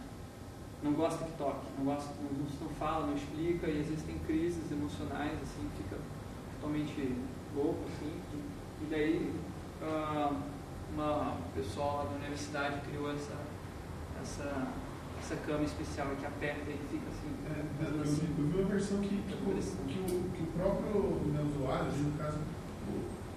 Não 0.83 0.93
gosta 0.93 1.25
que 1.25 1.33
toque, 1.39 1.67
não, 1.79 1.85
gosta, 1.85 2.11
não, 2.21 2.67
não 2.67 2.75
fala, 2.75 3.07
não 3.07 3.15
explica, 3.15 3.69
e 3.69 3.81
às 3.81 3.87
vezes 3.87 4.03
tem 4.05 4.19
crises 4.27 4.71
emocionais, 4.71 5.39
assim, 5.43 5.69
fica 5.77 5.97
totalmente 6.55 7.17
louco, 7.55 7.81
assim, 7.87 8.13
e, 8.33 8.85
e 8.85 8.87
daí 8.91 9.33
uh, 9.81 10.37
uma 10.93 11.37
pessoa 11.55 11.93
lá 11.93 12.05
da 12.05 12.17
universidade 12.17 12.81
criou 12.89 13.13
essa, 13.13 13.37
essa, 14.21 14.69
essa 15.19 15.37
cama 15.47 15.63
especial 15.63 16.09
que 16.19 16.27
aperta 16.27 16.69
e 16.69 16.79
fica 16.91 17.09
assim. 17.11 17.33
É, 17.47 17.97
eu, 17.97 18.03
assim, 18.03 18.29
eu, 18.37 18.45
vi 18.45 18.59
uma 18.59 18.69
versão 18.69 18.99
que, 18.99 19.09
que, 19.09 19.23
que, 19.23 19.35
o, 19.35 20.31
que 20.31 20.43
o 20.43 20.47
próprio 20.57 21.01
né, 21.33 21.43
usuário, 21.43 21.93
no 21.93 22.19
caso, 22.19 22.39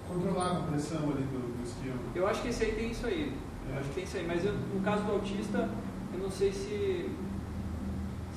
controlava 0.08 0.60
a 0.60 0.62
pressão 0.64 1.02
ali 1.10 1.22
do, 1.22 1.56
do 1.56 1.64
esquema. 1.64 1.98
Eu 2.14 2.26
acho 2.26 2.42
que 2.42 2.48
esse 2.48 2.64
aí 2.64 2.72
tem 2.72 2.90
isso 2.90 3.06
aí. 3.06 3.32
É. 3.68 3.72
Eu 3.72 3.78
acho 3.78 3.88
que 3.88 3.94
tem 3.94 4.04
isso 4.04 4.16
aí, 4.16 4.26
mas 4.26 4.44
eu, 4.44 4.52
no 4.52 4.80
caso 4.82 5.04
do 5.04 5.12
autista, 5.12 5.68
eu 6.12 6.20
não 6.20 6.30
sei 6.30 6.52
se 6.52 7.10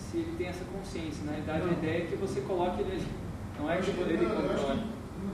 se 0.10 0.18
ele 0.18 0.36
tem 0.38 0.48
essa 0.48 0.66
consciência. 0.66 1.24
Na 1.26 1.34
verdade, 1.34 1.66
não. 1.66 1.70
a 1.70 1.74
ideia 1.74 2.04
é 2.04 2.08
que 2.08 2.16
você 2.16 2.42
coloque 2.42 2.82
ele 2.82 2.94
ali. 2.94 3.08
Não 3.60 3.70
é 3.70 3.78
que 3.78 3.90
ele 3.92 4.26
controle. 4.26 4.84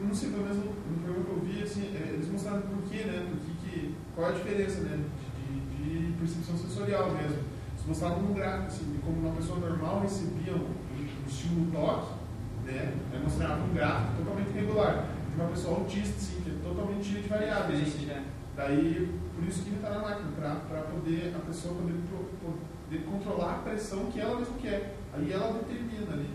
Não 0.01 0.13
sei, 0.13 0.29
pelo 0.31 0.43
menos 0.43 0.57
no 0.57 1.23
que 1.23 1.29
eu 1.29 1.39
vi, 1.45 1.63
assim, 1.63 1.95
é, 1.95 2.13
eles 2.13 2.29
mostraram 2.29 2.61
por 2.61 2.81
quê, 2.89 3.03
né? 3.03 3.25
Por 3.29 3.39
que, 3.39 3.69
que, 3.69 3.95
qual 4.15 4.29
a 4.29 4.31
diferença, 4.31 4.81
né? 4.81 4.99
De, 5.37 5.59
de, 5.83 6.07
de 6.07 6.13
percepção 6.13 6.57
sensorial 6.57 7.11
mesmo. 7.11 7.37
Eles 7.37 7.87
mostravam 7.87 8.21
no 8.23 8.33
gráfico, 8.33 8.67
assim, 8.67 8.91
de 8.91 8.97
como 8.99 9.19
uma 9.19 9.35
pessoa 9.35 9.59
normal 9.59 10.01
recebia 10.01 10.53
um, 10.53 10.65
um 10.65 11.27
estímulo 11.27 11.71
toque, 11.71 12.13
né? 12.65 12.93
Aí 13.13 13.19
mostrava 13.21 13.63
um 13.63 13.73
gráfico 13.73 14.17
totalmente 14.17 14.49
irregular. 14.49 15.07
De 15.29 15.41
uma 15.41 15.49
pessoa 15.49 15.77
autista, 15.79 16.15
assim, 16.17 16.41
que 16.41 16.49
é 16.49 16.53
totalmente 16.63 17.05
cheia 17.05 17.21
de 17.21 17.29
variáveis. 17.29 17.81
Assim. 17.81 18.09
É. 18.09 18.23
Daí, 18.55 19.11
por 19.35 19.47
isso 19.47 19.63
que 19.63 19.69
ele 19.69 19.75
está 19.77 19.89
na 19.89 19.99
máquina, 19.99 20.29
para 20.35 20.81
poder 20.81 21.33
a 21.35 21.39
pessoa 21.45 21.75
poder, 21.75 21.93
poder 22.85 23.03
controlar 23.03 23.55
a 23.55 23.57
pressão 23.59 24.05
que 24.11 24.19
ela 24.19 24.39
mesma 24.39 24.55
quer. 24.61 24.95
Aí 25.13 25.31
ela 25.31 25.53
determina 25.53 26.13
ali. 26.13 26.29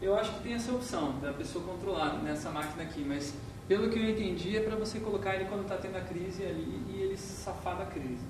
Eu 0.00 0.16
acho 0.16 0.32
que 0.34 0.42
tem 0.42 0.54
essa 0.54 0.72
opção 0.72 1.18
da 1.20 1.32
pessoa 1.32 1.64
controlar 1.64 2.14
nessa 2.22 2.50
máquina 2.50 2.82
aqui, 2.82 3.04
mas 3.06 3.34
pelo 3.68 3.90
que 3.90 3.98
eu 3.98 4.10
entendi 4.10 4.56
é 4.56 4.60
para 4.60 4.76
você 4.76 4.98
colocar 4.98 5.34
ele 5.34 5.44
quando 5.44 5.62
está 5.62 5.76
tendo 5.76 5.96
a 5.96 6.00
crise 6.00 6.42
ali 6.44 6.82
e 6.88 7.02
ele 7.02 7.16
safar 7.16 7.76
da 7.76 7.86
crise. 7.86 8.24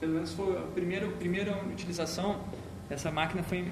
Pelo 0.00 0.14
menos 0.14 0.32
foi 0.32 0.56
a 0.56 0.62
primeira, 0.62 1.06
a 1.06 1.12
primeira 1.12 1.62
utilização 1.64 2.40
dessa 2.88 3.10
máquina 3.10 3.42
foi 3.42 3.70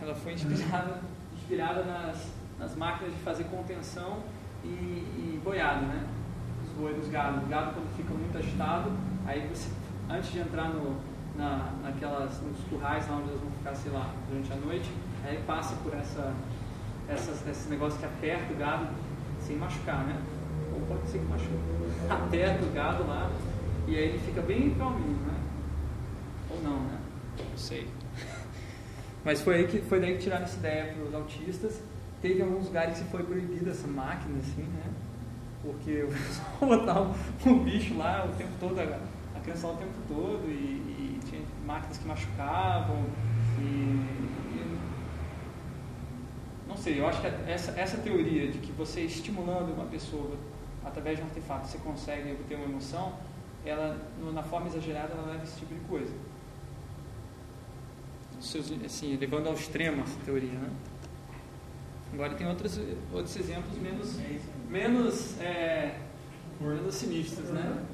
ela 0.00 0.14
foi 0.14 0.34
inspirada, 0.34 1.00
inspirada 1.34 1.82
nas, 1.84 2.30
nas 2.58 2.76
máquinas 2.76 3.14
de 3.14 3.20
fazer 3.20 3.44
contenção 3.44 4.22
e, 4.62 4.68
e 4.68 5.40
né? 5.86 6.06
Os 6.64 6.72
boi 6.72 6.92
dos 6.94 7.08
gado. 7.08 7.44
O 7.44 7.48
gado 7.48 7.72
quando 7.72 7.96
fica 7.96 8.12
muito 8.12 8.36
agitado, 8.36 8.92
aí 9.26 9.46
você 9.48 9.70
antes 10.08 10.30
de 10.30 10.38
entrar 10.38 10.68
no, 10.68 10.96
na, 11.36 11.72
naquelas, 11.82 12.40
nos 12.40 12.58
currais 12.68 13.08
lá 13.08 13.16
onde 13.16 13.28
eles 13.28 13.40
vão 13.40 13.50
ficar, 13.50 13.74
sei 13.74 13.92
lá, 13.92 14.12
durante 14.28 14.52
a 14.52 14.56
noite, 14.56 14.90
aí 15.24 15.42
passa 15.46 15.74
por 15.82 15.94
essa, 15.94 16.32
essas, 17.08 17.46
esse 17.46 17.68
negócio 17.68 17.98
que 17.98 18.06
aperta 18.06 18.52
o 18.52 18.56
gado 18.56 18.88
sem 19.40 19.56
machucar, 19.56 20.04
né? 20.04 20.20
Ou 20.72 20.80
pode 20.86 21.08
ser 21.08 21.18
que 21.18 21.24
machuque. 21.26 21.76
Aperta 22.10 22.64
o 22.64 22.72
gado 22.72 23.06
lá 23.06 23.30
e 23.86 23.96
aí 23.96 24.08
ele 24.08 24.18
fica 24.18 24.42
bem 24.42 24.74
calminho, 24.74 25.18
né? 25.26 25.38
Ou 26.50 26.62
não, 26.62 26.80
né? 26.80 26.98
Não 27.38 27.56
sei. 27.56 27.86
Mas 29.24 29.40
foi, 29.40 29.56
aí 29.56 29.66
que, 29.66 29.80
foi 29.80 30.00
daí 30.00 30.14
que 30.14 30.22
tiraram 30.22 30.44
essa 30.44 30.56
ideia 30.56 30.92
para 30.92 31.04
os 31.04 31.14
autistas. 31.14 31.80
Teve 32.20 32.42
alguns 32.42 32.66
lugares 32.66 32.98
que 32.98 33.04
foi 33.04 33.22
proibida 33.22 33.70
essa 33.70 33.86
máquina, 33.86 34.38
assim, 34.38 34.62
né? 34.62 34.90
Porque 35.62 36.02
o 36.02 36.08
pessoal 36.10 36.78
botava 36.78 37.14
um 37.46 37.58
bicho 37.64 37.96
lá 37.96 38.24
o 38.24 38.36
tempo 38.36 38.52
todo, 38.58 38.80
a 38.80 39.40
criança 39.40 39.66
lá 39.68 39.74
o 39.74 39.76
tempo 39.76 39.92
todo, 40.08 40.44
e, 40.48 40.85
máquinas 41.66 41.98
que 41.98 42.06
machucavam, 42.06 43.04
e, 43.58 43.62
e, 43.62 44.78
não 46.68 46.76
sei, 46.76 47.00
eu 47.00 47.06
acho 47.06 47.20
que 47.20 47.26
essa, 47.26 47.72
essa 47.78 47.98
teoria 47.98 48.50
de 48.50 48.58
que 48.58 48.72
você 48.72 49.02
estimulando 49.02 49.72
uma 49.74 49.86
pessoa 49.86 50.36
através 50.84 51.18
de 51.18 51.24
um 51.24 51.26
artefato 51.26 51.66
você 51.66 51.78
consegue 51.78 52.32
obter 52.32 52.54
uma 52.54 52.66
emoção, 52.66 53.14
ela, 53.64 53.98
na 54.32 54.42
forma 54.42 54.68
exagerada, 54.68 55.12
ela 55.12 55.32
leva 55.32 55.42
esse 55.42 55.58
tipo 55.58 55.74
de 55.74 55.80
coisa 55.80 56.14
assim, 58.84 59.16
levando 59.16 59.48
ao 59.48 59.54
extremo 59.54 60.02
essa 60.02 60.18
teoria. 60.24 60.52
Né? 60.52 60.70
Agora 62.12 62.34
tem 62.34 62.46
outros, 62.46 62.78
outros 63.12 63.36
exemplos 63.36 63.78
menos, 63.78 64.16
menos, 64.68 65.40
é, 65.40 65.98
menos 66.60 66.94
sinistros, 66.94 67.50
né? 67.50 67.84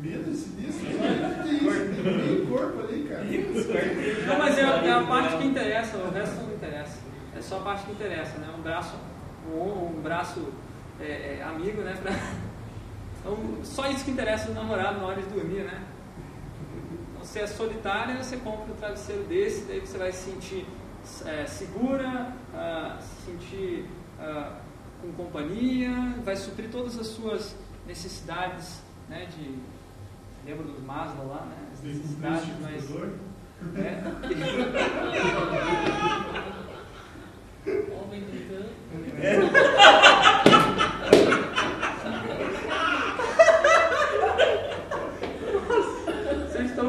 Menos 0.00 0.36
sinistros? 0.38 0.88
Tem 0.88 2.46
corpo 2.46 2.80
ali, 2.80 3.04
cara. 3.08 3.24
Não, 3.24 4.38
mas 4.38 4.58
é, 4.58 4.62
é, 4.62 4.92
a 4.92 5.02
parte 5.02 5.36
que 5.38 5.46
interessa, 5.46 5.96
o 5.96 6.10
resto 6.10 6.42
não 6.42 6.54
interessa. 6.54 6.98
É 7.36 7.40
só 7.40 7.58
a 7.58 7.60
parte 7.60 7.86
que 7.86 7.92
interessa, 7.92 8.38
né? 8.38 8.48
Um 8.56 8.62
braço, 8.62 8.94
um, 9.48 9.98
um 9.98 10.00
braço 10.02 10.52
é, 11.00 11.38
é, 11.38 11.42
amigo, 11.42 11.82
né? 11.82 11.96
Pra... 12.02 12.12
Então, 13.24 13.38
só 13.64 13.88
isso 13.88 14.04
que 14.04 14.10
interessa 14.10 14.48
no 14.48 14.54
namorado 14.54 15.00
na 15.00 15.06
hora 15.06 15.22
de 15.22 15.28
dormir, 15.30 15.62
né? 15.62 15.82
você 17.24 17.40
é 17.40 17.46
solitária, 17.46 18.22
você 18.22 18.36
compra 18.36 18.72
um 18.72 18.76
travesseiro 18.76 19.24
desse, 19.24 19.64
daí 19.64 19.80
você 19.80 19.96
vai 19.96 20.12
se 20.12 20.30
sentir 20.30 20.66
é, 21.24 21.46
segura, 21.46 22.32
uh, 22.52 23.02
se 23.02 23.32
sentir 23.32 23.88
uh, 24.20 24.52
com 25.00 25.12
companhia, 25.12 25.90
vai 26.22 26.36
suprir 26.36 26.70
todas 26.70 26.98
as 26.98 27.06
suas 27.08 27.56
necessidades, 27.86 28.82
né, 29.08 29.26
de... 29.26 29.58
Lembra 30.44 30.64
dos 30.64 30.82
Maslow 30.84 31.28
lá, 31.28 31.46
né? 31.46 31.56
As 31.72 31.82
necessidades, 31.82 32.48
mas... 32.60 32.84
É, 33.76 34.02
Homem 37.94 38.20
gritando. 38.26 38.68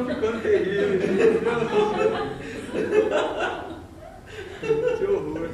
ficando 0.05 0.41
terrível. 0.41 0.99
que 4.97 5.05
horror. 5.05 5.49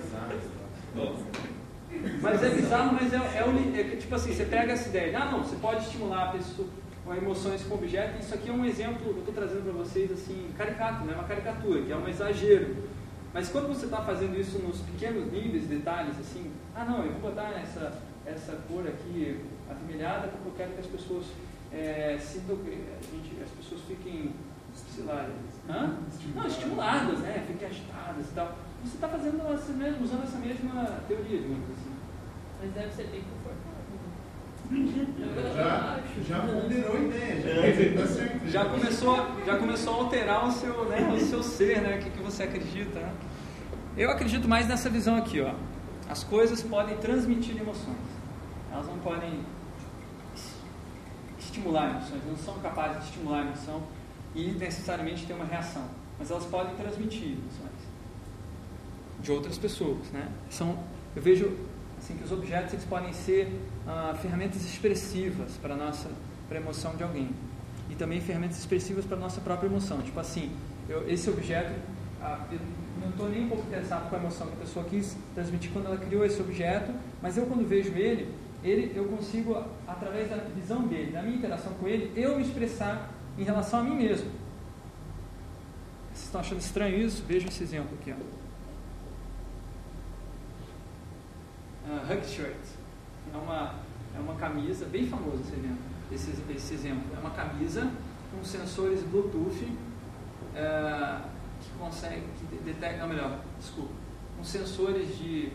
Mas 2.21 2.43
é 2.43 2.49
bizarro, 2.49 2.93
mas 2.93 3.11
é, 3.11 3.17
é, 3.17 3.81
é 3.81 3.95
tipo 3.95 4.13
assim, 4.13 4.33
você 4.33 4.45
pega 4.45 4.73
essa 4.73 4.89
ideia, 4.89 5.17
ah 5.17 5.31
não, 5.31 5.43
você 5.43 5.55
pode 5.55 5.83
estimular 5.83 6.29
a 6.29 6.31
pessoa 6.31 6.67
com 7.03 7.15
emoções 7.15 7.63
com 7.63 7.73
objeto, 7.73 8.19
isso 8.19 8.33
aqui 8.33 8.49
é 8.49 8.53
um 8.53 8.63
exemplo 8.63 9.07
eu 9.07 9.19
estou 9.19 9.33
trazendo 9.33 9.63
para 9.63 9.73
vocês 9.73 10.11
assim, 10.11 10.49
caricato, 10.55 11.03
né? 11.03 11.15
uma 11.15 11.23
caricatura, 11.23 11.81
que 11.81 11.91
é 11.91 11.95
um 11.95 12.07
exagero. 12.07 12.75
Mas 13.33 13.49
quando 13.49 13.69
você 13.69 13.85
está 13.85 14.01
fazendo 14.01 14.39
isso 14.39 14.59
nos 14.59 14.79
pequenos 14.81 15.31
níveis, 15.31 15.65
detalhes, 15.65 16.19
assim, 16.19 16.51
ah 16.75 16.85
não, 16.85 17.03
eu 17.03 17.13
vou 17.13 17.31
botar 17.31 17.51
essa, 17.59 17.99
essa 18.25 18.57
cor 18.67 18.87
aqui 18.87 19.39
avermelhada 19.69 20.27
porque 20.27 20.47
eu 20.47 20.53
quero 20.57 20.71
que 20.73 20.79
as 20.81 20.87
pessoas 20.87 21.25
é, 21.73 22.17
sintam, 22.19 22.57
gente, 22.57 23.41
as 23.41 23.49
pessoas 23.51 23.81
fiquem 23.87 24.31
sei 24.73 25.03
lá, 25.05 25.29
hã? 25.69 25.97
Não, 26.35 26.47
estimuladas, 26.47 27.19
né? 27.19 27.43
Fiquem 27.47 27.67
agitadas 27.67 28.25
e 28.25 28.33
tal. 28.33 28.55
Você 28.83 28.95
está 28.95 29.07
fazendo 29.07 29.53
essa 29.53 29.71
mesma, 29.73 30.03
usando 30.03 30.23
essa 30.23 30.37
mesma 30.37 30.99
teoria, 31.07 31.37
digamos 31.37 31.69
assim. 31.71 31.90
Mas 32.61 32.71
deve 32.73 32.93
ser 32.93 33.07
bem 33.07 33.21
confortável. 33.21 33.71
Já, 35.55 35.99
já 36.27 36.39
ponderou 36.41 36.95
a 36.95 36.99
ideia, 36.99 37.41
já, 37.41 38.01
tá 38.01 38.07
certo. 38.07 38.47
já 38.47 38.65
começou, 38.65 39.27
já 39.45 39.57
começou 39.57 39.93
a 39.93 39.97
alterar 39.97 40.47
o 40.47 40.51
seu, 40.51 40.85
né, 40.85 41.11
o 41.11 41.19
seu 41.19 41.43
ser, 41.43 41.81
né, 41.81 41.97
o 41.97 41.99
que, 41.99 42.09
que 42.11 42.19
você 42.19 42.43
acredita. 42.43 42.99
Né? 42.99 43.13
Eu 43.97 44.11
acredito 44.11 44.47
mais 44.47 44.67
nessa 44.67 44.89
visão 44.89 45.17
aqui, 45.17 45.41
ó. 45.41 45.53
As 46.07 46.23
coisas 46.23 46.61
podem 46.61 46.95
transmitir 46.97 47.59
emoções. 47.59 47.97
Elas 48.71 48.87
não 48.87 48.99
podem 48.99 49.39
estimular 51.37 51.89
emoções, 51.89 52.21
não 52.25 52.37
são 52.37 52.59
capazes 52.59 52.99
de 52.99 53.05
estimular 53.05 53.39
a 53.39 53.41
emoção 53.41 53.83
e 54.33 54.51
necessariamente 54.51 55.25
ter 55.25 55.33
uma 55.33 55.45
reação, 55.45 55.83
mas 56.17 56.31
elas 56.31 56.45
podem 56.45 56.73
transmitir 56.75 57.33
emoções 57.33 57.71
de 59.19 59.31
outras 59.31 59.57
pessoas, 59.57 60.09
né? 60.11 60.27
São, 60.49 60.77
eu 61.15 61.21
vejo 61.21 61.51
assim 62.01 62.15
que 62.15 62.23
os 62.23 62.31
objetos 62.31 62.73
eles 62.73 62.85
podem 62.85 63.13
ser 63.13 63.47
ah, 63.87 64.17
ferramentas 64.19 64.63
expressivas 64.65 65.51
para 65.61 65.75
nossa 65.75 66.09
para 66.49 66.57
a 66.57 66.61
emoção 66.61 66.95
de 66.97 67.03
alguém 67.03 67.29
e 67.89 67.95
também 67.95 68.19
ferramentas 68.19 68.57
expressivas 68.57 69.05
para 69.05 69.15
a 69.15 69.19
nossa 69.19 69.39
própria 69.39 69.67
emoção. 69.67 70.01
Tipo 70.01 70.19
assim, 70.19 70.51
eu, 70.89 71.09
esse 71.09 71.29
objeto, 71.29 71.71
ah, 72.21 72.45
eu 72.51 72.59
não 73.01 73.09
estou 73.09 73.29
nem 73.29 73.45
um 73.45 73.49
pouco 73.49 73.65
interessado 73.67 74.09
com 74.09 74.15
a 74.15 74.19
emoção 74.19 74.47
que 74.47 74.53
a 74.53 74.57
pessoa 74.57 74.85
quis 74.85 75.15
transmitir 75.33 75.71
quando 75.71 75.85
ela 75.85 75.97
criou 75.97 76.25
esse 76.25 76.41
objeto, 76.41 76.91
mas 77.21 77.37
eu 77.37 77.45
quando 77.45 77.65
vejo 77.65 77.93
ele, 77.93 78.33
ele 78.63 78.91
eu 78.95 79.05
consigo 79.05 79.63
através 79.87 80.29
da 80.29 80.37
visão 80.37 80.87
dele, 80.87 81.11
da 81.11 81.21
minha 81.21 81.37
interação 81.37 81.73
com 81.73 81.87
ele, 81.87 82.11
eu 82.15 82.35
me 82.35 82.43
expressar 82.43 83.09
em 83.37 83.43
relação 83.43 83.79
a 83.79 83.83
mim 83.83 83.95
mesmo. 83.95 84.29
Vocês 86.11 86.25
estão 86.25 86.41
achando 86.41 86.59
estranho 86.59 86.97
isso? 86.97 87.23
Veja 87.25 87.47
esse 87.47 87.63
exemplo 87.63 87.97
aqui. 87.99 88.11
Ó. 88.11 88.40
Uh, 91.87 92.13
hug 92.13 92.25
shirt. 92.25 92.55
É 93.33 93.37
uma, 93.37 93.75
é 94.15 94.19
uma 94.19 94.35
camisa, 94.35 94.85
bem 94.85 95.07
famoso 95.07 95.41
esse 95.41 95.53
exemplo, 95.53 95.77
esse, 96.11 96.31
esse 96.55 96.73
exemplo. 96.73 97.03
É 97.15 97.19
uma 97.19 97.31
camisa 97.31 97.91
com 98.31 98.43
sensores 98.43 99.03
Bluetooth 99.03 99.63
uh, 99.63 101.21
que 101.59 101.69
consegue, 101.79 102.25
que 102.39 102.55
detecta, 102.63 102.97
não 102.97 103.07
melhor, 103.07 103.39
desculpa, 103.59 103.93
com 104.37 104.43
sensores 104.43 105.17
de 105.17 105.51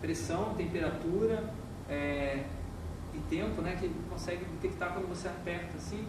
pressão, 0.00 0.54
temperatura 0.54 1.44
é, 1.88 2.44
e 3.14 3.18
tempo, 3.30 3.62
né, 3.62 3.76
que 3.80 3.90
consegue 4.10 4.44
detectar 4.44 4.92
quando 4.92 5.08
você 5.08 5.28
aperta 5.28 5.76
assim 5.76 6.06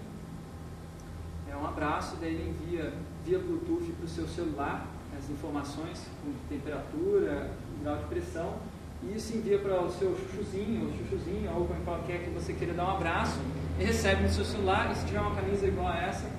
é 1.49 1.55
um 1.55 1.65
abraço, 1.65 2.17
daí 2.17 2.33
ele 2.33 2.49
envia 2.49 2.93
via 3.25 3.39
Bluetooth 3.39 3.91
para 3.93 4.05
o 4.05 4.07
seu 4.07 4.27
celular 4.27 4.87
as 5.17 5.29
informações 5.29 6.05
com 6.21 6.31
temperatura, 6.47 7.49
grau 7.81 7.97
de 7.97 8.05
pressão, 8.05 8.57
e 9.03 9.15
isso 9.15 9.35
envia 9.35 9.59
para 9.59 9.81
o 9.81 9.91
seu 9.91 10.15
chuchuzinho, 10.17 10.87
ou 10.87 10.93
chuchuzinho, 10.93 11.51
ou 11.55 11.67
qualquer 11.85 12.23
que 12.23 12.29
você 12.31 12.53
queira 12.53 12.73
dar 12.73 12.85
um 12.85 12.95
abraço, 12.95 13.39
e 13.79 13.83
recebe 13.83 14.23
no 14.23 14.29
seu 14.29 14.43
celular, 14.43 14.91
e 14.91 14.95
se 14.95 15.05
tiver 15.05 15.19
uma 15.19 15.35
camisa 15.35 15.67
igual 15.67 15.87
a 15.87 15.97
essa, 15.97 16.29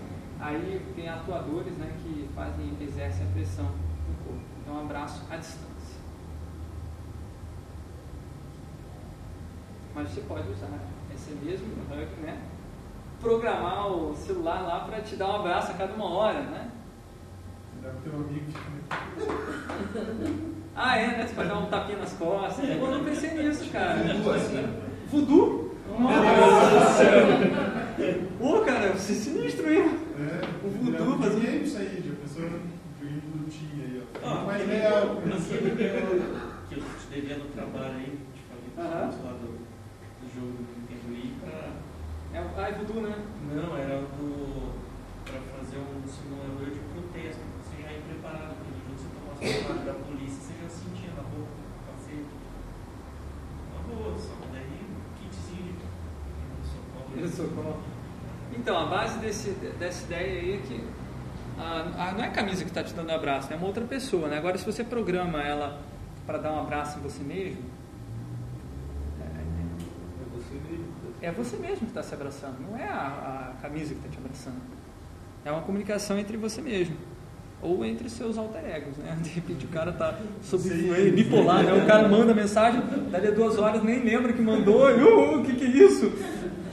aí 0.40 0.80
tem 0.94 1.08
atuadores 1.08 1.76
né, 1.76 1.92
que 2.02 2.28
fazem, 2.34 2.76
exercem 2.80 3.26
a 3.26 3.30
pressão 3.32 3.64
no 3.64 4.24
corpo. 4.24 4.42
Então, 4.62 4.74
um 4.74 4.80
abraço 4.80 5.22
à 5.30 5.36
distância. 5.36 5.68
Mas 9.94 10.10
você 10.10 10.20
pode 10.22 10.48
usar 10.50 10.68
esse 11.14 11.30
mesmo 11.32 11.66
hug, 11.90 12.20
né? 12.22 12.40
programar 13.20 13.88
o 13.88 14.14
celular 14.14 14.62
lá 14.62 14.80
para 14.80 15.00
te 15.00 15.16
dar 15.16 15.28
um 15.28 15.36
abraço 15.36 15.72
a 15.72 15.74
cada 15.74 15.92
uma 15.94 16.08
hora, 16.08 16.40
né? 16.42 16.70
Dá 17.82 17.90
pro 17.90 18.10
teu 18.10 18.14
amigo 18.14 18.52
Ah, 20.80 20.96
é, 20.96 21.06
né? 21.08 21.26
Você 21.26 21.34
pode 21.34 21.48
dar 21.48 21.58
um 21.58 21.66
tapinha 21.66 21.98
nas 21.98 22.12
costas. 22.12 22.68
Eu 22.68 22.76
não 22.90 23.04
pensei 23.04 23.30
nisso, 23.30 23.68
cara. 23.72 23.96
Voodoo, 24.14 24.32
assim. 24.32 24.66
Voodoo? 25.10 25.74
Nossa! 25.98 27.04
Pô, 28.38 28.60
cara, 28.60 28.92
você 28.92 29.12
é 29.12 29.16
sinistro 29.16 29.66
mesmo. 29.66 29.98
É, 30.18 30.66
o 30.66 30.70
voodoo 30.70 31.18
fazia 31.18 31.50
isso 31.56 31.78
aí, 31.78 32.00
de 32.00 32.10
a 32.10 32.14
pessoa 32.22 32.48
lutinha 33.34 33.84
aí, 33.84 34.02
ó. 34.22 34.28
Ah, 34.28 34.44
mais 34.46 34.62
aquele- 34.62 34.78
real. 34.78 35.18
aquele 35.18 35.76
que 35.76 35.82
eu- 35.82 36.24
que 36.68 36.74
eu 36.76 36.82
te 36.84 37.06
devia 37.20 37.38
no 37.38 37.46
trabalho 37.46 37.94
aí, 37.96 38.18
te 38.34 38.42
falei 38.46 38.70
que 38.74 38.80
Aham. 38.80 39.10
lá 39.24 39.32
do, 39.32 39.48
do 39.58 40.26
jogo 40.34 40.52
do 40.52 40.62
Nintendo 40.78 41.08
Wii 41.10 41.34
pra. 41.42 42.38
É 42.38 42.40
o 42.40 42.48
ah, 42.56 42.68
é 42.68 42.72
voodoo, 42.72 43.02
né? 43.02 43.16
Não, 43.50 43.76
era 43.76 43.98
do. 43.98 44.78
pra 45.24 45.40
fazer 45.58 45.78
um 45.78 46.06
simulador 46.06 46.70
de 46.70 46.78
protesto. 46.94 47.42
Você 47.66 47.82
já 47.82 47.90
ia 47.90 48.00
preparado, 48.06 48.54
porque 48.62 48.70
no 48.78 48.94
jogo 48.94 49.34
você 49.34 49.58
o 49.58 49.64
trabalho 49.64 49.84
da 49.86 49.94
polícia, 50.06 50.38
você 50.40 50.54
já 50.62 50.68
sentia 50.70 51.10
na 51.16 51.24
boca, 51.26 51.52
no 51.58 51.68
capacete. 51.84 52.32
Uma 53.68 53.80
boa, 53.88 54.12
só 54.18 54.32
que 54.40 54.48
daí 54.52 54.78
um 54.88 54.96
kitzinho 55.20 55.74
Então, 58.56 58.76
a 58.78 58.86
base 58.86 59.18
desse, 59.18 59.50
dessa 59.78 60.04
ideia 60.04 60.40
aí 60.40 60.54
é 60.54 60.56
que 60.66 60.80
ah, 61.58 61.86
ah, 61.98 62.12
não 62.12 62.24
é 62.24 62.28
a 62.28 62.30
camisa 62.30 62.62
que 62.64 62.70
está 62.70 62.82
te 62.84 62.94
dando 62.94 63.10
abraço, 63.10 63.52
é 63.52 63.56
uma 63.56 63.66
outra 63.66 63.84
pessoa. 63.84 64.28
Né? 64.28 64.38
Agora, 64.38 64.56
se 64.56 64.64
você 64.64 64.84
programa 64.84 65.42
ela 65.42 65.80
para 66.26 66.38
dar 66.38 66.52
um 66.52 66.60
abraço 66.60 66.98
em 66.98 67.02
você 67.02 67.22
mesmo, 67.22 67.62
É 69.20 70.24
você 70.34 70.54
mesmo. 70.70 70.86
é 71.22 71.30
você 71.32 71.56
mesmo 71.56 71.78
que 71.78 71.84
está 71.86 72.02
se 72.02 72.14
abraçando, 72.14 72.56
não 72.60 72.76
é 72.78 72.84
a, 72.84 73.52
a 73.58 73.62
camisa 73.62 73.94
que 73.94 74.00
está 74.00 74.08
te 74.08 74.18
abraçando. 74.18 74.60
É 75.44 75.50
uma 75.50 75.62
comunicação 75.62 76.18
entre 76.18 76.36
você 76.36 76.60
mesmo. 76.60 76.96
Ou 77.60 77.84
entre 77.84 78.08
seus 78.08 78.38
alter 78.38 78.64
egos, 78.64 78.96
né? 78.98 79.18
De 79.20 79.30
repente 79.30 79.64
o 79.64 79.68
cara 79.68 79.90
tá 79.92 80.16
sob 80.42 80.62
bipolar, 81.10 81.64
né? 81.64 81.72
O 81.72 81.86
cara 81.88 82.08
manda 82.08 82.32
mensagem, 82.32 82.80
dali 83.10 83.26
a 83.26 83.30
duas 83.32 83.58
horas 83.58 83.82
nem 83.82 84.00
lembra 84.04 84.32
que 84.32 84.40
mandou, 84.40 84.88
e, 84.90 85.02
"Uh, 85.02 85.40
o 85.40 85.44
que 85.44 85.56
que 85.56 85.64
é 85.64 85.68
isso? 85.68 86.06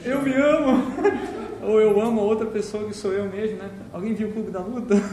Eu 0.06 0.22
me 0.22 0.32
amo! 0.34 0.84
Ou 1.66 1.80
eu 1.80 2.00
amo 2.00 2.20
a 2.20 2.22
outra 2.22 2.46
pessoa 2.46 2.86
que 2.86 2.94
sou 2.94 3.12
eu 3.12 3.28
mesmo, 3.28 3.56
né? 3.58 3.68
Alguém 3.92 4.14
viu 4.14 4.28
o 4.28 4.32
Clube 4.32 4.50
da 4.52 4.60
Luta? 4.60 4.94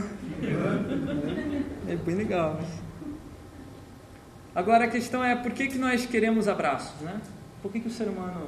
É 1.85 1.95
bem 1.95 2.15
legal, 2.15 2.53
né? 2.53 2.65
Agora 4.55 4.85
a 4.85 4.87
questão 4.87 5.23
é 5.23 5.35
por 5.35 5.51
que, 5.51 5.67
que 5.67 5.77
nós 5.77 6.05
queremos 6.05 6.47
abraços, 6.47 6.99
né? 7.01 7.19
Por 7.61 7.71
que, 7.71 7.79
que 7.79 7.87
o 7.87 7.91
ser 7.91 8.07
humano 8.07 8.47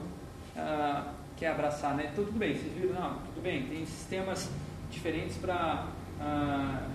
ah, 0.56 1.14
quer 1.36 1.48
abraçar, 1.48 1.96
né? 1.96 2.12
Tudo 2.16 2.32
bem, 2.32 2.54
vocês 2.54 2.74
viram? 2.74 2.94
Não, 2.94 3.16
tudo 3.16 3.42
bem, 3.42 3.64
tem 3.68 3.86
sistemas 3.86 4.50
diferentes 4.90 5.38
para 5.38 5.88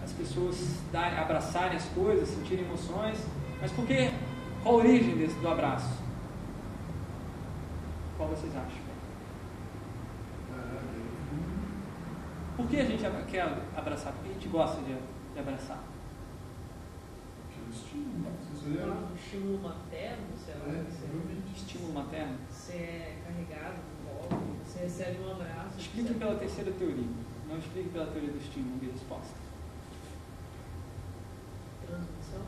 as 0.03 0.13
pessoas 0.13 0.57
darem, 0.93 1.19
abraçarem 1.19 1.77
as 1.77 1.85
coisas, 1.87 2.29
sentirem 2.29 2.65
emoções, 2.65 3.19
mas 3.61 3.71
por 3.73 3.87
que? 3.87 4.11
Qual 4.63 4.77
a 4.77 4.79
origem 4.79 5.17
desse, 5.17 5.39
do 5.39 5.49
abraço? 5.49 5.91
Qual 8.17 8.29
vocês 8.29 8.53
acham? 8.55 8.90
Por 12.61 12.69
que 12.69 12.77
a 12.77 12.85
gente 12.85 13.03
quer 13.31 13.43
abraçar? 13.75 14.13
Por 14.13 14.23
que 14.23 14.31
a 14.31 14.35
gente 14.35 14.49
gosta 14.49 14.83
de, 14.83 14.95
de 15.33 15.41
abraçar? 15.41 15.83
Estímulo, 17.73 18.33
sensorial. 18.53 19.09
Um 19.11 19.15
estímulo 19.15 19.63
materno, 19.63 20.27
sei 20.37 20.55
lá. 20.55 20.67
É, 20.67 20.85
Você. 20.85 21.57
Estímulo 21.57 21.95
materno? 21.95 22.37
você 22.51 22.73
é 22.73 23.23
carregado 23.25 23.77
no 23.77 24.29
colo, 24.29 24.57
você 24.63 24.81
recebe 24.81 25.21
um 25.21 25.31
abraço. 25.31 25.79
Explique 25.79 26.15
pela 26.15 26.35
terceira 26.35 26.71
teoria. 26.73 27.09
Não 27.49 27.57
explique 27.57 27.89
pela 27.89 28.07
teoria 28.07 28.31
do 28.31 28.39
estímulo 28.39 28.79
de 28.79 28.91
resposta. 28.91 29.35
Transmissão. 31.87 32.43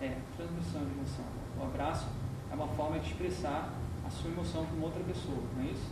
É, 0.00 0.16
transmissão 0.36 0.84
de 0.86 0.92
emoção. 0.92 1.24
O 1.58 1.64
abraço 1.64 2.08
é 2.50 2.54
uma 2.54 2.68
forma 2.68 2.98
de 2.98 3.10
expressar 3.10 3.74
a 4.06 4.10
sua 4.10 4.30
emoção 4.30 4.64
com 4.64 4.80
outra 4.80 5.02
pessoa, 5.04 5.42
não 5.54 5.62
é 5.64 5.66
isso? 5.66 5.90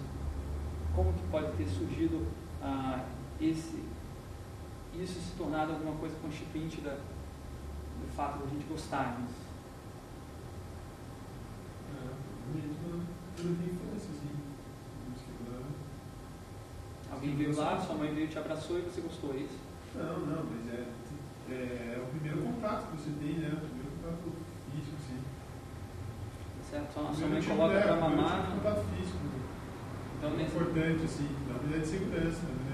Como 0.97 1.12
que 1.12 1.23
pode 1.31 1.55
ter 1.57 1.66
surgido 1.66 2.27
ah, 2.62 3.05
esse, 3.41 3.84
isso 4.95 5.20
se 5.20 5.36
tornado 5.36 5.72
alguma 5.72 5.97
coisa 5.97 6.16
constituinte 6.20 6.80
da, 6.80 6.93
do 6.95 8.12
fato 8.14 8.39
de 8.39 8.45
a 8.45 8.49
gente 8.49 8.66
gostar 8.68 9.16
disso? 9.16 9.47
É, 11.95 12.09
quebrar. 15.22 15.62
Alguém 17.12 17.36
veio 17.36 17.57
lá, 17.57 17.78
sua 17.80 17.95
mãe 17.95 18.14
veio, 18.14 18.28
te 18.28 18.39
abraçou 18.39 18.78
e 18.78 18.82
você 18.82 19.01
gostou, 19.01 19.34
é 19.34 19.39
isso? 19.39 19.59
Não, 19.95 20.20
não, 20.20 20.45
mas 20.45 20.72
é, 20.72 20.86
é, 21.51 21.95
é 21.97 22.03
o 22.03 22.07
primeiro 22.11 22.43
contato 22.43 22.91
que 22.91 22.97
você 22.97 23.11
tem, 23.18 23.39
né? 23.39 23.49
O 23.53 23.66
primeiro 23.66 23.91
contato 24.03 24.32
físico, 24.70 24.97
assim. 24.97 25.22
Tá 26.59 26.70
certo? 26.70 26.91
O 26.91 26.93
sua 26.93 27.03
mãe 27.03 27.14
primeiro 27.14 27.43
tipo- 27.43 27.57
coloca 27.57 27.74
é, 27.74 27.82
pra 27.82 27.95
o 27.95 27.99
primeiro 27.99 28.22
mamar. 28.22 28.41
tipo 28.43 28.57
contato 28.57 28.84
físico. 28.95 29.18
Então, 30.18 30.30
é 30.30 30.36
nesse... 30.36 30.57
importante, 30.57 31.05
assim. 31.05 31.28
Na 31.49 31.59
verdade, 31.59 31.82
de 31.82 31.89
segurança. 31.89 32.43
Passa 32.43 32.68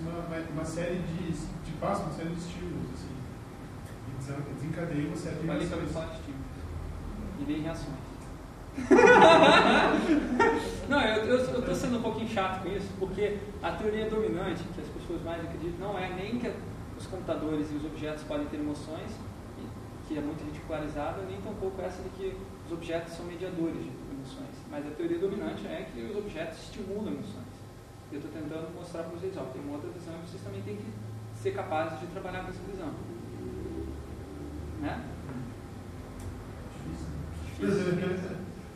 uma, 0.00 0.20
uma- 0.52 0.64
série 0.64 0.98
de, 0.98 1.30
de 1.32 1.72
passa 1.80 2.02
uma 2.04 2.12
série 2.12 2.30
de 2.30 2.40
estímulos, 2.40 2.86
assim. 2.94 3.14
E 4.08 4.10
desen- 4.18 4.42
desencadeia 4.54 5.06
uma 5.06 5.16
série 5.16 5.36
de 5.36 5.40
também 5.42 5.58
reações. 5.58 5.92
fala 5.92 6.06
de 6.06 6.14
estímulos. 6.16 6.46
E 7.40 7.44
nem 7.44 7.60
reações. 7.62 7.96
não, 10.88 11.00
eu 11.00 11.36
estou 11.58 11.74
sendo 11.74 11.98
um 11.98 12.02
pouquinho 12.02 12.28
chato 12.28 12.62
com 12.62 12.68
isso, 12.76 12.88
porque 12.98 13.38
a 13.62 13.72
teoria 13.72 14.08
dominante, 14.10 14.62
que 14.74 14.80
as 14.80 14.88
pessoas 14.88 15.22
mais 15.22 15.42
acreditam, 15.44 15.78
não 15.92 15.98
é 15.98 16.12
nem 16.14 16.38
que 16.38 16.52
os 16.98 17.06
computadores 17.06 17.70
e 17.72 17.76
os 17.76 17.84
objetos 17.84 18.22
podem 18.24 18.46
ter 18.46 18.58
emoções, 18.58 19.10
que 20.06 20.16
é 20.18 20.20
muito 20.20 20.44
ridicularizada, 20.44 21.22
nem 21.22 21.40
tampouco 21.40 21.80
essa 21.82 22.02
de 22.02 22.08
que 22.10 22.36
os 22.66 22.72
objetos 22.72 23.14
são 23.14 23.24
mediadores 23.26 23.82
de 23.82 23.90
emoções. 24.12 24.54
Mas 24.70 24.86
a 24.86 24.90
teoria 24.90 25.18
dominante 25.18 25.66
é 25.66 25.88
que 25.92 26.00
os 26.02 26.16
objetos 26.16 26.58
estimulam 26.64 27.12
emoções. 27.14 27.45
Eu 28.12 28.18
estou 28.18 28.30
tentando 28.32 28.72
mostrar 28.74 29.02
para 29.02 29.18
vocês, 29.18 29.36
ó, 29.36 29.42
tem 29.44 29.62
uma 29.62 29.74
outra 29.74 29.90
visão 29.90 30.14
e 30.14 30.28
vocês 30.28 30.42
também 30.42 30.62
têm 30.62 30.76
que 30.76 30.86
ser 31.42 31.50
capazes 31.52 32.00
de 32.00 32.06
trabalhar 32.06 32.42
com 32.44 32.50
essa 32.50 32.62
visão. 32.70 32.92
Né? 34.80 35.04
Difícil. 37.58 37.96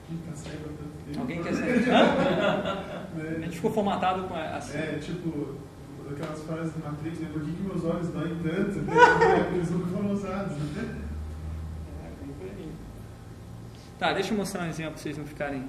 Quem 0.09 0.19
tá 0.19 0.35
cego 0.35 0.65
há 0.65 0.69
tanto 0.69 1.05
tempo. 1.07 1.21
Alguém 1.21 1.43
quer 1.43 1.55
saber? 1.55 1.89
Hã? 1.89 3.01
A 3.11 3.19
Né? 3.23 3.41
gente 3.45 3.57
ficou 3.57 3.73
formatado 3.73 4.27
com 4.29 4.35
a- 4.35 4.57
assim. 4.57 4.79
É, 4.79 4.99
tipo, 4.99 5.57
aquelas 6.11 6.43
frases 6.43 6.73
do 6.73 6.83
Matrix, 6.85 7.21
né? 7.21 7.29
Por 7.33 7.43
que, 7.45 7.53
que 7.53 7.63
meus 7.63 7.85
olhos 7.85 8.09
doem 8.09 8.35
tanto? 8.43 8.79
né? 8.81 9.51
Eles 9.55 9.71
nunca 9.71 9.87
foram 9.89 10.11
usados. 10.13 10.57
né? 10.57 11.03
É. 12.05 12.69
Tá, 13.99 14.13
deixa 14.13 14.33
eu 14.33 14.37
mostrar 14.39 14.63
um 14.65 14.69
exemplo 14.69 14.93
pra 14.93 15.01
vocês 15.03 15.17
não 15.19 15.25
ficarem. 15.25 15.69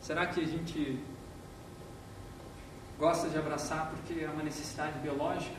Será 0.00 0.26
que 0.26 0.40
a 0.40 0.46
gente 0.46 1.02
gosta 2.98 3.28
de 3.28 3.38
abraçar 3.38 3.90
porque 3.90 4.24
é 4.24 4.28
uma 4.28 4.42
necessidade 4.42 4.98
biológica? 5.00 5.56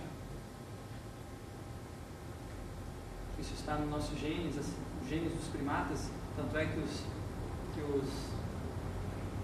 Isso 3.39 3.53
está 3.53 3.75
no 3.75 3.87
nosso 3.87 4.15
genes, 4.15 4.57
assim, 4.57 4.77
os 5.01 5.09
genes 5.09 5.33
dos 5.33 5.47
primatas, 5.49 6.09
tanto 6.35 6.57
é 6.57 6.65
que 6.65 6.79
os, 6.79 7.03
que 7.73 7.81
os 7.81 8.35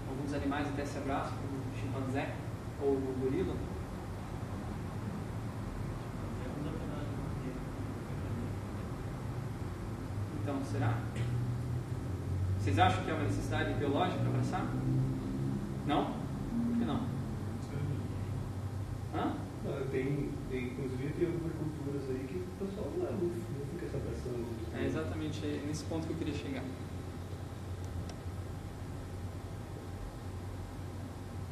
alguns 0.08 0.34
animais 0.34 0.68
até 0.68 0.84
se 0.84 0.98
abraçam, 0.98 1.32
como 1.38 1.58
o 1.58 1.80
chimpanzé 1.80 2.34
ou 2.80 2.92
o 2.92 3.16
gorila. 3.20 3.54
Então, 10.42 10.58
será? 10.64 10.98
Vocês 12.58 12.78
acham 12.78 13.04
que 13.04 13.10
é 13.10 13.14
uma 13.14 13.22
necessidade 13.24 13.74
biológica 13.74 14.26
abraçar? 14.26 14.66
Não? 15.86 16.04
Por 16.06 16.78
que 16.78 16.84
não? 16.84 17.00
Hã? 19.14 19.34
Não, 19.64 19.72
tem, 19.92 20.30
tem, 20.48 20.64
inclusive 20.68 21.12
tem 21.12 21.26
algumas 21.26 21.52
culturas 21.52 22.02
aí 22.08 22.26
que 22.26 22.36
o 22.38 22.66
pessoal 22.66 22.90
não, 22.96 23.06
é 23.06 23.12
não 23.12 23.66
fica 23.72 23.90
se 23.90 23.96
abraçando. 23.96 24.46
É 24.74 24.86
exatamente 24.86 25.40
nesse 25.66 25.84
ponto 25.84 26.06
que 26.06 26.14
eu 26.14 26.16
queria 26.16 26.34
chegar. 26.34 26.64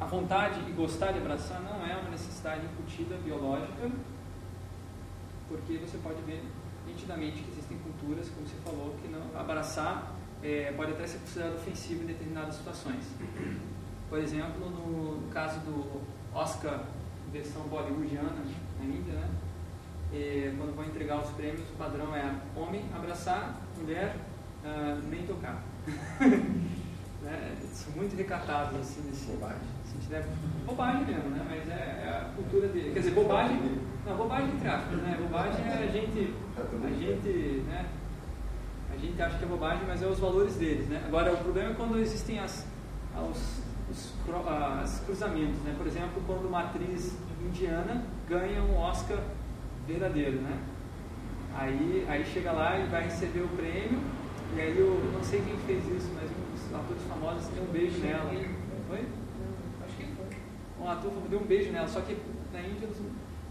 A 0.00 0.06
vontade 0.06 0.60
e 0.66 0.72
gostar 0.72 1.12
de 1.12 1.18
abraçar 1.18 1.60
não 1.60 1.86
é 1.86 1.94
uma 1.94 2.10
necessidade 2.10 2.64
incutida 2.64 3.16
biológica, 3.18 3.90
porque 5.46 5.76
você 5.76 5.98
pode 5.98 6.22
ver 6.22 6.42
nitidamente 6.86 7.42
que 7.42 7.50
existem 7.50 7.76
culturas, 7.78 8.30
como 8.30 8.48
você 8.48 8.56
falou, 8.64 8.96
que 9.02 9.08
não 9.08 9.38
abraçar 9.38 10.16
é, 10.42 10.72
pode 10.74 10.92
até 10.92 11.06
ser 11.06 11.18
considerado 11.18 11.56
ofensivo 11.56 12.04
em 12.04 12.06
determinadas 12.06 12.54
situações. 12.54 13.04
Por 14.08 14.18
exemplo, 14.18 14.70
no 14.70 15.28
caso 15.28 15.60
do 15.60 16.00
Oscar 16.32 16.86
versão 17.32 17.62
bollywoodiana 17.62 18.30
né, 18.30 18.54
na 18.78 18.84
Índia, 18.84 19.14
né? 19.14 19.28
E 20.12 20.52
quando 20.58 20.74
vão 20.74 20.84
entregar 20.84 21.20
os 21.20 21.30
prêmios, 21.30 21.60
o 21.70 21.76
padrão 21.76 22.14
é 22.14 22.34
homem 22.56 22.84
abraçar, 22.94 23.60
mulher 23.78 24.16
ah, 24.64 24.98
nem 25.08 25.26
tocar. 25.26 25.62
né? 27.22 27.56
São 27.72 27.92
muito 27.94 28.16
recatados 28.16 28.78
assim 28.78 29.02
nesse 29.02 29.32
Bobagem. 29.32 29.58
sentido. 29.84 30.14
É 30.14 30.24
bobagem 30.66 31.04
mesmo, 31.06 31.30
né? 31.30 31.46
Mas 31.48 31.68
é, 31.68 31.72
é 31.72 32.08
a 32.08 32.34
cultura 32.34 32.68
dele. 32.68 32.92
Quer 32.92 33.00
dizer, 33.00 33.12
bobagem. 33.12 33.80
Não, 34.04 34.16
bobagem 34.16 34.54
entre 34.54 34.68
aspas, 34.68 34.98
né? 34.98 35.16
Bobagem 35.20 35.64
é 35.64 35.72
a 35.72 35.86
gente. 35.86 36.34
A 36.58 36.90
gente, 36.90 37.64
né? 37.66 37.86
A 38.92 38.96
gente 38.96 39.22
acha 39.22 39.38
que 39.38 39.44
é 39.44 39.48
bobagem, 39.48 39.84
mas 39.86 40.02
é 40.02 40.06
os 40.06 40.18
valores 40.18 40.56
deles, 40.56 40.88
né? 40.88 41.02
Agora, 41.06 41.32
o 41.32 41.36
problema 41.38 41.70
é 41.70 41.74
quando 41.74 41.98
existem 41.98 42.40
as, 42.40 42.66
os, 43.30 43.62
os 43.90 44.14
as 44.82 45.00
cruzamentos, 45.00 45.60
né? 45.62 45.74
Por 45.76 45.86
exemplo, 45.86 46.22
quando 46.26 46.46
uma 46.46 46.60
atriz 46.60 47.16
indiana 47.44 48.04
ganha 48.28 48.62
um 48.62 48.76
Oscar 48.76 49.18
verdadeiro, 49.86 50.40
né? 50.40 50.58
Aí, 51.54 52.06
aí 52.08 52.24
chega 52.24 52.52
lá 52.52 52.78
e 52.78 52.86
vai 52.86 53.04
receber 53.04 53.40
o 53.40 53.48
prêmio, 53.48 53.98
e 54.56 54.60
aí 54.60 54.78
eu 54.78 55.10
não 55.12 55.22
sei 55.22 55.42
quem 55.42 55.56
fez 55.58 55.84
isso, 55.84 56.10
mas 56.14 56.30
um 56.30 56.54
dos 56.54 56.74
atores 56.74 57.02
famosos 57.08 57.48
deu 57.48 57.64
um 57.64 57.72
beijo 57.72 57.98
nela. 57.98 58.30
Foi? 58.88 58.98
Acho 59.84 59.96
que 59.96 60.04
foi. 60.14 60.26
Um 60.80 60.88
ator 60.88 61.12
deu 61.28 61.40
um 61.40 61.46
beijo 61.46 61.72
nela, 61.72 61.88
só 61.88 62.00
que 62.00 62.16
na 62.52 62.60
Índia 62.60 62.88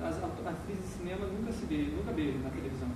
as 0.01 0.23
atrizes 0.23 0.83
de 0.83 0.89
cinema 0.97 1.25
nunca 1.27 1.51
se 1.51 1.65
beijam, 1.65 1.97
nunca 1.97 2.11
beijam 2.13 2.41
na 2.41 2.49
televisão. 2.49 2.87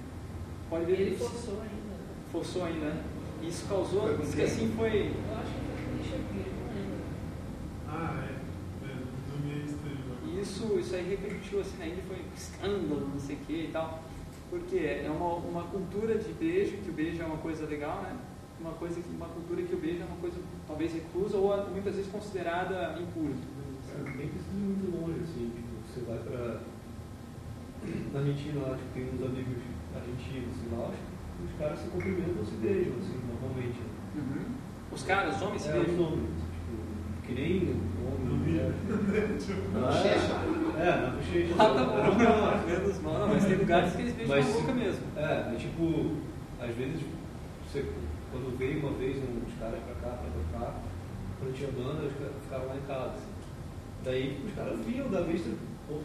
Pode 0.69 0.85
ver 0.85 0.99
Ele 1.01 1.15
isso. 1.15 1.25
forçou 1.29 1.61
ainda. 1.61 1.93
Forçou 2.31 2.65
ainda, 2.65 2.85
né? 2.85 3.03
Isso 3.41 3.67
causou, 3.67 4.17
diz 4.17 4.33
que 4.33 4.41
assim 4.41 4.73
foi. 4.75 5.11
Eu 5.11 5.37
acho 5.37 5.51
que 5.51 5.59
foi 5.67 5.85
com 5.85 5.91
o 5.91 5.97
Richard 5.97 6.23
Gere, 6.33 6.51
não 6.57 6.73
lembro. 6.73 7.03
Ah, 7.95 8.25
é. 8.27 8.87
é 10.37 10.41
isso, 10.41 10.77
isso 10.79 10.95
aí 10.95 11.07
repercutiu 11.09 11.59
assim 11.61 11.77
na 11.77 11.87
Índia, 11.87 12.03
foi 12.07 12.17
um 12.17 12.33
escândalo, 12.35 13.09
não 13.13 13.19
sei 13.19 13.35
o 13.35 13.39
que 13.39 13.53
e 13.53 13.69
tal. 13.71 14.01
Porque 14.49 14.77
é 14.77 15.09
uma, 15.09 15.35
uma 15.35 15.63
cultura 15.63 16.17
de 16.17 16.31
beijo, 16.33 16.77
que 16.77 16.89
o 16.89 16.93
beijo 16.93 17.21
é 17.21 17.25
uma 17.25 17.37
coisa 17.37 17.65
legal, 17.65 18.01
né? 18.03 18.15
Uma, 18.59 18.71
coisa, 18.73 19.01
que- 19.01 19.09
uma 19.09 19.27
cultura 19.27 19.61
que 19.63 19.73
o 19.73 19.77
beijo 19.79 20.01
é 20.01 20.05
uma 20.05 20.17
coisa 20.17 20.37
talvez 20.67 20.93
reclusa 20.93 21.37
ou 21.37 21.69
muitas 21.71 21.95
vezes 21.95 22.11
considerada 22.11 22.97
impura. 22.99 23.33
Cara, 23.91 24.03
nem 24.15 24.27
precisa 24.27 24.55
ir 24.55 24.59
muito 24.59 24.95
longe, 24.95 25.19
assim, 25.23 25.51
tipo, 25.53 25.67
você 25.85 25.99
vai 26.01 26.17
pra. 26.19 26.61
Na 28.13 28.19
Argentina 28.21 28.61
lá, 28.61 28.77
tipo, 28.77 28.93
tem 28.93 29.03
uns 29.09 29.21
amigos 29.21 29.57
argentinos, 29.95 30.49
assim, 30.55 30.69
lá, 30.75 30.89
os 31.45 31.59
caras 31.59 31.79
se 31.79 31.87
cumprimentam 31.89 32.39
ou 32.39 32.45
se 32.45 32.55
beijam, 32.55 32.93
assim, 32.99 33.19
normalmente. 33.27 33.79
né? 34.15 34.45
Os 34.91 35.03
caras, 35.03 35.35
os 35.35 35.41
homens 35.41 35.61
se 35.63 35.69
É, 35.69 35.77
os 35.79 35.85
beijam. 35.87 36.05
homens, 36.05 36.42
tipo, 37.23 37.27
que 37.27 37.33
nem 37.33 37.75
homem, 38.05 38.37
mulher. 38.39 38.71
Na 39.73 39.79
bochecha. 39.87 40.33
É, 40.79 41.01
na 41.01 41.09
bochecha. 41.11 41.53
Ah, 41.59 41.65
tá 41.65 41.81
É, 41.81 41.85
bom. 41.85 42.17
não, 42.17 42.67
Menos 42.67 43.01
mal, 43.01 43.19
não, 43.19 43.27
mas 43.29 43.45
tem 43.45 43.55
lugares 43.57 43.93
que 43.95 44.01
eles 44.01 44.13
beijam 44.13 44.35
Mas- 44.35 44.47
na 44.47 44.59
boca 44.61 44.73
mesmo. 44.73 45.01
É, 45.17 45.53
é 45.53 45.55
tipo, 45.57 46.11
às 46.59 46.75
vezes, 46.75 47.01
você, 47.67 47.85
quando 48.31 48.57
veio 48.57 48.79
uma 48.79 48.91
vez 48.97 49.17
uns 49.17 49.59
caras 49.59 49.79
pra 49.79 49.95
cá, 50.09 50.17
pra 50.17 50.59
tocar, 50.59 50.81
quando 51.39 51.53
tinha 51.55 51.69
banda, 51.71 52.07
os 52.07 52.13
caras 52.13 52.33
ficavam 52.43 52.67
lá 52.67 52.75
em 52.75 52.87
casa. 52.87 53.09
assim. 53.13 53.33
Daí 54.03 54.37
os 54.45 54.53
caras 54.53 54.79
vinham 54.85 55.09
da 55.09 55.21
vista. 55.21 55.49
pô, 55.87 55.99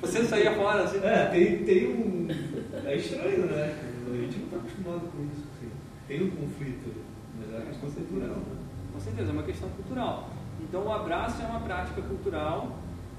Você 0.00 0.24
saía 0.24 0.54
fora 0.54 0.84
assim. 0.84 0.98
É, 1.02 1.26
tem, 1.26 1.64
tem 1.64 1.88
um. 1.88 2.28
É 2.84 2.96
estranho, 2.96 3.46
né? 3.46 3.78
A 4.12 4.14
gente 4.16 4.38
não 4.38 4.44
está 4.44 4.56
acostumado 4.58 5.00
com 5.12 5.22
isso. 5.24 5.44
Assim. 5.56 5.68
Tem 6.08 6.22
um 6.24 6.30
conflito, 6.30 6.92
mas 7.38 7.52
é 7.52 7.56
uma 7.56 7.66
questão 7.66 7.90
cultural, 7.90 8.36
né? 8.36 8.56
Com 8.92 9.00
certeza, 9.00 9.30
é 9.30 9.32
uma 9.32 9.42
questão 9.42 9.68
cultural. 9.70 10.28
Então, 10.60 10.86
o 10.86 10.92
abraço 10.92 11.42
é 11.42 11.46
uma 11.46 11.60
prática 11.60 12.00
cultural 12.02 12.76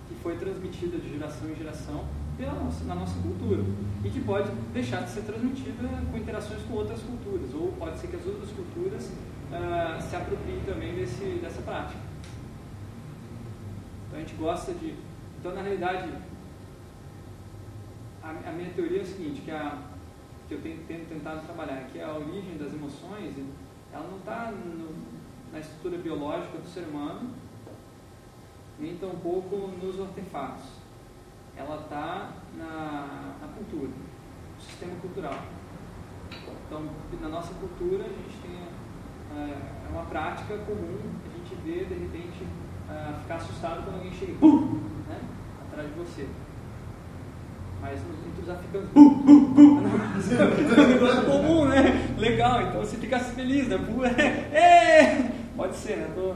que 0.07 0.15
foi 0.15 0.37
transmitida 0.37 0.97
de 0.97 1.09
geração 1.09 1.49
em 1.49 1.55
geração 1.55 2.05
pela 2.37 2.53
nossa, 2.53 2.83
na 2.85 2.95
nossa 2.95 3.19
cultura 3.21 3.63
e 4.03 4.09
que 4.09 4.19
pode 4.21 4.51
deixar 4.73 5.03
de 5.03 5.11
ser 5.11 5.21
transmitida 5.21 5.87
com 6.11 6.17
interações 6.17 6.61
com 6.63 6.73
outras 6.73 7.01
culturas, 7.01 7.53
ou 7.53 7.71
pode 7.73 7.97
ser 7.99 8.07
que 8.07 8.15
as 8.15 8.25
outras 8.25 8.49
culturas 8.51 9.11
ah, 9.51 9.99
se 10.01 10.15
apropriem 10.15 10.61
também 10.65 10.95
desse, 10.95 11.39
dessa 11.41 11.61
prática. 11.61 11.99
Então, 14.07 14.17
a 14.17 14.21
gente 14.21 14.35
gosta 14.35 14.73
de. 14.73 14.95
Então, 15.39 15.53
na 15.53 15.61
realidade, 15.61 16.09
a, 18.21 18.29
a 18.29 18.51
minha 18.51 18.69
teoria 18.71 18.99
é 18.99 19.03
o 19.03 19.05
seguinte: 19.05 19.41
que, 19.41 19.51
a, 19.51 19.77
que 20.47 20.55
eu 20.55 20.61
tenho, 20.61 20.79
tenho 20.87 21.05
tentado 21.05 21.45
trabalhar, 21.45 21.73
é 21.73 21.87
que 21.91 22.01
a 22.01 22.13
origem 22.13 22.57
das 22.57 22.73
emoções 22.73 23.35
ela 23.91 24.07
não 24.09 24.17
está 24.17 24.51
na 25.53 25.59
estrutura 25.59 25.97
biológica 25.99 26.57
do 26.57 26.67
ser 26.67 26.81
humano, 26.81 27.29
nem 28.79 28.97
tampouco 28.97 29.55
nos 29.81 30.01
artefatos. 30.01 30.65
Ela 31.55 31.75
está 31.81 32.31
na, 32.57 33.35
na 33.39 33.47
cultura, 33.55 33.87
no 33.87 34.61
sistema 34.61 34.95
cultural. 34.99 35.39
Então, 36.65 36.89
na 37.21 37.29
nossa 37.29 37.53
cultura, 37.53 38.03
a 38.03 38.09
gente 38.09 38.41
tem 38.41 38.57
é, 39.35 39.85
é 39.85 39.89
uma 39.91 40.05
prática 40.05 40.57
comum 40.57 40.97
a 41.25 41.37
gente 41.37 41.55
vê, 41.63 41.85
de 41.85 41.93
repente, 41.93 42.45
é, 42.89 43.13
ficar 43.21 43.35
assustado 43.35 43.83
quando 43.83 43.95
alguém 43.95 44.11
chega 44.11 44.33
pum, 44.39 44.79
né, 45.07 45.19
atrás 45.67 45.87
de 45.87 45.93
você. 45.95 46.27
Mas 47.81 47.99
entre 47.99 48.41
os 48.41 48.49
africanos, 48.49 48.89
bum, 48.89 49.09
bum, 49.09 49.53
bum, 49.53 49.79
é 49.83 50.81
um 50.81 50.87
negócio 50.87 51.25
comum, 51.25 51.65
né? 51.65 52.15
Legal, 52.17 52.61
então 52.61 52.79
você 52.79 52.97
fica 52.97 53.19
feliz, 53.19 53.67
né? 53.67 53.77
É, 54.17 54.57
é. 54.57 55.42
Pode 55.55 55.75
ser, 55.77 55.97
né? 55.97 56.11
Tô- 56.15 56.35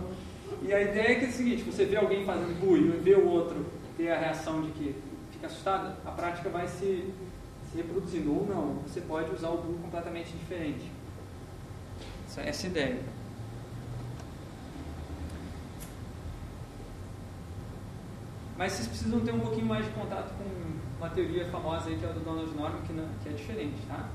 E 0.62 0.74
a 0.74 0.82
ideia 0.82 1.12
é 1.12 1.16
que 1.16 1.26
é 1.26 1.28
o 1.28 1.32
seguinte, 1.32 1.64
você 1.64 1.86
vê 1.86 1.98
alguém 1.98 2.26
fazendo 2.26 2.58
bu 2.60 2.78
e 2.78 2.90
vê 3.00 3.16
o 3.16 3.28
outro 3.28 3.66
ter 3.98 4.10
a 4.12 4.18
reação 4.20 4.62
de 4.62 4.72
que 4.72 4.96
fica 5.32 5.48
assustado, 5.48 5.96
a 6.06 6.12
prática 6.12 6.50
vai 6.50 6.68
se, 6.68 7.14
se 7.70 7.78
reproduzindo. 7.78 8.34
Ou 8.34 8.46
não, 8.48 8.76
você 8.88 9.02
pode 9.02 9.34
usar 9.34 9.50
o 9.50 9.58
bu 9.58 9.74
completamente 9.82 10.32
diferente. 10.38 10.90
Essa, 12.28 12.42
essa 12.42 12.68
é 12.68 12.70
ideia. 12.70 13.00
Mas 18.58 18.74
vocês 18.74 18.88
precisam 18.88 19.20
ter 19.20 19.32
um 19.34 19.40
pouquinho 19.40 19.68
mais 19.68 19.86
de 19.86 19.92
contato 19.92 20.34
com 20.36 20.44
uma 20.98 21.10
teoria 21.10 21.46
famosa 21.50 21.90
aí 21.90 21.98
que 21.98 22.06
é 22.06 22.10
a 22.10 22.12
do 22.12 22.22
Donald 22.22 22.52
Norman, 22.56 22.82
que, 22.88 22.94
não- 22.94 23.08
que 23.22 23.30
é 23.30 23.34
diferente, 23.34 23.76
tá? 23.88 24.10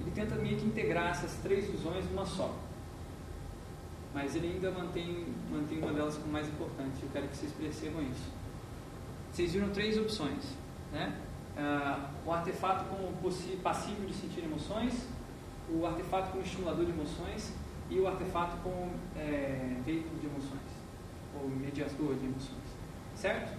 Ele 0.00 0.10
tenta 0.12 0.34
meio 0.36 0.56
que 0.56 0.64
integrar 0.64 1.10
essas 1.10 1.34
três 1.42 1.66
visões 1.70 2.04
numa 2.10 2.24
só. 2.24 2.54
Mas 4.14 4.36
ele 4.36 4.48
ainda 4.48 4.70
mantém, 4.70 5.26
mantém 5.50 5.78
uma 5.78 5.92
delas 5.92 6.16
como 6.16 6.32
mais 6.32 6.48
importante. 6.48 7.02
Eu 7.02 7.08
quero 7.12 7.28
que 7.28 7.36
vocês 7.36 7.52
percebam 7.52 8.02
isso. 8.02 8.30
Vocês 9.32 9.52
viram 9.52 9.70
três 9.70 9.96
opções, 9.96 10.44
né? 10.92 11.18
Ah, 11.56 12.10
o 12.24 12.32
artefato 12.32 12.84
como 12.86 13.12
passivo 13.62 14.06
de 14.06 14.14
sentir 14.14 14.44
emoções, 14.44 15.06
o 15.70 15.86
artefato 15.86 16.30
como 16.30 16.42
estimulador 16.42 16.84
de 16.84 16.92
emoções 16.92 17.52
e 17.90 17.98
o 17.98 18.06
artefato 18.06 18.56
como 18.62 18.90
é, 19.16 19.76
veículo 19.84 20.18
de 20.18 20.26
emoções, 20.26 20.60
ou 21.34 21.48
mediador 21.48 22.14
de 22.14 22.26
emoções. 22.26 22.62
Certo? 23.14 23.56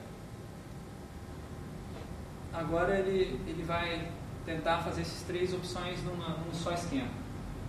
Agora 2.51 2.97
ele, 2.99 3.39
ele 3.47 3.63
vai 3.63 4.11
tentar 4.45 4.79
fazer 4.79 5.01
essas 5.01 5.23
três 5.23 5.53
opções 5.53 6.03
numa, 6.03 6.29
num 6.29 6.53
só 6.53 6.71
esquema, 6.71 7.09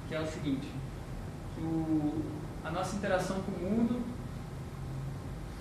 que 0.08 0.14
é 0.14 0.20
o 0.20 0.26
seguinte, 0.26 0.68
o, 1.58 2.22
a 2.64 2.70
nossa 2.70 2.96
interação 2.96 3.40
com 3.42 3.52
o 3.52 3.70
mundo 3.70 4.02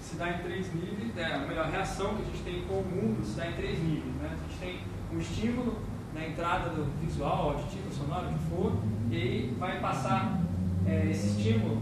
se 0.01 0.15
dá 0.15 0.29
em 0.29 0.43
três 0.43 0.73
níveis, 0.73 1.13
né? 1.15 1.39
ou 1.41 1.47
melhor, 1.47 1.65
a 1.65 1.69
reação 1.69 2.15
que 2.15 2.21
a 2.21 2.25
gente 2.25 2.43
tem 2.43 2.61
com 2.65 2.75
o 2.75 2.85
mundo 2.85 3.25
se 3.25 3.35
dá 3.35 3.47
em 3.49 3.53
três 3.53 3.79
níveis. 3.79 4.15
Né? 4.15 4.31
A 4.31 4.49
gente 4.49 4.59
tem 4.59 4.79
um 5.11 5.19
estímulo 5.19 5.81
na 6.13 6.27
entrada 6.27 6.69
do 6.69 6.85
visual, 7.01 7.51
auditivo, 7.51 7.91
sonoro, 7.91 8.27
o 8.27 8.33
que 8.33 8.49
for, 8.49 8.73
e 9.09 9.15
aí 9.15 9.55
vai 9.59 9.79
passar 9.79 10.39
é, 10.85 11.09
esse 11.09 11.37
estímulo 11.37 11.81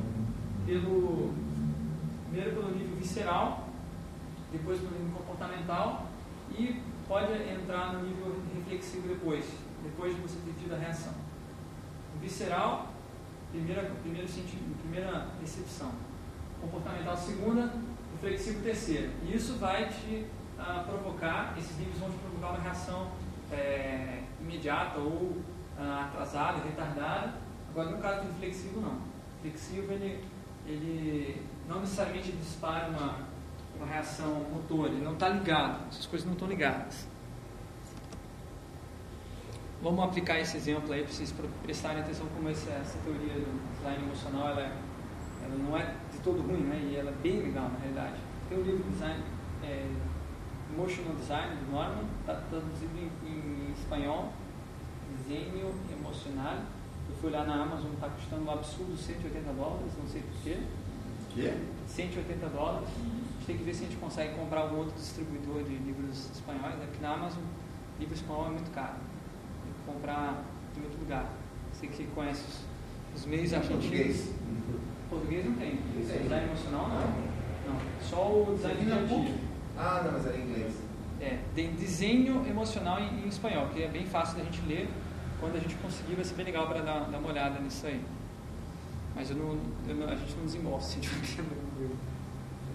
pelo, 0.65 1.33
primeiro 2.29 2.55
pelo 2.55 2.71
nível 2.71 2.95
visceral, 2.97 3.67
depois 4.51 4.79
pelo 4.79 4.91
nível 4.91 5.19
comportamental 5.19 6.05
e 6.51 6.81
pode 7.07 7.33
entrar 7.33 7.93
no 7.93 8.03
nível 8.03 8.41
reflexivo 8.55 9.07
depois, 9.07 9.45
depois 9.83 10.15
de 10.15 10.21
você 10.21 10.37
ter 10.45 10.53
tido 10.61 10.73
a 10.73 10.77
reação. 10.77 11.13
O 12.15 12.19
visceral, 12.19 12.90
primeira, 13.51 13.83
primeiro 14.01 14.27
sentido, 14.27 14.77
primeira 14.81 15.27
recepção. 15.39 15.91
Comportamental, 16.59 17.17
segunda. 17.17 17.73
Reflexivo, 18.13 18.63
terceira. 18.63 19.09
E 19.23 19.35
isso 19.35 19.57
vai 19.57 19.89
te 19.89 20.25
ah, 20.57 20.83
provocar, 20.87 21.55
esses 21.57 21.77
níveis 21.77 21.97
vão 21.97 22.09
te 22.09 22.17
provocar 22.17 22.49
uma 22.49 22.59
reação 22.59 23.11
é, 23.51 24.23
imediata 24.39 24.99
ou 24.99 25.37
ah, 25.77 26.07
atrasada, 26.07 26.63
retardada. 26.63 27.33
Agora, 27.69 27.89
no 27.89 27.97
caso 27.97 28.21
do 28.21 28.27
reflexivo, 28.33 28.81
não. 28.81 28.91
O 28.91 29.43
reflexivo, 29.43 29.91
ele, 29.93 30.23
ele 30.65 31.45
não 31.67 31.79
necessariamente 31.79 32.31
dispara 32.33 32.89
uma, 32.89 33.17
uma 33.75 33.87
reação 33.87 34.45
motor, 34.51 34.87
ele 34.87 35.03
não 35.03 35.13
está 35.13 35.29
ligado, 35.29 35.87
essas 35.89 36.05
coisas 36.05 36.25
não 36.25 36.33
estão 36.33 36.47
ligadas. 36.47 37.07
Vamos 39.81 40.03
aplicar 40.05 40.39
esse 40.39 40.57
exemplo 40.57 40.93
aí 40.93 41.03
para 41.03 41.11
vocês 41.11 41.31
pre- 41.31 41.47
prestarem 41.63 42.01
atenção 42.01 42.27
como 42.35 42.47
essa, 42.49 42.69
essa 42.71 42.97
teoria 43.03 43.33
do 43.33 43.75
design 43.77 44.03
emocional 44.03 44.49
ela, 44.49 44.61
é- 44.61 44.77
ela 45.43 45.55
não 45.57 45.75
é 45.75 45.95
de 46.11 46.19
todo 46.19 46.41
ruim, 46.41 46.61
né? 46.61 46.79
E 46.91 46.95
ela 46.95 47.09
é 47.09 47.13
bem 47.23 47.41
legal 47.41 47.69
na 47.69 47.79
realidade. 47.79 48.15
Tem 48.47 48.59
um 48.59 48.61
livro 48.61 48.83
design, 48.91 49.23
é, 49.63 49.87
Emotional 50.73 51.15
Design 51.15 51.55
do 51.55 51.71
Norman, 51.71 52.03
está 52.21 52.35
traduzido 52.49 52.91
em, 52.97 53.27
em 53.27 53.71
espanhol, 53.73 54.31
desenho 55.17 55.73
emocional. 55.91 56.57
Eu 57.09 57.15
fui 57.19 57.29
lá 57.31 57.43
na 57.43 57.63
Amazon, 57.63 57.91
está 57.93 58.07
custando 58.07 58.43
um 58.45 58.51
absurdo 58.51 58.95
180 58.95 59.51
dólares, 59.53 59.91
não 59.99 60.07
sei 60.07 60.21
porquê. 60.21 60.57
Quê? 61.33 61.53
180 61.87 62.47
dólares. 62.49 62.87
A 62.87 62.99
gente 63.33 63.45
tem 63.47 63.57
que 63.57 63.63
ver 63.63 63.73
se 63.73 63.83
a 63.83 63.87
gente 63.87 63.99
consegue 63.99 64.35
comprar 64.35 64.61
algum 64.61 64.77
outro 64.77 64.93
distribuidor 64.95 65.63
de 65.63 65.75
livros 65.75 66.29
espanhóis. 66.31 66.75
Né? 66.77 66.85
Porque 66.89 67.01
na 67.03 67.13
Amazon, 67.15 67.43
livro 67.99 68.13
espanhol 68.15 68.45
é 68.47 68.49
muito 68.51 68.71
caro. 68.71 68.95
Comprar 69.93 70.43
em 70.77 70.83
outro 70.83 70.99
lugar. 70.99 71.25
Você 71.73 71.87
que 71.87 72.05
conhece 72.07 72.43
os, 72.47 73.21
os 73.21 73.25
meios 73.25 73.53
argentinos. 73.53 73.85
Português. 73.85 74.33
Português 75.09 75.45
não 75.45 75.53
tem. 75.53 75.79
Esse 75.99 76.13
aí. 76.13 76.23
Design 76.23 76.45
emocional 76.45 76.87
não. 76.87 77.73
Não. 77.73 77.81
Só 78.01 78.27
o 78.27 78.55
design 78.55 78.85
criativo. 78.85 79.37
Ah, 79.77 80.01
não, 80.03 80.11
mas 80.13 80.25
era 80.25 80.37
em 80.37 80.41
inglês. 80.41 80.73
É, 81.19 81.37
tem 81.53 81.73
desenho 81.73 82.43
emocional 82.47 82.99
em, 82.99 83.25
em, 83.25 83.27
espanhol, 83.27 83.67
que 83.67 83.83
é 83.83 83.87
bem 83.87 84.05
fácil 84.05 84.37
da 84.37 84.43
gente 84.43 84.61
ler. 84.67 84.89
Quando 85.39 85.55
a 85.55 85.59
gente 85.59 85.75
conseguir, 85.75 86.15
vai 86.15 86.23
ser 86.23 86.35
bem 86.35 86.45
legal 86.45 86.67
para 86.67 86.81
dar, 86.81 86.99
dar, 87.09 87.17
uma 87.17 87.29
olhada 87.29 87.59
nisso 87.59 87.85
aí. 87.85 88.01
Mas 89.15 89.29
eu 89.29 89.35
não, 89.35 89.57
eu 89.87 89.95
não, 89.95 90.07
a 90.07 90.15
gente 90.15 90.35
não 90.35 90.45
desembolsa, 90.45 90.99
se 90.99 91.35
pelo 91.35 91.49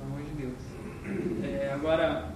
amor 0.02 0.22
de 0.22 0.30
Deus. 0.42 0.58
É, 1.44 1.72
agora, 1.72 2.35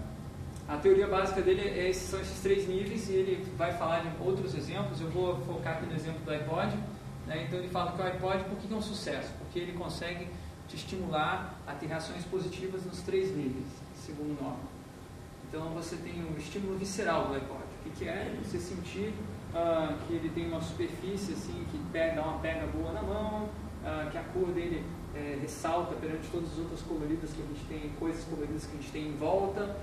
a 0.70 0.76
teoria 0.76 1.08
básica 1.08 1.42
dele 1.42 1.62
é, 1.62 1.90
esses, 1.90 2.08
são 2.08 2.20
esses 2.20 2.40
três 2.40 2.68
níveis 2.68 3.08
e 3.08 3.14
ele 3.14 3.44
vai 3.58 3.72
falar 3.72 4.00
de 4.00 4.10
outros 4.22 4.54
exemplos. 4.54 5.00
Eu 5.00 5.10
vou 5.10 5.36
focar 5.40 5.78
aqui 5.78 5.86
no 5.86 5.94
exemplo 5.94 6.20
do 6.24 6.30
iPod. 6.30 6.76
Né? 7.26 7.44
Então, 7.46 7.58
ele 7.58 7.68
fala 7.68 7.90
que 7.92 8.00
o 8.00 8.04
iPod, 8.04 8.44
por 8.44 8.56
que 8.56 8.72
é 8.72 8.76
um 8.76 8.80
sucesso? 8.80 9.32
Porque 9.38 9.58
ele 9.58 9.72
consegue 9.72 10.28
te 10.68 10.76
estimular 10.76 11.58
a 11.66 11.72
ter 11.72 11.86
reações 11.86 12.24
positivas 12.24 12.84
nos 12.84 13.00
três 13.02 13.34
níveis, 13.34 13.66
segundo 13.96 14.40
nome. 14.40 14.60
Então 15.48 15.70
você 15.70 15.96
tem 15.96 16.22
o 16.22 16.38
estímulo 16.38 16.78
visceral 16.78 17.26
do 17.26 17.34
iPod. 17.34 17.64
O 17.84 17.90
que, 17.90 18.08
é? 18.08 18.32
Você 18.44 18.60
sentir 18.60 19.12
uh, 19.52 19.98
que 20.06 20.12
ele 20.12 20.28
tem 20.28 20.46
uma 20.46 20.60
superfície 20.60 21.32
assim, 21.32 21.64
que 21.72 21.78
pega, 21.92 22.14
dá 22.14 22.22
uma 22.22 22.38
pega 22.38 22.68
boa 22.68 22.92
na 22.92 23.02
mão, 23.02 23.48
uh, 23.82 24.08
que 24.12 24.16
a 24.16 24.22
cor 24.32 24.46
dele 24.52 24.84
é, 25.12 25.38
ressalta 25.40 25.96
perante 25.96 26.28
todas 26.30 26.52
as 26.52 26.58
outras 26.58 26.82
coloridas 26.82 27.32
que 27.32 27.42
a 27.42 27.46
gente 27.46 27.64
tem, 27.66 27.90
coisas 27.98 28.22
coloridas 28.24 28.64
que 28.66 28.76
a 28.76 28.80
gente 28.80 28.92
tem 28.92 29.08
em 29.08 29.16
volta, 29.16 29.76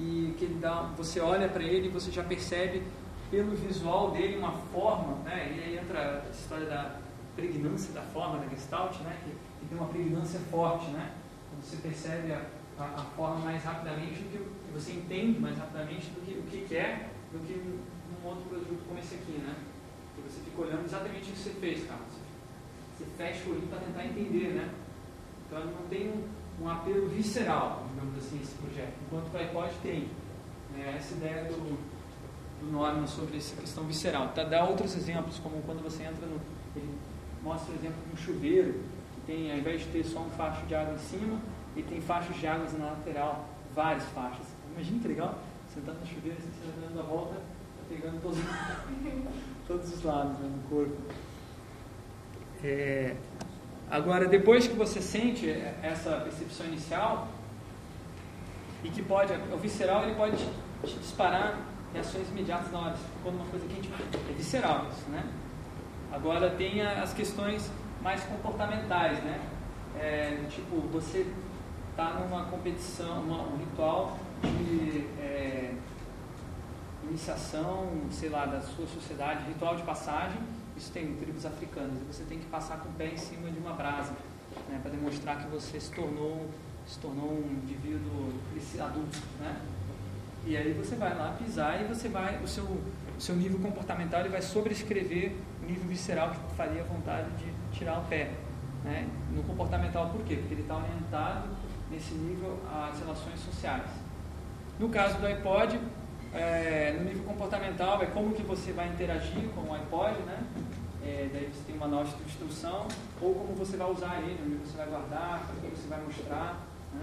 e 0.00 0.34
que 0.38 0.46
ele 0.46 0.54
dá, 0.54 0.82
você 0.96 1.20
olha 1.20 1.48
para 1.48 1.62
ele 1.62 1.88
e 1.88 1.90
você 1.90 2.10
já 2.10 2.22
percebe 2.22 2.82
pelo 3.30 3.54
visual 3.54 4.10
dele 4.10 4.38
uma 4.38 4.52
forma, 4.72 5.18
né? 5.24 5.54
e 5.54 5.62
aí 5.62 5.78
entra 5.78 6.24
a 6.26 6.30
história 6.30 6.66
da 6.66 6.96
pregnância 7.36 7.92
da 7.92 8.02
forma 8.02 8.38
da 8.38 8.48
Gestalt, 8.48 8.98
né? 9.00 9.16
que, 9.24 9.30
que 9.30 9.66
tem 9.68 9.78
uma 9.78 9.88
pregnância 9.88 10.40
forte, 10.50 10.86
né? 10.90 11.12
você 11.62 11.76
percebe 11.76 12.32
a, 12.32 12.42
a, 12.78 12.84
a 12.84 13.04
forma 13.16 13.40
mais 13.40 13.62
rapidamente 13.62 14.20
do 14.20 14.30
que 14.30 14.72
você 14.72 14.92
entende 14.92 15.38
mais 15.38 15.58
rapidamente 15.58 16.06
do 16.10 16.24
que 16.24 16.38
o 16.38 16.42
que 16.44 16.66
quer 16.66 17.10
do 17.32 17.38
que 17.46 17.54
num 17.54 18.28
outro 18.28 18.44
produto 18.48 18.82
como 18.88 18.98
esse 18.98 19.14
aqui, 19.14 19.32
né? 19.32 19.54
Que 20.14 20.22
você 20.22 20.40
fica 20.40 20.62
olhando 20.62 20.84
exatamente 20.84 21.30
o 21.30 21.32
que 21.32 21.38
você 21.38 21.50
fez, 21.50 21.86
cara. 21.86 22.00
Você, 22.98 23.04
fecha 23.16 23.48
o 23.48 23.52
olho 23.52 23.66
para 23.68 23.78
tentar 23.78 24.04
entender, 24.04 24.54
né? 24.54 24.74
Então 25.46 25.64
não 25.64 25.88
tem 25.88 26.08
um, 26.08 26.28
um, 26.60 26.68
apelo 26.68 27.08
visceral, 27.08 27.86
digamos 27.90 28.18
assim, 28.18 28.40
esse 28.42 28.54
projeto. 28.54 28.94
Enquanto 29.06 29.32
o 29.32 29.38
iPod 29.38 29.74
tem. 29.82 30.08
Né? 30.72 30.94
Essa 30.96 31.14
ideia 31.14 31.44
do, 31.44 31.78
do 32.60 32.72
Norman 32.72 33.06
sobre 33.06 33.36
essa 33.36 33.56
questão 33.56 33.84
visceral. 33.84 34.28
Tá, 34.28 34.44
dá 34.44 34.64
outros 34.64 34.96
exemplos, 34.96 35.38
como 35.38 35.62
quando 35.62 35.82
você 35.82 36.02
entra 36.02 36.26
no. 36.26 36.40
Ele 36.76 36.94
mostra 37.42 37.72
o 37.72 37.76
exemplo 37.76 37.96
de 38.06 38.12
um 38.12 38.16
chuveiro, 38.16 38.74
que 39.14 39.20
tem, 39.26 39.50
ao 39.50 39.58
invés 39.58 39.80
de 39.80 39.86
ter 39.88 40.04
só 40.04 40.20
um 40.20 40.30
facho 40.30 40.64
de 40.66 40.74
água 40.74 40.94
em 40.94 40.98
cima, 40.98 41.40
ele 41.74 41.86
tem 41.88 42.00
fachos 42.00 42.36
de 42.36 42.46
águas 42.46 42.72
na 42.78 42.86
lateral, 42.86 43.48
várias 43.74 44.04
faixas. 44.10 44.46
Imagina 44.72 45.00
que 45.00 45.08
legal, 45.08 45.38
sentado 45.72 45.98
no 45.98 46.06
chuveiro, 46.06 46.38
assim, 46.38 46.48
você 46.50 46.86
dando 46.86 47.00
a 47.00 47.02
volta, 47.02 47.34
tá 47.34 47.82
pegando 47.88 48.20
todos, 48.20 48.38
todos 49.66 49.94
os 49.94 50.02
lados 50.02 50.38
né, 50.38 50.48
do 50.48 50.68
corpo. 50.68 50.96
É, 52.62 53.16
agora, 53.90 54.26
depois 54.26 54.66
que 54.66 54.74
você 54.74 55.00
sente 55.00 55.50
essa 55.82 56.12
percepção 56.20 56.66
inicial, 56.66 57.28
e 58.82 58.88
que 58.88 59.02
pode, 59.02 59.32
o 59.52 59.58
visceral 59.58 60.04
ele 60.04 60.14
pode 60.14 60.36
te 60.36 60.98
disparar 60.98 61.58
reações 61.92 62.28
imediatas 62.28 62.70
na 62.72 62.78
hora, 62.78 62.96
quando 63.22 63.34
uma 63.36 63.46
coisa 63.46 63.66
quente 63.66 63.90
é 63.92 64.32
visceral 64.32 64.86
isso, 64.90 65.10
né? 65.10 65.24
Agora 66.12 66.50
tem 66.50 66.80
as 66.82 67.12
questões 67.12 67.70
mais 68.02 68.22
comportamentais, 68.24 69.22
né? 69.22 69.40
É, 69.98 70.38
tipo, 70.48 70.76
você 70.92 71.26
está 71.90 72.14
numa 72.14 72.44
competição, 72.44 73.20
uma, 73.20 73.42
um 73.42 73.58
ritual 73.58 74.18
de 74.42 75.06
é, 75.20 75.74
iniciação, 77.04 77.90
sei 78.10 78.28
lá, 78.28 78.46
da 78.46 78.60
sua 78.60 78.86
sociedade, 78.86 79.44
ritual 79.46 79.76
de 79.76 79.82
passagem, 79.82 80.40
tem 80.88 81.14
tribos 81.16 81.44
africanas, 81.44 82.00
e 82.00 82.04
você 82.12 82.24
tem 82.24 82.38
que 82.38 82.46
passar 82.46 82.78
com 82.78 82.88
o 82.88 82.92
pé 82.92 83.08
em 83.08 83.16
cima 83.16 83.50
de 83.50 83.58
uma 83.58 83.72
brasa, 83.72 84.12
né, 84.68 84.78
para 84.80 84.90
demonstrar 84.90 85.38
que 85.38 85.48
você 85.48 85.78
se 85.78 85.90
tornou, 85.90 86.48
se 86.86 86.98
tornou 86.98 87.30
um 87.30 87.60
indivíduo 87.62 88.32
adulto, 88.80 89.18
né? 89.38 89.60
E 90.46 90.56
aí 90.56 90.72
você 90.72 90.94
vai 90.96 91.14
lá 91.14 91.36
pisar 91.38 91.82
e 91.82 91.84
você 91.84 92.08
vai, 92.08 92.42
o 92.42 92.48
seu, 92.48 92.64
o 92.64 93.20
seu 93.20 93.36
nível 93.36 93.58
comportamental 93.58 94.20
ele 94.20 94.30
vai 94.30 94.40
sobrescrever 94.40 95.32
o 95.62 95.66
nível 95.66 95.84
visceral 95.86 96.30
que 96.30 96.56
faria 96.56 96.82
vontade 96.84 97.28
de 97.32 97.78
tirar 97.78 97.98
o 97.98 98.04
pé. 98.06 98.30
Né? 98.82 99.06
No 99.34 99.42
comportamental, 99.42 100.08
por 100.08 100.22
quê? 100.22 100.36
Porque 100.36 100.54
ele 100.54 100.62
está 100.62 100.74
aumentado 100.74 101.50
nesse 101.90 102.14
nível 102.14 102.58
as 102.72 102.98
relações 102.98 103.38
sociais. 103.40 103.90
No 104.78 104.88
caso 104.88 105.18
do 105.18 105.26
iPod, 105.26 105.78
é, 106.32 106.96
no 106.98 107.04
nível 107.04 107.24
comportamental, 107.24 108.02
é 108.02 108.06
como 108.06 108.32
que 108.32 108.42
você 108.42 108.72
vai 108.72 108.88
interagir 108.88 109.48
com 109.54 109.70
o 109.70 109.74
iPod, 109.74 110.18
né? 110.22 110.42
É, 111.02 111.28
daí 111.32 111.48
você 111.52 111.62
tem 111.66 111.76
uma 111.76 111.88
nota 111.88 112.10
de 112.16 112.24
instrução, 112.24 112.86
ou 113.20 113.34
como 113.34 113.54
você 113.54 113.76
vai 113.76 113.90
usar 113.90 114.20
ele, 114.22 114.38
onde 114.44 114.56
você 114.56 114.76
vai 114.76 114.86
guardar, 114.86 115.50
o 115.50 115.60
que 115.60 115.76
você 115.76 115.88
vai 115.88 116.02
mostrar. 116.02 116.66
Né? 116.94 117.02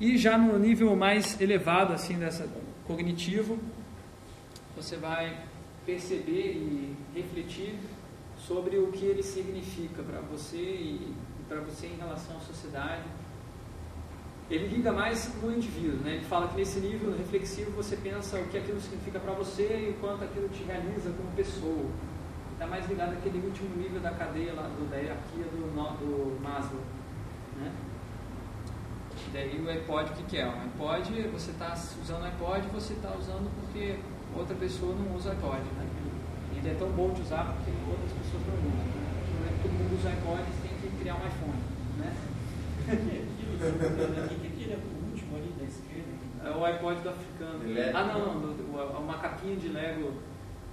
E 0.00 0.18
já 0.18 0.36
no 0.36 0.58
nível 0.58 0.94
mais 0.94 1.40
elevado, 1.40 1.92
assim, 1.92 2.18
dessa 2.18 2.48
cognitivo, 2.86 3.58
você 4.76 4.96
vai 4.96 5.38
perceber 5.86 6.52
e 6.52 6.96
refletir 7.14 7.78
sobre 8.36 8.76
o 8.78 8.90
que 8.92 9.04
ele 9.04 9.22
significa 9.22 10.02
para 10.02 10.20
você 10.20 10.56
e, 10.56 11.14
e 11.40 11.42
para 11.48 11.60
você 11.60 11.86
em 11.86 11.96
relação 11.96 12.36
à 12.36 12.40
sociedade 12.40 13.04
ele 14.50 14.68
lida 14.68 14.92
mais 14.92 15.30
no 15.42 15.50
indivíduo, 15.50 16.00
né? 16.00 16.16
Ele 16.16 16.24
fala 16.24 16.48
que 16.48 16.56
nesse 16.56 16.78
nível 16.78 17.16
reflexivo 17.16 17.70
você 17.70 17.96
pensa 17.96 18.38
o 18.38 18.46
que 18.48 18.58
aquilo 18.58 18.80
significa 18.80 19.18
para 19.18 19.32
você 19.32 19.86
e 19.88 19.90
o 19.90 19.94
quanto 19.94 20.24
aquilo 20.24 20.48
te 20.50 20.62
realiza 20.64 21.10
como 21.10 21.30
pessoa. 21.34 21.86
Está 22.62 22.70
mais 22.70 22.88
ligado 22.88 23.12
àquele 23.14 23.44
último 23.44 23.74
nível 23.74 24.00
da 24.00 24.12
cadeia 24.12 24.54
lá, 24.54 24.62
do, 24.62 24.88
da 24.88 24.96
hierarquia 24.96 25.46
do, 25.50 25.66
do 25.66 26.40
Maslow, 26.40 26.80
né? 27.58 27.72
Daí 29.32 29.60
o 29.60 29.68
iPod, 29.68 30.12
o 30.12 30.14
que, 30.14 30.22
que 30.22 30.38
é? 30.38 30.46
O 30.46 30.52
iPod, 30.52 31.10
você 31.32 31.50
está 31.50 31.74
usando 31.74 32.22
o 32.22 32.24
iPod, 32.24 32.62
você 32.68 32.92
está 32.92 33.10
usando 33.18 33.50
porque 33.58 33.98
outra 34.32 34.54
pessoa 34.54 34.94
não 34.94 35.16
usa 35.16 35.30
o 35.30 35.32
iPod, 35.32 35.58
né? 35.74 35.88
Ele 36.54 36.70
é 36.70 36.74
tão 36.74 36.88
bom 36.90 37.10
de 37.10 37.22
usar 37.22 37.52
porque 37.52 37.72
outras 37.90 38.12
pessoas 38.12 38.46
não 38.46 38.54
usam. 38.54 38.86
Né? 38.94 39.10
Não 39.10 39.42
é 39.42 39.50
que 39.50 39.62
todo 39.64 39.72
mundo 39.72 39.98
usa 39.98 40.08
iPod, 40.10 40.42
você 40.46 40.68
tem 40.68 40.90
que 40.90 40.96
criar 41.00 41.14
um 41.14 41.26
iPhone, 41.26 41.62
né? 41.98 42.14
que 44.38 44.70
é 44.70 44.78
o 44.78 45.10
último 45.10 45.36
ali 45.36 45.52
da 45.58 45.64
esquerda? 45.64 46.14
É 46.46 46.50
o 46.56 46.64
iPod 46.64 47.00
do 47.02 47.08
africano. 47.08 47.58
Ah, 47.92 48.04
não, 48.04 48.38
não, 48.38 48.54
o, 48.54 49.00
o 49.00 49.04
macaquinho 49.04 49.56
de 49.56 49.66
Lego, 49.66 50.12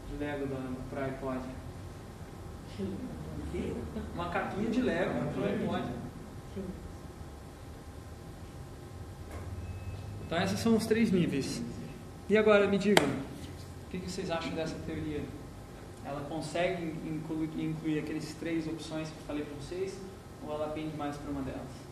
de 0.07 0.23
Lego 0.23 0.45
para 0.91 1.05
iPod. 1.05 1.41
O 2.83 3.51
quê? 3.51 3.73
Macaquinho 4.15 4.69
de 4.69 4.81
Lego 4.81 5.31
para 5.33 5.47
iPod. 5.47 5.91
Então, 10.25 10.43
esses 10.43 10.59
são 10.59 10.75
os 10.75 10.85
três 10.85 11.11
níveis. 11.11 11.61
E 12.29 12.37
agora, 12.37 12.67
me 12.67 12.77
digam, 12.77 13.05
o 13.05 13.89
que 13.89 13.97
vocês 13.97 14.29
acham 14.29 14.51
dessa 14.51 14.75
teoria? 14.85 15.23
Ela 16.05 16.21
consegue 16.21 16.83
incluir, 17.05 17.49
incluir 17.57 17.99
aquelas 17.99 18.33
três 18.35 18.67
opções 18.67 19.09
que 19.09 19.17
eu 19.17 19.25
falei 19.25 19.43
para 19.43 19.55
vocês? 19.55 19.99
Ou 20.45 20.53
ela 20.53 20.69
pende 20.69 20.95
mais 20.95 21.17
para 21.17 21.31
uma 21.31 21.41
delas? 21.41 21.89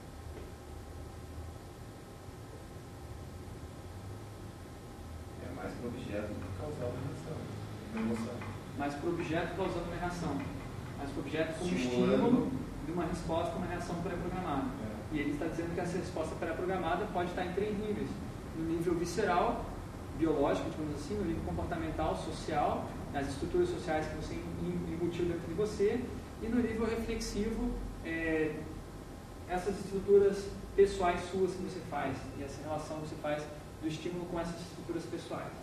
mais 5.57 5.73
para 5.73 5.85
o 5.85 5.87
objeto 5.87 6.29
causando 6.59 6.93
uma 7.91 8.01
emoção. 8.01 8.35
Mais 8.77 8.93
para 8.93 9.09
o 9.09 9.13
objeto 9.13 9.55
causando 9.55 9.85
uma 9.85 9.95
reação. 9.95 10.56
Para 10.97 11.07
o 11.15 11.19
objeto 11.19 11.59
como 11.59 11.75
estímulo 11.75 12.51
de 12.85 12.91
uma 12.91 13.05
resposta, 13.05 13.55
uma 13.55 13.67
reação 13.67 13.95
pré-programada. 14.01 14.65
É. 14.65 15.15
E 15.15 15.19
ele 15.19 15.31
está 15.31 15.45
dizendo 15.45 15.73
que 15.73 15.79
essa 15.79 15.97
resposta 15.97 16.35
pré-programada 16.35 17.05
pode 17.13 17.29
estar 17.29 17.45
em 17.45 17.53
três 17.53 17.77
níveis. 17.77 18.09
No 18.57 18.65
nível 18.65 18.95
visceral, 18.95 19.65
biológico, 20.17 20.69
digamos 20.69 20.95
assim, 20.95 21.15
no 21.15 21.25
nível 21.25 21.43
comportamental, 21.45 22.15
social, 22.15 22.85
nas 23.13 23.27
estruturas 23.29 23.69
sociais 23.69 24.07
que 24.07 24.15
você 24.15 24.33
embutiu 24.33 25.25
dentro 25.25 25.47
de 25.47 25.53
você, 25.53 26.01
e 26.41 26.47
no 26.47 26.61
nível 26.61 26.85
reflexivo, 26.87 27.71
é, 28.03 28.55
essas 29.47 29.79
estruturas 29.79 30.47
pessoais 30.75 31.21
suas 31.31 31.51
que 31.51 31.63
você 31.63 31.79
faz, 31.89 32.17
e 32.37 32.43
essa 32.43 32.61
relação 32.63 32.99
que 33.01 33.07
você 33.07 33.15
faz 33.21 33.43
do 33.81 33.87
estímulo 33.87 34.25
com 34.25 34.39
essas 34.39 34.59
estruturas 34.59 35.03
pessoais. 35.03 35.53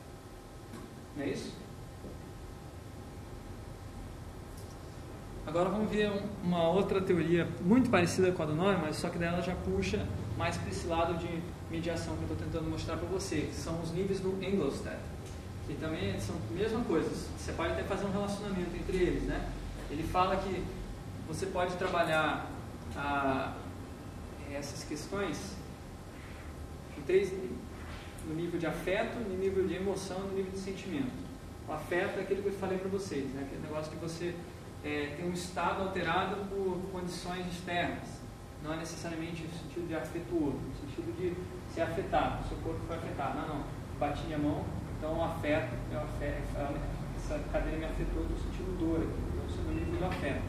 Não 1.17 1.25
é 1.25 1.29
isso? 1.29 1.53
Agora 5.47 5.69
vamos 5.69 5.91
ver 5.91 6.11
uma 6.43 6.69
outra 6.71 7.03
teoria 7.03 7.47
muito 7.61 7.91
parecida 7.91 8.33
com 8.33 8.43
a 8.43 8.47
do 8.47 8.57
mas 8.57 8.97
só 8.97 9.11
que 9.11 9.19
dela 9.19 9.43
já 9.43 9.55
puxa 9.55 10.07
mais 10.39 10.57
para 10.57 10.71
esse 10.71 10.87
lado 10.87 11.19
de 11.19 11.29
mediação 11.71 12.17
que 12.17 12.23
eu 12.23 12.33
estou 12.33 12.37
tentando 12.37 12.71
mostrar 12.71 12.97
para 12.97 13.07
você, 13.07 13.43
que 13.43 13.55
são 13.55 13.81
os 13.83 13.93
níveis 13.93 14.21
do 14.21 14.43
Engelstad. 14.43 14.97
E 15.69 15.75
também 15.75 16.19
são 16.19 16.37
a 16.37 16.55
mesma 16.55 16.81
coisa, 16.85 17.11
você 17.39 17.53
pode 17.53 17.73
até 17.73 17.83
fazer 17.83 18.07
um 18.07 18.13
relacionamento 18.13 18.75
entre 18.75 18.97
eles, 18.97 19.23
né? 19.25 19.51
Ele 19.91 20.03
fala 20.03 20.37
que 20.37 20.63
você 21.29 21.47
pode 21.47 21.75
trabalhar 21.77 22.51
essas 24.53 24.83
questões 24.85 25.57
em 26.97 27.03
três, 27.03 27.33
no 28.27 28.35
nível 28.35 28.59
de 28.59 28.67
afeto, 28.67 29.19
no 29.19 29.37
nível 29.37 29.67
de 29.67 29.75
emoção, 29.75 30.21
no 30.21 30.35
nível 30.35 30.53
de 30.53 30.59
sentimento. 30.59 31.13
O 31.69 31.73
afeto 31.73 32.19
é 32.19 32.23
aquele 32.23 32.43
que 32.43 32.49
eu 32.49 32.53
falei 32.53 32.79
para 32.79 32.89
vocês, 32.89 33.25
né? 33.35 33.43
aquele 33.47 33.63
negócio 33.63 33.91
que 33.91 33.99
você 33.99 34.35
é, 34.85 35.15
tem 35.17 35.27
um 35.27 35.33
estado 35.33 35.83
alterado 35.83 36.37
por 36.49 36.79
condições 36.93 37.47
externas. 37.47 38.23
Não 38.63 38.73
é 38.73 38.77
necessariamente 38.77 39.45
no 39.45 39.59
sentido 39.59 39.89
de 39.89 39.95
afetuoso, 39.95 40.59
no 40.59 40.77
sentido 40.77 41.17
de 41.17 41.35
ser 41.75 41.83
afetado, 41.83 42.45
o 42.45 42.49
seu 42.49 42.59
corpo 42.59 42.81
foi 42.87 42.97
afetado. 42.97 43.39
Não, 43.39 43.49
não. 43.49 43.65
Bati 43.99 44.25
minha 44.27 44.39
mão, 44.39 44.65
então 44.99 45.19
o 45.19 45.25
afeto, 45.25 45.73
eu 45.93 46.01
afeto, 46.01 46.43
essa 47.17 47.39
cadeira 47.53 47.79
me 47.79 47.85
afetou 47.85 48.25
no 48.25 48.37
sentido 48.37 48.79
dor. 48.79 49.01
Então, 49.01 49.47
isso 49.49 49.61
é 49.61 49.63
no 49.63 49.75
nível 49.75 49.99
do 49.99 50.07
afeto. 50.07 50.43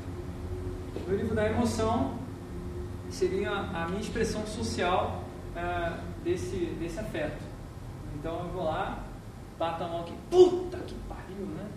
No 1.08 1.18
nível 1.18 1.36
da 1.36 1.50
emoção, 1.50 2.18
seria 3.10 3.52
a 3.52 3.88
minha 3.88 4.02
expressão 4.02 4.46
social 4.46 5.24
uh, 5.56 6.02
desse, 6.24 6.58
desse 6.80 7.00
afeto. 7.00 7.44
Então 8.16 8.40
eu 8.40 8.50
vou 8.50 8.64
lá, 8.64 9.04
bato 9.60 9.84
a 9.84 9.88
mão 9.88 10.02
aqui, 10.02 10.14
puta 10.30 10.78
que 10.80 10.96
pariu, 11.08 11.46
né? 11.46 11.68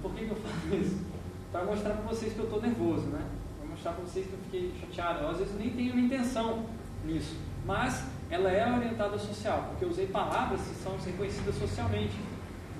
Por 0.00 0.12
que, 0.14 0.26
que 0.26 0.30
eu 0.30 0.36
faço 0.36 0.74
isso? 0.74 1.15
Para 1.52 1.64
mostrar 1.64 1.94
para 1.94 2.02
vocês 2.02 2.32
que 2.32 2.38
eu 2.38 2.44
estou 2.44 2.60
nervoso, 2.60 3.06
né? 3.06 3.24
Para 3.58 3.68
mostrar 3.68 3.92
para 3.92 4.04
vocês 4.04 4.26
que 4.26 4.32
eu 4.32 4.38
fiquei 4.44 4.72
chateado. 4.80 5.24
Eu, 5.24 5.30
às 5.30 5.38
vezes 5.38 5.54
nem 5.56 5.70
tenho 5.70 5.98
intenção 5.98 6.66
nisso, 7.04 7.36
mas 7.64 8.04
ela 8.30 8.50
é 8.50 8.74
orientada 8.74 9.18
social, 9.18 9.68
porque 9.70 9.84
eu 9.84 9.88
usei 9.88 10.06
palavras 10.06 10.60
que 10.60 10.74
são 10.76 10.96
reconhecidas 10.98 11.54
socialmente, 11.56 12.14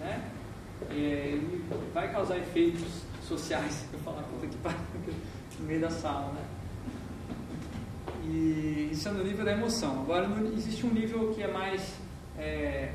né? 0.00 0.30
É, 0.90 1.40
vai 1.94 2.12
causar 2.12 2.36
efeitos 2.38 3.02
sociais, 3.22 3.86
eu 3.92 3.98
falar 4.00 4.22
que 4.22 4.56
pariu 4.58 4.78
no 5.60 5.66
meio 5.66 5.80
da 5.80 5.90
sala, 5.90 6.32
né? 6.32 6.44
E 8.24 8.90
isso 8.92 9.08
é 9.08 9.12
no 9.12 9.22
nível 9.22 9.44
da 9.44 9.52
emoção. 9.52 10.00
Agora, 10.00 10.28
existe 10.54 10.84
um 10.84 10.92
nível 10.92 11.32
que 11.32 11.42
é 11.42 11.50
mais 11.50 11.94
é, 12.36 12.92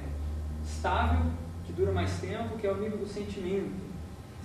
estável, 0.63 1.25
que 1.65 1.71
dura 1.71 1.91
mais 1.91 2.19
tempo, 2.19 2.57
que 2.57 2.67
é 2.67 2.71
o 2.71 2.77
nível 2.77 2.97
do 2.97 3.07
sentimento. 3.07 3.90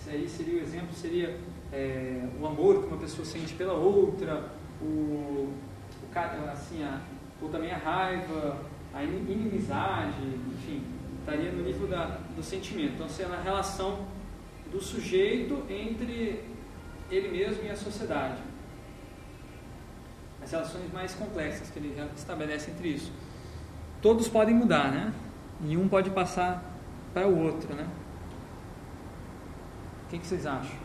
Aí 0.08 0.28
seria 0.28 0.60
o 0.60 0.62
exemplo, 0.62 0.94
seria 0.94 1.38
é, 1.72 2.26
o 2.40 2.46
amor 2.46 2.82
que 2.82 2.88
uma 2.88 2.98
pessoa 2.98 3.24
sente 3.24 3.54
pela 3.54 3.72
outra, 3.72 4.50
o, 4.80 4.84
o 4.84 6.50
assim, 6.50 6.82
a, 6.82 7.00
ou 7.40 7.48
também 7.48 7.70
a 7.70 7.76
raiva, 7.76 8.58
a 8.94 9.02
inimizade, 9.02 10.22
enfim, 10.54 10.82
estaria 11.20 11.52
no 11.52 11.62
nível 11.62 11.86
da, 11.86 12.18
do 12.34 12.42
sentimento. 12.42 12.94
Então, 12.94 13.08
seria 13.08 13.34
a 13.34 13.40
relação 13.40 14.06
do 14.70 14.82
sujeito 14.82 15.62
entre 15.68 16.44
ele 17.10 17.28
mesmo 17.28 17.64
e 17.64 17.70
a 17.70 17.76
sociedade 17.76 18.38
as 20.46 20.52
relações 20.52 20.92
mais 20.92 21.12
complexas 21.12 21.68
que 21.70 21.78
ele 21.78 22.00
estabelece 22.16 22.70
entre 22.70 22.88
isso. 22.88 23.12
Todos 24.00 24.28
podem 24.28 24.54
mudar, 24.54 24.92
né? 24.92 25.12
E 25.64 25.76
um 25.76 25.88
pode 25.88 26.10
passar 26.10 26.62
para 27.12 27.26
o 27.26 27.36
outro, 27.36 27.74
né? 27.74 27.86
O 30.06 30.08
que, 30.08 30.18
que 30.20 30.26
vocês 30.26 30.46
acham? 30.46 30.76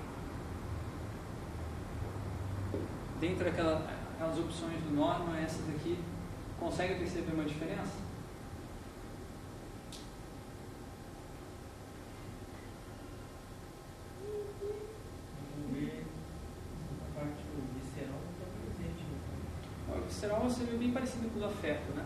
Dentre 3.20 3.50
aquela, 3.50 3.88
aquelas 4.16 4.40
opções 4.40 4.82
do 4.82 4.96
norma, 4.96 5.38
essas 5.38 5.70
aqui, 5.70 6.00
consegue 6.60 6.96
perceber 6.96 7.32
uma 7.34 7.46
diferença? 7.46 8.12
visceral 20.22 20.48
seria 20.50 20.78
bem 20.78 20.92
parecido 20.92 21.30
com 21.30 21.38
o 21.38 21.40
do 21.40 21.46
afeto, 21.46 21.94
né? 21.96 22.06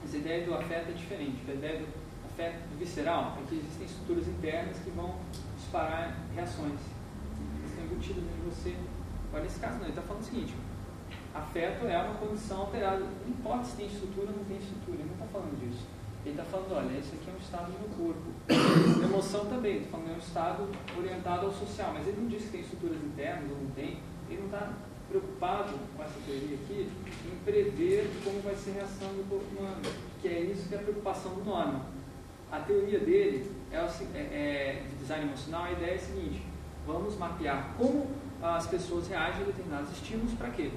Mas 0.00 0.14
a 0.14 0.18
ideia 0.18 0.46
do 0.46 0.54
afeto 0.54 0.90
é 0.90 0.92
diferente. 0.92 1.38
A 1.48 1.54
ideia 1.54 1.80
do 1.80 2.05
afeto 2.36 2.60
visceral 2.78 3.38
é 3.40 3.48
que 3.48 3.54
existem 3.56 3.86
estruturas 3.86 4.28
internas 4.28 4.76
que 4.84 4.90
vão 4.90 5.14
disparar 5.56 6.18
reações. 6.34 6.78
Eles 7.58 7.70
estão 7.70 7.84
embutidas 7.84 8.22
em 8.22 8.50
você. 8.50 8.76
Agora, 9.28 9.44
nesse 9.44 9.58
caso, 9.58 9.74
não. 9.76 9.82
Ele 9.82 9.90
está 9.90 10.02
falando 10.02 10.22
o 10.22 10.26
seguinte: 10.26 10.54
afeto 11.34 11.86
é 11.86 11.98
uma 11.98 12.14
condição 12.14 12.60
alterada. 12.60 13.00
Não 13.00 13.28
importa 13.28 13.64
se 13.64 13.76
tem 13.76 13.86
estrutura 13.86 14.28
ou 14.28 14.36
não 14.36 14.44
tem 14.44 14.58
estrutura. 14.58 14.98
Ele 14.98 15.08
não 15.08 15.14
está 15.14 15.26
falando 15.26 15.58
disso. 15.58 15.86
Ele 16.24 16.34
está 16.34 16.44
falando, 16.44 16.74
olha, 16.74 16.98
esse 16.98 17.14
aqui 17.14 17.30
é 17.30 17.32
um 17.32 17.38
estado 17.38 17.70
do 17.70 17.96
corpo. 17.96 18.28
Emoção 19.02 19.46
também, 19.46 19.78
está 19.78 19.90
falando 19.92 20.10
é 20.10 20.14
um 20.14 20.18
estado 20.18 20.68
orientado 20.98 21.46
ao 21.46 21.52
social, 21.52 21.92
mas 21.94 22.06
ele 22.06 22.20
não 22.20 22.28
diz 22.28 22.42
que 22.42 22.48
tem 22.50 22.60
estruturas 22.62 22.98
internas 22.98 23.48
ou 23.48 23.58
não 23.62 23.70
tem. 23.70 24.00
Ele 24.28 24.40
não 24.40 24.46
está 24.46 24.72
preocupado 25.08 25.72
com 25.96 26.02
essa 26.02 26.18
teoria 26.26 26.56
aqui 26.56 26.90
em 27.30 27.44
prever 27.44 28.10
como 28.24 28.40
vai 28.40 28.56
ser 28.56 28.70
a 28.70 28.74
reação 28.74 29.08
do 29.14 29.28
corpo 29.30 29.46
humano, 29.56 29.80
que 30.20 30.26
é 30.26 30.40
isso 30.40 30.68
que 30.68 30.74
é 30.74 30.78
a 30.78 30.82
preocupação 30.82 31.32
do 31.34 31.44
Norman. 31.44 31.95
A 32.50 32.60
teoria 32.60 33.00
dele 33.00 33.50
é, 33.72 33.76
é, 33.76 34.18
é, 34.18 34.82
de 34.88 34.96
design 34.96 35.24
emocional, 35.26 35.64
a 35.64 35.72
ideia 35.72 35.92
é 35.92 35.94
a 35.94 35.98
seguinte, 35.98 36.42
vamos 36.86 37.16
mapear 37.16 37.74
como 37.76 38.06
as 38.42 38.66
pessoas 38.66 39.08
reagem 39.08 39.42
a 39.42 39.44
determinados 39.46 39.90
estímulos 39.90 40.32
para 40.34 40.50
quê? 40.50 40.70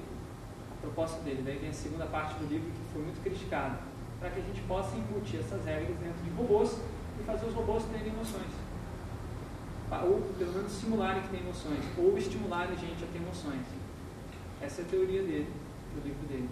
A 0.78 0.80
proposta 0.80 1.20
dele, 1.22 1.42
daí 1.44 1.58
vem 1.58 1.70
a 1.70 1.72
segunda 1.72 2.06
parte 2.06 2.34
do 2.34 2.46
livro 2.46 2.68
que 2.70 2.92
foi 2.92 3.02
muito 3.02 3.22
criticada, 3.22 3.78
para 4.18 4.30
que 4.30 4.40
a 4.40 4.42
gente 4.42 4.60
possa 4.62 4.96
embutir 4.96 5.40
essas 5.40 5.64
regras 5.64 5.96
dentro 5.98 6.22
de 6.24 6.30
robôs 6.30 6.78
e 7.20 7.22
fazer 7.24 7.46
os 7.46 7.54
robôs 7.54 7.84
terem 7.84 8.12
emoções. 8.12 8.50
Ou 9.90 10.20
pelo 10.38 10.52
menos 10.52 10.72
simularem 10.72 11.22
que 11.22 11.28
têm 11.28 11.40
emoções, 11.40 11.84
ou 11.96 12.16
estimularem 12.16 12.72
a 12.72 12.76
gente 12.76 13.04
a 13.04 13.06
ter 13.06 13.18
emoções. 13.18 13.62
Essa 14.60 14.82
é 14.82 14.84
a 14.84 14.88
teoria 14.88 15.22
dele, 15.22 15.48
do 15.94 16.06
livro 16.06 16.26
dele. 16.26 16.48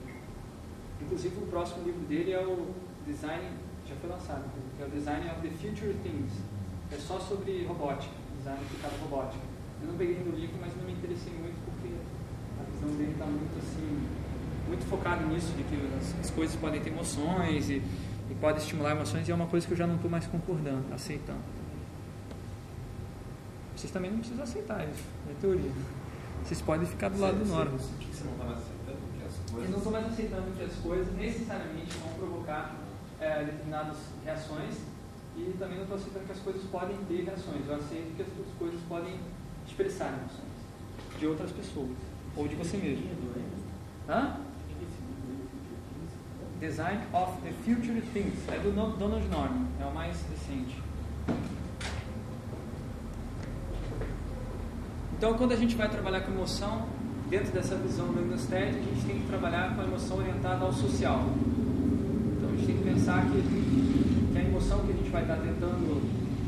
Inclusive, 1.01 1.37
o 1.37 1.47
próximo 1.47 1.85
livro 1.85 2.01
dele 2.03 2.33
é 2.33 2.41
o 2.41 2.75
Design, 3.07 3.49
já 3.89 3.97
foi 3.97 4.11
lançado, 4.11 4.45
é 4.79 4.85
o 4.85 4.91
Design 4.91 5.27
of 5.31 5.41
the 5.41 5.51
Future 5.57 5.95
Things. 6.03 6.33
É 6.93 6.97
só 6.97 7.19
sobre 7.19 7.65
robótica, 7.65 8.13
design 8.37 8.61
aplicado 8.61 8.95
à 8.95 8.99
robótica. 9.05 9.43
Eu 9.81 9.89
não 9.89 9.97
peguei 9.97 10.19
no 10.19 10.37
livro, 10.37 10.57
mas 10.61 10.77
não 10.77 10.85
me 10.85 10.93
interessei 10.93 11.33
muito 11.33 11.57
porque 11.65 11.95
a 12.61 12.71
visão 12.71 12.97
dele 12.97 13.13
está 13.13 13.27
muito 13.27 13.59
assim, 13.59 14.09
muito 14.67 14.85
focado 14.87 15.27
nisso, 15.27 15.53
de 15.53 15.63
que 15.65 15.77
as, 15.97 16.21
as 16.21 16.31
coisas 16.31 16.57
podem 16.57 16.81
ter 16.81 16.91
emoções 16.91 17.71
e, 17.71 17.83
e 18.31 18.35
podem 18.41 18.59
estimular 18.59 18.93
emoções, 18.93 19.29
e 19.29 19.33
é 19.33 19.35
uma 19.35 19.47
coisa 19.47 19.67
que 19.67 19.73
eu 19.73 19.77
já 19.77 19.87
não 19.87 19.97
estou 19.97 20.11
mais 20.11 20.27
concordando, 20.27 20.93
aceitando. 20.93 21.41
Vocês 23.77 23.93
também 23.93 24.11
não 24.11 24.19
precisam 24.19 24.43
aceitar 24.43 24.87
isso, 24.89 25.05
é 25.31 25.35
teoria. 25.41 25.71
Vocês 26.45 26.61
podem 26.61 26.87
ficar 26.87 27.11
do 27.11 27.21
lado 27.21 27.39
do 27.39 27.47
norma. 27.47 27.79
Você 27.79 28.25
não 28.25 28.33
está 28.33 28.45
mais 28.45 28.59
aceitando 28.59 28.99
que 29.17 29.25
as 29.25 29.51
coisas. 29.51 29.65
Eu 29.65 29.71
não 29.71 29.79
estou 29.79 29.93
mais 29.93 30.07
aceitando 30.07 30.57
que 30.57 30.65
as 30.65 30.75
coisas 30.77 31.15
necessariamente 31.15 31.99
vão 31.99 32.13
provocar 32.15 32.88
é, 33.21 33.45
determinadas 33.45 33.97
reações 34.25 34.77
e 35.37 35.55
também 35.59 35.77
não 35.77 35.85
estou 35.85 35.97
aceitando 35.97 36.27
que 36.27 36.33
as 36.33 36.41
coisas 36.41 36.63
podem 36.71 36.97
ter 37.09 37.25
reações. 37.25 37.67
Eu 37.67 37.75
aceito 37.75 38.17
que 38.17 38.23
as 38.23 38.59
coisas 38.59 38.81
podem 38.89 39.21
expressar 39.67 40.09
emoções 40.09 40.49
de 41.19 41.27
outras 41.27 41.51
pessoas 41.53 41.97
ou 42.37 42.49
de 42.49 42.55
você 42.55 42.77
mesmo. 42.77 43.09
Hã? 44.09 44.37
Design 46.61 47.01
of 47.13 47.41
the 47.43 47.53
Future 47.65 48.01
Things. 48.13 48.49
É 48.49 48.59
do 48.59 48.73
Donald 48.73 49.29
Norman, 49.29 49.67
é 49.81 49.85
o 49.85 49.95
mais 49.95 50.17
recente. 50.29 50.83
Então, 55.17 55.35
quando 55.35 55.53
a 55.53 55.57
gente 55.57 55.77
vai 55.77 55.89
trabalhar 55.89 56.23
com 56.23 56.33
emoção, 56.33 56.87
dentro 57.29 57.53
dessa 57.53 57.77
visão 57.77 58.07
do 58.07 58.21
Understand, 58.21 58.69
a 58.69 58.73
gente 58.73 59.07
tem 59.07 59.21
que 59.21 59.27
trabalhar 59.27 59.75
com 59.75 59.83
a 59.83 59.85
emoção 59.85 60.19
orientada 60.19 60.65
ao 60.65 60.73
social. 60.73 61.25
Pensar 62.89 63.27
que, 63.27 63.43
que 63.43 64.39
a 64.39 64.41
emoção 64.41 64.79
que 64.87 64.93
a 64.93 64.97
gente 64.97 65.11
vai 65.11 65.21
estar 65.21 65.37
tentando 65.37 66.01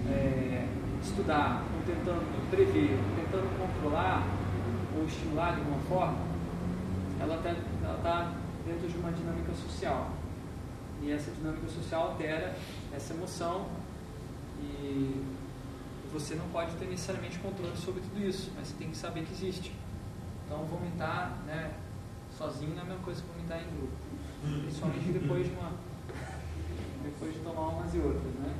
é, 0.09 0.67
estudar, 1.03 1.65
ou 1.75 1.83
tentando 1.95 2.51
prever, 2.51 2.99
tentando 3.15 3.59
controlar 3.59 4.27
ou 4.97 5.05
estimular 5.05 5.53
de 5.53 5.61
alguma 5.61 5.81
forma, 5.81 6.19
ela 7.21 7.37
está 7.37 7.55
tá 8.03 8.33
dentro 8.65 8.89
de 8.89 8.97
uma 8.97 9.13
dinâmica 9.13 9.53
social. 9.53 10.13
E 11.03 11.11
essa 11.11 11.31
dinâmica 11.31 11.69
social 11.69 12.13
altera 12.13 12.57
essa 12.95 13.13
emoção 13.13 13.67
e 14.63 15.23
você 16.11 16.35
não 16.35 16.49
pode 16.49 16.73
ter 16.77 16.87
necessariamente 16.87 17.39
controle 17.39 17.77
sobre 17.77 18.01
tudo 18.01 18.27
isso, 18.27 18.51
mas 18.57 18.69
você 18.69 18.75
tem 18.79 18.89
que 18.89 18.97
saber 18.97 19.25
que 19.25 19.33
existe. 19.33 19.73
Então, 20.47 20.65
vomitar 20.65 21.39
né, 21.47 21.73
sozinho 22.37 22.71
não 22.71 22.79
é 22.79 22.81
a 22.81 22.85
mesma 22.85 23.05
coisa 23.05 23.23
que 23.23 23.29
vomitar 23.29 23.61
em 23.61 23.77
grupo. 23.77 23.93
Principalmente 24.63 25.13
depois 25.13 25.47
de 25.47 25.53
uma. 25.53 25.90
Depois 27.11 27.35
de 27.35 27.41
tomar 27.41 27.69
umas 27.69 27.95
e 27.95 27.99
outras, 27.99 28.35
né? 28.35 28.55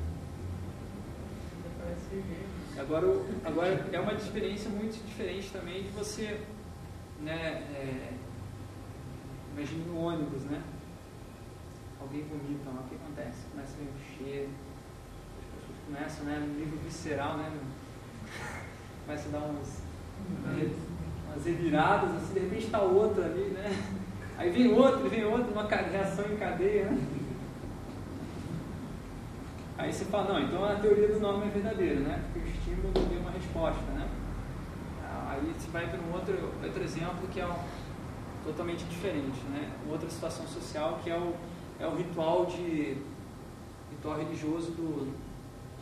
Agora, 2.77 3.07
agora 3.43 3.89
é 3.91 3.99
uma 3.99 4.13
experiência 4.13 4.69
muito 4.69 5.05
diferente 5.05 5.49
também 5.51 5.83
de 5.83 5.89
você, 5.89 6.39
né, 7.21 7.63
é, 7.73 8.13
imagine 9.55 9.85
no 9.85 9.99
ônibus, 9.99 10.43
né? 10.43 10.61
Alguém 11.99 12.23
vomita 12.23 12.69
lá, 12.69 12.81
o 12.81 12.89
que 12.89 12.95
acontece? 12.95 13.41
Começa 13.51 13.73
a 13.73 13.77
ver 13.77 13.89
um 13.89 14.17
cheiro, 14.17 14.49
começa, 15.85 16.23
né, 16.23 16.39
no 16.39 16.59
nível 16.59 16.79
visceral, 16.79 17.37
né, 17.37 17.51
começa 19.05 19.29
a 19.29 19.31
dar 19.31 19.47
uns, 19.47 19.81
umas 21.27 21.45
reviradas, 21.45 22.15
assim, 22.15 22.33
de 22.33 22.39
repente 22.39 22.65
está 22.65 22.81
outro 22.81 23.23
ali, 23.23 23.49
né, 23.51 23.69
aí 24.37 24.49
vem 24.49 24.73
outro, 24.73 25.09
vem 25.09 25.25
outro, 25.25 25.51
uma 25.51 25.67
reação 25.67 26.25
em 26.31 26.37
cadeia, 26.37 26.85
né, 26.85 27.20
Aí 29.81 29.91
você 29.91 30.05
fala, 30.05 30.33
não, 30.33 30.39
então 30.39 30.63
a 30.63 30.75
teoria 30.75 31.07
do 31.07 31.19
norma 31.19 31.43
é 31.45 31.49
verdadeira, 31.49 32.01
né? 32.01 32.23
Porque 32.31 32.47
o 32.47 32.51
estímulo 32.51 32.93
deu 32.93 33.19
uma 33.19 33.31
resposta, 33.31 33.81
né? 33.93 34.07
Aí 35.27 35.41
você 35.57 35.71
vai 35.71 35.87
para 35.87 35.99
um 35.99 36.13
outro, 36.13 36.53
outro 36.63 36.83
exemplo 36.83 37.27
que 37.33 37.39
é 37.39 37.47
um, 37.47 37.55
totalmente 38.43 38.83
diferente, 38.85 39.41
né? 39.49 39.71
Outra 39.89 40.07
situação 40.07 40.45
social 40.45 40.99
que 41.03 41.09
é 41.09 41.17
o, 41.17 41.33
é 41.79 41.87
o 41.87 41.95
ritual 41.95 42.45
de 42.45 43.01
ritual 43.89 44.19
religioso 44.19 44.69
do 44.73 45.15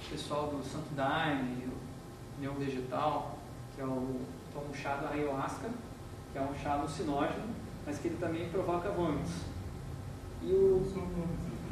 pessoal 0.10 0.48
do 0.48 0.64
Santo 0.64 0.96
Daime, 0.96 1.68
o 1.68 2.42
Neon 2.42 2.54
Vegetal, 2.54 3.38
que 3.76 3.82
é 3.82 3.86
o, 3.86 4.22
toma 4.54 4.74
chá 4.74 4.96
da 4.96 5.10
ayahuasca, 5.10 5.70
que 6.32 6.38
é 6.38 6.42
um 6.42 6.56
chá 6.56 6.76
alucinógeno, 6.76 7.50
mas 7.86 8.00
que 8.00 8.08
ele 8.08 8.18
também 8.18 8.48
provoca 8.48 8.90
vômitos. 8.92 9.42
E 10.42 10.54
o, 10.54 10.86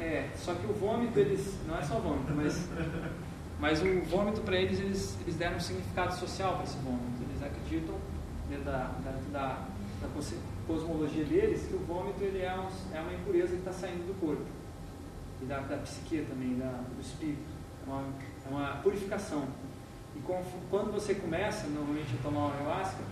é, 0.00 0.30
só 0.36 0.54
que 0.54 0.64
o 0.66 0.72
vômito, 0.72 1.18
eles, 1.18 1.58
não 1.66 1.76
é 1.76 1.82
só 1.82 1.98
vômito, 1.98 2.32
mas, 2.32 2.68
mas 3.58 3.82
o 3.82 4.00
vômito 4.02 4.40
para 4.42 4.56
eles, 4.56 4.78
eles, 4.78 5.18
eles 5.22 5.34
deram 5.34 5.56
um 5.56 5.60
significado 5.60 6.14
social 6.14 6.54
para 6.54 6.64
esse 6.64 6.76
vômito. 6.78 7.22
Eles 7.28 7.42
acreditam, 7.42 7.96
dentro 8.48 8.64
da, 8.64 8.92
da, 9.04 9.12
da, 9.32 9.68
cosmologia 10.66 11.24
deles, 11.24 11.66
que 11.66 11.74
o 11.74 11.78
vômito 11.80 12.22
ele 12.22 12.42
é, 12.42 12.54
um, 12.54 12.96
é 12.96 13.00
uma 13.00 13.12
impureza 13.12 13.48
que 13.48 13.58
está 13.58 13.72
saindo 13.72 14.06
do 14.06 14.20
corpo, 14.20 14.44
e 15.42 15.46
da, 15.46 15.60
da 15.60 15.78
psique 15.78 16.24
também, 16.28 16.56
da, 16.56 16.70
do 16.70 17.00
espírito. 17.00 17.58
É 17.86 17.90
uma, 17.90 18.02
é 18.02 18.48
uma 18.50 18.76
purificação. 18.82 19.48
E 20.14 20.20
com, 20.20 20.40
quando 20.70 20.92
você 20.92 21.14
começa, 21.14 21.66
normalmente, 21.68 22.14
a 22.14 22.22
tomar 22.22 22.46
uma 22.46 22.54
ayahuasca, 22.54 23.02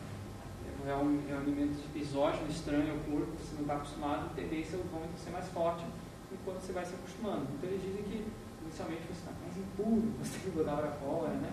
é 0.87 0.95
um, 0.95 1.21
é 1.29 1.35
um 1.35 1.39
alimento 1.39 1.83
exógeno, 1.97 2.47
estranho 2.49 2.93
ao 2.93 2.99
corpo, 2.99 3.33
você 3.41 3.55
não 3.55 3.63
está 3.63 3.75
acostumado, 3.75 4.27
a 4.27 4.35
tendência 4.37 4.77
é 4.77 4.79
o 4.79 4.85
vômito 4.85 5.19
ser 5.19 5.31
mais 5.31 5.49
forte 5.49 5.85
enquanto 6.33 6.61
você 6.61 6.73
vai 6.73 6.85
se 6.85 6.95
acostumando. 6.95 7.47
Então 7.57 7.69
eles 7.69 7.83
dizem 7.83 8.03
que 8.03 8.25
inicialmente 8.63 9.03
você 9.03 9.21
está 9.21 9.33
mais 9.41 9.57
impuro, 9.57 10.03
você 10.23 10.39
tem 10.39 10.51
que 10.51 10.59
botar 10.59 10.77
para 10.77 10.91
fora, 10.93 11.35
né? 11.35 11.53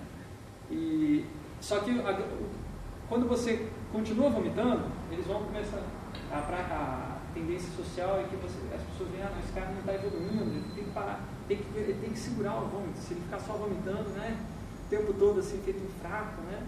E, 0.72 1.26
só 1.60 1.80
que 1.80 1.92
a, 1.92 2.20
quando 3.08 3.28
você 3.28 3.70
continua 3.92 4.30
vomitando, 4.30 4.92
eles 5.12 5.26
vão 5.26 5.44
começar 5.44 5.84
a, 6.32 6.38
a, 6.38 6.40
a 6.40 7.18
tendência 7.34 7.70
social 7.76 8.20
é 8.20 8.24
que 8.24 8.36
você, 8.38 8.58
as 8.74 8.82
pessoas 8.82 9.10
veem, 9.10 9.24
ah, 9.24 9.32
não, 9.32 9.40
esse 9.40 9.52
cara 9.54 9.72
não 9.72 9.80
está 9.80 9.94
evoluindo, 9.94 10.44
ele 10.44 10.64
tem 10.76 10.84
que 10.84 10.92
parar, 10.92 11.22
tem 11.48 11.58
que, 11.58 11.78
ele 11.78 11.94
tem 12.00 12.10
que 12.12 12.20
segurar 12.20 12.62
o 12.62 12.68
vômito. 12.68 12.98
Se 13.00 13.14
ele 13.14 13.22
ficar 13.22 13.40
só 13.40 13.54
vomitando, 13.54 14.10
né, 14.10 14.38
o 14.86 14.90
tempo 14.90 15.14
todo 15.14 15.40
assim, 15.40 15.62
feito 15.64 15.84
um 15.84 15.90
fraco, 16.02 16.42
né, 16.44 16.64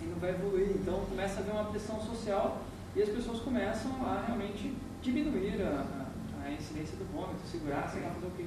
ele 0.00 0.10
não 0.10 0.18
vai 0.18 0.30
evoluir. 0.30 0.70
Então 0.70 1.00
começa 1.08 1.36
a 1.36 1.42
haver 1.42 1.52
uma 1.52 1.64
pressão 1.64 2.00
social 2.00 2.62
e 2.96 3.02
as 3.02 3.08
pessoas 3.08 3.40
começam 3.40 3.92
a 4.04 4.24
realmente 4.26 4.74
diminuir 5.02 5.62
a, 5.62 6.04
a 6.04 6.07
incidência 6.52 6.96
do 6.96 7.04
vômito, 7.12 7.46
segurar, 7.46 7.88
sei 7.88 8.02
lá, 8.02 8.10
fazer 8.10 8.26
o 8.26 8.30
que? 8.30 8.46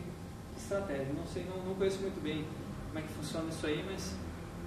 Estratégia. 0.58 1.14
Não 1.14 1.26
sei, 1.26 1.46
não, 1.46 1.64
não 1.64 1.76
conheço 1.76 2.02
muito 2.02 2.22
bem 2.22 2.46
como 2.88 3.00
é 3.00 3.02
que 3.02 3.14
funciona 3.14 3.50
isso 3.50 3.66
aí, 3.66 3.86
mas 3.90 4.16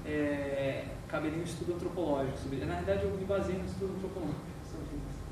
é, 0.06 0.86
caberia 1.09 1.39
um 1.39 1.43
estudo 1.43 1.74
antropológico 1.74 2.39
sobre 2.39 2.56
isso. 2.56 2.66
Na 2.66 2.77
verdade, 2.77 3.05
eu 3.05 3.11
me 3.11 3.24
baseei 3.24 3.59
no 3.59 3.65
estudo 3.65 3.94
antropológico 3.97 4.40
sobre 4.70 4.97
isso. 4.97 5.23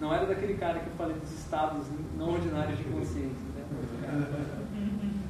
Não 0.00 0.14
era 0.14 0.26
daquele 0.26 0.54
cara 0.54 0.80
que 0.80 0.86
eu 0.86 0.94
falei 0.94 1.16
dos 1.16 1.32
estados 1.32 1.86
não 2.16 2.30
ordinários 2.30 2.78
de 2.78 2.84
consciência. 2.84 3.46
Né? 3.54 3.64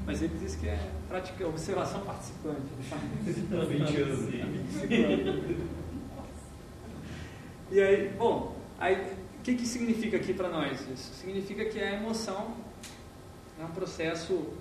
Mas 0.07 0.23
ele 0.23 0.37
disse 0.39 0.59
que 0.59 0.69
é 0.69 0.91
prática, 1.09 1.47
observação 1.47 2.01
participante. 2.01 2.61
20 2.81 3.97
anos. 3.97 4.29
E 7.73 7.81
aí, 7.81 8.13
bom, 8.19 8.57
aí 8.81 9.20
o 9.41 9.43
que, 9.43 9.55
que 9.55 9.67
significa 9.67 10.19
aqui 10.19 10.35
para 10.35 10.51
nós 10.51 10.87
isso? 10.87 11.15
Significa 11.15 11.65
que 11.65 11.81
a 11.81 11.95
emoção 11.95 12.55
é 13.59 13.65
um 13.65 13.71
processo 13.71 14.53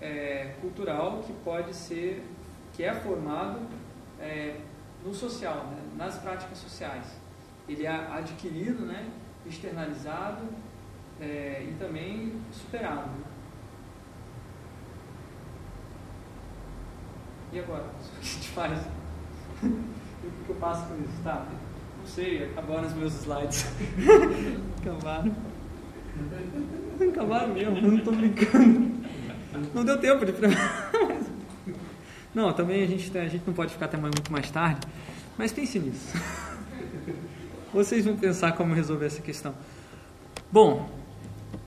é, 0.00 0.54
cultural 0.62 1.22
que 1.26 1.34
pode 1.44 1.76
ser, 1.76 2.24
que 2.72 2.82
é 2.82 2.94
formado 2.94 3.60
é, 4.18 4.58
no 5.04 5.12
social, 5.12 5.66
né? 5.66 5.82
nas 5.98 6.16
práticas 6.16 6.56
sociais. 6.56 7.04
Ele 7.68 7.84
é 7.84 7.90
adquirido, 7.90 8.86
né? 8.86 9.06
externalizado 9.44 10.48
é, 11.20 11.66
e 11.68 11.74
também 11.78 12.40
superado. 12.50 13.10
E 17.52 17.58
agora? 17.58 17.84
O 18.00 18.18
que 18.18 18.18
a 18.18 18.22
gente 18.22 18.48
faz? 18.48 18.78
o 19.62 20.44
que 20.46 20.48
eu 20.48 20.56
passo 20.56 20.86
com 20.88 20.94
isso? 21.02 21.22
Tá, 21.22 21.46
sei, 22.14 22.44
acabaram 22.44 22.86
os 22.86 22.94
meus 22.94 23.14
slides. 23.14 23.66
acabaram. 24.80 25.34
Acabaram 27.08 27.54
mesmo, 27.54 27.80
não 27.80 27.98
estou 27.98 28.14
brincando. 28.14 28.94
Não 29.74 29.84
deu 29.84 29.98
tempo 29.98 30.24
de 30.24 30.32
Não, 32.34 32.52
também 32.52 32.82
a 32.82 32.86
gente, 32.86 33.16
a 33.16 33.28
gente 33.28 33.44
não 33.46 33.54
pode 33.54 33.72
ficar 33.72 33.86
até 33.86 33.96
muito 33.96 34.30
mais 34.32 34.50
tarde, 34.50 34.86
mas 35.38 35.52
pense 35.52 35.78
nisso. 35.78 36.16
Vocês 37.72 38.04
vão 38.04 38.16
pensar 38.16 38.52
como 38.52 38.74
resolver 38.74 39.06
essa 39.06 39.22
questão. 39.22 39.54
Bom, 40.50 40.88